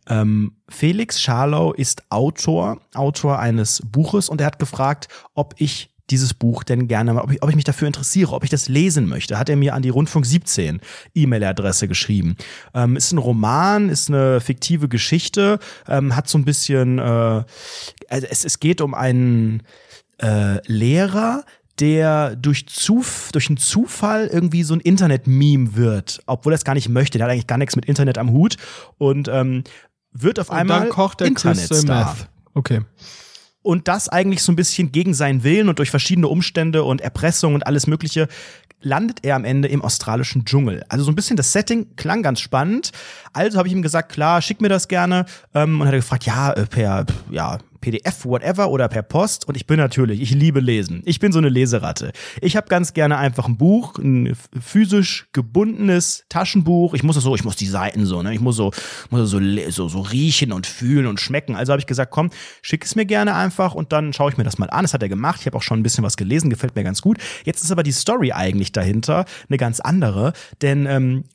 Ähm, 0.07 0.57
Felix 0.69 1.21
Scharlau 1.21 1.73
ist 1.73 2.03
Autor, 2.11 2.79
Autor 2.93 3.39
eines 3.39 3.81
Buches 3.83 4.29
und 4.29 4.41
er 4.41 4.47
hat 4.47 4.59
gefragt, 4.59 5.07
ob 5.33 5.55
ich 5.57 5.89
dieses 6.11 6.33
Buch 6.35 6.63
denn 6.63 6.87
gerne, 6.87 7.19
ob 7.19 7.31
ich, 7.31 7.41
ob 7.41 7.49
ich 7.49 7.55
mich 7.55 7.63
dafür 7.63 7.87
interessiere, 7.87 8.33
ob 8.33 8.43
ich 8.43 8.49
das 8.49 8.67
lesen 8.67 9.07
möchte, 9.07 9.39
hat 9.39 9.49
er 9.49 9.55
mir 9.55 9.73
an 9.73 9.81
die 9.81 9.89
Rundfunk 9.89 10.25
17 10.25 10.81
E-Mail-Adresse 11.15 11.87
geschrieben. 11.87 12.35
Ähm, 12.75 12.95
ist 12.95 13.11
ein 13.11 13.17
Roman, 13.17 13.89
ist 13.89 14.09
eine 14.09 14.39
fiktive 14.41 14.87
Geschichte, 14.87 15.59
ähm, 15.87 16.15
hat 16.15 16.27
so 16.27 16.37
ein 16.37 16.45
bisschen, 16.45 16.99
äh, 16.99 17.01
also 17.01 17.47
es, 18.29 18.45
es 18.45 18.59
geht 18.59 18.81
um 18.81 18.93
einen 18.93 19.63
äh, 20.21 20.59
Lehrer, 20.67 21.43
der 21.79 22.35
durch, 22.35 22.67
Zuf 22.67 23.29
durch 23.31 23.49
einen 23.49 23.57
Zufall 23.57 24.27
irgendwie 24.27 24.63
so 24.63 24.73
ein 24.73 24.79
Internet-Meme 24.79 25.75
wird, 25.75 26.21
obwohl 26.25 26.53
er 26.53 26.55
es 26.55 26.63
gar 26.63 26.73
nicht 26.73 26.89
möchte. 26.89 27.17
Der 27.17 27.25
hat 27.25 27.31
eigentlich 27.31 27.47
gar 27.47 27.57
nichts 27.57 27.75
mit 27.75 27.85
Internet 27.85 28.17
am 28.17 28.31
Hut 28.31 28.57
und 28.97 29.27
ähm, 29.27 29.63
wird 30.11 30.39
auf 30.39 30.49
und 30.49 30.55
einmal 30.55 30.81
dann 30.81 30.89
kocht 30.89 31.19
der 31.19 31.27
Internetstar. 31.27 32.15
Okay. 32.53 32.81
Und 33.61 33.87
das 33.87 34.09
eigentlich 34.09 34.43
so 34.43 34.51
ein 34.51 34.55
bisschen 34.55 34.91
gegen 34.91 35.13
seinen 35.13 35.43
Willen 35.43 35.69
und 35.69 35.79
durch 35.79 35.89
verschiedene 35.89 36.27
Umstände 36.27 36.83
und 36.83 37.01
Erpressung 37.01 37.55
und 37.55 37.65
alles 37.65 37.87
Mögliche 37.87 38.27
landet 38.79 39.19
er 39.23 39.35
am 39.35 39.43
Ende 39.43 39.67
im 39.67 39.81
australischen 39.81 40.45
Dschungel. 40.45 40.85
Also 40.87 41.03
so 41.05 41.11
ein 41.11 41.15
bisschen 41.15 41.35
das 41.35 41.51
Setting 41.51 41.95
klang 41.95 42.21
ganz 42.21 42.39
spannend. 42.39 42.91
Also 43.33 43.57
habe 43.57 43.67
ich 43.67 43.73
ihm 43.73 43.81
gesagt, 43.81 44.11
klar, 44.11 44.41
schick 44.41 44.61
mir 44.61 44.69
das 44.69 44.87
gerne. 44.87 45.25
Ähm, 45.53 45.81
und 45.81 45.87
hat 45.87 45.93
er 45.93 45.99
gefragt, 45.99 46.25
ja, 46.25 46.53
äh, 46.53 46.65
per, 46.67 47.05
ja, 47.31 47.57
PDF, 47.85 48.25
whatever 48.25 48.71
oder 48.71 48.87
per 48.87 49.03
Post. 49.03 49.47
Und 49.47 49.55
ich 49.55 49.67
bin 49.67 49.77
natürlich, 49.77 50.19
ich 50.19 50.31
liebe 50.31 50.59
Lesen. 50.59 51.03
Ich 51.05 51.19
bin 51.19 51.31
so 51.31 51.37
eine 51.37 51.49
Leseratte. 51.49 52.13
Ich 52.41 52.57
habe 52.57 52.67
ganz 52.67 52.93
gerne 52.93 53.19
einfach 53.19 53.47
ein 53.47 53.57
Buch, 53.57 53.99
ein 53.99 54.35
physisch 54.59 55.27
gebundenes 55.33 56.25
Taschenbuch. 56.27 56.95
Ich 56.95 57.03
muss 57.03 57.13
das 57.13 57.23
so, 57.23 57.35
ich 57.35 57.43
muss 57.43 57.55
die 57.55 57.67
Seiten 57.67 58.07
so, 58.07 58.23
ne? 58.23 58.33
Ich 58.33 58.39
muss 58.39 58.55
so, 58.55 58.71
muss 59.11 59.29
so, 59.29 59.39
so, 59.69 59.87
so 59.87 60.01
riechen 60.01 60.51
und 60.51 60.65
fühlen 60.65 61.05
und 61.05 61.19
schmecken. 61.19 61.55
Also 61.55 61.73
habe 61.73 61.79
ich 61.79 61.85
gesagt, 61.85 62.09
komm, 62.09 62.31
schick 62.63 62.83
es 62.83 62.95
mir 62.95 63.05
gerne 63.05 63.35
einfach 63.35 63.75
und 63.75 63.93
dann 63.93 64.13
schaue 64.13 64.31
ich 64.31 64.37
mir 64.37 64.43
das 64.43 64.57
mal 64.57 64.71
an. 64.71 64.81
Das 64.83 64.95
hat 64.95 65.03
er 65.03 65.09
gemacht. 65.09 65.41
Ich 65.41 65.45
habe 65.45 65.55
auch 65.55 65.63
schon 65.63 65.79
ein 65.79 65.83
bisschen 65.83 66.03
was 66.03 66.17
gelesen, 66.17 66.49
gefällt 66.49 66.75
mir 66.75 66.83
ganz 66.83 67.03
gut. 67.03 67.19
Jetzt 67.43 67.63
ist 67.63 67.71
aber 67.71 67.83
die 67.83 67.91
Story 67.91 68.31
eigentlich 68.31 68.71
dahinter 68.71 69.25
eine 69.47 69.57
ganz 69.59 69.79
andere, 69.79 70.33
denn 70.63 70.87
ähm, 70.87 71.25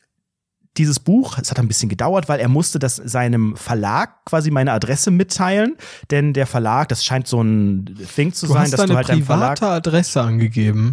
dieses 0.77 1.01
Buch, 1.01 1.39
es 1.39 1.51
hat 1.51 1.59
ein 1.59 1.68
bisschen 1.68 1.89
gedauert, 1.89 2.29
weil 2.29 2.41
er 2.41 2.49
musste 2.49 2.79
das 2.79 2.97
seinem 2.97 3.57
Verlag 3.57 4.25
quasi 4.25 4.51
meine 4.51 4.73
Adresse 4.73 5.11
mitteilen, 5.11 5.77
denn 6.11 6.33
der 6.33 6.47
Verlag, 6.47 6.89
das 6.89 7.05
scheint 7.05 7.27
so 7.27 7.43
ein 7.43 7.97
Thing 8.14 8.33
zu 8.33 8.47
du 8.47 8.53
sein, 8.53 8.71
dass 8.71 8.87
du 8.87 8.95
halt 8.95 9.09
deinem 9.09 9.25
Verlag 9.25 9.59
private 9.59 9.73
Adresse 9.73 10.21
angegeben. 10.23 10.93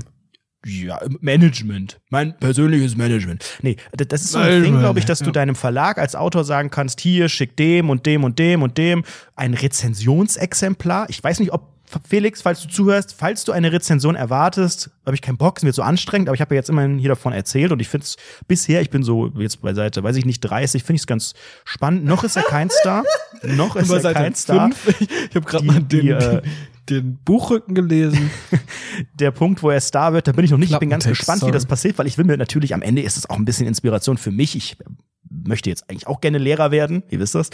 Ja, 0.65 0.99
Management. 1.21 2.01
Mein 2.09 2.37
persönliches 2.37 2.97
Management. 2.97 3.45
Nee, 3.61 3.77
das 3.93 4.23
ist 4.23 4.31
so 4.31 4.39
ein 4.39 4.63
Ding, 4.63 4.79
glaube 4.79 4.99
ich, 4.99 5.05
dass 5.05 5.19
du 5.19 5.31
deinem 5.31 5.55
Verlag 5.55 5.97
als 5.97 6.15
Autor 6.15 6.43
sagen 6.43 6.71
kannst, 6.71 6.99
hier, 6.99 7.29
schick 7.29 7.55
dem 7.55 7.89
und 7.89 8.05
dem 8.05 8.23
und 8.23 8.39
dem 8.39 8.63
und 8.63 8.77
dem 8.77 9.03
ein 9.35 9.53
Rezensionsexemplar. 9.53 11.09
Ich 11.09 11.23
weiß 11.23 11.39
nicht, 11.39 11.53
ob 11.53 11.76
Felix, 12.07 12.41
falls 12.41 12.61
du 12.61 12.67
zuhörst, 12.67 13.15
falls 13.17 13.45
du 13.45 13.53
eine 13.53 13.71
Rezension 13.71 14.15
erwartest, 14.15 14.89
habe 15.05 15.15
ich 15.15 15.21
keinen 15.21 15.37
Bock, 15.37 15.57
es 15.57 15.63
wird 15.63 15.75
so 15.75 15.83
anstrengend, 15.83 16.27
aber 16.27 16.35
ich 16.35 16.41
habe 16.41 16.53
ja 16.53 16.59
jetzt 16.59 16.69
immerhin 16.69 16.99
hier 16.99 17.09
davon 17.09 17.31
erzählt 17.31 17.71
und 17.71 17.79
ich 17.79 17.87
finde 17.87 18.03
es 18.03 18.17
bisher, 18.47 18.81
ich 18.81 18.89
bin 18.89 19.03
so 19.03 19.27
jetzt 19.37 19.61
bei 19.61 19.73
Seite, 19.73 20.03
weiß 20.03 20.17
ich 20.17 20.25
nicht, 20.25 20.41
30, 20.41 20.83
finde 20.83 20.97
ich 20.97 21.03
es 21.03 21.07
ganz 21.07 21.33
spannend. 21.63 22.03
Noch 22.03 22.23
ist 22.23 22.35
er 22.35 22.43
kein 22.43 22.69
Star. 22.69 23.03
Noch 23.41 23.75
ist 23.75 23.89
er 23.89 24.13
kein 24.13 24.35
Star. 24.35 24.69
Ich 25.29 25.35
habe 25.35 25.45
gerade 25.45 25.65
mal 25.65 25.81
den, 25.81 26.01
die, 26.01 26.09
äh, 26.09 26.41
den 26.89 27.17
Buchrücken 27.23 27.75
gelesen. 27.75 28.31
Der 29.19 29.31
Punkt, 29.31 29.61
wo 29.61 29.69
er 29.69 29.79
Star 29.81 30.13
wird, 30.13 30.27
da 30.27 30.31
bin 30.31 30.45
ich 30.45 30.51
noch 30.51 30.57
nicht. 30.57 30.71
Ich 30.71 30.79
bin 30.79 30.89
ganz 30.89 31.05
gespannt, 31.05 31.45
wie 31.45 31.51
das 31.51 31.65
passiert, 31.65 31.97
weil 31.97 32.07
ich 32.07 32.17
will 32.17 32.25
mir 32.25 32.37
natürlich 32.37 32.73
am 32.73 32.81
Ende 32.81 33.01
ist 33.01 33.17
es 33.17 33.29
auch 33.29 33.37
ein 33.37 33.45
bisschen 33.45 33.67
Inspiration 33.67 34.17
für 34.17 34.31
mich. 34.31 34.55
Ich 34.55 34.77
möchte 35.29 35.69
jetzt 35.69 35.89
eigentlich 35.89 36.07
auch 36.07 36.21
gerne 36.21 36.37
Lehrer 36.37 36.71
werden, 36.71 37.03
ihr 37.09 37.19
wisst 37.19 37.35
das. 37.35 37.49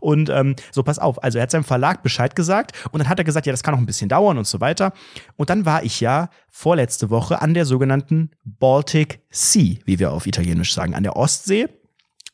Und 0.00 0.30
ähm, 0.30 0.56
so, 0.72 0.82
pass 0.82 0.98
auf, 0.98 1.22
also 1.22 1.38
er 1.38 1.42
hat 1.42 1.50
seinem 1.50 1.64
Verlag 1.64 2.02
Bescheid 2.02 2.36
gesagt 2.36 2.72
und 2.90 2.98
dann 2.98 3.08
hat 3.08 3.18
er 3.18 3.24
gesagt, 3.24 3.46
ja, 3.46 3.52
das 3.52 3.62
kann 3.62 3.74
noch 3.74 3.80
ein 3.80 3.86
bisschen 3.86 4.08
dauern 4.08 4.38
und 4.38 4.46
so 4.46 4.60
weiter. 4.60 4.92
Und 5.36 5.50
dann 5.50 5.66
war 5.66 5.82
ich 5.82 6.00
ja 6.00 6.30
vorletzte 6.48 7.10
Woche 7.10 7.42
an 7.42 7.54
der 7.54 7.64
sogenannten 7.64 8.30
Baltic 8.44 9.20
Sea, 9.30 9.76
wie 9.84 9.98
wir 9.98 10.12
auf 10.12 10.26
Italienisch 10.26 10.74
sagen, 10.74 10.94
an 10.94 11.02
der 11.02 11.16
Ostsee. 11.16 11.68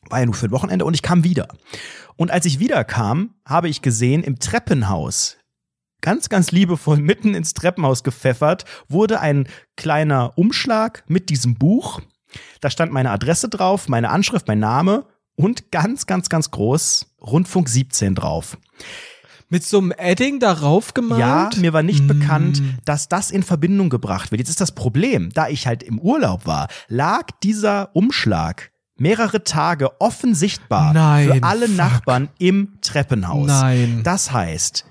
War 0.09 0.19
ja 0.19 0.25
nur 0.25 0.35
für 0.35 0.47
ein 0.47 0.51
Wochenende 0.51 0.85
und 0.85 0.93
ich 0.93 1.01
kam 1.01 1.23
wieder. 1.23 1.47
Und 2.15 2.31
als 2.31 2.45
ich 2.45 2.59
wiederkam, 2.59 3.35
habe 3.45 3.69
ich 3.69 3.81
gesehen, 3.81 4.23
im 4.23 4.39
Treppenhaus 4.39 5.37
ganz, 6.01 6.29
ganz 6.29 6.51
liebevoll 6.51 6.97
mitten 6.97 7.33
ins 7.33 7.53
Treppenhaus 7.53 8.03
gepfeffert, 8.03 8.65
wurde 8.89 9.19
ein 9.21 9.47
kleiner 9.77 10.37
Umschlag 10.37 11.03
mit 11.07 11.29
diesem 11.29 11.55
Buch 11.55 12.01
da 12.59 12.69
stand 12.69 12.91
meine 12.91 13.11
Adresse 13.11 13.49
drauf, 13.49 13.87
meine 13.87 14.09
Anschrift, 14.09 14.47
mein 14.47 14.59
Name 14.59 15.05
und 15.35 15.71
ganz, 15.71 16.05
ganz, 16.05 16.29
ganz 16.29 16.51
groß 16.51 17.15
Rundfunk 17.21 17.69
17 17.69 18.15
drauf. 18.15 18.57
Mit 19.49 19.65
so 19.65 19.79
einem 19.79 19.91
Edding 19.91 20.39
darauf 20.39 20.93
gemalt? 20.93 21.19
Ja, 21.19 21.49
mir 21.57 21.73
war 21.73 21.83
nicht 21.83 22.05
mm. 22.05 22.07
bekannt, 22.07 22.63
dass 22.85 23.09
das 23.09 23.31
in 23.31 23.43
Verbindung 23.43 23.89
gebracht 23.89 24.31
wird. 24.31 24.39
Jetzt 24.39 24.49
ist 24.49 24.61
das 24.61 24.71
Problem, 24.71 25.29
da 25.33 25.49
ich 25.49 25.67
halt 25.67 25.83
im 25.83 25.99
Urlaub 25.99 26.45
war, 26.45 26.69
lag 26.87 27.27
dieser 27.43 27.93
Umschlag 27.93 28.71
mehrere 28.95 29.43
Tage 29.43 29.99
offen 29.99 30.35
sichtbar 30.35 30.93
Nein, 30.93 31.27
für 31.27 31.43
alle 31.43 31.67
fuck. 31.67 31.75
Nachbarn 31.75 32.29
im 32.37 32.77
Treppenhaus. 32.81 33.47
Nein. 33.47 34.01
Das 34.03 34.31
heißt, 34.31 34.85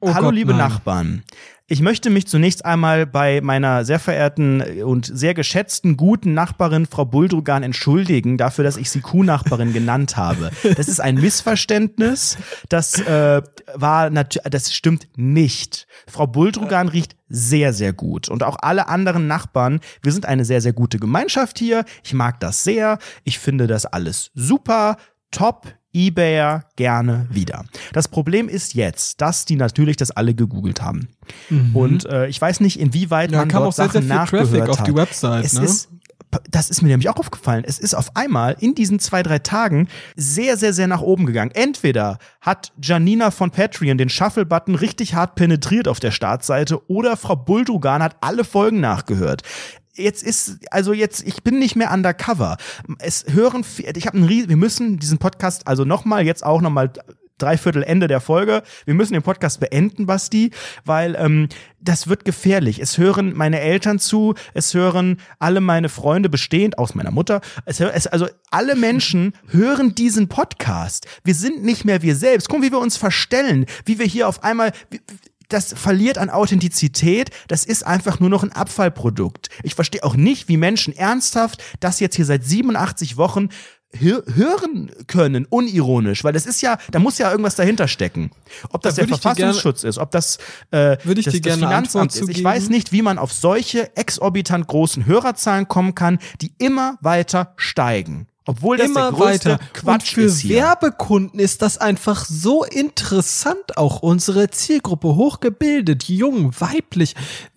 Oh 0.00 0.14
Hallo 0.14 0.26
Gott, 0.26 0.34
liebe 0.34 0.52
nein. 0.52 0.68
Nachbarn. 0.68 1.22
Ich 1.68 1.80
möchte 1.80 2.10
mich 2.10 2.28
zunächst 2.28 2.64
einmal 2.64 3.06
bei 3.06 3.40
meiner 3.40 3.84
sehr 3.84 3.98
verehrten 3.98 4.62
und 4.84 5.10
sehr 5.12 5.34
geschätzten 5.34 5.96
guten 5.96 6.32
Nachbarin 6.32 6.86
Frau 6.86 7.04
Buldrugan 7.04 7.64
entschuldigen 7.64 8.38
dafür, 8.38 8.62
dass 8.62 8.76
ich 8.76 8.88
sie 8.88 9.00
Kuhnachbarin 9.00 9.72
genannt 9.72 10.16
habe. 10.16 10.52
Das 10.76 10.86
ist 10.86 11.00
ein 11.00 11.16
Missverständnis. 11.16 12.38
Das 12.68 13.00
äh, 13.00 13.42
war 13.74 14.10
natürlich, 14.10 14.48
das 14.48 14.72
stimmt 14.72 15.08
nicht. 15.16 15.88
Frau 16.06 16.28
Buldrugan 16.28 16.86
riecht 16.86 17.16
sehr, 17.28 17.72
sehr 17.72 17.92
gut. 17.92 18.28
Und 18.28 18.44
auch 18.44 18.58
alle 18.60 18.86
anderen 18.86 19.26
Nachbarn. 19.26 19.80
Wir 20.02 20.12
sind 20.12 20.24
eine 20.24 20.44
sehr, 20.44 20.60
sehr 20.60 20.72
gute 20.72 21.00
Gemeinschaft 21.00 21.58
hier. 21.58 21.84
Ich 22.04 22.14
mag 22.14 22.38
das 22.38 22.62
sehr. 22.62 22.98
Ich 23.24 23.40
finde 23.40 23.66
das 23.66 23.86
alles 23.86 24.30
super, 24.34 24.98
top. 25.32 25.66
Ebayer 25.96 26.64
gerne 26.76 27.26
wieder. 27.30 27.64
Das 27.92 28.08
Problem 28.08 28.48
ist 28.48 28.74
jetzt, 28.74 29.20
dass 29.20 29.46
die 29.46 29.56
natürlich 29.56 29.96
das 29.96 30.10
alle 30.10 30.34
gegoogelt 30.34 30.82
haben. 30.82 31.08
Und 31.72 32.04
äh, 32.06 32.28
ich 32.28 32.40
weiß 32.40 32.60
nicht, 32.60 32.78
inwieweit 32.78 33.30
Mhm. 33.30 33.34
Ja, 33.34 33.38
man 33.40 33.48
kam 33.48 33.62
dort 33.62 33.68
auch 33.68 33.76
sehr, 33.76 33.84
sehr 33.88 34.02
Sachen 34.02 34.02
viel 34.02 34.16
nachgehört 34.16 34.50
Traffic 34.50 34.70
auf 34.70 34.78
hat. 34.80 34.86
die 34.86 34.94
Website, 34.94 35.44
Es 35.44 35.54
ne? 35.54 35.64
ist 35.64 35.88
das 36.50 36.70
ist 36.70 36.82
mir 36.82 36.88
nämlich 36.88 37.08
auch 37.08 37.16
aufgefallen. 37.16 37.64
Es 37.66 37.78
ist 37.78 37.94
auf 37.94 38.14
einmal 38.16 38.56
in 38.58 38.74
diesen 38.74 38.98
zwei, 38.98 39.22
drei 39.22 39.38
Tagen 39.38 39.88
sehr, 40.16 40.56
sehr, 40.56 40.72
sehr 40.72 40.86
nach 40.86 41.00
oben 41.00 41.24
gegangen. 41.24 41.50
Entweder 41.54 42.18
hat 42.40 42.72
Janina 42.82 43.30
von 43.30 43.50
Patreon 43.50 43.96
den 43.96 44.08
Shuffle-Button 44.08 44.74
richtig 44.74 45.14
hart 45.14 45.34
penetriert 45.34 45.88
auf 45.88 46.00
der 46.00 46.10
Startseite 46.10 46.86
oder 46.90 47.16
Frau 47.16 47.36
Buldrugan 47.36 48.02
hat 48.02 48.16
alle 48.20 48.44
Folgen 48.44 48.80
nachgehört. 48.80 49.42
Jetzt 49.96 50.22
ist, 50.22 50.58
also 50.70 50.92
jetzt, 50.92 51.26
ich 51.26 51.42
bin 51.42 51.58
nicht 51.58 51.76
mehr 51.76 51.90
undercover. 51.92 52.56
Es 52.98 53.24
hören, 53.28 53.64
ich 53.78 54.06
habe 54.06 54.16
einen 54.18 54.26
Ries 54.26 54.48
wir 54.48 54.56
müssen 54.56 54.98
diesen 54.98 55.18
Podcast 55.18 55.66
also 55.66 55.84
nochmal, 55.84 56.24
jetzt 56.24 56.44
auch 56.44 56.60
nochmal 56.60 56.92
Dreiviertel 57.38 57.82
Ende 57.82 58.06
der 58.08 58.20
Folge. 58.20 58.62
Wir 58.86 58.94
müssen 58.94 59.12
den 59.12 59.22
Podcast 59.22 59.60
beenden, 59.60 60.06
Basti, 60.06 60.52
weil 60.86 61.14
ähm, 61.18 61.48
das 61.80 62.08
wird 62.08 62.24
gefährlich. 62.24 62.78
Es 62.80 62.96
hören 62.96 63.34
meine 63.34 63.60
Eltern 63.60 63.98
zu, 63.98 64.34
es 64.54 64.72
hören 64.72 65.20
alle 65.38 65.60
meine 65.60 65.90
Freunde 65.90 66.30
bestehend 66.30 66.78
aus 66.78 66.94
meiner 66.94 67.10
Mutter. 67.10 67.42
Es, 67.66 67.78
es, 67.80 68.06
also 68.06 68.26
alle 68.50 68.74
Menschen 68.74 69.34
hören 69.48 69.94
diesen 69.94 70.28
Podcast. 70.28 71.06
Wir 71.24 71.34
sind 71.34 71.62
nicht 71.62 71.84
mehr 71.84 72.00
wir 72.00 72.16
selbst. 72.16 72.48
Guck, 72.48 72.62
wie 72.62 72.72
wir 72.72 72.78
uns 72.78 72.96
verstellen, 72.96 73.66
wie 73.84 73.98
wir 73.98 74.06
hier 74.06 74.28
auf 74.28 74.42
einmal 74.42 74.72
wie- 74.90 75.00
das 75.48 75.72
verliert 75.72 76.18
an 76.18 76.30
Authentizität. 76.30 77.30
Das 77.48 77.64
ist 77.64 77.86
einfach 77.86 78.20
nur 78.20 78.30
noch 78.30 78.42
ein 78.42 78.52
Abfallprodukt. 78.52 79.48
Ich 79.62 79.74
verstehe 79.74 80.04
auch 80.04 80.16
nicht, 80.16 80.48
wie 80.48 80.56
Menschen 80.56 80.94
ernsthaft 80.94 81.62
das 81.80 82.00
jetzt 82.00 82.16
hier 82.16 82.24
seit 82.24 82.44
87 82.44 83.16
Wochen 83.16 83.48
hö 83.98 84.22
hören 84.34 84.90
können, 85.06 85.46
unironisch, 85.46 86.24
weil 86.24 86.32
das 86.32 86.46
ist 86.46 86.60
ja, 86.60 86.78
da 86.90 86.98
muss 86.98 87.18
ja 87.18 87.30
irgendwas 87.30 87.54
dahinter 87.54 87.88
stecken. 87.88 88.30
Ob 88.70 88.82
das 88.82 88.96
Da 88.96 89.02
der 89.02 89.08
Verfassungsschutz 89.16 89.84
ist, 89.84 89.98
ob 89.98 90.10
das, 90.10 90.38
äh, 90.70 90.96
das, 90.96 91.24
das 91.24 91.40
gerne 91.40 91.62
Finanzamt 91.62 92.14
ist. 92.14 92.28
Ich 92.28 92.42
weiß 92.42 92.68
nicht, 92.68 92.92
wie 92.92 93.02
man 93.02 93.18
auf 93.18 93.32
solche 93.32 93.96
exorbitant 93.96 94.66
großen 94.66 95.06
Hörerzahlen 95.06 95.68
kommen 95.68 95.94
kann, 95.94 96.18
die 96.40 96.52
immer 96.58 96.98
weiter 97.00 97.54
steigen. 97.56 98.26
Obwohl 98.46 98.76
das 98.76 98.86
immer 98.86 99.18
weiter. 99.18 99.58
Quatsch 99.72 100.16
und 100.16 100.30
für. 100.30 100.48
Werbekunden 100.48 101.40
ist 101.40 101.62
das 101.62 101.78
einfach 101.78 102.24
so 102.24 102.64
interessant, 102.64 103.76
auch 103.76 104.00
unsere 104.02 104.50
Zielgruppe 104.50 105.16
hochgebildet, 105.16 106.04
jung, 106.04 106.52
weiblich, 106.58 107.16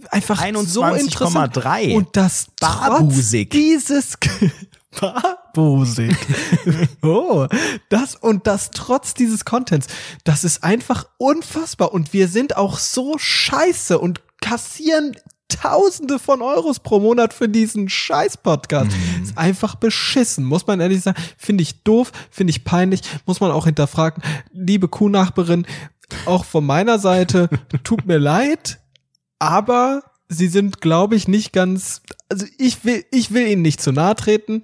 einfach 0.10 0.40
so 0.66 0.84
21,3. 0.84 1.00
interessant. 1.04 1.94
Und 1.94 2.18
das 2.18 2.48
Barbusig. 2.60 3.52
trotz 3.52 3.60
dieses 3.60 4.18
Barbusig. 5.00 6.16
oh, 7.04 7.48
das 7.90 8.16
und 8.16 8.48
das 8.48 8.72
trotz 8.72 9.14
dieses 9.14 9.46
Contents. 9.46 9.88
Das 10.24 10.44
ist 10.44 10.64
einfach 10.64 11.08
unfassbar 11.18 11.94
und 11.94 12.14
wir 12.14 12.28
sind 12.28 12.58
auch 12.58 12.80
so 12.80 13.18
scheiße 13.20 14.00
und 14.00 14.22
kassieren 14.42 15.16
Tausende 15.50 16.20
von 16.20 16.42
Euros 16.42 16.80
pro 16.80 17.00
Monat 17.00 17.34
für 17.34 17.50
diesen 17.50 17.90
Scheiß-Podcast. 17.90 18.92
Ist 19.22 19.38
einfach 19.38 19.76
beschissen, 19.76 20.46
muss 20.46 20.68
man 20.68 20.80
ehrlich 20.80 21.02
sagen. 21.02 21.22
Finde 21.38 21.64
ich 21.64 21.84
doof, 21.84 22.12
finde 22.32 22.52
ich 22.52 22.64
peinlich, 22.64 23.02
muss 23.26 23.42
man 23.42 23.52
auch 23.52 23.66
hinterfragen. 23.66 24.24
Liebe 24.54 24.88
Kuhnachbarin, 24.88 25.66
auch 26.26 26.46
von 26.46 26.66
meiner 26.66 27.00
Seite, 27.00 27.50
tut 27.84 28.06
mir 28.06 28.20
leid, 28.20 28.80
aber 29.40 30.04
sie 30.30 30.48
sind, 30.48 30.82
glaube 30.82 31.16
ich, 31.16 31.28
nicht 31.28 31.52
ganz, 31.52 32.02
also 32.30 32.46
ich 32.58 32.86
will, 32.86 33.04
ich 33.12 33.34
will 33.34 33.48
ihnen 33.48 33.64
nicht 33.64 33.82
zu 33.82 33.92
nahe 33.92 34.16
treten, 34.16 34.62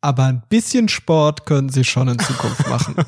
aber 0.00 0.24
ein 0.24 0.42
bisschen 0.48 0.88
Sport 0.88 1.46
können 1.46 1.68
sie 1.68 1.84
schon 1.84 2.08
in 2.08 2.18
Zukunft 2.18 2.66
machen. 2.68 2.96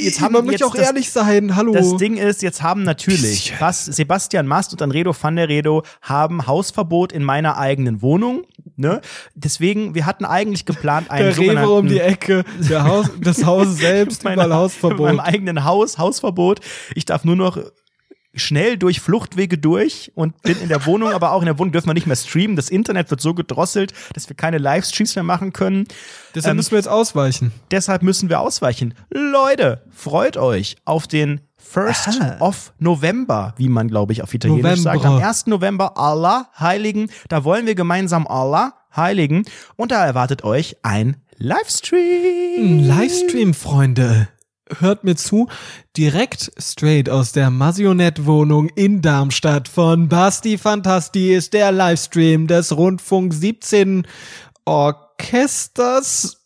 Jetzt 0.00 0.20
haben 0.20 0.32
man 0.32 0.44
jetzt 0.44 0.50
möchte 0.52 0.66
auch 0.66 0.74
das- 0.74 0.86
ehrlich 0.86 1.10
sein, 1.10 1.56
hallo. 1.56 1.72
Das 1.72 1.96
Ding 1.96 2.16
ist, 2.16 2.42
jetzt 2.42 2.62
haben 2.62 2.82
natürlich. 2.82 3.54
Bas, 3.58 3.84
Sebastian 3.86 4.46
Mast 4.46 4.72
und 4.72 4.82
Anredo 4.82 5.14
van 5.18 5.36
der 5.36 5.48
Redo 5.48 5.82
haben 6.00 6.46
Hausverbot 6.46 7.12
in 7.12 7.22
meiner 7.24 7.56
eigenen 7.58 8.02
Wohnung. 8.02 8.44
Ne? 8.76 9.00
Deswegen, 9.34 9.94
wir 9.94 10.06
hatten 10.06 10.24
eigentlich 10.24 10.64
geplant, 10.66 11.10
einen 11.10 11.26
der 11.26 11.34
sogenannten 11.34 11.60
Rewe 11.64 11.78
um 11.78 11.88
die 11.88 12.00
Ecke, 12.00 12.44
der 12.58 12.84
Haus, 12.84 13.06
das 13.20 13.44
Haus 13.44 13.68
selbst, 13.76 14.22
überall 14.22 14.52
Hausverbot. 14.54 15.10
In 15.10 15.16
meinem 15.16 15.20
eigenen 15.20 15.64
Haus, 15.64 15.98
Hausverbot. 15.98 16.60
Ich 16.94 17.04
darf 17.04 17.24
nur 17.24 17.36
noch 17.36 17.58
schnell 18.34 18.78
durch 18.78 19.00
Fluchtwege 19.00 19.58
durch 19.58 20.10
und 20.14 20.40
bin 20.42 20.60
in 20.60 20.68
der 20.68 20.86
Wohnung, 20.86 21.12
aber 21.12 21.32
auch 21.32 21.40
in 21.40 21.46
der 21.46 21.58
Wohnung 21.58 21.72
dürfen 21.72 21.88
wir 21.88 21.94
nicht 21.94 22.06
mehr 22.06 22.16
streamen. 22.16 22.56
Das 22.56 22.70
Internet 22.70 23.10
wird 23.10 23.20
so 23.20 23.34
gedrosselt, 23.34 23.92
dass 24.14 24.28
wir 24.28 24.36
keine 24.36 24.58
Livestreams 24.58 25.14
mehr 25.16 25.22
machen 25.24 25.52
können. 25.52 25.86
Deshalb 26.34 26.52
Ähm, 26.52 26.56
müssen 26.56 26.70
wir 26.70 26.78
jetzt 26.78 26.88
ausweichen. 26.88 27.52
Deshalb 27.70 28.02
müssen 28.02 28.28
wir 28.30 28.40
ausweichen. 28.40 28.94
Leute, 29.10 29.82
freut 29.90 30.36
euch 30.36 30.76
auf 30.84 31.06
den 31.06 31.40
First 31.58 32.08
Aha. 32.20 32.36
of 32.40 32.72
November, 32.78 33.54
wie 33.56 33.68
man, 33.68 33.88
glaube 33.88 34.12
ich, 34.12 34.22
auf 34.22 34.34
Italienisch 34.34 34.80
November. 34.80 34.82
sagt. 34.82 35.04
Am 35.04 35.18
1. 35.22 35.46
November 35.46 35.96
Allah 35.96 36.50
heiligen. 36.58 37.08
Da 37.28 37.44
wollen 37.44 37.66
wir 37.66 37.74
gemeinsam 37.74 38.26
Allah 38.26 38.74
heiligen. 38.96 39.44
Und 39.76 39.92
da 39.92 40.04
erwartet 40.04 40.42
euch 40.44 40.76
ein 40.82 41.16
Livestream. 41.38 42.64
Ein 42.64 42.78
Livestream, 42.86 43.54
Freunde. 43.54 44.28
Hört 44.78 45.04
mir 45.04 45.16
zu, 45.16 45.48
direkt 45.96 46.50
straight 46.56 47.10
aus 47.10 47.32
der 47.32 47.50
Masionette-Wohnung 47.50 48.68
in 48.70 49.02
Darmstadt 49.02 49.68
von 49.68 50.08
Basti 50.08 50.56
Fantasti 50.56 51.34
ist 51.34 51.52
der 51.52 51.72
Livestream 51.72 52.46
des 52.46 52.74
Rundfunk 52.76 53.34
17 53.34 54.06
Orchesters 54.64 56.44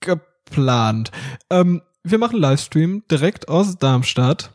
geplant. 0.00 1.10
Ähm, 1.50 1.82
wir 2.02 2.18
machen 2.18 2.38
Livestream 2.38 3.02
direkt 3.10 3.48
aus 3.48 3.76
Darmstadt. 3.78 4.52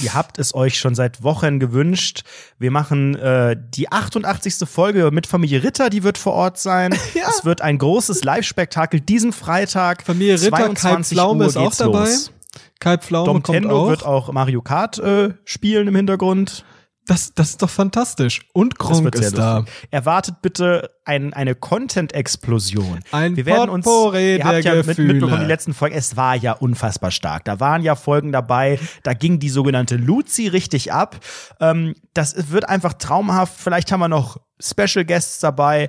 Ihr 0.00 0.14
habt 0.14 0.38
es 0.38 0.54
euch 0.54 0.78
schon 0.78 0.94
seit 0.94 1.22
Wochen 1.22 1.60
gewünscht. 1.60 2.22
Wir 2.58 2.70
machen 2.70 3.14
äh, 3.16 3.56
die 3.58 3.92
88. 3.92 4.66
Folge 4.68 5.10
mit 5.12 5.26
Familie 5.26 5.62
Ritter, 5.62 5.90
die 5.90 6.02
wird 6.02 6.16
vor 6.18 6.32
Ort 6.32 6.58
sein. 6.58 6.94
Ja. 7.14 7.28
Es 7.28 7.44
wird 7.44 7.60
ein 7.60 7.76
großes 7.76 8.24
Live-Spektakel 8.24 9.00
diesen 9.00 9.32
Freitag. 9.32 10.02
Familie 10.02 10.40
Ritter, 10.40 10.50
Kai 10.56 10.74
22 10.74 11.16
Pflaume 11.16 11.44
Uhr 11.44 11.48
ist 11.50 11.56
auch 11.58 11.74
dabei. 11.74 11.98
los. 12.08 12.32
Kai 12.80 12.96
Pflaume 12.96 13.26
Dom 13.26 13.42
kommt 13.42 13.58
Tendo 13.58 13.82
auch. 13.84 13.88
wird 13.90 14.04
auch 14.06 14.32
Mario 14.32 14.62
Kart 14.62 14.98
äh, 14.98 15.34
spielen 15.44 15.88
im 15.88 15.94
Hintergrund. 15.94 16.64
Das, 17.06 17.34
das 17.34 17.50
ist 17.50 17.62
doch 17.62 17.70
fantastisch. 17.70 18.42
Und 18.52 18.78
sehr 18.78 19.28
ist 19.28 19.38
da. 19.38 19.58
lustig. 19.58 19.74
Erwartet 19.90 20.36
bitte 20.40 20.90
ein, 21.04 21.32
eine 21.34 21.54
Content-Explosion. 21.54 23.00
Ein 23.10 23.36
Wir 23.36 23.46
werden 23.46 23.70
uns, 23.70 23.84
Potpourri 23.84 24.36
ihr 24.36 24.44
habt 24.44 24.64
ja 24.64 24.74
mit, 24.74 24.98
mitbekommen, 24.98 25.40
die 25.40 25.46
letzten 25.46 25.74
Folgen, 25.74 25.96
es 25.96 26.16
war 26.16 26.36
ja 26.36 26.52
unfassbar 26.52 27.10
stark. 27.10 27.44
Da 27.44 27.58
waren 27.58 27.82
ja 27.82 27.96
Folgen 27.96 28.30
dabei, 28.30 28.78
da 29.02 29.14
ging 29.14 29.40
die 29.40 29.48
sogenannte 29.48 29.96
Luzi 29.96 30.46
richtig 30.46 30.92
ab. 30.92 31.18
Ähm, 31.60 31.94
das 32.14 32.50
wird 32.50 32.68
einfach 32.68 32.92
traumhaft. 32.94 33.54
Vielleicht 33.58 33.90
haben 33.90 34.00
wir 34.00 34.08
noch 34.08 34.38
Special 34.62 35.04
Guests 35.04 35.40
dabei. 35.40 35.88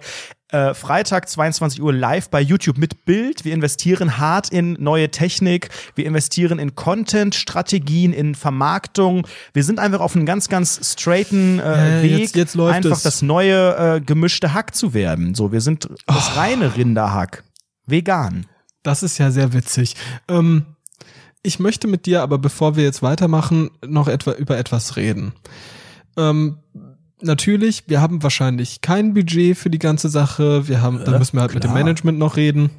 Äh, 0.50 0.74
Freitag 0.76 1.28
22 1.30 1.82
Uhr 1.82 1.92
live 1.94 2.30
bei 2.30 2.40
YouTube 2.40 2.78
mit 2.78 3.06
Bild. 3.06 3.44
Wir 3.44 3.54
investieren 3.54 4.18
hart 4.20 4.50
in 4.50 4.74
neue 4.80 5.10
Technik. 5.10 5.70
Wir 5.96 6.06
investieren 6.06 6.60
in 6.60 6.76
Content, 6.76 7.34
Strategien, 7.34 8.14
in 8.14 8.36
Vermarktung. 8.36 9.26
Wir 9.54 9.64
sind 9.64 9.80
einfach 9.80 10.00
auf 10.00 10.16
einem 10.16 10.26
ganz, 10.28 10.50
ganz 10.50 10.94
straighten 10.94 11.60
äh, 11.60 12.04
Weg, 12.04 12.20
jetzt- 12.20 12.36
jetzt 12.36 12.60
einfach 12.60 12.98
es. 12.98 13.04
das 13.04 13.22
neue 13.24 13.96
äh, 13.96 14.02
gemischte 14.02 14.54
Hack 14.54 14.76
zu 14.76 14.94
werden. 14.94 15.34
So, 15.34 15.52
wir 15.52 15.62
sind 15.62 15.88
das 16.06 16.32
Oh. 16.36 16.40
reine 16.40 16.76
Rinderhack. 16.76 17.44
Vegan. 17.88 18.46
Das 18.84 19.02
ist 19.02 19.18
ja 19.18 19.32
sehr 19.32 19.54
witzig. 19.54 19.96
Ähm, 20.28 20.66
ich 21.42 21.60
möchte 21.60 21.88
mit 21.88 22.06
dir 22.06 22.22
aber, 22.22 22.38
bevor 22.38 22.76
wir 22.76 22.84
jetzt 22.84 23.02
weitermachen, 23.02 23.72
noch 23.86 24.08
etwa 24.08 24.32
über 24.34 24.58
etwas 24.58 24.98
reden. 24.98 25.34
Ähm, 26.16 26.60
natürlich, 27.24 27.84
wir 27.88 28.02
haben 28.02 28.24
wahrscheinlich 28.24 28.82
kein 28.82 29.14
Budget 29.14 29.58
für 29.58 29.70
die 29.70 29.80
ganze 29.80 30.10
Sache. 30.10 30.68
Wir 30.68 30.82
haben, 30.82 31.04
da 31.04 31.18
müssen 31.18 31.38
wir 31.38 31.42
halt 31.42 31.54
mit 31.54 31.64
dem 31.64 31.72
klar. 31.72 31.84
Management 31.84 32.20
noch 32.20 32.38
reden. 32.38 32.70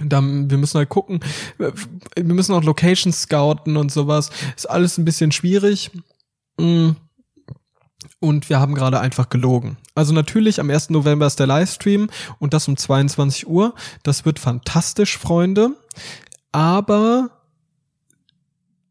Dann, 0.00 0.50
wir 0.50 0.58
müssen 0.58 0.78
halt 0.78 0.88
gucken. 0.88 1.20
Wir 1.58 2.24
müssen 2.24 2.54
auch 2.54 2.64
Locations 2.64 3.22
scouten 3.22 3.76
und 3.76 3.92
sowas. 3.92 4.30
Ist 4.56 4.68
alles 4.68 4.98
ein 4.98 5.04
bisschen 5.04 5.32
schwierig. 5.32 5.90
Mm. 6.58 6.90
und 8.20 8.50
wir 8.50 8.60
haben 8.60 8.74
gerade 8.74 9.00
einfach 9.00 9.30
gelogen. 9.30 9.78
Also 9.94 10.12
natürlich 10.12 10.60
am 10.60 10.68
1. 10.68 10.90
November 10.90 11.26
ist 11.26 11.40
der 11.40 11.46
Livestream 11.46 12.10
und 12.38 12.52
das 12.52 12.68
um 12.68 12.76
22 12.76 13.46
Uhr. 13.48 13.74
Das 14.02 14.26
wird 14.26 14.38
fantastisch, 14.38 15.16
Freunde. 15.16 15.70
Aber 16.52 17.30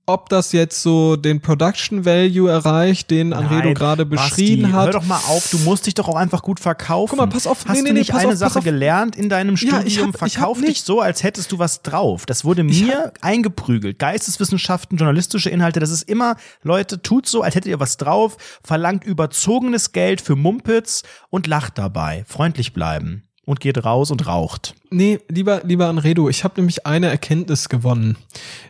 ob 0.06 0.30
das 0.30 0.52
jetzt 0.52 0.82
so 0.82 1.16
den 1.16 1.42
Production 1.42 2.06
Value 2.06 2.50
erreicht, 2.50 3.12
den 3.12 3.34
Anredo 3.34 3.74
gerade 3.74 4.06
beschrieben 4.06 4.64
Basti, 4.64 4.76
hat. 4.76 4.86
Hör 4.86 4.94
doch 4.94 5.06
mal 5.06 5.20
auf, 5.28 5.50
du 5.52 5.60
musst 5.60 5.86
dich 5.86 5.94
doch 5.94 6.08
auch 6.08 6.16
einfach 6.16 6.42
gut 6.42 6.60
verkaufen. 6.60 7.12
Guck 7.12 7.20
mal, 7.20 7.28
pass 7.28 7.48
auf. 7.48 7.66
Hast 7.66 7.76
nee, 7.76 7.82
nee, 7.82 7.90
du 7.90 7.94
nicht 7.96 8.14
nee, 8.14 8.20
eine 8.20 8.34
auf, 8.34 8.36
Sache 8.36 8.62
gelernt 8.62 9.16
in 9.16 9.30
deinem 9.30 9.58
Studium? 9.58 9.88
Ja, 9.88 10.08
hab, 10.08 10.18
Verkauf 10.18 10.60
ich 10.60 10.66
dich 10.66 10.82
so, 10.84 11.02
als 11.02 11.24
hättest 11.24 11.52
du 11.52 11.60
was 11.60 11.82
drauf. 11.82 12.26
Das 12.26 12.44
wurde 12.44 12.64
mir 12.64 13.06
hab, 13.06 13.24
eingeprügelt. 13.24 14.00
Geisteswissenschaften, 14.00 14.98
journalistische 14.98 15.50
Inhalte, 15.50 15.80
das 15.80 15.92
ist 15.92 16.04
immer, 16.04 16.36
Leute, 16.64 17.02
tut 17.02 17.28
so, 17.28 17.42
als 17.42 17.56
hättet 17.56 17.70
ihr 17.70 17.80
was 17.80 17.98
drauf, 17.98 18.38
verlangt 18.64 19.04
überzogenes 19.04 19.92
Geld 19.92 20.22
für 20.22 20.36
Mumpitz 20.36 21.04
und 21.30 21.48
lacht 21.48 21.78
dabei. 21.78 22.26
Freundlich 22.28 22.74
bleiben 22.74 23.24
und 23.46 23.60
geht 23.60 23.84
raus 23.84 24.12
und 24.12 24.28
raucht. 24.28 24.76
Nee, 24.90 25.20
lieber, 25.28 25.62
lieber 25.64 25.88
Anredo, 25.88 26.30
ich 26.30 26.44
habe 26.44 26.56
nämlich 26.58 26.86
eine 26.86 27.08
Erkenntnis 27.08 27.70
gewonnen. 27.70 28.18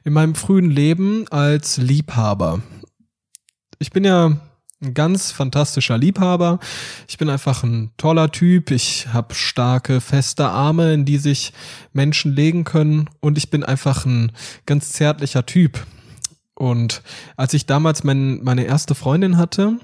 In 0.03 0.13
meinem 0.13 0.36
frühen 0.36 0.69
Leben 0.69 1.28
als 1.30 1.78
Liebhaber. 1.78 2.61
Ich 3.80 3.91
bin 3.91 4.03
ja 4.03 4.38
ein 4.82 4.93
ganz 4.93 5.32
fantastischer 5.32 5.97
Liebhaber. 5.97 6.59
Ich 7.07 7.17
bin 7.17 7.30
einfach 7.30 7.63
ein 7.63 7.91
toller 7.97 8.32
Typ. 8.32 8.72
Ich 8.72 9.07
habe 9.13 9.34
starke, 9.36 10.01
feste 10.01 10.47
Arme, 10.47 10.93
in 10.93 11.05
die 11.05 11.17
sich 11.17 11.53
Menschen 11.93 12.34
legen 12.34 12.63
können. 12.63 13.09
Und 13.19 13.38
ich 13.38 13.49
bin 13.49 13.63
einfach 13.63 14.05
ein 14.05 14.32
ganz 14.65 14.91
zärtlicher 14.91 15.45
Typ. 15.45 15.86
Und 16.55 17.01
als 17.38 17.53
ich 17.53 17.65
damals 17.65 18.03
mein, 18.03 18.43
meine 18.43 18.63
erste 18.65 18.95
Freundin 18.95 19.38
hatte, 19.38 19.78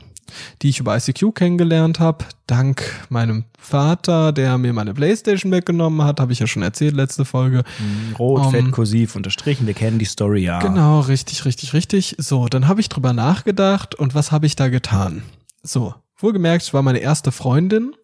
die 0.61 0.69
ich 0.69 0.79
über 0.79 0.95
ICQ 0.95 1.33
kennengelernt 1.33 1.99
habe. 1.99 2.25
Dank 2.45 2.83
meinem 3.09 3.45
Vater, 3.59 4.31
der 4.31 4.57
mir 4.57 4.73
meine 4.73 4.93
Playstation 4.93 5.51
weggenommen 5.51 6.03
hat, 6.03 6.19
habe 6.19 6.33
ich 6.33 6.39
ja 6.39 6.47
schon 6.47 6.63
erzählt, 6.63 6.95
letzte 6.95 7.25
Folge. 7.25 7.63
Mhm, 7.79 8.15
rot, 8.15 8.45
um, 8.45 8.51
fett, 8.51 8.71
kursiv, 8.71 9.15
unterstrichen, 9.15 9.67
wir 9.67 9.73
kennen 9.73 9.99
die 9.99 10.05
Story, 10.05 10.43
ja. 10.43 10.59
Genau, 10.59 11.01
richtig, 11.01 11.45
richtig, 11.45 11.73
richtig. 11.73 12.15
So, 12.17 12.47
dann 12.47 12.67
habe 12.67 12.81
ich 12.81 12.89
drüber 12.89 13.13
nachgedacht 13.13 13.95
und 13.95 14.15
was 14.15 14.31
habe 14.31 14.45
ich 14.45 14.55
da 14.55 14.69
getan? 14.69 15.23
So, 15.63 15.93
Wohlgemerkt, 16.19 16.63
es 16.63 16.73
war 16.73 16.81
meine 16.81 16.97
erste 16.97 17.31
Freundin 17.31 17.95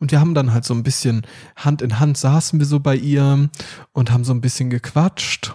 und 0.00 0.10
wir 0.10 0.18
haben 0.18 0.34
dann 0.34 0.52
halt 0.52 0.64
so 0.64 0.74
ein 0.74 0.82
bisschen 0.82 1.22
Hand 1.54 1.82
in 1.82 2.00
Hand 2.00 2.16
saßen 2.16 2.58
wir 2.58 2.66
so 2.66 2.80
bei 2.80 2.96
ihr 2.96 3.48
und 3.92 4.10
haben 4.10 4.24
so 4.24 4.32
ein 4.32 4.40
bisschen 4.40 4.70
gequatscht 4.70 5.54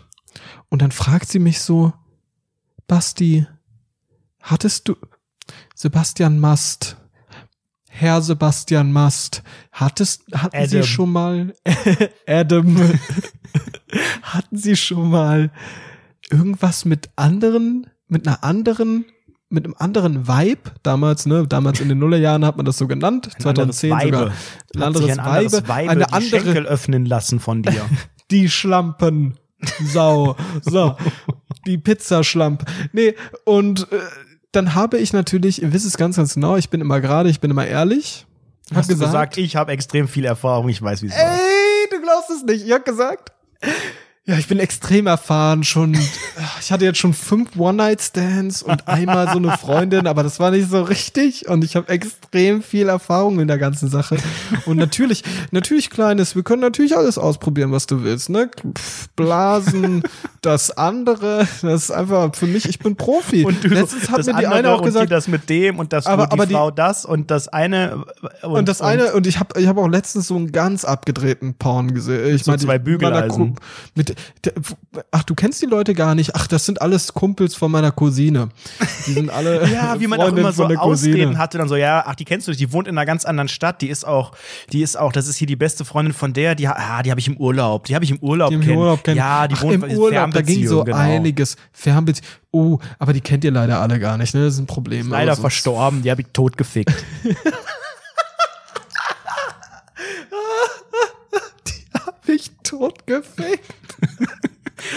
und 0.69 0.81
dann 0.81 0.91
fragt 0.91 1.29
sie 1.29 1.39
mich 1.39 1.59
so, 1.59 1.93
Basti, 2.87 3.47
hattest 4.41 4.87
du, 4.87 4.95
Sebastian 5.75 6.39
Mast. 6.39 6.97
Herr 7.89 8.21
Sebastian 8.21 8.91
Mast, 8.91 9.41
hattest, 9.71 10.23
hatten 10.33 10.55
Adam. 10.55 10.69
Sie 10.69 10.83
schon 10.83 11.11
mal, 11.11 11.53
Adam, 12.27 12.77
hatten 14.21 14.57
Sie 14.57 14.75
schon 14.75 15.09
mal 15.09 15.51
irgendwas 16.29 16.83
mit 16.83 17.09
anderen, 17.15 17.87
mit 18.07 18.27
einer 18.27 18.43
anderen, 18.43 19.05
mit 19.49 19.63
einem 19.63 19.75
anderen 19.77 20.27
Vibe? 20.27 20.71
Damals, 20.83 21.25
ne, 21.25 21.47
damals 21.47 21.79
in 21.79 21.87
den 21.87 21.99
Nullerjahren 21.99 22.43
hat 22.43 22.57
man 22.57 22.65
das 22.65 22.77
so 22.77 22.87
genannt, 22.87 23.29
ein 23.33 23.41
2010 23.41 23.89
sogar, 24.01 24.31
ein 24.75 24.83
anderes, 24.83 25.11
ein 25.11 25.19
anderes 25.19 25.53
Weibe, 25.53 25.67
Weibe, 25.67 25.91
eine 25.91 26.13
andere, 26.13 26.41
Schenkel 26.41 26.65
öffnen 26.65 27.05
lassen 27.05 27.39
von 27.39 27.63
dir. 27.63 27.85
die 28.31 28.49
Schlampen, 28.49 29.37
Sau, 29.85 30.35
so, 30.61 30.97
die 31.65 31.77
Pizzaschlamp, 31.77 32.65
nee, 32.91 33.15
und, 33.45 33.89
äh, 33.91 33.99
dann 34.55 34.75
habe 34.75 34.97
ich 34.97 35.13
natürlich, 35.13 35.61
ihr 35.61 35.73
wisst 35.73 35.85
es 35.85 35.97
ganz, 35.97 36.15
ganz 36.15 36.33
genau, 36.33 36.55
ich 36.55 36.69
bin 36.69 36.81
immer 36.81 37.01
gerade, 37.01 37.29
ich 37.29 37.39
bin 37.39 37.51
immer 37.51 37.67
ehrlich. 37.67 38.25
Hab 38.69 38.77
Hast 38.77 38.89
gesagt, 38.89 39.11
gesagt, 39.11 39.37
ich 39.37 39.55
habe 39.55 39.71
extrem 39.71 40.07
viel 40.07 40.25
Erfahrung, 40.25 40.69
ich 40.69 40.81
weiß, 40.81 41.01
wie 41.03 41.07
es 41.07 41.13
läuft. 41.15 41.27
Ey, 41.27 41.89
du 41.91 42.01
glaubst 42.01 42.29
es 42.31 42.43
nicht. 42.43 42.65
Ich 42.65 42.71
hab 42.71 42.83
gesagt, 42.85 43.31
ja, 44.27 44.39
ich 44.39 44.47
bin 44.47 44.57
extrem 44.57 45.05
erfahren, 45.05 45.63
schon, 45.63 45.95
ich 46.59 46.71
hatte 46.71 46.83
jetzt 46.83 46.97
schon 46.97 47.13
fünf 47.13 47.55
One-Night-Stands 47.57 48.63
und 48.63 48.87
einmal 48.87 49.27
so 49.27 49.37
eine 49.37 49.55
Freundin, 49.55 50.07
aber 50.07 50.23
das 50.23 50.39
war 50.39 50.49
nicht 50.49 50.67
so 50.67 50.81
richtig 50.81 51.47
und 51.47 51.63
ich 51.63 51.75
habe 51.75 51.89
extrem 51.89 52.63
viel 52.63 52.89
Erfahrung 52.89 53.39
in 53.39 53.47
der 53.47 53.59
ganzen 53.59 53.87
Sache. 53.87 54.17
Und 54.65 54.77
natürlich, 54.77 55.23
natürlich 55.51 55.91
Kleines, 55.91 56.35
wir 56.35 56.41
können 56.41 56.63
natürlich 56.63 56.97
alles 56.97 57.19
ausprobieren, 57.19 57.71
was 57.71 57.85
du 57.85 58.03
willst, 58.03 58.31
ne? 58.31 58.49
Blasen, 59.15 60.01
das 60.41 60.75
andere, 60.75 61.47
das 61.61 61.83
ist 61.83 61.91
einfach 61.91 62.33
für 62.33 62.47
mich, 62.47 62.67
ich 62.67 62.79
bin 62.79 62.95
Profi. 62.95 63.45
Und 63.45 63.63
du, 63.63 63.67
Letztens 63.67 64.09
hat 64.09 64.25
mir 64.25 64.33
die 64.33 64.47
eine 64.47 64.71
auch 64.71 64.81
gesagt, 64.81 65.11
das 65.11 65.27
mit 65.27 65.51
dem 65.51 65.77
und 65.77 65.93
das 65.93 66.07
aber, 66.07 66.31
aber 66.31 66.47
die 66.47 66.55
Frau 66.55 66.71
das 66.71 67.05
und 67.05 67.29
das 67.29 67.47
eine 67.47 68.03
und, 68.41 68.51
und 68.51 68.69
das 68.69 68.81
eine 68.81 69.13
und 69.13 69.27
ich 69.27 69.39
habe 69.39 69.59
ich 69.59 69.67
habe 69.67 69.81
auch 69.81 69.87
letztens 69.87 70.25
so 70.27 70.35
einen 70.35 70.51
ganz 70.51 70.83
abgedrehten 70.83 71.53
Porn 71.53 71.93
gesehen. 71.93 72.35
Ich 72.35 72.43
so 72.43 72.51
meine, 72.51 72.63
zwei 72.63 72.79
Bügeleisen. 72.79 73.55
Mit 73.93 74.14
ach, 75.11 75.23
du 75.23 75.35
kennst 75.35 75.61
die 75.61 75.65
Leute 75.65 75.93
gar 75.93 76.15
nicht. 76.15 76.35
Ach, 76.35 76.47
das 76.47 76.65
sind 76.65 76.81
alles 76.81 77.13
Kumpels 77.13 77.55
von 77.55 77.71
meiner 77.71 77.91
Cousine. 77.91 78.49
Die 79.07 79.13
sind 79.13 79.29
alle 79.29 79.67
Ja, 79.71 79.99
wie 79.99 80.07
man 80.07 80.19
auch 80.21 80.35
immer 80.35 80.51
so 80.51 80.65
Ausreden 80.65 81.37
hatte 81.37 81.57
dann 81.57 81.67
so, 81.67 81.75
ja, 81.75 82.03
ach, 82.05 82.15
die 82.15 82.25
kennst 82.25 82.47
du 82.47 82.51
nicht, 82.51 82.59
die 82.59 82.71
wohnt 82.71 82.87
in 82.87 82.97
einer 82.97 83.05
ganz 83.05 83.25
anderen 83.25 83.47
Stadt, 83.47 83.81
die 83.81 83.89
ist 83.89 84.05
auch, 84.05 84.31
die 84.71 84.81
ist 84.81 84.97
auch, 84.97 85.11
das 85.11 85.27
ist 85.27 85.37
hier 85.37 85.47
die 85.47 85.55
beste 85.55 85.85
Freundin 85.85 86.13
von 86.13 86.33
der, 86.33 86.55
die, 86.55 86.67
ah, 86.67 87.01
die 87.03 87.11
habe 87.11 87.19
ich 87.19 87.27
im 87.27 87.37
Urlaub, 87.37 87.85
die 87.85 87.95
habe 87.95 88.05
ich 88.05 88.11
im 88.11 88.19
Urlaub 88.19 88.49
die 88.49 88.59
kenn. 88.59 88.77
Urlaub 88.77 89.03
kenn. 89.03 89.17
Ja, 89.17 89.47
die 89.47 89.55
ach, 89.55 89.63
wohnt 89.63 89.83
im 89.83 89.97
Urlaub, 89.97 90.31
da 90.31 90.41
ging 90.41 90.67
so 90.67 90.83
genau. 90.83 90.97
einiges. 90.97 91.55
Fernbeziehung. 91.71 92.27
Oh, 92.51 92.79
aber 92.99 93.11
die 93.11 93.21
kennt 93.21 93.43
ihr 93.43 93.51
leider 93.51 93.81
alle 93.81 93.99
gar 93.99 94.17
nicht, 94.17 94.33
ne? 94.33 94.45
Das 94.45 94.53
ist 94.53 94.59
ein 94.61 94.65
Problem. 94.65 95.07
Ist 95.07 95.11
leider 95.11 95.35
verstorben, 95.35 96.03
die 96.03 96.11
habe 96.11 96.21
ich 96.21 96.27
totgefickt. 96.31 96.93
die 101.67 101.85
habe 101.93 102.31
ich 102.31 102.51
totgefickt. 102.63 103.84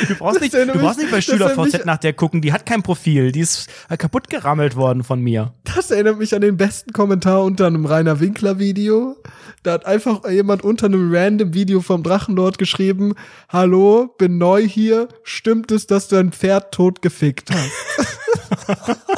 Du 0.09 0.15
brauchst 0.17 0.41
nicht, 0.41 0.55
du 0.55 0.67
brauchst 0.67 0.99
nicht 0.99 1.11
bei 1.11 1.21
SchülerVZ 1.21 1.85
nach 1.85 1.99
der 1.99 2.13
gucken, 2.13 2.41
die 2.41 2.53
hat 2.53 2.67
kein 2.67 2.83
Profil, 2.83 3.33
die 3.33 3.41
ist 3.41 3.69
kaputt 3.97 4.29
gerammelt 4.29 4.77
worden 4.77 5.05
von 5.05 5.21
mir. 5.21 5.55
Das 5.65 5.91
erinnert 5.91 6.19
mich 6.19 6.35
an 6.35 6.41
den 6.41 6.57
besten 6.57 6.93
Kommentar 6.93 7.43
unter 7.45 7.67
einem 7.67 7.87
Rainer 7.87 8.21
Winkler 8.21 8.59
Video. 8.59 9.17
Da 9.63 9.73
hat 9.73 9.87
einfach 9.87 10.29
jemand 10.29 10.63
unter 10.63 10.87
einem 10.87 11.15
random 11.15 11.55
Video 11.55 11.81
vom 11.81 12.03
Drachenlord 12.03 12.59
geschrieben, 12.59 13.15
hallo, 13.49 14.15
bin 14.19 14.39
neu 14.39 14.67
hier, 14.67 15.09
stimmt 15.23 15.73
es, 15.73 15.87
dass 15.87 16.09
du 16.09 16.17
ein 16.17 16.33
Pferd 16.33 16.73
tot 16.73 17.01
gefickt 17.03 17.51
hast? 17.51 18.99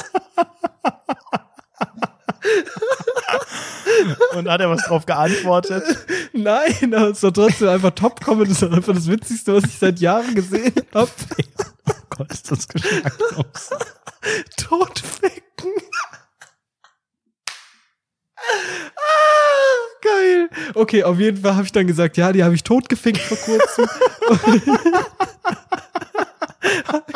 Und 4.35 4.49
hat 4.49 4.61
er 4.61 4.71
was 4.71 4.83
drauf 4.85 5.07
geantwortet? 5.07 5.85
Nein, 6.33 6.95
aber 6.95 7.11
es 7.11 7.21
doch 7.21 7.33
trotzdem 7.33 7.69
einfach 7.69 7.91
Top-Comment. 7.91 8.51
Das 8.51 8.63
ist 8.63 8.73
einfach 8.73 8.95
das 8.95 9.09
Witzigste, 9.09 9.55
was 9.55 9.65
ich 9.65 9.79
seit 9.79 10.01
Jahren 10.01 10.35
gesehen 10.35 10.75
habe. 10.95 11.11
oh 11.89 11.93
Gott, 12.11 12.33
ist 12.33 12.51
das 12.51 12.69
geschmacklos. 12.69 13.71
Totficken. 14.57 15.73
Ah, 18.97 19.99
geil. 20.03 20.51
Okay, 20.75 21.05
auf 21.05 21.19
jeden 21.19 21.43
Fall 21.43 21.55
habe 21.55 21.65
ich 21.65 21.73
dann 21.73 21.87
gesagt, 21.87 22.17
ja, 22.17 22.33
die 22.33 22.43
habe 22.43 22.55
ich 22.55 22.65
totgefickt 22.65 23.21
vor 23.21 23.39
kurzem. 23.39 23.87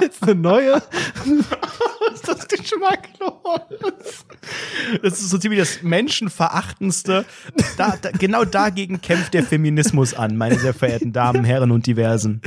Jetzt 0.00 0.22
eine 0.22 0.34
neue. 0.34 0.74
ist 2.14 2.28
das 2.28 2.48
geschmacklos? 2.48 4.24
Das 5.02 5.20
ist 5.20 5.30
so 5.30 5.38
ziemlich 5.38 5.60
das 5.60 5.82
Menschenverachtendste. 5.82 7.24
Da, 7.76 7.96
da, 8.00 8.10
genau 8.10 8.44
dagegen 8.44 9.00
kämpft 9.00 9.34
der 9.34 9.42
Feminismus 9.42 10.14
an, 10.14 10.36
meine 10.36 10.58
sehr 10.58 10.74
verehrten 10.74 11.12
Damen, 11.12 11.44
Herren 11.44 11.70
und 11.70 11.86
Diversen. 11.86 12.40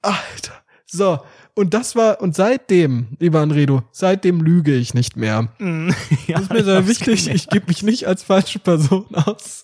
Alter. 0.00 0.62
So, 0.86 1.20
und 1.54 1.74
das 1.74 1.96
war, 1.96 2.20
und 2.20 2.34
seitdem, 2.34 3.08
lieber 3.18 3.40
Anredo, 3.40 3.82
seitdem 3.92 4.40
lüge 4.40 4.74
ich 4.74 4.94
nicht 4.94 5.16
mehr. 5.16 5.48
Mm, 5.58 5.90
ja, 6.26 6.36
das 6.36 6.42
ist 6.42 6.52
mir 6.52 6.64
sehr 6.64 6.88
wichtig, 6.88 7.28
ich 7.28 7.48
gebe 7.48 7.66
mich 7.68 7.82
nicht 7.82 8.06
als 8.06 8.22
falsche 8.22 8.58
Person 8.58 9.06
aus. 9.14 9.62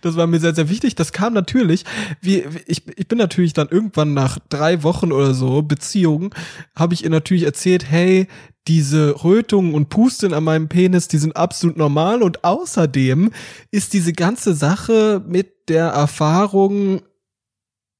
Das 0.00 0.16
war 0.16 0.26
mir 0.26 0.40
sehr, 0.40 0.54
sehr 0.54 0.68
wichtig. 0.68 0.94
Das 0.94 1.12
kam 1.12 1.34
natürlich, 1.34 1.84
wie, 2.20 2.44
ich, 2.66 2.82
ich 2.96 3.08
bin 3.08 3.18
natürlich 3.18 3.52
dann 3.52 3.68
irgendwann 3.68 4.14
nach 4.14 4.38
drei 4.48 4.82
Wochen 4.82 5.12
oder 5.12 5.34
so 5.34 5.62
Beziehung, 5.62 6.34
habe 6.74 6.94
ich 6.94 7.04
ihr 7.04 7.10
natürlich 7.10 7.44
erzählt, 7.44 7.90
hey, 7.90 8.26
diese 8.66 9.22
Rötungen 9.24 9.74
und 9.74 9.88
Pusten 9.88 10.32
an 10.32 10.44
meinem 10.44 10.68
Penis, 10.68 11.08
die 11.08 11.18
sind 11.18 11.36
absolut 11.36 11.76
normal 11.76 12.22
und 12.22 12.44
außerdem 12.44 13.30
ist 13.70 13.92
diese 13.92 14.12
ganze 14.12 14.54
Sache 14.54 15.22
mit 15.26 15.68
der 15.68 15.86
Erfahrung 15.86 17.02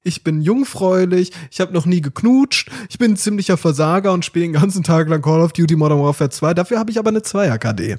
ich 0.03 0.25
bin 0.25 0.41
jungfräulich, 0.41 1.31
ich 1.51 1.61
habe 1.61 1.75
noch 1.75 1.85
nie 1.85 2.01
geknutscht, 2.01 2.71
ich 2.89 2.99
bin 2.99 3.13
ein 3.13 3.17
ziemlicher 3.17 3.59
Versager 3.59 4.13
und 4.13 4.25
spiele 4.25 4.47
den 4.47 4.55
ganzen 4.55 4.83
Tag 4.83 5.09
lang 5.09 5.21
Call 5.21 5.43
of 5.43 5.53
Duty 5.53 5.77
Modern 5.77 6.01
Warfare 6.01 6.31
2. 6.31 6.55
Dafür 6.55 6.79
habe 6.79 6.91
ich 6.91 6.99
aber 6.99 7.11
eine 7.11 7.19
2er 7.21 7.59
KD. 7.59 7.99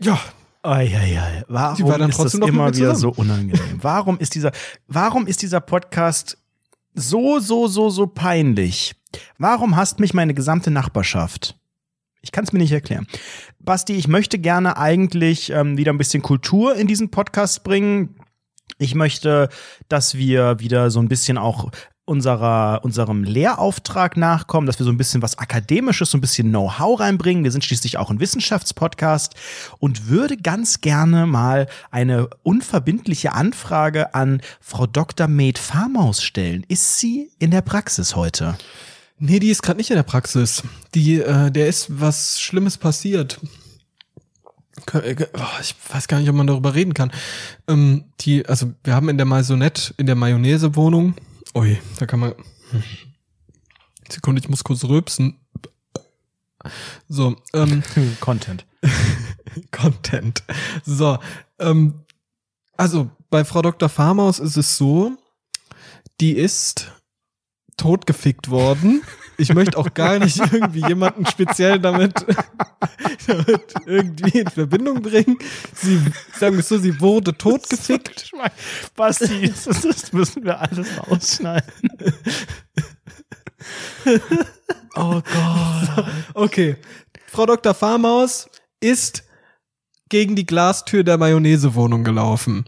Ja. 0.00 0.18
Eieiei. 0.62 1.44
Warum 1.46 1.88
war 1.88 1.98
dann 1.98 2.10
ist 2.10 2.18
das 2.18 2.34
immer 2.34 2.74
wieder 2.74 2.96
so 2.96 3.10
unangenehm? 3.10 3.78
Warum 3.80 4.18
ist 4.18 4.34
dieser, 4.34 4.50
warum 4.88 5.28
ist 5.28 5.42
dieser 5.42 5.60
Podcast 5.60 6.38
so, 6.94 7.38
so, 7.38 7.68
so, 7.68 7.88
so 7.88 8.06
peinlich? 8.08 8.96
Warum 9.38 9.76
hasst 9.76 10.00
mich 10.00 10.12
meine 10.12 10.34
gesamte 10.34 10.72
Nachbarschaft? 10.72 11.56
Ich 12.20 12.32
kann 12.32 12.42
es 12.42 12.52
mir 12.52 12.58
nicht 12.58 12.72
erklären. 12.72 13.06
Basti, 13.60 13.94
ich 13.94 14.08
möchte 14.08 14.40
gerne 14.40 14.76
eigentlich 14.76 15.50
ähm, 15.50 15.76
wieder 15.78 15.92
ein 15.92 15.98
bisschen 15.98 16.22
Kultur 16.22 16.74
in 16.74 16.88
diesen 16.88 17.12
Podcast 17.12 17.62
bringen. 17.62 18.16
Ich 18.78 18.96
möchte, 18.96 19.48
dass 19.88 20.16
wir 20.16 20.58
wieder 20.58 20.90
so 20.90 20.98
ein 20.98 21.08
bisschen 21.08 21.38
auch 21.38 21.70
unserer, 22.06 22.80
unserem 22.82 23.24
Lehrauftrag 23.24 24.16
nachkommen, 24.16 24.66
dass 24.66 24.78
wir 24.78 24.84
so 24.84 24.92
ein 24.92 24.96
bisschen 24.96 25.20
was 25.22 25.38
Akademisches, 25.38 26.10
so 26.10 26.16
ein 26.16 26.20
bisschen 26.22 26.48
Know-how 26.48 26.98
reinbringen. 26.98 27.44
Wir 27.44 27.50
sind 27.50 27.64
schließlich 27.64 27.98
auch 27.98 28.10
ein 28.10 28.20
Wissenschaftspodcast 28.20 29.34
und 29.78 30.08
würde 30.08 30.36
ganz 30.36 30.80
gerne 30.80 31.26
mal 31.26 31.66
eine 31.90 32.30
unverbindliche 32.42 33.32
Anfrage 33.32 34.14
an 34.14 34.40
Frau 34.60 34.86
Dr. 34.86 35.28
Med 35.28 35.58
Farmaus 35.58 36.22
stellen. 36.22 36.64
Ist 36.68 36.98
sie 36.98 37.30
in 37.38 37.50
der 37.50 37.60
Praxis 37.60 38.16
heute? 38.16 38.56
Nee, 39.18 39.40
die 39.40 39.50
ist 39.50 39.62
gerade 39.62 39.78
nicht 39.78 39.90
in 39.90 39.96
der 39.96 40.02
Praxis. 40.02 40.62
Die, 40.94 41.20
äh, 41.20 41.50
der 41.50 41.66
ist 41.66 41.86
was 42.00 42.40
Schlimmes 42.40 42.78
passiert. 42.78 43.40
Äh, 44.92 45.16
oh, 45.34 45.60
ich 45.60 45.74
weiß 45.92 46.06
gar 46.06 46.20
nicht, 46.20 46.28
ob 46.28 46.36
man 46.36 46.46
darüber 46.46 46.74
reden 46.74 46.94
kann. 46.94 47.10
Ähm, 47.66 48.04
die, 48.20 48.46
also 48.46 48.72
wir 48.84 48.94
haben 48.94 49.08
in 49.08 49.16
der 49.16 49.26
Maisonette, 49.26 49.94
in 49.96 50.06
der 50.06 50.14
Mayonnaise-Wohnung, 50.14 51.14
ui, 51.56 51.80
da 51.98 52.06
kann 52.06 52.20
man. 52.20 52.34
Sekunde, 54.08 54.40
ich 54.40 54.48
muss 54.48 54.62
kurz 54.62 54.84
rülpsen. 54.84 55.40
So, 57.08 57.36
ähm, 57.54 57.82
Content. 58.20 58.66
Content. 59.70 60.42
So, 60.84 61.18
ähm, 61.58 62.04
also 62.76 63.10
bei 63.30 63.44
Frau 63.44 63.62
Dr. 63.62 63.88
Farmaus 63.88 64.38
ist 64.38 64.56
es 64.56 64.76
so, 64.76 65.12
die 66.20 66.32
ist 66.36 66.92
totgefickt 67.76 68.50
worden. 68.50 69.02
Ich 69.38 69.52
möchte 69.52 69.76
auch 69.76 69.92
gar 69.92 70.18
nicht 70.18 70.38
irgendwie 70.38 70.86
jemanden 70.86 71.26
speziell 71.26 71.78
damit, 71.78 72.14
damit 73.26 73.74
irgendwie 73.84 74.38
in 74.40 74.48
Verbindung 74.48 75.02
bringen. 75.02 75.38
Sie 75.74 76.00
sagen 76.38 76.56
wir 76.56 76.62
so, 76.62 76.78
sie 76.78 77.00
wurde 77.00 77.36
totgefickt. 77.36 78.30
Basti, 78.96 79.52
das, 79.64 79.80
das 79.80 80.12
müssen 80.12 80.44
wir 80.44 80.60
alles 80.60 80.88
ausschneiden. 80.98 81.72
oh 84.94 85.20
Gott. 85.20 86.06
Okay. 86.34 86.76
Frau 87.26 87.46
Dr. 87.46 87.74
Farmaus 87.74 88.48
ist 88.80 89.24
gegen 90.08 90.36
die 90.36 90.46
Glastür 90.46 91.04
der 91.04 91.18
Mayonnaise-Wohnung 91.18 92.04
gelaufen. 92.04 92.64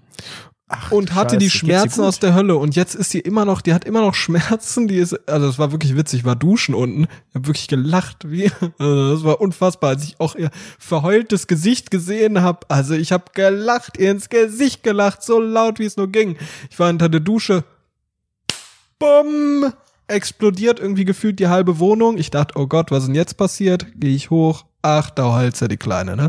Ach, 0.70 0.92
und 0.92 1.14
hatte 1.14 1.36
Scheiße, 1.36 1.38
die 1.38 1.50
Schmerzen 1.50 2.02
aus 2.02 2.18
der 2.18 2.34
Hölle 2.34 2.56
und 2.56 2.76
jetzt 2.76 2.94
ist 2.94 3.10
sie 3.10 3.20
immer 3.20 3.46
noch, 3.46 3.62
die 3.62 3.72
hat 3.72 3.86
immer 3.86 4.02
noch 4.02 4.14
Schmerzen, 4.14 4.86
die 4.86 4.98
ist, 4.98 5.14
also 5.28 5.46
das 5.46 5.58
war 5.58 5.72
wirklich 5.72 5.96
witzig, 5.96 6.26
war 6.26 6.36
duschen 6.36 6.74
unten, 6.74 7.04
ich 7.04 7.34
habe 7.34 7.46
wirklich 7.46 7.68
gelacht, 7.68 8.30
wie, 8.30 8.50
also 8.78 9.12
das 9.14 9.24
war 9.24 9.40
unfassbar, 9.40 9.90
als 9.90 10.04
ich 10.04 10.20
auch 10.20 10.34
ihr 10.34 10.50
verheultes 10.78 11.46
Gesicht 11.46 11.90
gesehen 11.90 12.42
habe, 12.42 12.60
also 12.68 12.94
ich 12.94 13.12
habe 13.12 13.24
gelacht, 13.32 13.98
ihr 13.98 14.10
ins 14.10 14.28
Gesicht 14.28 14.82
gelacht, 14.82 15.22
so 15.22 15.40
laut 15.40 15.78
wie 15.78 15.86
es 15.86 15.96
nur 15.96 16.12
ging. 16.12 16.36
Ich 16.70 16.78
war 16.78 16.90
unter 16.90 17.08
der 17.08 17.20
Dusche, 17.20 17.64
bumm, 18.98 19.72
explodiert 20.06 20.80
irgendwie 20.80 21.04
gefühlt 21.04 21.38
die 21.38 21.48
halbe 21.48 21.78
Wohnung. 21.78 22.18
Ich 22.18 22.30
dachte, 22.30 22.58
oh 22.58 22.66
Gott, 22.66 22.90
was 22.90 23.04
ist 23.04 23.08
denn 23.08 23.14
jetzt 23.14 23.36
passiert? 23.36 23.86
Gehe 23.94 24.14
ich 24.14 24.30
hoch, 24.30 24.64
ach, 24.82 25.10
da 25.10 25.34
heult 25.34 25.60
ja 25.60 25.68
die 25.68 25.76
Kleine, 25.76 26.16
ne? 26.16 26.28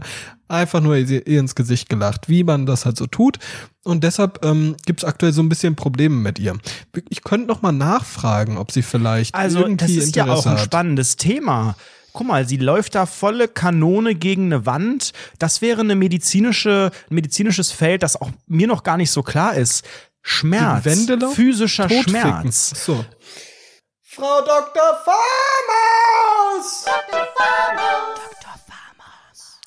Einfach 0.50 0.82
nur 0.82 0.98
ihr, 0.98 1.28
ihr 1.28 1.40
ins 1.40 1.54
Gesicht 1.54 1.90
gelacht, 1.90 2.28
wie 2.28 2.44
man 2.44 2.66
das 2.66 2.86
halt 2.86 2.98
so 2.98 3.06
tut. 3.06 3.38
Und 3.84 4.04
deshalb 4.04 4.44
ähm, 4.44 4.76
gibt 4.86 5.02
es 5.02 5.06
aktuell 5.08 5.32
so 5.32 5.44
ein 5.44 5.48
bisschen 5.48 5.76
Probleme 5.76 6.16
mit 6.16 6.40
ihr. 6.40 6.58
Ich 7.10 7.24
könnte 7.24 7.48
noch 7.48 7.62
mal 7.62 7.72
nachfragen, 7.72 8.58
ob 8.58 8.72
sie 8.72 8.82
vielleicht 8.82 9.36
also, 9.36 9.60
irgendwie 9.60 9.78
das 9.78 9.92
ist 9.92 10.08
Interesse 10.08 10.28
ja 10.28 10.34
auch 10.34 10.46
ein 10.48 10.54
hat. 10.54 10.62
spannendes 10.62 11.18
Thema. 11.18 11.76
Guck 12.14 12.26
mal, 12.26 12.48
sie 12.48 12.58
läuft 12.58 12.96
da 12.96 13.06
volle 13.06 13.48
Kanone 13.48 14.16
gegen 14.16 14.46
eine 14.46 14.66
Wand. 14.66 15.14
Das 15.38 15.62
wäre 15.62 15.82
eine 15.82 15.94
medizinische, 15.94 16.90
ein 17.12 17.16
medizinisches 17.16 17.72
Feld, 17.72 18.02
das 18.02 18.20
auch 18.20 18.32
mir 18.48 18.66
noch 18.66 18.82
gar 18.82 18.98
nicht 18.98 19.12
so 19.12 19.22
klar 19.22 19.54
ist. 19.54 19.86
Schmerz, 20.24 20.84
physischer 21.36 21.88
Totficken. 21.88 22.42
Schmerz. 22.42 22.74
So. 22.86 23.06
Frau 24.02 24.42
Dr. 24.42 24.98
Farmers! 25.06 26.86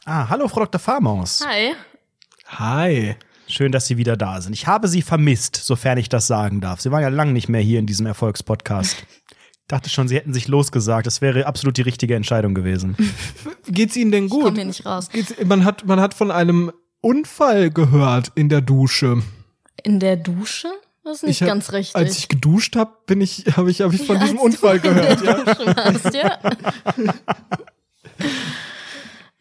Ah, 0.04 0.28
hallo 0.28 0.48
Frau 0.48 0.60
Dr. 0.60 0.80
Farmaus. 0.80 1.44
Hi. 1.46 1.74
Hi. 2.46 3.16
Schön, 3.48 3.70
dass 3.72 3.86
Sie 3.86 3.96
wieder 3.96 4.16
da 4.16 4.40
sind. 4.40 4.52
Ich 4.52 4.66
habe 4.66 4.88
Sie 4.88 5.02
vermisst, 5.02 5.56
sofern 5.56 5.98
ich 5.98 6.08
das 6.08 6.26
sagen 6.26 6.60
darf. 6.60 6.80
Sie 6.80 6.90
waren 6.90 7.02
ja 7.02 7.08
lange 7.08 7.32
nicht 7.32 7.48
mehr 7.48 7.60
hier 7.60 7.78
in 7.78 7.86
diesem 7.86 8.06
Erfolgspodcast. 8.06 8.96
Ich 9.30 9.36
dachte 9.68 9.90
schon, 9.90 10.08
Sie 10.08 10.16
hätten 10.16 10.32
sich 10.32 10.48
losgesagt. 10.48 11.06
Das 11.06 11.20
wäre 11.20 11.46
absolut 11.46 11.76
die 11.76 11.82
richtige 11.82 12.14
Entscheidung 12.16 12.54
gewesen. 12.54 12.96
Geht's 13.68 13.96
Ihnen 13.96 14.10
denn 14.10 14.24
Ich 14.26 14.30
komm 14.30 14.42
gut? 14.42 14.54
hier 14.54 14.64
nicht 14.64 14.86
raus. 14.86 15.08
Geht's, 15.10 15.34
man, 15.44 15.64
hat, 15.64 15.84
man 15.86 16.00
hat 16.00 16.14
von 16.14 16.30
einem 16.30 16.72
Unfall 17.00 17.70
gehört 17.70 18.32
in 18.34 18.48
der 18.48 18.60
Dusche. 18.60 19.22
In 19.82 20.00
der 20.00 20.16
Dusche? 20.16 20.68
Das 21.04 21.16
ist 21.16 21.22
nicht 21.24 21.30
Ich 21.36 21.42
hab- 21.42 21.48
ganz 21.48 21.72
richtig. 21.72 21.96
Als 21.96 22.16
ich 22.18 22.28
geduscht 22.28 22.76
habe, 22.76 22.92
bin 23.06 23.20
ich, 23.20 23.44
habe 23.56 23.70
ich, 23.70 23.82
hab 23.82 23.92
ich 23.92 24.06
von 24.06 24.18
diesem 24.20 24.38
Als 24.38 24.60
du 24.60 24.66
Unfall 24.66 24.76
in 24.76 24.82
der 24.82 25.16
gehört. 25.16 25.24
Ja. 25.24 25.54
Dusche 25.54 25.76
warst, 25.76 26.14
ja. 26.14 26.38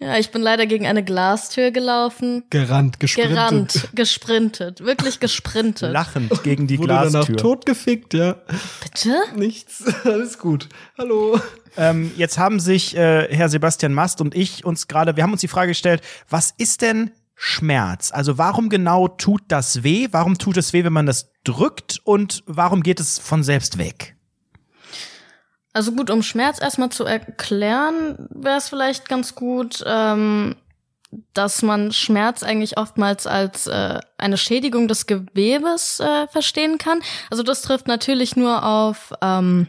ja, 0.02 0.18
ich 0.18 0.32
bin 0.32 0.42
leider 0.42 0.66
gegen 0.66 0.88
eine 0.88 1.04
Glastür 1.04 1.70
gelaufen. 1.72 2.44
Gerannt, 2.50 3.00
gesprintet. 3.00 3.34
Gerannt, 3.36 3.90
gesprintet, 3.94 4.82
wirklich 4.82 5.20
gesprintet. 5.20 5.94
Lachend 5.94 6.44
gegen 6.44 6.66
die 6.66 6.80
Wurde 6.80 6.88
danach 6.88 7.12
Glastür. 7.12 7.38
totgefickt, 7.38 8.16
ja. 8.16 8.38
Bitte? 8.82 9.16
Nichts, 9.36 9.84
alles 10.04 10.40
gut. 10.40 10.70
Hallo. 10.98 11.40
Ähm, 11.78 12.12
jetzt 12.18 12.40
haben 12.40 12.60
sich 12.60 12.98
äh, 12.98 13.28
Herr 13.34 13.50
Sebastian 13.50 13.94
Mast 13.94 14.22
und 14.22 14.34
ich 14.36 14.66
uns 14.66 14.88
gerade, 14.88 15.16
wir 15.16 15.24
haben 15.24 15.32
uns 15.32 15.42
die 15.42 15.48
Frage 15.48 15.70
gestellt, 15.70 16.02
was 16.28 16.52
ist 16.58 16.82
denn 16.82 17.12
Schmerz? 17.36 18.12
Also 18.12 18.38
warum 18.38 18.70
genau 18.70 19.08
tut 19.08 19.44
das 19.48 19.84
weh? 19.84 20.08
Warum 20.12 20.38
tut 20.38 20.58
es 20.58 20.74
weh, 20.74 20.84
wenn 20.84 20.94
man 20.94 21.06
das 21.06 21.32
drückt? 21.44 22.00
Und 22.04 22.44
warum 22.48 22.84
geht 22.84 23.00
es 23.00 23.20
von 23.20 23.44
selbst 23.44 23.78
weg? 23.78 24.16
Also 25.74 25.94
gut, 25.94 26.10
um 26.10 26.22
Schmerz 26.22 26.62
erstmal 26.62 26.90
zu 26.90 27.06
erklären, 27.06 28.28
wäre 28.30 28.58
es 28.58 28.70
vielleicht 28.70 29.08
ganz 29.08 29.36
gut, 29.36 29.84
ähm, 29.86 30.56
dass 31.34 31.62
man 31.62 31.92
Schmerz 31.92 32.44
eigentlich 32.44 32.78
oftmals 32.78 33.28
als 33.28 33.68
äh, 33.68 34.00
eine 34.18 34.38
Schädigung 34.38 34.88
des 34.88 35.08
Gewebes 35.08 36.00
äh, 36.00 36.28
verstehen 36.28 36.78
kann. 36.78 37.00
Also 37.30 37.44
das 37.44 37.62
trifft 37.62 37.88
natürlich 37.88 38.36
nur 38.36 38.66
auf 38.66 39.14
ähm, 39.22 39.68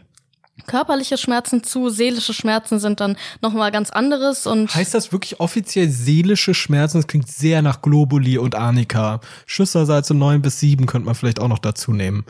körperliche 0.67 1.17
Schmerzen 1.17 1.63
zu, 1.63 1.89
seelische 1.89 2.33
Schmerzen 2.33 2.79
sind 2.79 2.99
dann 2.99 3.17
noch 3.41 3.53
mal 3.53 3.71
ganz 3.71 3.89
anderes 3.89 4.45
und 4.45 4.73
Heißt 4.73 4.93
das 4.93 5.11
wirklich 5.11 5.39
offiziell 5.39 5.89
seelische 5.89 6.53
Schmerzen? 6.53 6.99
Das 6.99 7.07
klingt 7.07 7.27
sehr 7.27 7.61
nach 7.61 7.81
Globuli 7.81 8.37
und 8.37 8.55
Arnika. 8.55 9.19
Schüsselsalze 9.45 10.13
9 10.13 10.41
bis 10.41 10.59
7 10.59 10.85
könnte 10.85 11.05
man 11.05 11.15
vielleicht 11.15 11.39
auch 11.39 11.47
noch 11.47 11.59
dazu 11.59 11.91
nehmen. 11.91 12.25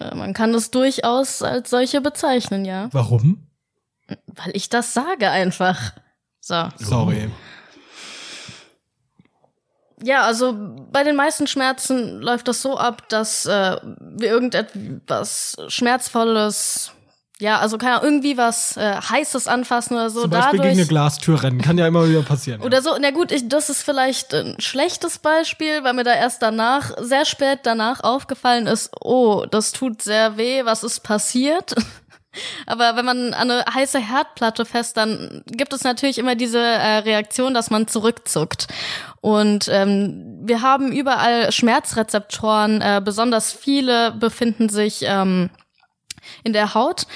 Äh, 0.00 0.14
man 0.14 0.32
kann 0.32 0.54
es 0.54 0.70
durchaus 0.70 1.42
als 1.42 1.70
solche 1.70 2.00
bezeichnen, 2.00 2.64
ja. 2.64 2.88
Warum? 2.92 3.46
Weil 4.08 4.52
ich 4.54 4.68
das 4.68 4.94
sage 4.94 5.30
einfach. 5.30 5.92
So. 6.40 6.68
Sorry. 6.76 7.30
Ja, 10.02 10.22
also 10.22 10.54
bei 10.92 11.04
den 11.04 11.16
meisten 11.16 11.46
Schmerzen 11.46 12.20
läuft 12.20 12.48
das 12.48 12.60
so 12.60 12.76
ab, 12.76 13.08
dass 13.08 13.46
äh, 13.46 13.76
wir 13.82 14.28
irgendetwas 14.28 15.56
Schmerzvolles, 15.68 16.92
ja, 17.38 17.58
also 17.58 17.76
kann 17.76 17.90
ja 17.90 18.02
irgendwie 18.02 18.38
was 18.38 18.78
äh, 18.78 18.96
Heißes 18.96 19.46
anfassen 19.46 19.94
oder 19.94 20.08
so. 20.08 20.22
Zum 20.22 20.30
Beispiel 20.30 20.58
dadurch, 20.58 20.70
gegen 20.70 20.80
eine 20.80 20.88
Glastür 20.88 21.42
rennen. 21.42 21.60
Kann 21.60 21.76
ja 21.76 21.86
immer 21.86 22.08
wieder 22.08 22.22
passieren. 22.22 22.62
oder 22.62 22.80
so, 22.80 22.96
na 22.98 23.10
gut, 23.10 23.30
ich, 23.30 23.46
das 23.48 23.68
ist 23.68 23.82
vielleicht 23.82 24.32
ein 24.32 24.56
schlechtes 24.58 25.18
Beispiel, 25.18 25.84
weil 25.84 25.92
mir 25.92 26.04
da 26.04 26.14
erst 26.14 26.40
danach, 26.40 26.92
sehr 26.98 27.26
spät 27.26 27.60
danach 27.64 28.02
aufgefallen 28.02 28.66
ist, 28.66 28.90
oh, 29.00 29.44
das 29.50 29.72
tut 29.72 30.00
sehr 30.00 30.38
weh, 30.38 30.64
was 30.64 30.82
ist 30.82 31.00
passiert? 31.00 31.74
Aber 32.66 32.96
wenn 32.96 33.04
man 33.04 33.34
an 33.34 33.50
eine 33.50 33.64
heiße 33.72 33.98
Herdplatte 33.98 34.64
fest, 34.64 34.96
dann 34.96 35.42
gibt 35.46 35.72
es 35.72 35.84
natürlich 35.84 36.18
immer 36.18 36.34
diese 36.34 36.60
äh, 36.60 36.98
Reaktion, 36.98 37.54
dass 37.54 37.70
man 37.70 37.86
zurückzuckt. 37.86 38.66
Und 39.20 39.68
ähm, 39.70 40.40
wir 40.42 40.62
haben 40.62 40.92
überall 40.92 41.50
Schmerzrezeptoren, 41.52 42.80
äh, 42.80 43.02
besonders 43.04 43.52
viele 43.52 44.12
befinden 44.12 44.68
sich 44.68 45.00
ähm, 45.02 45.50
in 46.44 46.52
der 46.52 46.74
Haut. 46.74 47.06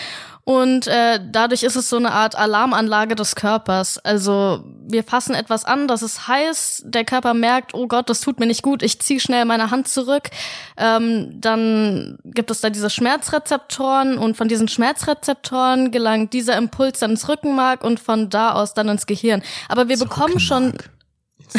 Und 0.45 0.87
äh, 0.87 1.21
dadurch 1.31 1.63
ist 1.63 1.77
es 1.77 1.89
so 1.91 1.97
eine 1.97 2.13
Art 2.13 2.35
Alarmanlage 2.35 3.15
des 3.15 3.37
Körpers. 3.37 3.99
Also 3.99 4.65
wir 4.85 5.05
fassen 5.05 5.35
etwas 5.35 5.65
an, 5.65 5.87
das 5.87 6.03
ist 6.03 6.27
heiß, 6.27 6.83
der 6.87 7.05
Körper 7.05 7.35
merkt, 7.35 7.75
oh 7.75 7.87
Gott, 7.87 8.11
das 8.11 8.21
tut 8.21 8.41
mir 8.41 8.47
nicht 8.47 8.63
gut, 8.63 8.83
ich 8.83 9.01
ziehe 9.01 9.21
schnell 9.21 9.45
meine 9.45 9.71
Hand 9.71 9.87
zurück. 9.87 10.31
Ähm, 10.77 11.41
dann 11.41 12.19
gibt 12.25 12.51
es 12.51 12.63
da 12.63 12.71
diese 12.71 12.91
Schmerzrezeptoren 12.91 14.19
und 14.19 14.37
von 14.37 14.49
diesen 14.49 14.67
Schmerzrezeptoren 14.67 15.91
gelangt 15.91 16.33
dieser 16.33 16.57
Impuls 16.57 16.99
dann 16.99 17.13
ins 17.13 17.29
Rückenmark 17.29 17.85
und 17.85 18.01
von 18.01 18.31
da 18.31 18.53
aus 18.53 18.75
dann 18.75 18.89
ins 18.89 19.07
Gehirn. 19.07 19.43
Aber 19.69 19.89
wir 19.89 19.99
bekommen 19.99 20.41
schon 20.41 20.75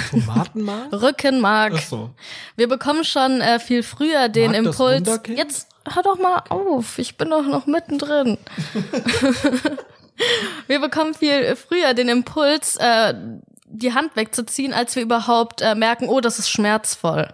Tomatenmark? 0.09 0.91
Rückenmark. 1.01 1.73
Ach 1.77 1.81
so. 1.81 2.09
Wir 2.55 2.67
bekommen 2.67 3.03
schon 3.03 3.41
äh, 3.41 3.59
viel 3.59 3.83
früher 3.83 4.29
den 4.29 4.53
das 4.53 4.65
Impuls. 4.65 5.19
Jetzt 5.27 5.70
hör 5.89 6.03
doch 6.03 6.17
mal 6.17 6.43
auf, 6.49 6.97
ich 6.99 7.17
bin 7.17 7.29
doch 7.29 7.45
noch 7.45 7.65
mittendrin. 7.65 8.37
wir 10.67 10.79
bekommen 10.79 11.13
viel 11.13 11.55
früher 11.55 11.93
den 11.93 12.09
Impuls, 12.09 12.77
äh, 12.77 13.13
die 13.65 13.93
Hand 13.93 14.15
wegzuziehen, 14.15 14.73
als 14.73 14.95
wir 14.95 15.03
überhaupt 15.03 15.61
äh, 15.61 15.75
merken, 15.75 16.09
oh, 16.09 16.19
das 16.19 16.39
ist 16.39 16.49
schmerzvoll. 16.49 17.33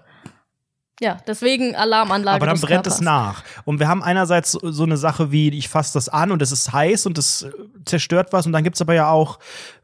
Ja, 0.99 1.17
deswegen 1.27 1.75
Alarmanlage. 1.75 2.37
Aber 2.37 2.47
dann 2.47 2.59
brennt 2.59 2.85
Körpers. 2.85 2.95
es 2.95 3.01
nach. 3.01 3.43
Und 3.65 3.79
wir 3.79 3.87
haben 3.87 4.01
einerseits 4.01 4.53
so, 4.53 4.71
so 4.71 4.83
eine 4.83 4.97
Sache 4.97 5.31
wie, 5.31 5.49
ich 5.49 5.69
fasse 5.69 5.93
das 5.93 6.09
an 6.09 6.31
und 6.31 6.41
es 6.41 6.51
ist 6.51 6.73
heiß 6.73 7.05
und 7.05 7.19
es 7.19 7.43
äh, 7.43 7.51
zerstört 7.85 8.33
was. 8.33 8.47
Und 8.47 8.51
dann 8.53 8.63
gibt's 8.63 8.81
aber 8.81 8.95
ja 8.95 9.09
auch, 9.09 9.37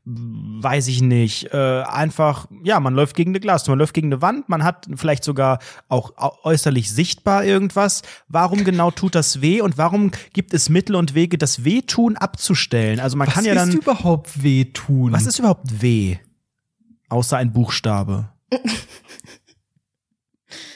weiß 0.06 0.90
ich 0.90 1.02
nicht, 1.02 1.54
äh, 1.54 1.84
einfach, 1.84 2.48
ja, 2.64 2.80
man 2.82 2.94
läuft 2.94 3.16
gegen 3.16 3.32
eine 3.32 3.40
Glastür, 3.40 3.72
man 3.72 3.80
läuft 3.80 3.94
gegen 3.94 4.08
eine 4.10 4.22
Wand, 4.22 4.50
man 4.50 4.64
hat 4.64 4.88
vielleicht 4.96 5.24
sogar 5.24 5.60
auch 5.88 6.12
äußerlich 6.44 6.92
sichtbar 6.92 7.46
irgendwas. 7.46 8.02
Warum 8.28 8.66
genau 8.66 8.92
tut 8.92 9.16
das 9.16 9.42
weh 9.42 9.62
und 9.62 9.78
warum 9.78 10.12
gibt 10.34 10.54
es 10.54 10.68
Mittel 10.68 10.96
und 10.96 11.16
Wege, 11.16 11.38
das 11.38 11.64
Wehtun 11.64 12.18
abzustellen? 12.18 13.00
Also 13.00 13.16
man 13.16 13.28
Was 13.28 13.34
kann 13.34 13.46
ja 13.46 13.56
dann. 13.56 13.70
ist 13.70 13.76
überhaupt 13.76 14.44
wehtun? 14.44 15.14
Was 15.14 15.26
ist 15.26 15.40
überhaupt 15.40 15.82
weh? 15.82 16.18
Außer 17.08 17.38
ein 17.38 17.54
Buchstabe. 17.54 18.30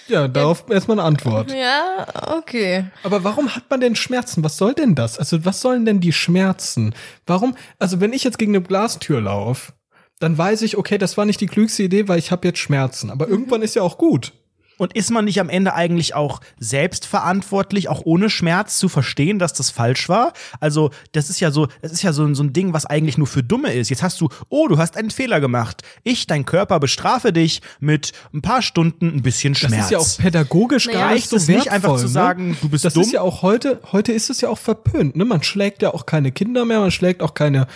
Ja, 0.07 0.27
darauf 0.27 0.69
erstmal 0.69 0.99
eine 0.99 1.07
Antwort. 1.07 1.51
Ja, 1.51 2.37
okay. 2.37 2.85
Aber 3.03 3.23
warum 3.23 3.55
hat 3.55 3.63
man 3.69 3.79
denn 3.81 3.95
Schmerzen? 3.95 4.43
Was 4.43 4.57
soll 4.57 4.73
denn 4.73 4.95
das? 4.95 5.19
Also, 5.19 5.45
was 5.45 5.61
sollen 5.61 5.85
denn 5.85 5.99
die 5.99 6.13
Schmerzen? 6.13 6.93
Warum? 7.25 7.55
Also, 7.79 7.99
wenn 7.99 8.13
ich 8.13 8.23
jetzt 8.23 8.37
gegen 8.37 8.55
eine 8.55 8.63
Glastür 8.63 9.21
laufe, 9.21 9.73
dann 10.19 10.37
weiß 10.37 10.63
ich, 10.63 10.77
okay, 10.77 10.97
das 10.97 11.17
war 11.17 11.25
nicht 11.25 11.41
die 11.41 11.47
klügste 11.47 11.83
Idee, 11.83 12.07
weil 12.07 12.19
ich 12.19 12.31
habe 12.31 12.47
jetzt 12.47 12.59
Schmerzen. 12.59 13.11
Aber 13.11 13.27
irgendwann 13.27 13.61
ist 13.61 13.75
ja 13.75 13.81
auch 13.81 13.97
gut. 13.97 14.33
Und 14.77 14.95
ist 14.95 15.11
man 15.11 15.25
nicht 15.25 15.39
am 15.39 15.49
Ende 15.49 15.73
eigentlich 15.73 16.13
auch 16.13 16.39
selbstverantwortlich, 16.59 17.89
auch 17.89 18.01
ohne 18.03 18.29
Schmerz 18.29 18.77
zu 18.77 18.89
verstehen, 18.89 19.39
dass 19.39 19.53
das 19.53 19.69
falsch 19.69 20.09
war? 20.09 20.33
Also, 20.59 20.91
das 21.11 21.29
ist 21.29 21.39
ja 21.39 21.51
so, 21.51 21.67
das 21.81 21.91
ist 21.91 22.03
ja 22.03 22.13
so, 22.13 22.33
so 22.33 22.43
ein 22.43 22.53
Ding, 22.53 22.73
was 22.73 22.85
eigentlich 22.85 23.17
nur 23.17 23.27
für 23.27 23.43
Dumme 23.43 23.73
ist. 23.73 23.89
Jetzt 23.89 24.03
hast 24.03 24.21
du, 24.21 24.29
oh, 24.49 24.67
du 24.67 24.77
hast 24.77 24.97
einen 24.97 25.11
Fehler 25.11 25.39
gemacht. 25.39 25.81
Ich, 26.03 26.27
dein 26.27 26.45
Körper, 26.45 26.79
bestrafe 26.79 27.33
dich 27.33 27.61
mit 27.79 28.13
ein 28.33 28.41
paar 28.41 28.61
Stunden 28.61 29.07
ein 29.07 29.21
bisschen 29.21 29.55
Schmerz. 29.55 29.71
Das 29.71 29.85
ist 29.85 29.91
ja 29.91 29.97
auch 29.99 30.17
pädagogisch 30.17 30.85
Naja. 30.87 30.99
gar 30.99 31.13
nicht 31.13 31.17
Reicht 31.17 31.29
so 31.29 31.35
wertvoll, 31.37 31.55
nicht 31.55 31.71
einfach 31.71 31.95
zu 31.97 32.03
ne? 32.03 32.09
sagen, 32.09 32.57
du 32.61 32.69
bist 32.69 32.85
das 32.85 32.93
dumm? 32.93 33.03
ist 33.03 33.11
ja 33.11 33.21
auch 33.21 33.41
heute, 33.41 33.81
heute 33.91 34.11
ist 34.11 34.29
es 34.29 34.41
ja 34.41 34.49
auch 34.49 34.57
verpönt, 34.59 35.15
ne? 35.15 35.25
Man 35.25 35.43
schlägt 35.43 35.81
ja 35.81 35.93
auch 35.93 36.05
keine 36.05 36.31
Kinder 36.31 36.65
mehr, 36.65 36.79
man 36.79 36.91
schlägt 36.91 37.21
auch 37.21 37.33
keine 37.33 37.67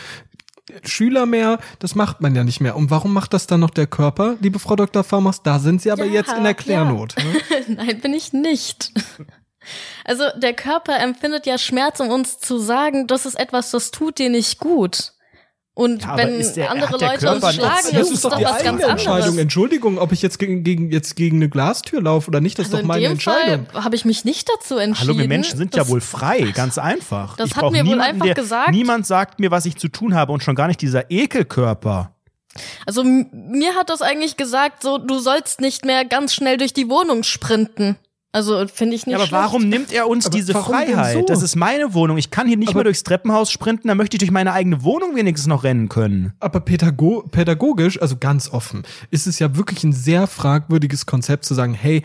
Schüler 0.84 1.26
mehr, 1.26 1.60
das 1.80 1.96
macht 1.96 2.22
man 2.22 2.36
ja 2.36 2.44
nicht 2.44 2.62
mehr. 2.62 2.76
Und 2.76 2.90
warum 2.92 3.14
macht 3.14 3.34
das 3.34 3.48
dann 3.48 3.60
noch 3.60 3.70
der 3.70 3.88
Körper, 3.88 4.36
liebe 4.40 4.60
Frau 4.60 4.76
Dr. 4.76 5.04
Farmers? 5.04 5.44
Da 5.44 5.60
sind 5.60 5.82
Sie 5.82 5.92
aber 5.92 6.06
Ja, 6.06 6.14
jetzt 6.14 6.34
in 6.34 6.44
der 6.44 6.54
Klärnot. 6.54 7.16
Ne? 7.18 7.66
Nein, 7.76 8.00
bin 8.02 8.14
ich 8.14 8.34
nicht. 8.34 8.92
Also 10.06 10.24
der 10.38 10.54
Körper 10.54 11.00
empfindet 11.00 11.46
ja 11.46 11.58
Schmerz, 11.58 12.00
um 12.00 12.10
uns 12.10 12.40
zu 12.40 12.58
sagen, 12.58 13.08
das 13.08 13.26
ist 13.26 13.40
etwas, 13.40 13.72
das 13.72 13.92
tut 13.92 14.18
dir 14.18 14.30
nicht 14.30 14.60
gut. 14.60 15.14
Und 15.82 16.04
Ja, 16.04 16.16
wenn 16.18 16.36
ist 16.36 16.54
der- 16.54 16.70
andere 16.70 16.92
Leute 16.92 17.18
Körper 17.18 17.48
uns 17.48 17.56
schlagen, 17.56 17.76
das 17.84 17.92
Das 17.92 18.12
ist 18.12 18.24
doch 18.26 18.38
die 18.38 18.44
was 18.46 18.52
ganz 18.64 18.68
eigene 18.82 18.84
Entscheidung. 18.92 19.14
anderes. 19.16 19.38
Entschuldigung, 19.38 19.98
ob 19.98 20.12
ich 20.12 20.22
jetzt 20.22 20.38
gegen, 20.38 20.64
gegen, 20.64 20.92
jetzt 20.92 21.16
gegen 21.16 21.38
eine 21.38 21.50
Glastür 21.50 22.02
laufe 22.02 22.28
oder 22.28 22.40
nicht, 22.42 22.60
das 22.60 22.66
Also 22.68 22.78
ist 22.78 22.80
doch 22.80 22.82
in 22.84 22.88
meine 22.88 23.06
Entscheidung. 23.08 23.66
Habe 23.74 23.96
ich 23.96 24.06
mich 24.06 24.24
nicht 24.26 24.48
dazu 24.50 24.78
entschieden. 24.78 25.10
Hallo, 25.10 25.20
wir 25.20 25.28
Menschen 25.28 25.58
sind 25.58 25.74
ja 25.76 25.82
Das- 25.82 25.90
wohl 25.90 26.02
frei, 26.02 26.52
ganz 26.54 26.78
einfach. 26.78 27.36
Das 27.38 27.50
ich 27.50 27.56
hat 27.56 27.72
mir 27.72 27.86
wohl 27.86 28.00
einfach 28.00 28.26
der, 28.26 28.36
gesagt. 28.36 28.70
Niemand 28.72 29.08
sagt 29.08 29.40
mir, 29.40 29.50
was 29.50 29.66
ich 29.66 29.76
zu 29.78 29.88
tun 29.88 30.14
habe 30.14 30.32
und 30.32 30.44
schon 30.44 30.54
gar 30.56 30.68
nicht 30.68 30.82
dieser 30.82 31.10
Ekelkörper. 31.10 32.14
Also 32.86 33.04
mir 33.04 33.76
hat 33.76 33.90
das 33.90 34.02
eigentlich 34.02 34.38
gesagt, 34.38 34.84
so 34.84 34.98
du 34.98 35.20
sollst 35.20 35.62
nicht 35.62 35.86
mehr 35.86 36.04
ganz 36.06 36.34
schnell 36.34 36.58
durch 36.58 36.74
die 36.74 36.90
Wohnung 36.90 37.24
sprinten. 37.24 37.96
Also 38.34 38.66
finde 38.74 38.96
ich 38.96 39.06
nicht 39.06 39.12
Ja, 39.12 39.18
aber 39.18 39.28
schlecht. 39.28 39.44
warum 39.44 39.68
nimmt 39.68 39.92
er 39.92 40.08
uns 40.08 40.26
Aber 40.28 40.38
diese 40.38 40.54
Freiheit? 40.54 41.14
so? 41.18 41.26
Das 41.26 41.42
ist 41.44 41.58
meine 41.58 41.94
Wohnung. 41.94 42.18
Ich 42.18 42.32
kann 42.32 42.48
hier 42.48 42.56
nicht 42.56 42.70
Aber- 42.70 42.78
mehr 42.78 42.84
durchs 42.86 43.04
Treppenhaus 43.04 43.52
sprinten, 43.52 43.90
dann 43.90 43.98
möchte 43.98 44.16
ich 44.16 44.20
durch 44.20 44.32
meine 44.32 44.54
eigene 44.54 44.84
Wohnung 44.84 45.16
wenigstens 45.18 45.48
noch 45.48 45.66
rennen 45.66 45.90
können. 45.90 46.32
Aber 46.40 46.62
pädago 46.62 47.24
pädagogisch, 47.30 48.02
also 48.02 48.16
ganz 48.18 48.48
offen, 48.50 48.84
ist 49.10 49.28
es 49.28 49.40
ja 49.40 49.58
wirklich 49.58 49.84
ein 49.84 49.92
sehr 49.92 50.28
fragwürdiges 50.28 51.06
Konzept 51.06 51.44
zu 51.44 51.54
sagen, 51.56 51.74
hey, 51.74 52.04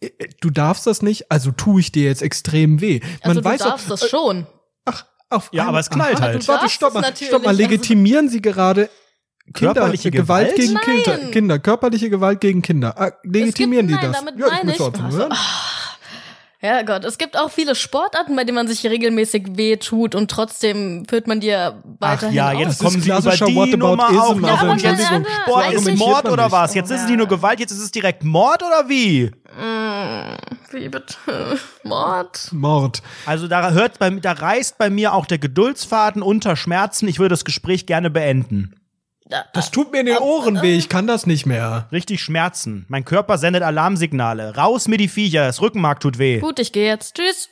äh, 0.00 0.08
du 0.40 0.50
darfst 0.50 0.84
das 0.88 1.00
nicht, 1.00 1.30
also 1.30 1.52
tue 1.52 1.80
ich 1.80 1.92
dir 1.92 2.04
jetzt 2.04 2.22
extrem 2.22 2.80
weh. 2.80 2.98
Man 3.00 3.10
Also 3.30 3.40
du 3.40 3.44
weiß 3.48 3.60
darfst 3.60 3.88
doch, 3.88 3.98
das 4.00 4.10
schon. 4.10 4.46
ach, 4.84 5.04
auf 5.30 5.48
Ja, 5.52 5.68
aber 5.68 5.78
es 5.78 5.90
knallt 5.90 6.20
halt. 6.20 6.42
Du 6.42 6.48
Warte, 6.48 6.62
darfst 6.62 6.74
stopp 6.74 6.94
mal, 6.94 7.04
stopp 7.14 7.42
mal, 7.44 7.50
also- 7.50 7.62
legitimieren 7.62 8.28
Sie 8.28 8.42
gerade 8.42 8.90
Kinder, 9.54 9.72
Körperliche 9.74 10.10
Gewalt, 10.10 10.56
Gewalt? 10.56 10.60
gegen. 10.60 10.78
Kinder, 11.04 11.30
Kinder, 11.30 11.58
körperliche 11.58 12.10
Gewalt 12.10 12.40
gegen 12.42 12.60
Kinder. 12.62 12.94
Ah, 13.00 13.12
legitimieren 13.22 13.86
Es 13.86 13.92
gibt- 13.92 14.02
die 14.02 14.06
nein, 14.06 14.12
das? 14.12 14.24
damit 14.24 14.38
ja, 14.38 14.46
meine 14.48 14.64
muss 14.66 14.74
ich- 14.74 14.80
auch 14.82 15.04
also. 15.04 15.28
Ja 16.60 16.82
Gott, 16.82 17.04
es 17.04 17.18
gibt 17.18 17.38
auch 17.38 17.50
viele 17.52 17.76
Sportarten, 17.76 18.34
bei 18.34 18.42
denen 18.42 18.56
man 18.56 18.66
sich 18.66 18.84
regelmäßig 18.84 19.56
weh 19.56 19.76
tut 19.76 20.16
und 20.16 20.28
trotzdem 20.28 21.04
führt 21.08 21.28
man 21.28 21.38
dir 21.38 21.76
Ach 21.76 21.90
weiterhin 22.00 22.34
ja, 22.34 22.50
aus. 22.50 22.58
jetzt 22.58 22.70
ist 22.70 22.78
kommen 22.82 23.00
Sie 23.00 23.10
über 23.10 23.20
die 23.20 23.54
Whataboutism, 23.54 23.78
Nummer 23.78 24.08
also 24.08 24.34
aber 24.50 24.70
und 24.72 24.82
jetzt 24.82 25.00
Entschuldigung, 25.00 25.26
Sport 25.44 25.72
ist 25.72 25.96
Mord 25.96 26.28
oder 26.28 26.44
nicht. 26.44 26.52
was? 26.52 26.74
Jetzt 26.74 26.90
ist 26.90 27.02
es 27.02 27.06
nicht 27.06 27.18
nur 27.18 27.28
Gewalt, 27.28 27.60
jetzt 27.60 27.70
ist 27.70 27.78
es 27.78 27.92
direkt 27.92 28.24
Mord 28.24 28.62
oder 28.64 28.88
wie? 28.88 29.30
Wie 30.72 30.88
bitte? 30.88 31.14
Mord? 31.84 32.48
Mord. 32.52 33.02
Also 33.24 33.46
da 33.46 33.70
hört 33.70 34.00
bei, 34.00 34.10
da 34.10 34.32
reißt 34.32 34.78
bei 34.78 34.90
mir 34.90 35.14
auch 35.14 35.26
der 35.26 35.38
Geduldsfaden 35.38 36.22
unter 36.22 36.56
Schmerzen. 36.56 37.06
Ich 37.08 37.18
würde 37.20 37.34
das 37.34 37.44
Gespräch 37.44 37.86
gerne 37.86 38.10
beenden. 38.10 38.74
Das 39.52 39.70
tut 39.70 39.92
mir 39.92 40.00
in 40.00 40.06
den 40.06 40.18
Ohren 40.18 40.62
weh, 40.62 40.76
ich 40.76 40.88
kann 40.88 41.06
das 41.06 41.26
nicht 41.26 41.44
mehr. 41.44 41.88
Richtig 41.92 42.22
Schmerzen. 42.22 42.86
Mein 42.88 43.04
Körper 43.04 43.36
sendet 43.36 43.62
Alarmsignale. 43.62 44.56
Raus 44.56 44.88
mit 44.88 45.00
die 45.00 45.08
Viecher, 45.08 45.46
das 45.46 45.60
Rückenmark 45.60 46.00
tut 46.00 46.18
weh. 46.18 46.40
Gut, 46.40 46.58
ich 46.58 46.72
gehe 46.72 46.86
jetzt. 46.86 47.14
Tschüss. 47.14 47.50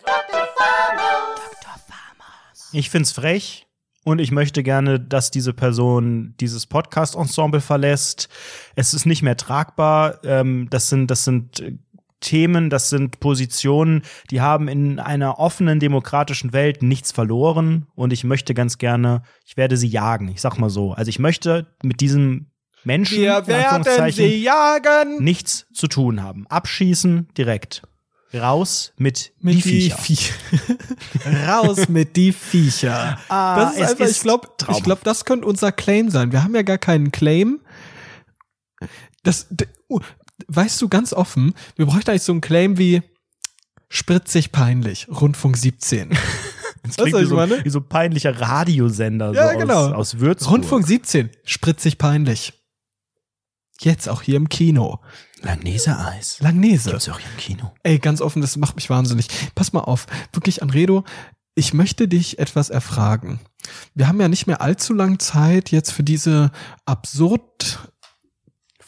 Ich 2.73 2.91
find's 2.91 3.13
frech 3.13 3.67
und 4.05 4.21
ich 4.21 4.31
möchte 4.31 4.63
gerne, 4.63 5.01
dass 5.01 5.31
diese 5.31 5.53
Person 5.53 6.35
dieses 6.41 6.67
Podcast-Ensemble 6.67 7.61
verlässt. 7.61 8.29
Es 8.75 8.95
ist 8.95 9.05
nicht 9.05 9.23
mehr 9.23 9.37
tragbar. 9.37 10.21
Ähm, 10.25 10.69
das 10.71 10.89
sind, 10.89 11.11
das 11.11 11.25
sind 11.25 11.61
äh, 11.61 11.73
Themen, 12.21 12.71
das 12.71 12.89
sind 12.89 13.21
Positionen, 13.21 14.03
die 14.31 14.41
haben 14.41 14.69
in 14.69 14.99
einer 14.99 15.39
offenen 15.39 15.81
demokratischen 15.81 16.53
Welt 16.53 16.83
nichts 16.83 17.13
verloren 17.13 17.87
und 17.95 18.13
ich 18.13 18.25
möchte 18.25 18.55
ganz 18.55 18.79
gerne, 18.79 19.23
ich 19.45 19.57
werde 19.57 19.77
sie 19.77 19.89
jagen. 19.89 20.29
Ich 20.29 20.41
sag 20.41 20.59
mal 20.59 20.71
so. 20.71 20.93
Also 20.93 21.09
ich 21.09 21.19
möchte 21.19 21.75
mit 21.83 22.01
diesem 22.01 22.51
Menschen 22.85 23.23
in 23.23 23.29
Anführungszeichen, 23.29 24.43
jagen. 24.43 25.23
nichts 25.23 25.67
zu 25.75 25.89
tun 25.89 26.23
haben. 26.23 26.47
Abschießen 26.49 27.29
direkt. 27.37 27.83
Raus 28.35 28.93
mit, 28.99 29.33
Mit 29.41 29.57
die 29.57 29.63
die 29.63 29.91
Viecher. 29.91 29.99
Viecher. 29.99 30.35
Raus 31.49 31.89
mit 31.89 32.17
die 32.17 32.33
Viecher. 32.33 33.19
Ah, 33.29 33.57
das 33.57 33.77
ist 33.77 33.83
einfach, 33.91 34.05
ich 34.05 34.11
ist 34.11 34.23
glaube, 34.23 34.49
ich 34.51 34.57
traumhaft. 34.65 34.85
glaub, 34.85 35.05
das 35.05 35.25
könnte 35.25 35.47
unser 35.47 35.73
Claim 35.73 36.11
sein. 36.11 36.33
Wir 36.33 36.43
haben 36.43 36.55
ja 36.55 36.63
gar 36.63 36.79
keinen 36.79 37.13
Claim. 37.13 37.61
Das, 39.23 39.49
uh, 39.89 40.01
weißt 40.49 40.81
du 40.83 40.89
ganz 40.89 41.13
offen, 41.13 41.55
wir 41.77 41.87
bräuchten 41.87 42.11
eigentlich 42.11 42.23
so 42.23 42.33
einen 42.33 42.41
Claim 42.41 42.79
wie 42.79 43.03
spritzig 43.89 44.53
peinlich, 44.53 45.09
Rundfunk 45.09 45.57
17. 45.57 46.11
Das 46.87 46.97
klingt 46.99 47.19
wie 47.19 47.25
so, 47.25 47.37
wie 47.37 47.71
so 47.71 47.81
peinlicher 47.81 48.41
Radiosender 48.41 49.33
Ja, 49.33 49.53
so 49.55 49.59
genau. 49.59 49.87
aus, 49.89 49.93
aus 49.93 50.21
Würzburg. 50.21 50.53
Rundfunk 50.53 50.87
17, 50.87 51.31
spritzig 51.45 51.99
peinlich. 51.99 52.53
Jetzt 53.81 54.09
auch 54.09 54.23
hier 54.23 54.37
im 54.37 54.49
Kino. 54.49 55.01
Langnese 55.43 55.99
Eis. 55.99 56.39
Langnese. 56.41 56.91
Gibt's 56.91 57.09
auch 57.09 57.19
hier 57.19 57.31
im 57.31 57.37
Kino. 57.39 57.75
Ey, 57.83 57.99
ganz 57.99 58.21
offen, 58.21 58.41
das 58.41 58.57
macht 58.57 58.77
mich 58.77 58.89
wahnsinnig. 58.89 59.27
Pass 59.55 59.73
mal 59.73 59.81
auf, 59.81 60.07
wirklich, 60.33 60.63
Anredo, 60.63 61.05
ich 61.55 61.75
möchte 61.75 62.07
dich 62.09 62.39
etwas 62.39 62.71
erfragen. 62.71 63.41
Wir 63.95 64.09
haben 64.09 64.21
ja 64.21 64.29
nicht 64.29 64.47
mehr 64.47 64.61
allzu 64.61 64.95
lang 64.95 65.19
Zeit 65.19 65.71
jetzt 65.71 65.91
für 65.91 66.05
diese 66.05 66.53
absurd 66.85 67.81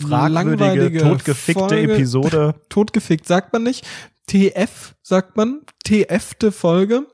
Fragwürdige, 0.01 0.99
totgefickte 0.99 1.69
Folge. 1.69 1.95
Episode. 1.95 2.55
Totgefickt 2.69 3.27
sagt 3.27 3.53
man 3.53 3.63
nicht. 3.65 3.87
TF 4.27 4.95
sagt 5.03 5.37
man. 5.37 5.63
TF-te 5.85 6.53
Folge. 6.53 7.07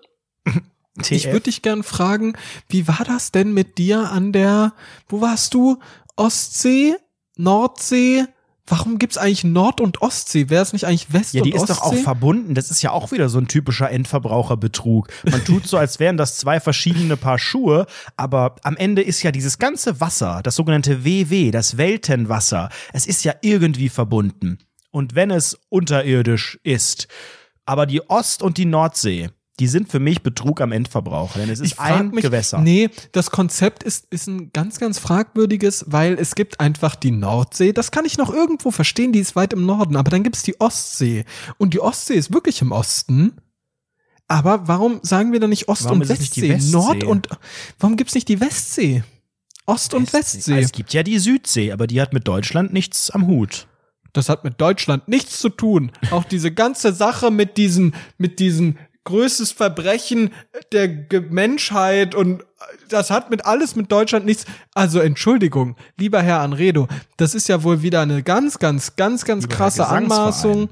Ich 1.10 1.24
TF. 1.24 1.32
würde 1.32 1.40
dich 1.44 1.62
gern 1.62 1.82
fragen, 1.82 2.34
wie 2.68 2.86
war 2.86 3.04
das 3.04 3.32
denn 3.32 3.52
mit 3.52 3.78
dir 3.78 4.10
an 4.12 4.32
der, 4.32 4.74
wo 5.08 5.20
warst 5.20 5.54
du? 5.54 5.78
Ostsee? 6.16 6.94
Nordsee? 7.36 8.26
Warum 8.66 8.98
gibt's 8.98 9.18
eigentlich 9.18 9.44
Nord- 9.44 9.80
und 9.82 10.00
Ostsee? 10.00 10.48
Wäre 10.48 10.62
es 10.62 10.72
nicht 10.72 10.86
eigentlich 10.86 11.12
West- 11.12 11.34
Ja, 11.34 11.42
die 11.42 11.52
und 11.52 11.56
ist 11.60 11.68
doch 11.68 11.82
auch 11.82 11.90
Ostsee? 11.90 12.02
verbunden. 12.02 12.54
Das 12.54 12.70
ist 12.70 12.80
ja 12.82 12.92
auch 12.92 13.12
wieder 13.12 13.28
so 13.28 13.38
ein 13.38 13.46
typischer 13.46 13.90
Endverbraucherbetrug. 13.90 15.08
Man 15.24 15.44
tut 15.44 15.66
so, 15.66 15.76
als 15.76 16.00
wären 16.00 16.16
das 16.16 16.38
zwei 16.38 16.60
verschiedene 16.60 17.16
Paar 17.18 17.38
Schuhe, 17.38 17.86
aber 18.16 18.56
am 18.62 18.76
Ende 18.76 19.02
ist 19.02 19.22
ja 19.22 19.32
dieses 19.32 19.58
ganze 19.58 20.00
Wasser, 20.00 20.40
das 20.42 20.54
sogenannte 20.56 21.04
WW, 21.04 21.50
das 21.50 21.76
Weltenwasser, 21.76 22.70
es 22.92 23.06
ist 23.06 23.22
ja 23.24 23.34
irgendwie 23.42 23.88
verbunden. 23.90 24.58
Und 24.90 25.14
wenn 25.14 25.30
es 25.30 25.58
unterirdisch 25.68 26.58
ist, 26.62 27.08
aber 27.66 27.84
die 27.86 28.08
Ost- 28.08 28.42
und 28.42 28.56
die 28.58 28.64
Nordsee, 28.66 29.28
die 29.60 29.68
sind 29.68 29.88
für 29.88 30.00
mich 30.00 30.22
Betrug 30.22 30.60
am 30.60 30.72
Endverbraucher, 30.72 31.38
denn 31.38 31.48
es 31.48 31.60
ist 31.60 31.78
ein 31.78 32.10
Gewässer. 32.10 32.58
Nee, 32.58 32.90
das 33.12 33.30
Konzept 33.30 33.84
ist, 33.84 34.06
ist 34.10 34.26
ein 34.26 34.50
ganz, 34.52 34.80
ganz 34.80 34.98
fragwürdiges, 34.98 35.84
weil 35.88 36.14
es 36.14 36.34
gibt 36.34 36.58
einfach 36.58 36.96
die 36.96 37.12
Nordsee, 37.12 37.72
das 37.72 37.92
kann 37.92 38.04
ich 38.04 38.18
noch 38.18 38.32
irgendwo 38.32 38.70
verstehen, 38.72 39.12
die 39.12 39.20
ist 39.20 39.36
weit 39.36 39.52
im 39.52 39.64
Norden, 39.64 39.96
aber 39.96 40.10
dann 40.10 40.24
gibt's 40.24 40.42
die 40.42 40.60
Ostsee. 40.60 41.24
Und 41.58 41.72
die 41.72 41.80
Ostsee 41.80 42.14
ist 42.14 42.32
wirklich 42.32 42.60
im 42.62 42.72
Osten. 42.72 43.32
Aber 44.26 44.66
warum 44.66 45.00
sagen 45.02 45.32
wir 45.32 45.38
dann 45.38 45.50
nicht 45.50 45.68
Ost- 45.68 45.84
Warum 45.84 46.00
und 46.00 46.08
Westsee? 46.08 46.48
Westsee? 46.48 46.72
Nord- 46.72 47.04
und 47.04 47.28
warum 47.78 47.96
gibt's 47.96 48.14
nicht 48.14 48.28
die 48.28 48.40
Westsee? 48.40 49.04
Ost- 49.66 49.94
und 49.94 50.12
Westsee. 50.12 50.58
Es 50.58 50.72
gibt 50.72 50.92
ja 50.92 51.02
die 51.02 51.18
Südsee, 51.18 51.72
aber 51.72 51.86
die 51.86 52.00
hat 52.00 52.12
mit 52.12 52.26
Deutschland 52.26 52.72
nichts 52.72 53.10
am 53.10 53.26
Hut. 53.26 53.66
Das 54.12 54.28
hat 54.28 54.44
mit 54.44 54.60
Deutschland 54.60 55.08
nichts 55.08 55.38
zu 55.40 55.48
tun. 55.48 55.92
Auch 56.10 56.24
diese 56.24 56.52
ganze 56.52 56.92
Sache 56.92 57.30
mit 57.30 57.56
diesen, 57.56 57.94
mit 58.18 58.38
diesen 58.40 58.78
größtes 59.04 59.52
Verbrechen 59.52 60.30
der 60.72 60.88
Menschheit 61.30 62.14
und 62.14 62.42
das 62.88 63.10
hat 63.10 63.30
mit 63.30 63.44
alles 63.44 63.76
mit 63.76 63.92
Deutschland 63.92 64.24
nichts. 64.24 64.46
Also 64.74 65.00
Entschuldigung, 65.00 65.76
lieber 65.96 66.22
Herr 66.22 66.40
Anredo, 66.40 66.88
das 67.16 67.34
ist 67.34 67.48
ja 67.48 67.62
wohl 67.62 67.82
wieder 67.82 68.00
eine 68.00 68.22
ganz, 68.22 68.58
ganz, 68.58 68.96
ganz, 68.96 69.24
ganz 69.24 69.44
Lieber 69.44 69.54
krasse 69.54 69.86
Anmaßung. 69.86 70.68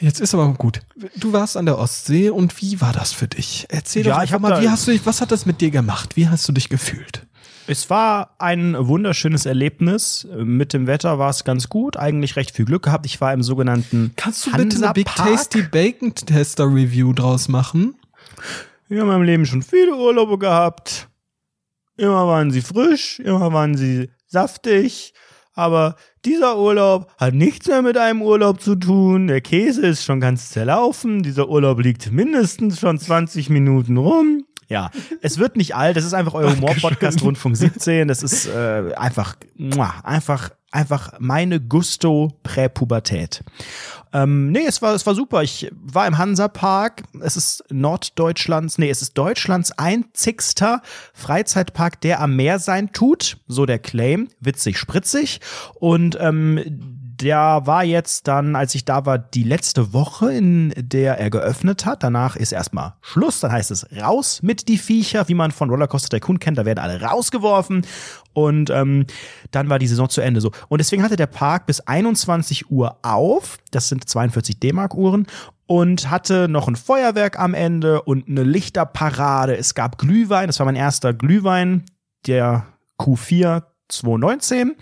Jetzt 0.00 0.20
ist 0.20 0.32
aber 0.34 0.52
gut. 0.54 0.80
Du 1.16 1.32
warst 1.32 1.56
an 1.56 1.66
der 1.66 1.78
Ostsee 1.78 2.30
und 2.30 2.60
wie 2.62 2.80
war 2.80 2.92
das 2.92 3.12
für 3.12 3.26
dich? 3.26 3.66
Erzähl 3.68 4.06
Ja, 4.06 4.24
doch 4.24 4.38
mal, 4.38 4.62
wie 4.62 4.68
hast 4.68 4.86
du 4.86 4.92
dich, 4.92 5.04
was 5.04 5.20
hat 5.20 5.32
das 5.32 5.44
mit 5.44 5.60
dir 5.60 5.70
gemacht? 5.70 6.16
Wie 6.16 6.28
hast 6.28 6.46
du 6.48 6.52
dich 6.52 6.68
gefühlt? 6.68 7.26
Es 7.70 7.90
war 7.90 8.34
ein 8.38 8.74
wunderschönes 8.78 9.44
Erlebnis. 9.44 10.26
Mit 10.34 10.72
dem 10.72 10.86
Wetter 10.86 11.18
war 11.18 11.28
es 11.28 11.44
ganz 11.44 11.68
gut. 11.68 11.98
Eigentlich 11.98 12.36
recht 12.36 12.56
viel 12.56 12.64
Glück 12.64 12.84
gehabt. 12.84 13.04
Ich 13.04 13.20
war 13.20 13.34
im 13.34 13.42
sogenannten 13.42 14.14
Kannst 14.16 14.46
du 14.46 14.52
bitte 14.52 14.82
eine 14.82 14.94
Big. 14.94 15.04
Tasty 15.04 15.60
Bacon 15.60 16.14
Tester 16.14 16.64
Review 16.64 17.12
draus 17.12 17.48
machen? 17.48 17.94
Ich 18.88 18.96
habe 18.96 19.02
in 19.02 19.06
meinem 19.06 19.22
Leben 19.22 19.44
schon 19.44 19.60
viele 19.60 19.94
Urlaube 19.94 20.38
gehabt. 20.38 21.10
Immer 21.98 22.26
waren 22.26 22.50
sie 22.50 22.62
frisch, 22.62 23.20
immer 23.20 23.52
waren 23.52 23.76
sie 23.76 24.08
saftig. 24.26 25.12
Aber 25.52 25.96
dieser 26.24 26.56
Urlaub 26.58 27.12
hat 27.18 27.34
nichts 27.34 27.66
mehr 27.66 27.82
mit 27.82 27.98
einem 27.98 28.22
Urlaub 28.22 28.62
zu 28.62 28.76
tun. 28.76 29.26
Der 29.26 29.42
Käse 29.42 29.86
ist 29.86 30.04
schon 30.04 30.20
ganz 30.20 30.48
zerlaufen. 30.48 31.22
Dieser 31.22 31.50
Urlaub 31.50 31.80
liegt 31.80 32.12
mindestens 32.12 32.80
schon 32.80 32.98
20 32.98 33.50
Minuten 33.50 33.98
rum. 33.98 34.37
Ja, 34.68 34.90
es 35.22 35.38
wird 35.38 35.56
nicht 35.56 35.74
alt. 35.74 35.96
Das 35.96 36.04
ist 36.04 36.12
einfach 36.12 36.34
euer 36.34 36.54
Humor-Podcast 36.54 37.22
Rundfunk 37.22 37.56
17. 37.56 38.06
Das 38.06 38.22
ist 38.22 38.46
äh, 38.46 38.92
einfach, 38.96 39.36
einfach, 40.02 40.50
einfach 40.70 41.12
meine 41.18 41.58
Gusto 41.58 42.38
Präpubertät. 42.42 43.42
Ähm, 44.12 44.52
nee, 44.52 44.66
es 44.66 44.82
war, 44.82 44.94
es 44.94 45.06
war 45.06 45.14
super. 45.14 45.42
Ich 45.42 45.70
war 45.72 46.06
im 46.06 46.18
Hansapark. 46.18 47.04
Es 47.20 47.36
ist 47.38 47.64
Norddeutschlands, 47.70 48.76
nee, 48.76 48.90
es 48.90 49.00
ist 49.00 49.16
Deutschlands 49.16 49.72
einzigster 49.72 50.82
Freizeitpark, 51.14 52.00
der 52.02 52.20
am 52.20 52.36
Meer 52.36 52.58
sein 52.58 52.92
tut. 52.92 53.38
So 53.46 53.64
der 53.64 53.78
Claim. 53.78 54.28
Witzig, 54.40 54.78
spritzig. 54.78 55.40
Und 55.76 56.18
ähm, 56.20 56.97
der 57.20 57.62
war 57.64 57.84
jetzt 57.84 58.28
dann, 58.28 58.54
als 58.54 58.74
ich 58.74 58.84
da 58.84 59.04
war, 59.04 59.18
die 59.18 59.42
letzte 59.42 59.92
Woche, 59.92 60.32
in 60.32 60.72
der 60.76 61.18
er 61.18 61.30
geöffnet 61.30 61.84
hat. 61.84 62.02
Danach 62.02 62.36
ist 62.36 62.52
erstmal 62.52 62.94
Schluss. 63.00 63.40
Dann 63.40 63.52
heißt 63.52 63.70
es 63.70 63.86
raus 64.00 64.40
mit 64.42 64.68
die 64.68 64.78
Viecher, 64.78 65.28
wie 65.28 65.34
man 65.34 65.50
von 65.50 65.68
Rollercoaster 65.70 66.08
Tycoon 66.08 66.38
kennt. 66.38 66.58
Da 66.58 66.64
werden 66.64 66.78
alle 66.78 67.00
rausgeworfen. 67.00 67.84
Und 68.32 68.70
ähm, 68.70 69.06
dann 69.50 69.68
war 69.68 69.78
die 69.78 69.88
Saison 69.88 70.08
zu 70.08 70.20
Ende 70.20 70.40
so. 70.40 70.52
Und 70.68 70.78
deswegen 70.78 71.02
hatte 71.02 71.16
der 71.16 71.26
Park 71.26 71.66
bis 71.66 71.80
21 71.80 72.70
Uhr 72.70 72.98
auf. 73.02 73.58
Das 73.72 73.88
sind 73.88 74.08
42 74.08 74.60
D-Mark-Uhren. 74.60 75.26
Und 75.66 76.10
hatte 76.10 76.48
noch 76.48 76.68
ein 76.68 76.76
Feuerwerk 76.76 77.38
am 77.38 77.52
Ende 77.52 78.02
und 78.02 78.28
eine 78.28 78.42
Lichterparade. 78.42 79.56
Es 79.56 79.74
gab 79.74 79.98
Glühwein. 79.98 80.46
Das 80.46 80.60
war 80.60 80.66
mein 80.66 80.76
erster 80.76 81.12
Glühwein, 81.12 81.84
der 82.26 82.66
Q4 82.98 83.64
2019. 83.88 84.76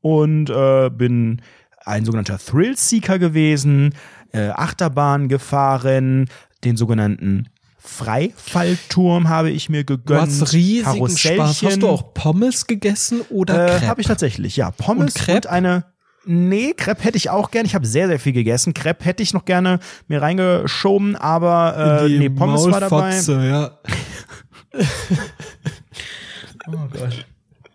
Und 0.00 0.50
äh, 0.50 0.90
bin 0.90 1.40
ein 1.84 2.04
sogenannter 2.04 2.38
Thrill-Seeker 2.38 3.18
gewesen, 3.18 3.94
äh, 4.32 4.48
Achterbahn 4.48 5.28
gefahren, 5.28 6.26
den 6.64 6.76
sogenannten 6.76 7.48
Freifallturm 7.78 9.28
habe 9.28 9.50
ich 9.50 9.68
mir 9.68 9.84
gegönnt. 9.84 10.22
hast 10.22 10.52
riesigen 10.54 11.16
Spaß. 11.16 11.62
Hast 11.62 11.82
du 11.82 11.88
auch 11.88 12.14
Pommes 12.14 12.66
gegessen 12.66 13.20
oder 13.28 13.66
Äh, 13.66 13.70
Crepe? 13.72 13.86
habe 13.88 14.00
ich 14.00 14.06
tatsächlich, 14.06 14.56
ja. 14.56 14.70
Pommes 14.70 15.14
Und 15.14 15.16
Crepe? 15.22 15.36
und 15.36 15.46
eine. 15.48 15.84
Nee, 16.26 16.72
Crepe 16.74 17.02
hätte 17.04 17.18
ich 17.18 17.28
auch 17.28 17.50
gern. 17.50 17.66
Ich 17.66 17.74
habe 17.74 17.86
sehr, 17.86 18.08
sehr 18.08 18.18
viel 18.18 18.32
gegessen. 18.32 18.72
Crepe 18.72 19.04
hätte 19.04 19.22
ich 19.22 19.34
noch 19.34 19.44
gerne 19.44 19.78
mir 20.08 20.22
reingeschoben, 20.22 21.16
aber 21.16 22.04
äh, 22.04 22.08
Die 22.08 22.18
nee, 22.18 22.30
Pommes 22.30 22.64
war 22.64 22.80
dabei. 22.80 23.10
Maulfotze, 23.10 23.46
Ja. 23.46 23.78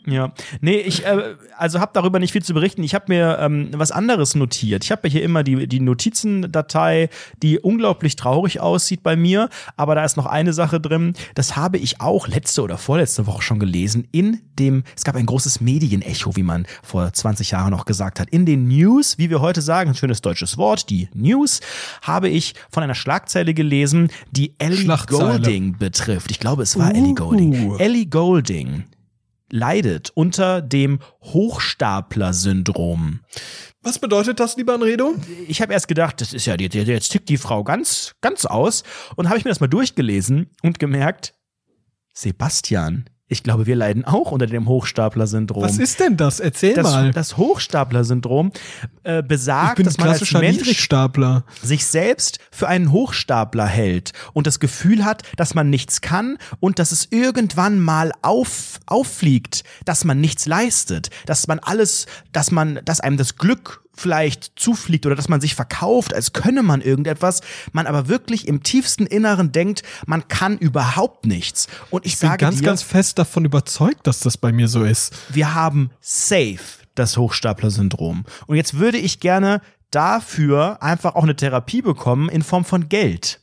Ja, 0.05 0.31
nee, 0.61 0.77
ich 0.77 1.05
äh, 1.05 1.35
also 1.57 1.79
habe 1.79 1.91
darüber 1.93 2.19
nicht 2.19 2.31
viel 2.31 2.43
zu 2.43 2.53
berichten. 2.53 2.83
Ich 2.83 2.95
habe 2.95 3.05
mir 3.09 3.37
ähm, 3.39 3.69
was 3.73 3.91
anderes 3.91 4.33
notiert. 4.33 4.83
Ich 4.83 4.91
habe 4.91 5.07
hier 5.09 5.21
immer 5.21 5.43
die 5.43 5.67
die 5.67 5.81
Notizendatei, 5.81 7.09
die 7.43 7.59
unglaublich 7.59 8.15
traurig 8.15 8.61
aussieht 8.61 9.03
bei 9.03 9.15
mir, 9.15 9.49
aber 9.75 9.95
da 9.95 10.05
ist 10.05 10.15
noch 10.17 10.25
eine 10.25 10.53
Sache 10.53 10.79
drin. 10.79 11.13
Das 11.35 11.55
habe 11.55 11.77
ich 11.77 11.99
auch 12.01 12.27
letzte 12.27 12.61
oder 12.61 12.77
vorletzte 12.77 13.27
Woche 13.27 13.41
schon 13.41 13.59
gelesen 13.59 14.07
in 14.11 14.41
dem 14.57 14.83
es 14.95 15.03
gab 15.03 15.15
ein 15.15 15.25
großes 15.25 15.61
Medienecho, 15.61 16.35
wie 16.35 16.43
man 16.43 16.65
vor 16.83 17.11
20 17.11 17.51
Jahren 17.51 17.71
noch 17.71 17.85
gesagt 17.85 18.19
hat. 18.19 18.29
In 18.29 18.45
den 18.45 18.67
News, 18.67 19.17
wie 19.17 19.29
wir 19.29 19.41
heute 19.41 19.61
sagen, 19.61 19.91
ein 19.91 19.95
schönes 19.95 20.21
deutsches 20.21 20.57
Wort, 20.57 20.89
die 20.89 21.09
News, 21.13 21.61
habe 22.01 22.29
ich 22.29 22.55
von 22.69 22.83
einer 22.83 22.95
Schlagzeile 22.95 23.53
gelesen, 23.53 24.09
die 24.31 24.53
Ellie. 24.57 24.89
Golding 25.07 25.77
betrifft. 25.77 26.31
Ich 26.31 26.39
glaube, 26.39 26.63
es 26.63 26.77
war 26.77 26.93
Ellie 26.93 27.11
Uh. 27.11 27.15
Golding. 27.15 27.79
Ellie 27.79 28.05
Golding 28.05 28.83
leidet 29.51 30.11
unter 30.13 30.61
dem 30.61 30.99
Hochstapler-Syndrom. 31.21 33.21
Was 33.81 33.99
bedeutet 33.99 34.39
das, 34.39 34.57
lieber 34.57 34.73
Anredo? 34.73 35.15
Ich 35.47 35.61
habe 35.61 35.73
erst 35.73 35.87
gedacht, 35.87 36.21
das 36.21 36.33
ist 36.33 36.45
ja, 36.45 36.55
jetzt 36.55 37.09
tickt 37.09 37.29
die 37.29 37.37
Frau 37.37 37.63
ganz, 37.63 38.15
ganz 38.21 38.45
aus. 38.45 38.83
Und 39.15 39.29
habe 39.29 39.37
ich 39.37 39.45
mir 39.45 39.51
das 39.51 39.61
mal 39.61 39.67
durchgelesen 39.67 40.49
und 40.63 40.79
gemerkt, 40.79 41.33
Sebastian, 42.13 43.09
ich 43.31 43.43
glaube, 43.43 43.67
wir 43.67 43.75
leiden 43.75 44.05
auch 44.05 44.31
unter 44.31 44.47
dem 44.47 44.67
Hochstapler-Syndrom. 44.67 45.61
Was 45.61 45.77
ist 45.77 45.99
denn 45.99 46.17
das? 46.17 46.39
Erzähl 46.39 46.73
das, 46.73 46.83
mal. 46.83 47.11
das 47.11 47.37
Hochstapler-Syndrom 47.37 48.51
äh, 49.03 49.21
besagt, 49.21 49.85
dass 49.85 49.99
man 49.99 50.09
als 50.09 50.33
Mensch 50.33 50.63
sich 51.61 51.85
selbst 51.85 52.39
für 52.51 52.67
einen 52.67 52.91
Hochstapler 52.91 53.67
hält 53.67 54.13
und 54.33 54.47
das 54.47 54.59
Gefühl 54.59 55.05
hat, 55.05 55.21
dass 55.37 55.53
man 55.53 55.69
nichts 55.69 56.01
kann 56.01 56.39
und 56.59 56.79
dass 56.79 56.91
es 56.91 57.07
irgendwann 57.11 57.79
mal 57.79 58.11
auf, 58.23 58.79
auffliegt, 58.87 59.63
dass 59.85 60.05
man 60.05 60.19
nichts 60.19 60.47
leistet, 60.47 61.11
dass 61.27 61.47
man 61.47 61.59
alles, 61.59 62.07
dass 62.31 62.49
man, 62.49 62.79
dass 62.83 62.99
einem 62.99 63.17
das 63.17 63.35
Glück 63.35 63.83
vielleicht 63.99 64.53
zufliegt 64.55 65.05
oder 65.05 65.15
dass 65.15 65.29
man 65.29 65.41
sich 65.41 65.55
verkauft, 65.55 66.13
als 66.13 66.33
könne 66.33 66.63
man 66.63 66.81
irgendetwas, 66.81 67.41
man 67.71 67.87
aber 67.87 68.07
wirklich 68.07 68.47
im 68.47 68.63
tiefsten 68.63 69.05
Inneren 69.05 69.51
denkt, 69.51 69.83
man 70.05 70.27
kann 70.27 70.57
überhaupt 70.57 71.25
nichts. 71.25 71.67
Und 71.89 72.05
ich, 72.05 72.13
Ich 72.13 72.19
bin 72.19 72.29
sage 72.29 72.39
ganz, 72.39 72.57
dir, 72.57 72.65
ganz 72.65 72.81
fest 72.81 73.19
davon 73.19 73.45
überzeugt, 73.45 74.07
dass 74.07 74.19
das 74.19 74.37
bei 74.37 74.51
mir 74.51 74.67
so 74.67 74.83
ist. 74.83 75.13
wir 75.29 75.53
haben 75.53 75.91
safe 76.01 76.59
das 76.95 77.17
Hochstapler-Syndrom. 77.17 78.25
Und 78.47 78.55
jetzt 78.55 78.77
würde 78.77 78.97
ich 78.97 79.19
gerne 79.19 79.61
dafür 79.91 80.81
einfach 80.83 81.15
auch 81.15 81.23
eine 81.23 81.35
Therapie 81.35 81.81
bekommen 81.81 82.29
in 82.29 82.41
Form 82.43 82.65
von 82.65 82.89
Geld. 82.89 83.41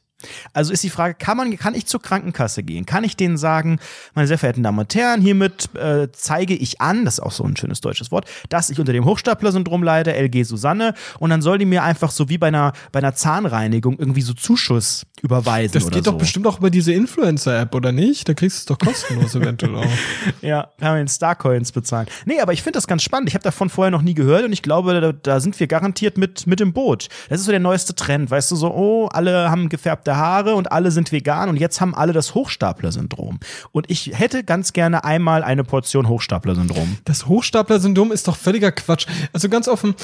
Also 0.52 0.72
ist 0.72 0.82
die 0.82 0.90
Frage, 0.90 1.14
kann 1.14 1.36
man, 1.36 1.56
kann 1.56 1.74
ich 1.74 1.86
zur 1.86 2.00
Krankenkasse 2.02 2.62
gehen? 2.62 2.86
Kann 2.86 3.04
ich 3.04 3.16
denen 3.16 3.36
sagen, 3.36 3.78
meine 4.14 4.28
sehr 4.28 4.38
verehrten 4.38 4.62
Damen 4.62 4.78
und 4.78 4.94
Herren, 4.94 5.20
hiermit 5.20 5.74
äh, 5.74 6.08
zeige 6.12 6.54
ich 6.54 6.80
an, 6.80 7.04
das 7.04 7.14
ist 7.14 7.20
auch 7.20 7.32
so 7.32 7.44
ein 7.44 7.56
schönes 7.56 7.80
deutsches 7.80 8.10
Wort, 8.10 8.26
dass 8.48 8.70
ich 8.70 8.78
unter 8.78 8.92
dem 8.92 9.04
Hochstapler-Syndrom 9.04 9.82
leide, 9.82 10.14
LG 10.14 10.44
Susanne, 10.44 10.94
und 11.18 11.30
dann 11.30 11.42
soll 11.42 11.58
die 11.58 11.66
mir 11.66 11.82
einfach 11.82 12.10
so 12.10 12.28
wie 12.28 12.38
bei 12.38 12.48
einer, 12.48 12.72
bei 12.92 12.98
einer 12.98 13.14
Zahnreinigung 13.14 13.98
irgendwie 13.98 14.22
so 14.22 14.34
Zuschuss 14.34 15.06
überweisen 15.22 15.72
Das 15.74 15.90
geht 15.90 16.04
so. 16.04 16.12
doch 16.12 16.18
bestimmt 16.18 16.46
auch 16.46 16.58
über 16.58 16.70
diese 16.70 16.92
Influencer-App, 16.92 17.74
oder 17.74 17.92
nicht? 17.92 18.28
Da 18.28 18.34
kriegst 18.34 18.56
du 18.56 18.60
es 18.60 18.78
doch 18.78 18.78
kostenlos 18.78 19.34
eventuell 19.34 19.74
auch. 19.76 19.86
Ja, 20.42 20.68
kann 20.78 20.92
man 20.92 21.00
in 21.00 21.08
Starcoins 21.08 21.72
bezahlen. 21.72 22.06
Nee, 22.24 22.40
aber 22.40 22.52
ich 22.52 22.62
finde 22.62 22.76
das 22.76 22.86
ganz 22.86 23.02
spannend. 23.02 23.28
Ich 23.28 23.34
habe 23.34 23.42
davon 23.42 23.68
vorher 23.68 23.90
noch 23.90 24.02
nie 24.02 24.14
gehört 24.14 24.44
und 24.44 24.52
ich 24.52 24.62
glaube, 24.62 25.00
da, 25.00 25.12
da 25.12 25.40
sind 25.40 25.58
wir 25.58 25.66
garantiert 25.66 26.18
mit, 26.18 26.46
mit 26.46 26.60
im 26.60 26.72
Boot. 26.72 27.08
Das 27.28 27.40
ist 27.40 27.46
so 27.46 27.50
der 27.50 27.60
neueste 27.60 27.94
Trend, 27.94 28.30
weißt 28.30 28.50
du, 28.50 28.56
so, 28.56 28.72
oh, 28.72 29.06
alle 29.06 29.50
haben 29.50 29.68
gefärbte 29.68 30.15
Haare 30.16 30.54
und 30.54 30.72
alle 30.72 30.90
sind 30.90 31.12
vegan 31.12 31.48
und 31.48 31.56
jetzt 31.56 31.80
haben 31.80 31.94
alle 31.94 32.12
das 32.12 32.34
Hochstapler-Syndrom. 32.34 33.38
Und 33.72 33.90
ich 33.90 34.12
hätte 34.14 34.44
ganz 34.44 34.72
gerne 34.72 35.04
einmal 35.04 35.42
eine 35.42 35.64
Portion 35.64 36.08
Hochstapler-Syndrom. 36.08 36.98
Das 37.04 37.26
Hochstapler-Syndrom 37.26 38.12
ist 38.12 38.28
doch 38.28 38.36
völliger 38.36 38.72
Quatsch. 38.72 39.06
Also 39.32 39.48
ganz 39.48 39.68
offen, 39.68 39.94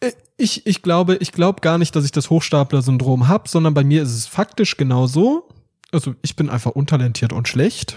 äh, 0.00 0.12
ich, 0.36 0.66
ich 0.66 0.82
glaube, 0.82 1.16
ich 1.16 1.32
glaube 1.32 1.60
gar 1.60 1.78
nicht, 1.78 1.94
dass 1.94 2.04
ich 2.04 2.12
das 2.12 2.30
Hochstapler-Syndrom 2.30 3.28
habe, 3.28 3.48
sondern 3.48 3.74
bei 3.74 3.84
mir 3.84 4.02
ist 4.02 4.14
es 4.14 4.26
faktisch 4.26 4.76
genau 4.76 5.06
so. 5.06 5.48
Also 5.92 6.14
ich 6.22 6.36
bin 6.36 6.48
einfach 6.48 6.72
untalentiert 6.72 7.32
und 7.32 7.48
schlecht. 7.48 7.96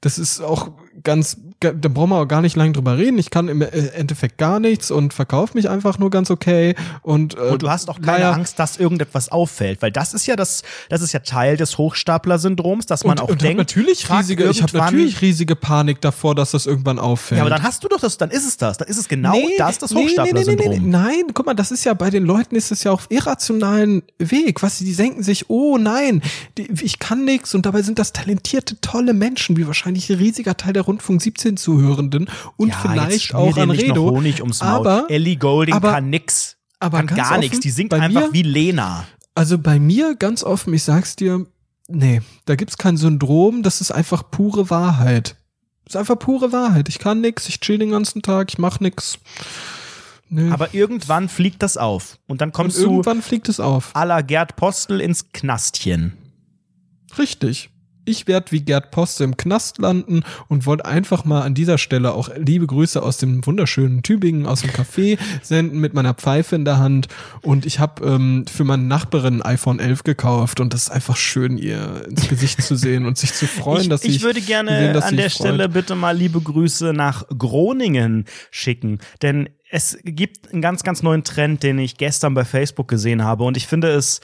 Das 0.00 0.18
ist 0.18 0.40
auch 0.40 0.70
ganz 1.02 1.36
da 1.60 1.88
brauchen 1.88 2.10
wir 2.10 2.16
auch 2.16 2.28
gar 2.28 2.42
nicht 2.42 2.54
lange 2.54 2.72
drüber 2.72 2.98
reden. 2.98 3.18
Ich 3.18 3.30
kann 3.30 3.48
im 3.48 3.62
äh, 3.62 3.66
Endeffekt 3.66 4.36
gar 4.36 4.60
nichts 4.60 4.90
und 4.90 5.14
verkaufe 5.14 5.54
mich 5.54 5.70
einfach 5.70 5.98
nur 5.98 6.10
ganz 6.10 6.30
okay. 6.30 6.74
Und, 7.02 7.36
äh, 7.36 7.40
und 7.40 7.62
du 7.62 7.70
hast 7.70 7.88
auch 7.88 8.00
keine 8.00 8.18
naja, 8.18 8.32
Angst, 8.32 8.58
dass 8.58 8.76
irgendetwas 8.76 9.30
auffällt, 9.30 9.80
weil 9.80 9.90
das 9.90 10.12
ist 10.12 10.26
ja 10.26 10.36
das, 10.36 10.62
das 10.90 11.00
ist 11.00 11.12
ja 11.12 11.20
Teil 11.20 11.56
des 11.56 11.78
Hochstapler-Syndroms, 11.78 12.86
dass 12.86 13.04
man 13.04 13.18
und, 13.18 13.24
auch 13.24 13.28
und 13.30 13.42
denkt, 13.42 13.56
natürlich 13.56 14.10
riesige, 14.10 14.44
ich 14.50 14.62
habe 14.62 14.76
natürlich 14.76 15.22
riesige 15.22 15.56
Panik 15.56 16.00
davor, 16.02 16.34
dass 16.34 16.50
das 16.50 16.66
irgendwann 16.66 16.98
auffällt. 16.98 17.38
Ja, 17.38 17.44
aber 17.44 17.50
dann 17.50 17.62
hast 17.62 17.82
du 17.82 17.88
doch 17.88 18.00
das, 18.00 18.18
dann 18.18 18.30
ist 18.30 18.46
es 18.46 18.58
das, 18.58 18.76
dann 18.76 18.88
ist 18.88 18.98
es 18.98 19.08
genau 19.08 19.32
nee, 19.32 19.54
das, 19.56 19.78
das 19.78 19.94
Hochstapler-Syndrom. 19.94 20.70
Nee, 20.70 20.78
nee, 20.78 20.86
nein, 20.86 21.24
guck 21.32 21.46
mal, 21.46 21.54
das 21.54 21.70
ist 21.70 21.84
ja 21.84 21.94
bei 21.94 22.10
den 22.10 22.24
Leuten 22.24 22.54
ist 22.54 22.70
es 22.70 22.84
ja 22.84 22.92
auf 22.92 23.06
irrationalen 23.08 24.02
Weg, 24.18 24.62
was 24.62 24.78
die 24.78 24.94
denken 24.94 25.22
sich, 25.22 25.48
oh 25.48 25.78
nein, 25.78 26.20
die, 26.58 26.68
ich 26.82 26.98
kann 26.98 27.24
nichts 27.24 27.54
und 27.54 27.64
dabei 27.64 27.80
sind 27.80 27.98
das 27.98 28.12
talentierte, 28.12 28.80
tolle 28.80 29.14
Menschen, 29.14 29.56
wie 29.56 29.66
wahrscheinlich 29.66 30.10
ein 30.10 30.16
riesiger 30.16 30.56
Teil 30.56 30.74
der 30.74 30.82
Rundfunk 30.82 31.22
17 31.22 31.45
Zuhörenden 31.54 32.28
und 32.56 32.70
ja, 32.70 32.78
vielleicht 32.80 33.34
auch 33.34 33.56
an 33.56 33.70
Redo. 33.70 34.10
Honig 34.10 34.40
ums 34.40 34.60
Maul. 34.60 34.70
Aber 34.70 35.04
Ellie 35.08 35.36
Golding 35.36 35.74
aber, 35.74 35.92
kann 35.92 36.10
nix, 36.10 36.56
aber 36.80 37.04
kann 37.04 37.16
gar 37.16 37.38
nichts, 37.38 37.60
die 37.60 37.70
singt 37.70 37.94
einfach 37.94 38.28
mir, 38.28 38.32
wie 38.32 38.42
Lena. 38.42 39.06
Also 39.34 39.58
bei 39.58 39.78
mir 39.78 40.16
ganz 40.16 40.42
offen, 40.42 40.74
ich 40.74 40.82
sag's 40.82 41.14
dir, 41.14 41.46
nee, 41.88 42.22
da 42.46 42.56
gibt's 42.56 42.78
kein 42.78 42.96
Syndrom, 42.96 43.62
das 43.62 43.80
ist 43.80 43.92
einfach 43.92 44.30
pure 44.30 44.70
Wahrheit. 44.70 45.36
Das 45.84 45.94
ist 45.94 45.96
einfach 46.00 46.18
pure 46.18 46.50
Wahrheit. 46.52 46.88
Ich 46.88 46.98
kann 46.98 47.20
nix, 47.20 47.48
ich 47.48 47.60
chill 47.60 47.78
den 47.78 47.92
ganzen 47.92 48.20
Tag, 48.22 48.48
ich 48.50 48.58
mach 48.58 48.80
nix. 48.80 49.18
Nee. 50.28 50.50
Aber 50.50 50.74
irgendwann 50.74 51.28
fliegt 51.28 51.62
das 51.62 51.76
auf. 51.76 52.18
Und 52.26 52.40
dann 52.40 52.50
kommst 52.50 52.78
und 52.78 52.82
irgendwann 52.82 52.94
du. 52.94 53.00
Irgendwann 53.02 53.22
fliegt 53.22 53.48
es 53.48 53.60
auf. 53.60 53.94
A 53.94 54.02
la 54.02 54.22
Gerd 54.22 54.56
Postel 54.56 55.00
ins 55.00 55.30
Knastchen. 55.32 56.14
Richtig 57.16 57.70
ich 58.06 58.26
werde 58.26 58.52
wie 58.52 58.60
Gerd 58.60 58.90
Poste 58.90 59.24
im 59.24 59.36
Knast 59.36 59.78
landen 59.78 60.22
und 60.48 60.66
wollte 60.66 60.86
einfach 60.86 61.24
mal 61.24 61.42
an 61.42 61.54
dieser 61.54 61.78
Stelle 61.78 62.14
auch 62.14 62.30
liebe 62.36 62.66
Grüße 62.66 63.02
aus 63.02 63.18
dem 63.18 63.44
wunderschönen 63.44 64.02
Tübingen, 64.02 64.46
aus 64.46 64.62
dem 64.62 64.70
Café 64.70 65.18
senden 65.42 65.80
mit 65.80 65.92
meiner 65.94 66.14
Pfeife 66.14 66.56
in 66.56 66.64
der 66.64 66.78
Hand. 66.78 67.08
Und 67.42 67.66
ich 67.66 67.80
habe 67.80 68.04
ähm, 68.06 68.44
für 68.46 68.64
meine 68.64 68.84
Nachbarin 68.84 69.42
ein 69.42 69.42
iPhone 69.42 69.80
11 69.80 70.04
gekauft 70.04 70.60
und 70.60 70.72
das 70.72 70.84
ist 70.84 70.90
einfach 70.90 71.16
schön, 71.16 71.58
ihr 71.58 72.04
ins 72.08 72.28
Gesicht 72.28 72.62
zu 72.62 72.76
sehen 72.76 73.06
und 73.06 73.18
sich 73.18 73.32
zu 73.34 73.46
freuen, 73.46 73.82
ich, 73.82 73.88
dass 73.88 74.04
ich, 74.04 74.16
ich 74.16 74.22
würde 74.22 74.40
gerne 74.40 74.92
sehen, 74.92 75.02
an 75.02 75.16
der 75.16 75.30
Stelle 75.30 75.68
bitte 75.68 75.94
mal 75.94 76.16
liebe 76.16 76.40
Grüße 76.40 76.92
nach 76.92 77.24
Groningen 77.36 78.24
schicken, 78.50 79.00
denn 79.22 79.48
es 79.68 79.98
gibt 80.04 80.52
einen 80.52 80.62
ganz, 80.62 80.84
ganz 80.84 81.02
neuen 81.02 81.24
Trend, 81.24 81.64
den 81.64 81.78
ich 81.78 81.96
gestern 81.96 82.34
bei 82.34 82.44
Facebook 82.44 82.88
gesehen 82.88 83.24
habe 83.24 83.44
und 83.44 83.56
ich 83.56 83.66
finde 83.66 83.88
es 83.88 84.20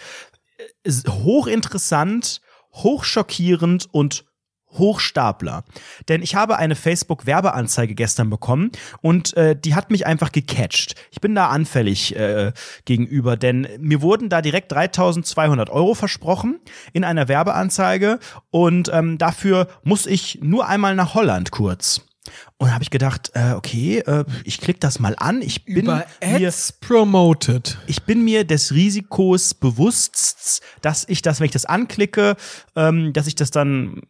hochinteressant 0.86 2.40
hochschockierend 2.74 3.88
und 3.92 4.24
Hochstapler. 4.78 5.64
Denn 6.08 6.22
ich 6.22 6.34
habe 6.34 6.56
eine 6.56 6.74
Facebook-Werbeanzeige 6.74 7.94
gestern 7.94 8.30
bekommen 8.30 8.70
und 9.00 9.36
äh, 9.36 9.56
die 9.56 9.74
hat 9.74 9.90
mich 9.90 10.06
einfach 10.06 10.32
gecatcht. 10.32 10.94
Ich 11.10 11.20
bin 11.20 11.34
da 11.34 11.48
anfällig 11.48 12.16
äh, 12.16 12.52
gegenüber, 12.84 13.36
denn 13.36 13.68
mir 13.78 14.02
wurden 14.02 14.28
da 14.28 14.40
direkt 14.40 14.72
3200 14.72 15.70
Euro 15.70 15.94
versprochen 15.94 16.60
in 16.92 17.04
einer 17.04 17.28
Werbeanzeige 17.28 18.18
und 18.50 18.90
ähm, 18.92 19.18
dafür 19.18 19.68
muss 19.82 20.06
ich 20.06 20.38
nur 20.42 20.66
einmal 20.66 20.94
nach 20.94 21.14
Holland 21.14 21.50
kurz. 21.50 22.02
Und 22.56 22.72
habe 22.72 22.84
ich 22.84 22.90
gedacht, 22.90 23.32
äh, 23.34 23.52
okay, 23.52 23.98
äh, 23.98 24.24
ich 24.44 24.60
klicke 24.60 24.78
das 24.78 25.00
mal 25.00 25.14
an. 25.18 25.42
Ich 25.42 25.64
bin 25.64 25.84
Über 25.84 26.06
Ads 26.20 26.74
mir, 26.80 26.88
promoted. 26.88 27.78
Ich 27.86 28.04
bin 28.04 28.24
mir 28.24 28.44
des 28.44 28.72
Risikos 28.72 29.54
bewusst, 29.54 30.62
dass 30.80 31.08
ich 31.08 31.22
das, 31.22 31.40
wenn 31.40 31.46
ich 31.46 31.52
das 31.52 31.64
anklicke, 31.64 32.36
ähm, 32.76 33.12
dass 33.12 33.26
ich 33.26 33.34
das 33.34 33.50
dann 33.50 34.02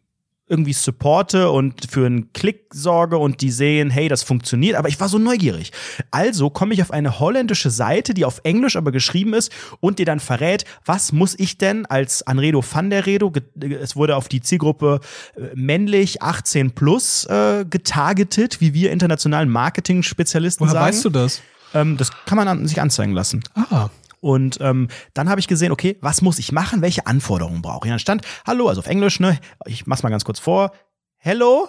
irgendwie 0.53 0.75
supporte 0.75 1.51
und 1.51 1.91
für 1.91 2.05
einen 2.05 2.31
Klick 2.35 2.67
sorge 2.75 3.17
und 3.17 3.41
die 3.41 3.51
sehen, 3.51 3.89
hey, 3.89 4.09
das 4.09 4.23
funktioniert, 4.23 4.77
aber 4.77 4.89
ich 4.89 5.01
war 5.01 5.09
so 5.09 5.19
neugierig. 5.19 5.73
Also 6.11 6.51
komme 6.51 6.75
ich 6.75 6.83
auf 6.83 6.91
eine 6.91 7.19
holländische 7.19 7.71
Seite, 7.71 8.13
die 8.13 8.27
auf 8.27 8.43
Englisch 8.45 8.77
aber 8.77 8.93
geschrieben 8.93 9.33
ist 9.33 9.51
und 9.81 9.99
dir 9.99 10.05
dann 10.05 10.21
verrät, 10.21 10.67
was 10.85 11.11
muss 11.11 11.35
ich 11.39 11.57
denn 11.57 11.87
als 11.87 12.27
Anredo 12.27 12.63
van 12.63 12.91
der 12.91 13.07
Redo, 13.07 13.33
es 13.81 13.97
wurde 13.97 14.15
auf 14.15 14.29
die 14.29 14.43
Zielgruppe 14.43 15.01
äh, 15.37 15.41
männlich 15.55 16.21
18 16.21 16.73
plus 16.73 17.25
äh, 17.25 17.65
getargetet, 17.69 18.61
wie 18.61 18.75
wir 18.75 18.93
internationalen 18.93 19.49
Marketing-Spezialisten 19.49 20.67
sagen. 20.67 20.79
Woher 20.79 20.89
weißt 20.89 21.05
du 21.07 21.11
das? 21.11 21.41
Ähm, 21.73 21.97
das 21.97 22.11
kann 22.27 22.37
man 22.37 22.47
an, 22.47 22.67
sich 22.67 22.79
anzeigen 22.79 23.15
lassen. 23.15 23.43
Ah. 23.55 23.89
Und 24.23 24.59
ähm, 24.61 24.87
dann 25.15 25.29
habe 25.29 25.41
ich 25.41 25.49
gesehen, 25.49 25.73
okay, 25.73 25.99
was 26.01 26.23
muss 26.23 26.39
ich 26.39 26.53
machen? 26.53 26.81
Welche 26.81 27.09
Anforderungen 27.09 27.61
brauche 27.61 27.89
ich? 27.89 27.91
dann 27.91 27.99
stand, 27.99 28.23
hallo, 28.47 28.69
also 28.69 28.81
auf 28.81 28.87
Englisch, 28.87 29.19
ne? 29.19 29.39
Ich 29.67 29.87
mach's 29.89 30.05
mal 30.05 30.11
ganz 30.11 30.25
kurz 30.25 30.39
vor. 30.39 30.71
Hello? 31.17 31.69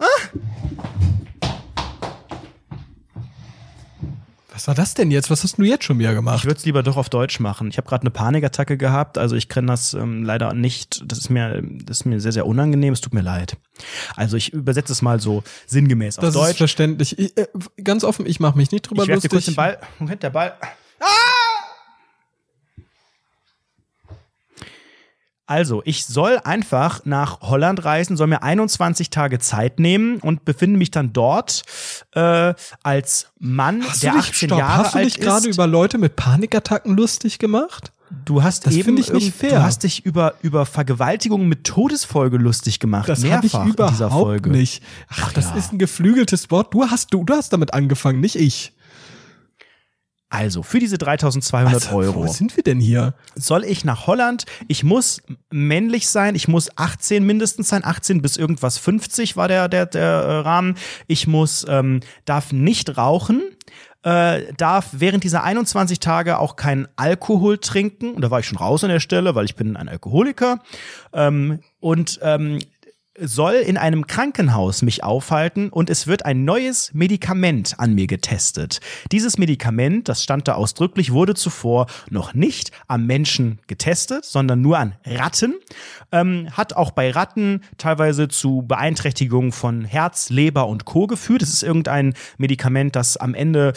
Ah? 0.00 0.04
Was 4.52 4.66
war 4.66 4.74
das 4.74 4.94
denn 4.94 5.12
jetzt? 5.12 5.30
Was 5.30 5.44
hast 5.44 5.58
du 5.58 5.62
jetzt 5.62 5.84
schon 5.84 6.00
wieder 6.00 6.12
gemacht? 6.12 6.40
Ich 6.40 6.44
würde 6.44 6.58
es 6.58 6.64
lieber 6.64 6.82
doch 6.82 6.96
auf 6.96 7.08
Deutsch 7.08 7.38
machen. 7.38 7.68
Ich 7.68 7.76
habe 7.76 7.88
gerade 7.88 8.02
eine 8.02 8.10
Panikattacke 8.10 8.76
gehabt, 8.76 9.16
also 9.16 9.36
ich 9.36 9.48
kenne 9.48 9.68
das 9.68 9.94
ähm, 9.94 10.24
leider 10.24 10.52
nicht. 10.54 11.04
Das 11.06 11.18
ist 11.18 11.30
mir, 11.30 11.62
das 11.62 12.00
ist 12.00 12.04
mir 12.04 12.20
sehr, 12.20 12.32
sehr 12.32 12.46
unangenehm. 12.46 12.92
Es 12.92 13.00
tut 13.00 13.14
mir 13.14 13.22
leid. 13.22 13.56
Also 14.16 14.36
ich 14.36 14.52
übersetze 14.52 14.92
es 14.92 15.02
mal 15.02 15.20
so 15.20 15.44
sinngemäß 15.68 16.18
auf 16.18 16.22
das 16.22 16.34
Deutsch. 16.34 16.44
Das 16.46 16.50
ist 16.50 16.58
verständlich. 16.58 17.16
Ich, 17.16 17.36
äh, 17.38 17.46
ganz 17.84 18.02
offen, 18.02 18.26
ich 18.26 18.40
mache 18.40 18.58
mich 18.58 18.72
nicht 18.72 18.82
drüber 18.82 19.04
ich 19.04 19.08
lustig. 19.08 19.30
Dir 19.30 19.36
kurz 19.36 19.44
den 19.44 19.54
Ball. 19.54 19.78
Moment, 20.00 20.24
der 20.24 20.30
Ball. 20.30 20.54
Also, 25.52 25.82
ich 25.84 26.06
soll 26.06 26.40
einfach 26.44 27.04
nach 27.04 27.42
Holland 27.42 27.84
reisen, 27.84 28.16
soll 28.16 28.28
mir 28.28 28.42
21 28.42 29.10
Tage 29.10 29.38
Zeit 29.38 29.80
nehmen 29.80 30.16
und 30.18 30.46
befinde 30.46 30.78
mich 30.78 30.90
dann 30.90 31.12
dort 31.12 31.64
äh, 32.14 32.54
als 32.82 33.26
Mann, 33.38 33.84
hast 33.86 34.02
der 34.02 34.14
18 34.14 34.48
stopp, 34.48 34.58
Jahre 34.58 34.78
alt 34.78 34.86
ist. 34.86 34.94
Hast 34.94 34.96
du 34.96 35.00
dich 35.04 35.20
gerade 35.20 35.48
über 35.48 35.66
Leute 35.66 35.98
mit 35.98 36.16
Panikattacken 36.16 36.96
lustig 36.96 37.38
gemacht? 37.38 37.92
Du 38.24 38.42
hast 38.42 38.66
das 38.66 38.74
eben 38.74 38.96
ich 38.96 39.12
nicht 39.12 39.34
fair. 39.34 39.50
Du 39.50 39.62
hast 39.62 39.82
dich 39.82 40.06
über 40.06 40.34
über 40.40 40.64
Vergewaltigungen 40.64 41.48
mit 41.48 41.64
Todesfolge 41.64 42.38
lustig 42.38 42.78
gemacht. 42.78 43.08
Das 43.08 43.24
habe 43.24 43.46
ich 43.46 43.54
überhaupt 43.54 44.46
nicht. 44.46 44.82
Ach, 45.08 45.24
Ach 45.26 45.32
das 45.32 45.50
ja. 45.50 45.56
ist 45.56 45.72
ein 45.72 45.78
geflügeltes 45.78 46.50
Wort. 46.50 46.72
Du 46.72 46.84
hast 46.88 47.12
du 47.12 47.24
du 47.24 47.34
hast 47.34 47.52
damit 47.52 47.74
angefangen, 47.74 48.20
nicht 48.20 48.36
ich. 48.36 48.72
Also, 50.32 50.62
für 50.62 50.78
diese 50.78 50.96
3200 50.96 51.74
also, 51.74 51.90
Euro. 51.94 52.26
Wo 52.26 52.26
sind 52.26 52.56
wir 52.56 52.64
denn 52.64 52.80
hier? 52.80 53.12
Soll 53.34 53.64
ich 53.64 53.84
nach 53.84 54.06
Holland? 54.06 54.46
Ich 54.66 54.82
muss 54.82 55.20
männlich 55.50 56.08
sein. 56.08 56.34
Ich 56.34 56.48
muss 56.48 56.70
18 56.78 57.22
mindestens 57.22 57.68
sein. 57.68 57.84
18 57.84 58.22
bis 58.22 58.38
irgendwas 58.38 58.78
50 58.78 59.36
war 59.36 59.46
der, 59.46 59.68
der, 59.68 59.84
der 59.84 60.02
äh, 60.02 60.38
Rahmen. 60.38 60.76
Ich 61.06 61.26
muss, 61.26 61.66
ähm, 61.68 62.00
darf 62.24 62.50
nicht 62.50 62.96
rauchen. 62.96 63.42
Äh, 64.04 64.54
darf 64.54 64.88
während 64.92 65.22
dieser 65.22 65.44
21 65.44 66.00
Tage 66.00 66.38
auch 66.38 66.56
keinen 66.56 66.88
Alkohol 66.96 67.58
trinken. 67.58 68.14
Und 68.14 68.22
da 68.22 68.30
war 68.30 68.40
ich 68.40 68.46
schon 68.46 68.56
raus 68.56 68.82
an 68.84 68.90
der 68.90 69.00
Stelle, 69.00 69.34
weil 69.34 69.44
ich 69.44 69.54
bin 69.54 69.76
ein 69.76 69.90
Alkoholiker. 69.90 70.60
Ähm, 71.12 71.60
und 71.78 72.20
ähm, 72.22 72.58
soll 73.22 73.54
in 73.54 73.76
einem 73.76 74.06
Krankenhaus 74.06 74.82
mich 74.82 75.04
aufhalten 75.04 75.68
und 75.68 75.90
es 75.90 76.06
wird 76.06 76.24
ein 76.24 76.44
neues 76.44 76.92
Medikament 76.92 77.78
an 77.78 77.94
mir 77.94 78.06
getestet. 78.06 78.80
Dieses 79.10 79.38
Medikament, 79.38 80.08
das 80.08 80.22
stand 80.22 80.48
da 80.48 80.54
ausdrücklich, 80.54 81.12
wurde 81.12 81.34
zuvor 81.34 81.86
noch 82.10 82.34
nicht 82.34 82.70
am 82.88 83.06
Menschen 83.06 83.60
getestet, 83.66 84.24
sondern 84.24 84.60
nur 84.60 84.78
an 84.78 84.94
Ratten. 85.04 85.54
Ähm, 86.10 86.48
hat 86.52 86.74
auch 86.74 86.90
bei 86.90 87.10
Ratten 87.10 87.62
teilweise 87.78 88.28
zu 88.28 88.62
Beeinträchtigungen 88.62 89.52
von 89.52 89.84
Herz, 89.84 90.30
Leber 90.30 90.66
und 90.68 90.84
Co. 90.84 91.06
geführt. 91.06 91.42
Es 91.42 91.52
ist 91.52 91.62
irgendein 91.62 92.14
Medikament, 92.38 92.96
das 92.96 93.16
am 93.16 93.34
Ende 93.34 93.72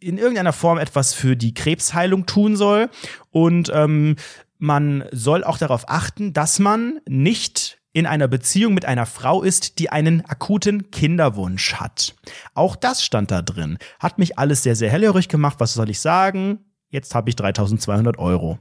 in 0.00 0.18
irgendeiner 0.18 0.52
Form 0.52 0.78
etwas 0.78 1.14
für 1.14 1.36
die 1.36 1.54
Krebsheilung 1.54 2.26
tun 2.26 2.56
soll. 2.56 2.90
Und 3.30 3.70
ähm, 3.74 4.16
man 4.58 5.04
soll 5.12 5.44
auch 5.44 5.58
darauf 5.58 5.88
achten, 5.88 6.32
dass 6.32 6.58
man 6.58 7.00
nicht 7.08 7.79
in 7.92 8.06
einer 8.06 8.28
Beziehung 8.28 8.74
mit 8.74 8.84
einer 8.84 9.06
Frau 9.06 9.42
ist, 9.42 9.78
die 9.78 9.90
einen 9.90 10.24
akuten 10.24 10.90
Kinderwunsch 10.90 11.74
hat. 11.74 12.14
Auch 12.54 12.76
das 12.76 13.04
stand 13.04 13.30
da 13.30 13.42
drin. 13.42 13.78
Hat 13.98 14.18
mich 14.18 14.38
alles 14.38 14.62
sehr, 14.62 14.76
sehr 14.76 14.90
hellhörig 14.90 15.28
gemacht. 15.28 15.56
Was 15.58 15.74
soll 15.74 15.90
ich 15.90 16.00
sagen? 16.00 16.60
Jetzt 16.88 17.14
habe 17.14 17.30
ich 17.30 17.36
3200 17.36 18.18
Euro. 18.18 18.58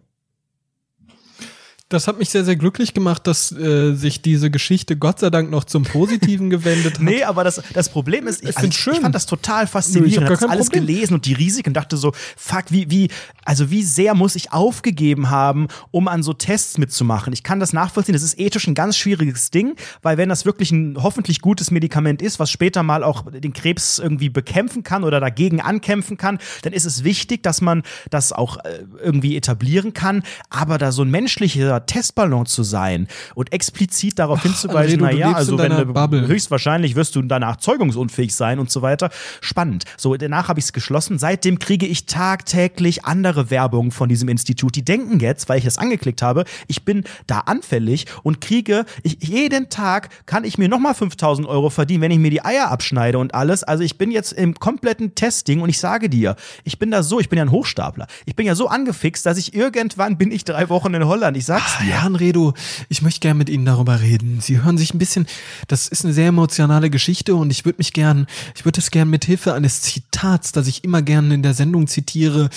Das 1.90 2.08
hat 2.08 2.20
mich 2.20 2.30
sehr, 2.30 2.46
sehr 2.46 2.56
glücklich 2.56 2.94
gemacht, 2.94 3.26
dass 3.26 3.52
äh, 3.52 3.96
sich 3.96 4.22
diese 4.22 4.52
Geschichte 4.52 4.96
Gott 4.96 5.20
sei 5.20 5.32
Dank 5.32 5.50
noch 5.50 5.64
zum 5.64 5.84
Positiven 5.84 6.50
gewendet 6.52 6.94
hat. 6.94 7.02
Nee, 7.02 7.24
aber 7.24 7.44
das, 7.44 7.64
das 7.74 7.90
Problem 7.90 8.28
ist, 8.28 8.44
ich, 8.44 8.56
also, 8.56 8.70
schön. 8.72 8.94
ich 8.94 9.00
fand 9.00 9.16
das 9.16 9.26
total 9.26 9.66
faszinierend. 9.66 10.12
ich 10.12 10.18
habe 10.18 10.30
das 10.30 10.44
alles 10.44 10.68
Problem. 10.68 10.86
gelesen 10.86 11.16
und 11.16 11.26
die 11.26 11.34
Risiken 11.34 11.74
dachte 11.74 11.98
so, 11.98 12.14
fuck, 12.38 12.66
wie, 12.70 12.92
wie, 12.92 13.10
also 13.44 13.72
wie 13.72 13.82
sehr 13.82 14.14
muss 14.14 14.36
ich 14.36 14.52
aufgegeben 14.52 15.32
haben, 15.32 15.68
um 15.90 16.08
an 16.08 16.22
so 16.22 16.34
Tests 16.34 16.78
mitzumachen? 16.78 17.34
Ich 17.34 17.42
kann 17.42 17.60
das 17.60 17.74
nachvollziehen. 17.74 18.14
Das 18.14 18.22
ist 18.22 18.40
ethisch 18.40 18.68
ein 18.68 18.76
ganz 18.76 18.96
schwieriges 18.96 19.50
Ding, 19.50 19.76
weil 20.04 20.18
wenn 20.18 20.30
das 20.30 20.46
wirklich 20.46 20.72
ein 20.72 20.96
hoffentlich 21.02 21.42
gutes 21.42 21.72
Medikament 21.72 22.22
ist, 22.22 22.38
was 22.38 22.52
später 22.52 22.84
mal 22.84 23.04
auch 23.04 23.24
den 23.32 23.54
Krebs 23.54 23.98
irgendwie 23.98 24.30
bekämpfen 24.30 24.84
kann 24.84 25.04
oder 25.04 25.20
dagegen 25.20 25.60
ankämpfen 25.60 26.18
kann, 26.18 26.38
dann 26.62 26.74
ist 26.74 26.86
es 26.86 27.04
wichtig, 27.04 27.42
dass 27.42 27.62
man 27.62 27.82
das 28.12 28.32
auch 28.32 28.58
äh, 28.58 28.84
irgendwie 29.04 29.36
etablieren 29.36 29.94
kann. 29.94 30.22
Aber 30.52 30.78
da 30.78 30.92
so 30.92 31.02
ein 31.02 31.10
menschlicher 31.10 31.79
dieser 31.80 31.86
Testballon 31.86 32.46
zu 32.46 32.64
sein 32.64 33.08
und 33.36 33.52
explizit 33.54 34.20
darauf 34.20 34.40
Ach, 34.40 34.44
hinzuweisen, 34.44 35.00
naja, 35.00 35.34
also 35.34 35.58
wenn 35.58 35.72
du 35.72 36.28
höchstwahrscheinlich 36.28 36.96
wirst 36.96 37.16
du 37.16 37.22
danach 37.22 37.58
zeugungsunfähig 37.58 38.36
sein 38.36 38.60
und 38.60 38.72
so 38.72 38.82
weiter. 38.82 39.10
Spannend. 39.42 39.86
So, 39.98 40.16
danach 40.16 40.48
habe 40.48 40.60
ich 40.60 40.66
es 40.66 40.74
geschlossen. 40.74 41.20
Seitdem 41.20 41.60
kriege 41.60 41.86
ich 41.86 42.06
tagtäglich 42.06 43.06
andere 43.06 43.50
Werbung 43.50 43.92
von 43.92 44.10
diesem 44.10 44.30
Institut. 44.30 44.76
Die 44.76 44.84
denken 44.84 45.20
jetzt, 45.20 45.50
weil 45.50 45.60
ich 45.60 45.66
es 45.66 45.78
angeklickt 45.78 46.22
habe, 46.22 46.46
ich 46.68 46.86
bin 46.86 47.04
da 47.28 47.40
anfällig 47.40 48.06
und 48.24 48.42
kriege, 48.42 48.86
ich, 49.04 49.18
jeden 49.22 49.70
Tag 49.70 50.10
kann 50.26 50.44
ich 50.44 50.58
mir 50.58 50.70
nochmal 50.70 50.94
5000 50.94 51.48
Euro 51.48 51.70
verdienen, 51.70 52.02
wenn 52.02 52.12
ich 52.12 52.20
mir 52.20 52.32
die 52.32 52.44
Eier 52.44 52.70
abschneide 52.70 53.18
und 53.18 53.34
alles. 53.34 53.64
Also 53.64 53.84
ich 53.84 53.98
bin 53.98 54.12
jetzt 54.12 54.34
im 54.34 54.56
kompletten 54.56 55.16
Testing 55.16 55.62
und 55.62 55.70
ich 55.70 55.80
sage 55.80 56.10
dir, 56.10 56.36
ich 56.64 56.80
bin 56.80 56.92
da 56.92 57.04
so, 57.04 57.20
ich 57.20 57.30
bin 57.30 57.38
ja 57.38 57.44
ein 57.44 57.52
Hochstapler. 57.52 58.08
Ich 58.26 58.36
bin 58.36 58.46
ja 58.46 58.56
so 58.56 58.68
angefixt, 58.68 59.26
dass 59.26 59.38
ich 59.38 59.54
irgendwann 59.54 60.18
bin 60.18 60.32
ich 60.32 60.44
drei 60.44 60.70
Wochen 60.70 60.94
in 60.94 61.06
Holland. 61.06 61.38
Ich 61.38 61.46
sag's 61.46 61.69
ah, 61.78 61.84
dir. 61.84 62.02
Herrn 62.02 62.16
Redo, 62.16 62.54
ich 62.88 63.02
möchte 63.02 63.20
gerne 63.20 63.38
mit 63.38 63.50
Ihnen 63.50 63.66
darüber 63.66 64.02
reden. 64.02 64.40
Sie 64.42 64.62
hören 64.62 64.78
sich 64.78 64.94
ein 64.94 65.00
bisschen, 65.00 65.28
das 65.68 65.88
ist 65.88 66.06
eine 66.06 66.14
sehr 66.14 66.28
emotionale 66.28 66.90
Geschichte 66.90 67.36
und 67.36 67.52
ich 67.52 67.66
würde 67.66 67.78
mich 67.78 67.94
gern, 67.94 68.28
ich 68.56 68.66
würde 68.66 68.80
es 68.80 68.92
gern 68.92 69.10
mit 69.10 69.26
Hilfe 69.26 69.54
eines 69.54 69.82
Zitats, 69.82 70.52
das 70.52 70.68
ich 70.68 70.84
immer 70.84 71.02
gerne 71.02 71.34
in 71.34 71.44
der 71.44 71.54
Sendung 71.54 71.88
zitiere, 71.88 72.50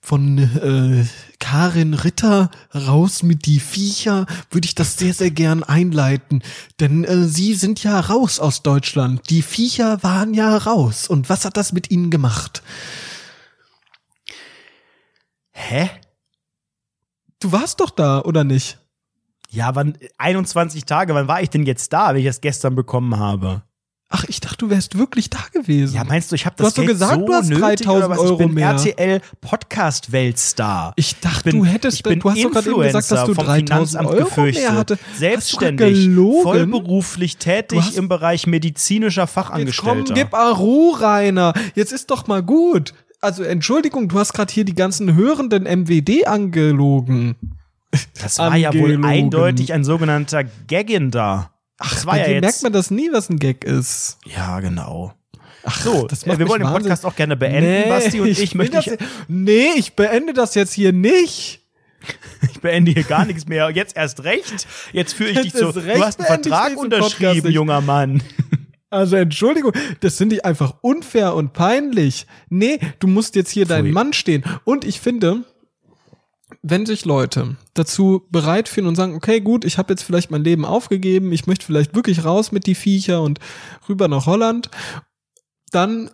von 0.00 0.38
äh, 0.38 1.04
Karin 1.40 1.94
Ritter 1.94 2.50
raus 2.72 3.24
mit 3.24 3.46
die 3.46 3.58
Viecher, 3.58 4.26
würde 4.50 4.66
ich 4.66 4.76
das 4.76 4.96
sehr, 4.96 5.12
sehr 5.12 5.32
gern 5.32 5.64
einleiten. 5.64 6.42
Denn 6.78 7.02
äh, 7.04 7.24
sie 7.24 7.54
sind 7.54 7.82
ja 7.82 7.98
raus 7.98 8.38
aus 8.38 8.62
Deutschland. 8.62 9.28
Die 9.30 9.42
Viecher 9.42 10.02
waren 10.04 10.32
ja 10.32 10.56
raus. 10.56 11.08
Und 11.08 11.28
was 11.28 11.44
hat 11.44 11.56
das 11.56 11.72
mit 11.72 11.90
ihnen 11.90 12.10
gemacht? 12.10 12.62
Hä? 15.50 15.90
Du 17.46 17.52
warst 17.52 17.78
doch 17.78 17.90
da, 17.90 18.22
oder 18.22 18.42
nicht? 18.42 18.80
Ja, 19.50 19.76
wann 19.76 19.96
21 20.18 20.84
Tage, 20.84 21.14
wann 21.14 21.28
war 21.28 21.42
ich 21.42 21.48
denn 21.48 21.64
jetzt 21.64 21.92
da, 21.92 22.08
wenn 22.08 22.16
ich 22.16 22.26
das 22.26 22.40
gestern 22.40 22.74
bekommen 22.74 23.20
habe? 23.20 23.62
Ach, 24.08 24.24
ich 24.26 24.40
dachte, 24.40 24.56
du 24.56 24.70
wärst 24.70 24.98
wirklich 24.98 25.30
da 25.30 25.38
gewesen. 25.52 25.94
Ja, 25.94 26.02
meinst 26.02 26.32
du, 26.32 26.34
ich 26.34 26.44
habe 26.44 26.56
das 26.58 26.74
du 26.74 26.82
hast 26.82 26.86
Geld 26.86 26.88
gesagt, 26.88 27.20
so 27.20 27.24
du 27.24 27.32
hast 27.32 27.50
3000 27.50 28.18
Euro 28.18 28.32
ich 28.32 28.38
bin 28.38 28.54
mehr. 28.54 28.70
RTL 28.70 29.20
Podcast 29.40 30.10
Weltstar. 30.10 30.92
Ich 30.96 31.20
dachte, 31.20 31.50
bin, 31.50 31.60
du 31.60 31.64
hättest, 31.66 31.98
ich 31.98 32.02
bin 32.02 32.18
du 32.18 32.30
hast 32.30 32.42
doch 32.42 32.50
gerade 32.50 32.74
gesagt, 32.74 33.12
dass 33.12 33.24
du 33.26 33.34
3000 33.34 34.06
Euro 34.08 34.24
gefürchtet. 34.24 34.64
mehr 34.64 34.74
hatte. 34.74 34.98
Selbstständig, 35.14 36.08
vollberuflich 36.42 37.36
tätig 37.36 37.96
im 37.96 38.08
Bereich 38.08 38.48
medizinischer 38.48 39.28
Fachangestellter. 39.28 39.98
Jetzt 39.98 40.08
komm, 40.08 40.14
gib 40.16 40.34
Aru, 40.34 40.96
Rainer. 40.98 41.52
Jetzt 41.76 41.92
ist 41.92 42.10
doch 42.10 42.26
mal 42.26 42.42
gut 42.42 42.92
also 43.20 43.42
Entschuldigung, 43.42 44.08
du 44.08 44.18
hast 44.18 44.32
gerade 44.32 44.52
hier 44.52 44.64
die 44.64 44.74
ganzen 44.74 45.14
hörenden 45.14 45.64
MWD 45.64 46.26
angelogen. 46.26 47.36
Das 48.20 48.38
war 48.38 48.56
ja 48.56 48.74
wohl 48.74 49.04
eindeutig 49.04 49.72
ein 49.72 49.84
sogenannter 49.84 50.44
Gaggin 50.66 51.10
da. 51.10 51.50
Ach, 51.78 51.92
das 51.92 52.06
war 52.06 52.18
ja 52.18 52.26
jetzt 52.28 52.42
merkt 52.42 52.62
man 52.62 52.72
das 52.72 52.90
nie, 52.90 53.10
was 53.12 53.28
ein 53.28 53.38
Gag 53.38 53.64
ist. 53.64 54.18
Ja, 54.24 54.60
genau. 54.60 55.12
Ach 55.64 55.80
so, 55.80 56.06
das 56.06 56.22
äh, 56.22 56.38
wir 56.38 56.48
wollen 56.48 56.62
den 56.62 56.70
Podcast 56.70 57.04
auch 57.04 57.16
gerne 57.16 57.36
beenden, 57.36 57.70
nee, 57.70 57.88
Basti 57.88 58.20
und 58.20 58.28
ich, 58.28 58.40
ich 58.40 58.54
möchte. 58.54 58.78
Ich, 58.78 58.90
nee, 59.28 59.70
ich 59.76 59.94
beende 59.94 60.32
das 60.32 60.54
jetzt 60.54 60.72
hier 60.72 60.92
nicht. 60.92 61.62
Ich 62.52 62.60
beende 62.60 62.92
hier 62.92 63.02
gar 63.02 63.24
nichts 63.24 63.46
mehr. 63.46 63.68
Jetzt 63.70 63.96
erst 63.96 64.22
recht. 64.24 64.66
Jetzt 64.92 65.14
führe 65.14 65.30
ich 65.30 65.40
dich 65.40 65.52
zu. 65.52 65.72
Du 65.72 66.00
hast 66.00 66.20
einen 66.20 66.26
Vertrag 66.26 66.76
unterschrieben, 66.76 67.50
junger 67.50 67.80
Mann. 67.80 68.22
Also 68.90 69.16
Entschuldigung, 69.16 69.72
das 70.00 70.16
finde 70.16 70.36
ich 70.36 70.44
einfach 70.44 70.74
unfair 70.80 71.34
und 71.34 71.52
peinlich. 71.52 72.26
Nee, 72.48 72.78
du 73.00 73.08
musst 73.08 73.34
jetzt 73.34 73.50
hier 73.50 73.66
deinen 73.66 73.92
Mann 73.92 74.12
stehen. 74.12 74.44
Und 74.64 74.84
ich 74.84 75.00
finde, 75.00 75.44
wenn 76.62 76.86
sich 76.86 77.04
Leute 77.04 77.56
dazu 77.74 78.26
bereit 78.30 78.68
fühlen 78.68 78.86
und 78.86 78.94
sagen, 78.94 79.14
okay, 79.14 79.40
gut, 79.40 79.64
ich 79.64 79.78
habe 79.78 79.92
jetzt 79.92 80.02
vielleicht 80.02 80.30
mein 80.30 80.44
Leben 80.44 80.64
aufgegeben, 80.64 81.32
ich 81.32 81.46
möchte 81.46 81.66
vielleicht 81.66 81.94
wirklich 81.94 82.24
raus 82.24 82.52
mit 82.52 82.66
die 82.66 82.76
Viecher 82.76 83.22
und 83.22 83.40
rüber 83.88 84.06
nach 84.06 84.26
Holland, 84.26 84.70
dann 85.72 86.10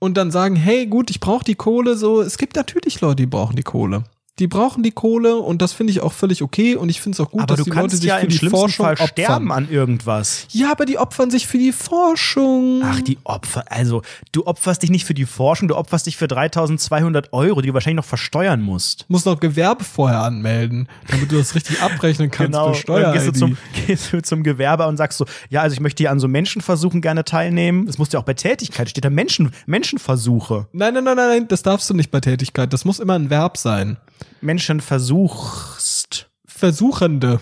und 0.00 0.16
dann 0.16 0.30
sagen, 0.30 0.54
hey, 0.56 0.86
gut, 0.86 1.10
ich 1.10 1.20
brauche 1.20 1.44
die 1.44 1.56
Kohle, 1.56 1.96
so, 1.96 2.22
es 2.22 2.38
gibt 2.38 2.56
natürlich 2.56 3.00
Leute, 3.00 3.16
die 3.16 3.26
brauchen 3.26 3.56
die 3.56 3.62
Kohle 3.62 4.04
die 4.38 4.46
brauchen 4.46 4.82
die 4.82 4.92
Kohle 4.92 5.36
und 5.36 5.60
das 5.62 5.72
finde 5.72 5.90
ich 5.90 6.00
auch 6.00 6.12
völlig 6.12 6.42
okay 6.42 6.76
und 6.76 6.88
ich 6.88 7.00
finde 7.00 7.16
es 7.16 7.20
auch 7.20 7.30
gut, 7.30 7.42
aber 7.42 7.56
dass 7.56 7.64
die 7.64 7.70
Leute 7.70 7.96
sich 7.96 8.04
ja 8.04 8.18
für 8.18 8.28
die 8.28 8.48
Forschung 8.48 8.86
Fall 8.86 8.94
opfern. 8.94 9.08
sterben 9.08 9.52
an 9.52 9.68
irgendwas. 9.70 10.46
Ja, 10.50 10.70
aber 10.70 10.84
die 10.84 10.98
opfern 10.98 11.30
sich 11.30 11.46
für 11.46 11.58
die 11.58 11.72
Forschung. 11.72 12.82
Ach, 12.84 13.00
die 13.00 13.18
Opfer, 13.24 13.64
also 13.70 14.02
du 14.32 14.46
opferst 14.46 14.82
dich 14.82 14.90
nicht 14.90 15.04
für 15.04 15.14
die 15.14 15.26
Forschung, 15.26 15.68
du 15.68 15.76
opferst 15.76 16.06
dich 16.06 16.16
für 16.16 16.28
3200 16.28 17.32
Euro, 17.32 17.60
die 17.60 17.68
du 17.68 17.74
wahrscheinlich 17.74 17.96
noch 17.96 18.04
versteuern 18.04 18.60
musst. 18.60 19.06
Musst 19.08 19.26
noch 19.26 19.40
Gewerbe 19.40 19.84
vorher 19.84 20.22
anmelden, 20.22 20.88
damit 21.08 21.32
du 21.32 21.36
das 21.36 21.54
richtig 21.54 21.82
abrechnen 21.82 22.30
kannst 22.30 22.52
genau. 22.52 22.72
für 22.72 22.80
Steuer. 22.80 23.12
Gehst 23.12 23.26
du, 23.26 23.32
zum, 23.32 23.56
gehst 23.86 24.12
du 24.12 24.22
zum 24.22 24.42
Gewerbe 24.44 24.86
und 24.86 24.96
sagst 24.96 25.18
so, 25.18 25.26
ja, 25.50 25.62
also 25.62 25.74
ich 25.74 25.80
möchte 25.80 26.02
hier 26.02 26.12
an 26.12 26.20
so 26.20 26.28
Menschenversuchen 26.28 27.00
gerne 27.00 27.24
teilnehmen. 27.24 27.86
Das 27.86 27.98
muss 27.98 28.12
ja 28.12 28.20
auch 28.20 28.24
bei 28.24 28.34
Tätigkeit, 28.34 28.88
steht 28.88 29.04
da 29.04 29.10
Menschen, 29.10 29.50
Menschenversuche. 29.66 30.68
Nein, 30.72 30.94
nein, 30.94 31.04
nein, 31.04 31.16
nein, 31.16 31.48
das 31.48 31.62
darfst 31.62 31.90
du 31.90 31.94
nicht 31.94 32.10
bei 32.10 32.20
Tätigkeit. 32.20 32.72
Das 32.72 32.84
muss 32.84 33.00
immer 33.00 33.14
ein 33.14 33.30
Verb 33.30 33.56
sein. 33.56 33.96
Menschen 34.40 34.80
versuchst. 34.80 36.30
Versuchende. 36.46 37.40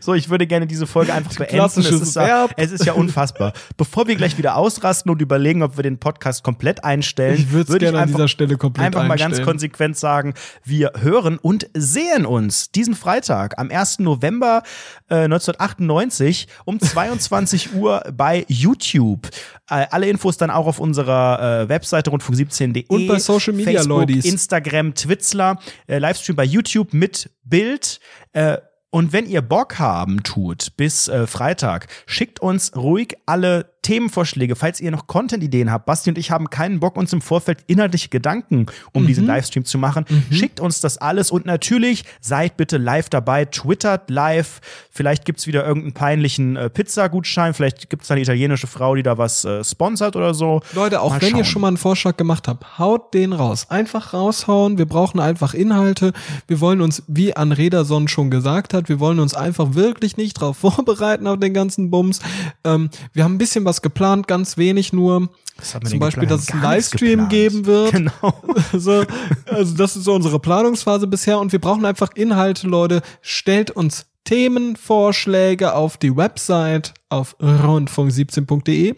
So, 0.00 0.14
ich 0.14 0.30
würde 0.30 0.46
gerne 0.46 0.66
diese 0.66 0.86
Folge 0.86 1.12
einfach 1.12 1.34
beenden. 1.36 1.56
Es 1.56 1.76
ist, 1.76 2.16
ja, 2.16 2.48
es 2.56 2.72
ist 2.72 2.84
ja 2.84 2.92
unfassbar. 2.92 3.52
Bevor 3.76 4.06
wir 4.06 4.16
gleich 4.16 4.38
wieder 4.38 4.56
ausrasten 4.56 5.10
und 5.10 5.20
überlegen, 5.20 5.62
ob 5.62 5.76
wir 5.76 5.82
den 5.82 5.98
Podcast 5.98 6.42
komplett 6.44 6.84
einstellen, 6.84 7.34
ich 7.34 7.50
würde 7.50 7.68
würd 7.70 7.80
gerne 7.80 7.98
an 8.00 8.08
dieser 8.08 8.28
Stelle 8.28 8.56
komplett 8.56 8.86
einfach 8.86 9.00
einstellen. 9.00 9.30
mal 9.30 9.36
ganz 9.36 9.44
konsequent 9.44 9.96
sagen, 9.96 10.34
wir 10.64 10.92
hören 11.00 11.38
und 11.38 11.68
sehen 11.74 12.26
uns 12.26 12.70
diesen 12.70 12.94
Freitag 12.94 13.58
am 13.58 13.70
1. 13.70 14.00
November 14.00 14.62
äh, 15.08 15.24
1998 15.24 16.48
um 16.64 16.80
22 16.80 17.74
Uhr 17.74 18.02
bei 18.12 18.44
YouTube. 18.48 19.28
Äh, 19.68 19.86
alle 19.90 20.08
Infos 20.08 20.36
dann 20.36 20.50
auch 20.50 20.66
auf 20.66 20.78
unserer 20.78 21.62
äh, 21.62 21.68
Webseite 21.68 22.10
rundfunk17.de 22.10 22.86
und 22.88 23.06
bei 23.06 23.18
Social 23.18 23.52
Media 23.52 23.80
Facebook, 23.80 24.08
Leute. 24.08 24.28
Instagram, 24.28 24.94
Twitzler, 24.94 25.58
äh, 25.86 25.98
Livestream 25.98 26.36
bei 26.36 26.44
YouTube 26.44 26.92
mit 26.92 27.30
Bild. 27.44 28.00
Äh, 28.32 28.58
und 28.90 29.12
wenn 29.12 29.26
ihr 29.26 29.42
Bock 29.42 29.78
haben 29.78 30.22
tut 30.22 30.76
bis 30.76 31.08
äh, 31.08 31.26
Freitag, 31.26 31.86
schickt 32.06 32.40
uns 32.40 32.76
ruhig 32.76 33.16
alle 33.24 33.72
Themenvorschläge, 33.82 34.56
falls 34.56 34.80
ihr 34.80 34.90
noch 34.90 35.06
Content-Ideen 35.06 35.70
habt. 35.70 35.86
Basti 35.86 36.10
und 36.10 36.18
ich 36.18 36.30
haben 36.30 36.50
keinen 36.50 36.80
Bock, 36.80 36.96
uns 36.96 37.12
im 37.12 37.20
Vorfeld 37.20 37.58
inhaltliche 37.66 38.08
Gedanken 38.08 38.66
um 38.92 39.02
mhm. 39.02 39.06
diesen 39.06 39.26
Livestream 39.26 39.64
zu 39.64 39.78
machen. 39.78 40.04
Mhm. 40.08 40.34
Schickt 40.34 40.60
uns 40.60 40.80
das 40.80 40.98
alles 40.98 41.30
und 41.30 41.46
natürlich 41.46 42.04
seid 42.20 42.56
bitte 42.56 42.76
live 42.78 43.08
dabei, 43.08 43.44
twittert 43.44 44.10
live. 44.10 44.60
Vielleicht 44.90 45.24
gibt's 45.24 45.46
wieder 45.46 45.64
irgendeinen 45.64 45.94
peinlichen 45.94 46.56
äh, 46.56 46.70
Pizzagutschein, 46.70 47.54
vielleicht 47.54 47.90
gibt's 47.90 48.10
eine 48.10 48.20
italienische 48.20 48.66
Frau, 48.66 48.94
die 48.94 49.02
da 49.02 49.18
was 49.18 49.44
äh, 49.44 49.64
sponsert 49.64 50.16
oder 50.16 50.34
so. 50.34 50.60
Leute, 50.74 51.00
auch 51.00 51.10
mal 51.10 51.22
wenn 51.22 51.30
schauen. 51.30 51.38
ihr 51.38 51.44
schon 51.44 51.62
mal 51.62 51.68
einen 51.68 51.76
Vorschlag 51.76 52.16
gemacht 52.16 52.48
habt, 52.48 52.78
haut 52.78 53.14
den 53.14 53.32
raus. 53.32 53.66
Einfach 53.70 54.12
raushauen. 54.12 54.78
Wir 54.78 54.86
brauchen 54.86 55.20
einfach 55.20 55.54
Inhalte. 55.54 56.12
Wir 56.46 56.60
wollen 56.60 56.80
uns, 56.80 57.02
wie 57.06 57.34
Anrederson 57.34 58.08
schon 58.08 58.30
gesagt 58.30 58.74
hat, 58.74 58.88
wir 58.88 59.00
wollen 59.00 59.20
uns 59.20 59.34
einfach 59.34 59.74
wirklich 59.74 60.16
nicht 60.16 60.34
drauf 60.34 60.56
vorbereiten 60.60 61.26
auf 61.26 61.38
den 61.38 61.54
ganzen 61.54 61.90
Bums. 61.90 62.20
Ähm, 62.64 62.90
wir 63.12 63.24
haben 63.24 63.34
ein 63.34 63.38
bisschen 63.38 63.64
was 63.64 63.69
was 63.70 63.82
geplant, 63.82 64.26
ganz 64.26 64.56
wenig 64.56 64.92
nur. 64.92 65.28
Zum 65.62 65.98
Beispiel, 65.98 66.22
geplant? 66.22 66.30
dass 66.30 66.42
es 66.42 66.50
einen 66.50 66.62
Livestream 66.62 67.28
geben 67.28 67.66
wird. 67.66 67.92
Genau. 67.92 68.42
so, 68.72 69.04
also 69.46 69.76
das 69.76 69.96
ist 69.96 70.04
so 70.04 70.14
unsere 70.14 70.40
Planungsphase 70.40 71.06
bisher 71.06 71.38
und 71.38 71.52
wir 71.52 71.60
brauchen 71.60 71.84
einfach 71.84 72.10
Inhalte, 72.14 72.66
Leute. 72.66 73.02
Stellt 73.22 73.70
uns 73.70 74.06
Themenvorschläge 74.24 75.74
auf 75.74 75.96
die 75.96 76.16
Website 76.16 76.94
auf 77.10 77.36
rundfunk17.de. 77.40 78.94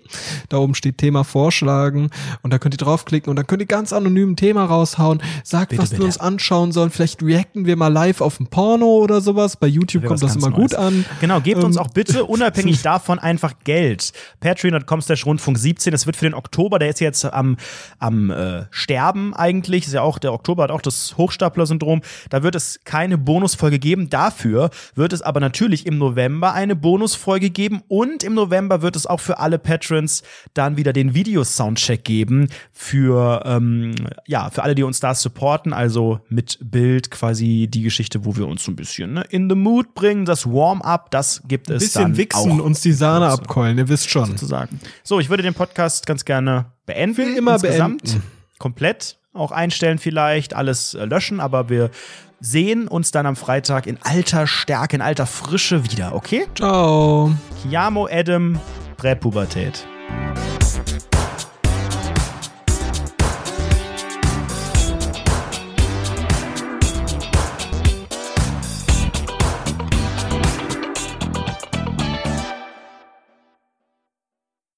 Da 0.50 0.58
oben 0.58 0.74
steht 0.74 0.98
Thema 0.98 1.24
Vorschlagen 1.24 2.10
und 2.42 2.52
da 2.52 2.58
könnt 2.58 2.74
ihr 2.74 2.78
draufklicken 2.78 3.30
und 3.30 3.36
dann 3.36 3.46
könnt 3.46 3.62
ihr 3.62 3.66
ganz 3.66 3.92
anonym 3.92 4.32
ein 4.32 4.36
Thema 4.36 4.66
raushauen. 4.66 5.22
Sagt, 5.42 5.70
bitte, 5.70 5.82
was 5.82 5.90
bitte. 5.90 6.02
wir 6.02 6.06
uns 6.06 6.18
anschauen 6.18 6.72
sollen. 6.72 6.90
Vielleicht 6.90 7.22
reacten 7.22 7.64
wir 7.64 7.76
mal 7.76 7.88
live 7.88 8.20
auf 8.20 8.38
ein 8.38 8.46
Porno 8.46 8.98
oder 8.98 9.22
sowas. 9.22 9.56
Bei 9.56 9.66
YouTube 9.66 10.04
kommt 10.04 10.22
das 10.22 10.36
immer 10.36 10.50
Neues. 10.50 10.72
gut 10.72 10.74
an. 10.74 11.06
Genau, 11.20 11.40
gebt 11.40 11.60
ähm, 11.60 11.64
uns 11.64 11.78
auch 11.78 11.88
bitte 11.88 12.24
unabhängig 12.26 12.82
davon 12.82 13.18
einfach 13.18 13.54
Geld. 13.64 14.12
Patreon.com 14.40 15.00
slash 15.00 15.24
Rundfunk 15.24 15.58
17. 15.58 15.90
Das 15.90 16.04
wird 16.04 16.16
für 16.16 16.26
den 16.26 16.34
Oktober, 16.34 16.78
der 16.78 16.90
ist 16.90 17.00
jetzt 17.00 17.24
am, 17.24 17.56
am 17.98 18.30
äh, 18.30 18.66
Sterben 18.70 19.34
eigentlich. 19.34 19.86
Ist 19.86 19.94
ja 19.94 20.02
auch, 20.02 20.18
der 20.18 20.34
Oktober 20.34 20.64
hat 20.64 20.70
auch 20.70 20.82
das 20.82 21.16
Hochstapler-Syndrom. 21.16 22.02
Da 22.28 22.42
wird 22.42 22.54
es 22.54 22.80
keine 22.84 23.16
Bonusfolge 23.16 23.78
geben. 23.78 24.10
Dafür 24.10 24.68
wird 24.94 25.14
es 25.14 25.22
aber 25.22 25.40
natürlich 25.40 25.86
im 25.86 25.96
November 25.96 26.52
eine 26.52 26.76
Bonusfolge 26.76 27.48
geben 27.48 27.82
und 27.88 28.01
und 28.02 28.24
im 28.24 28.34
November 28.34 28.82
wird 28.82 28.96
es 28.96 29.06
auch 29.06 29.20
für 29.20 29.38
alle 29.38 29.60
Patrons 29.60 30.24
dann 30.54 30.76
wieder 30.76 30.92
den 30.92 31.14
Video-Soundcheck 31.14 32.02
geben 32.02 32.48
für, 32.72 33.42
ähm, 33.46 33.94
ja, 34.26 34.50
für 34.50 34.64
alle, 34.64 34.74
die 34.74 34.82
uns 34.82 34.98
da 34.98 35.14
supporten. 35.14 35.72
Also 35.72 36.18
mit 36.28 36.58
Bild 36.60 37.12
quasi 37.12 37.68
die 37.70 37.82
Geschichte, 37.82 38.24
wo 38.24 38.34
wir 38.36 38.48
uns 38.48 38.64
so 38.64 38.72
ein 38.72 38.76
bisschen 38.76 39.12
ne, 39.12 39.24
in 39.30 39.48
the 39.48 39.54
mood 39.54 39.94
bringen. 39.94 40.24
Das 40.24 40.46
Warm-up, 40.46 41.12
das 41.12 41.42
gibt 41.46 41.70
es 41.70 41.84
bisschen 41.84 42.02
dann 42.02 42.16
wichsen, 42.16 42.60
auch. 42.60 42.64
uns 42.64 42.80
die 42.80 42.92
Sahne 42.92 43.28
abkeulen, 43.28 43.78
ihr 43.78 43.88
wisst 43.88 44.10
schon. 44.10 44.26
Sozusagen. 44.26 44.80
So, 45.04 45.20
ich 45.20 45.30
würde 45.30 45.44
den 45.44 45.54
Podcast 45.54 46.04
ganz 46.04 46.24
gerne 46.24 46.72
beenden. 46.86 47.16
Will 47.18 47.36
immer 47.36 47.54
insgesamt. 47.54 48.02
beenden. 48.02 48.22
Komplett. 48.58 49.16
Auch 49.34 49.52
einstellen 49.52 49.98
vielleicht, 49.98 50.54
alles 50.54 50.94
äh, 50.94 51.04
löschen, 51.04 51.40
aber 51.40 51.68
wir 51.68 51.90
sehen 52.40 52.88
uns 52.88 53.12
dann 53.12 53.26
am 53.26 53.36
Freitag 53.36 53.86
in 53.86 53.98
alter 54.02 54.46
Stärke, 54.46 54.96
in 54.96 55.02
alter 55.02 55.26
Frische 55.26 55.84
wieder, 55.84 56.14
okay? 56.14 56.46
Ciao. 56.54 57.32
Chiamo 57.62 58.08
Adam, 58.10 58.60
Präpubertät. 58.96 59.86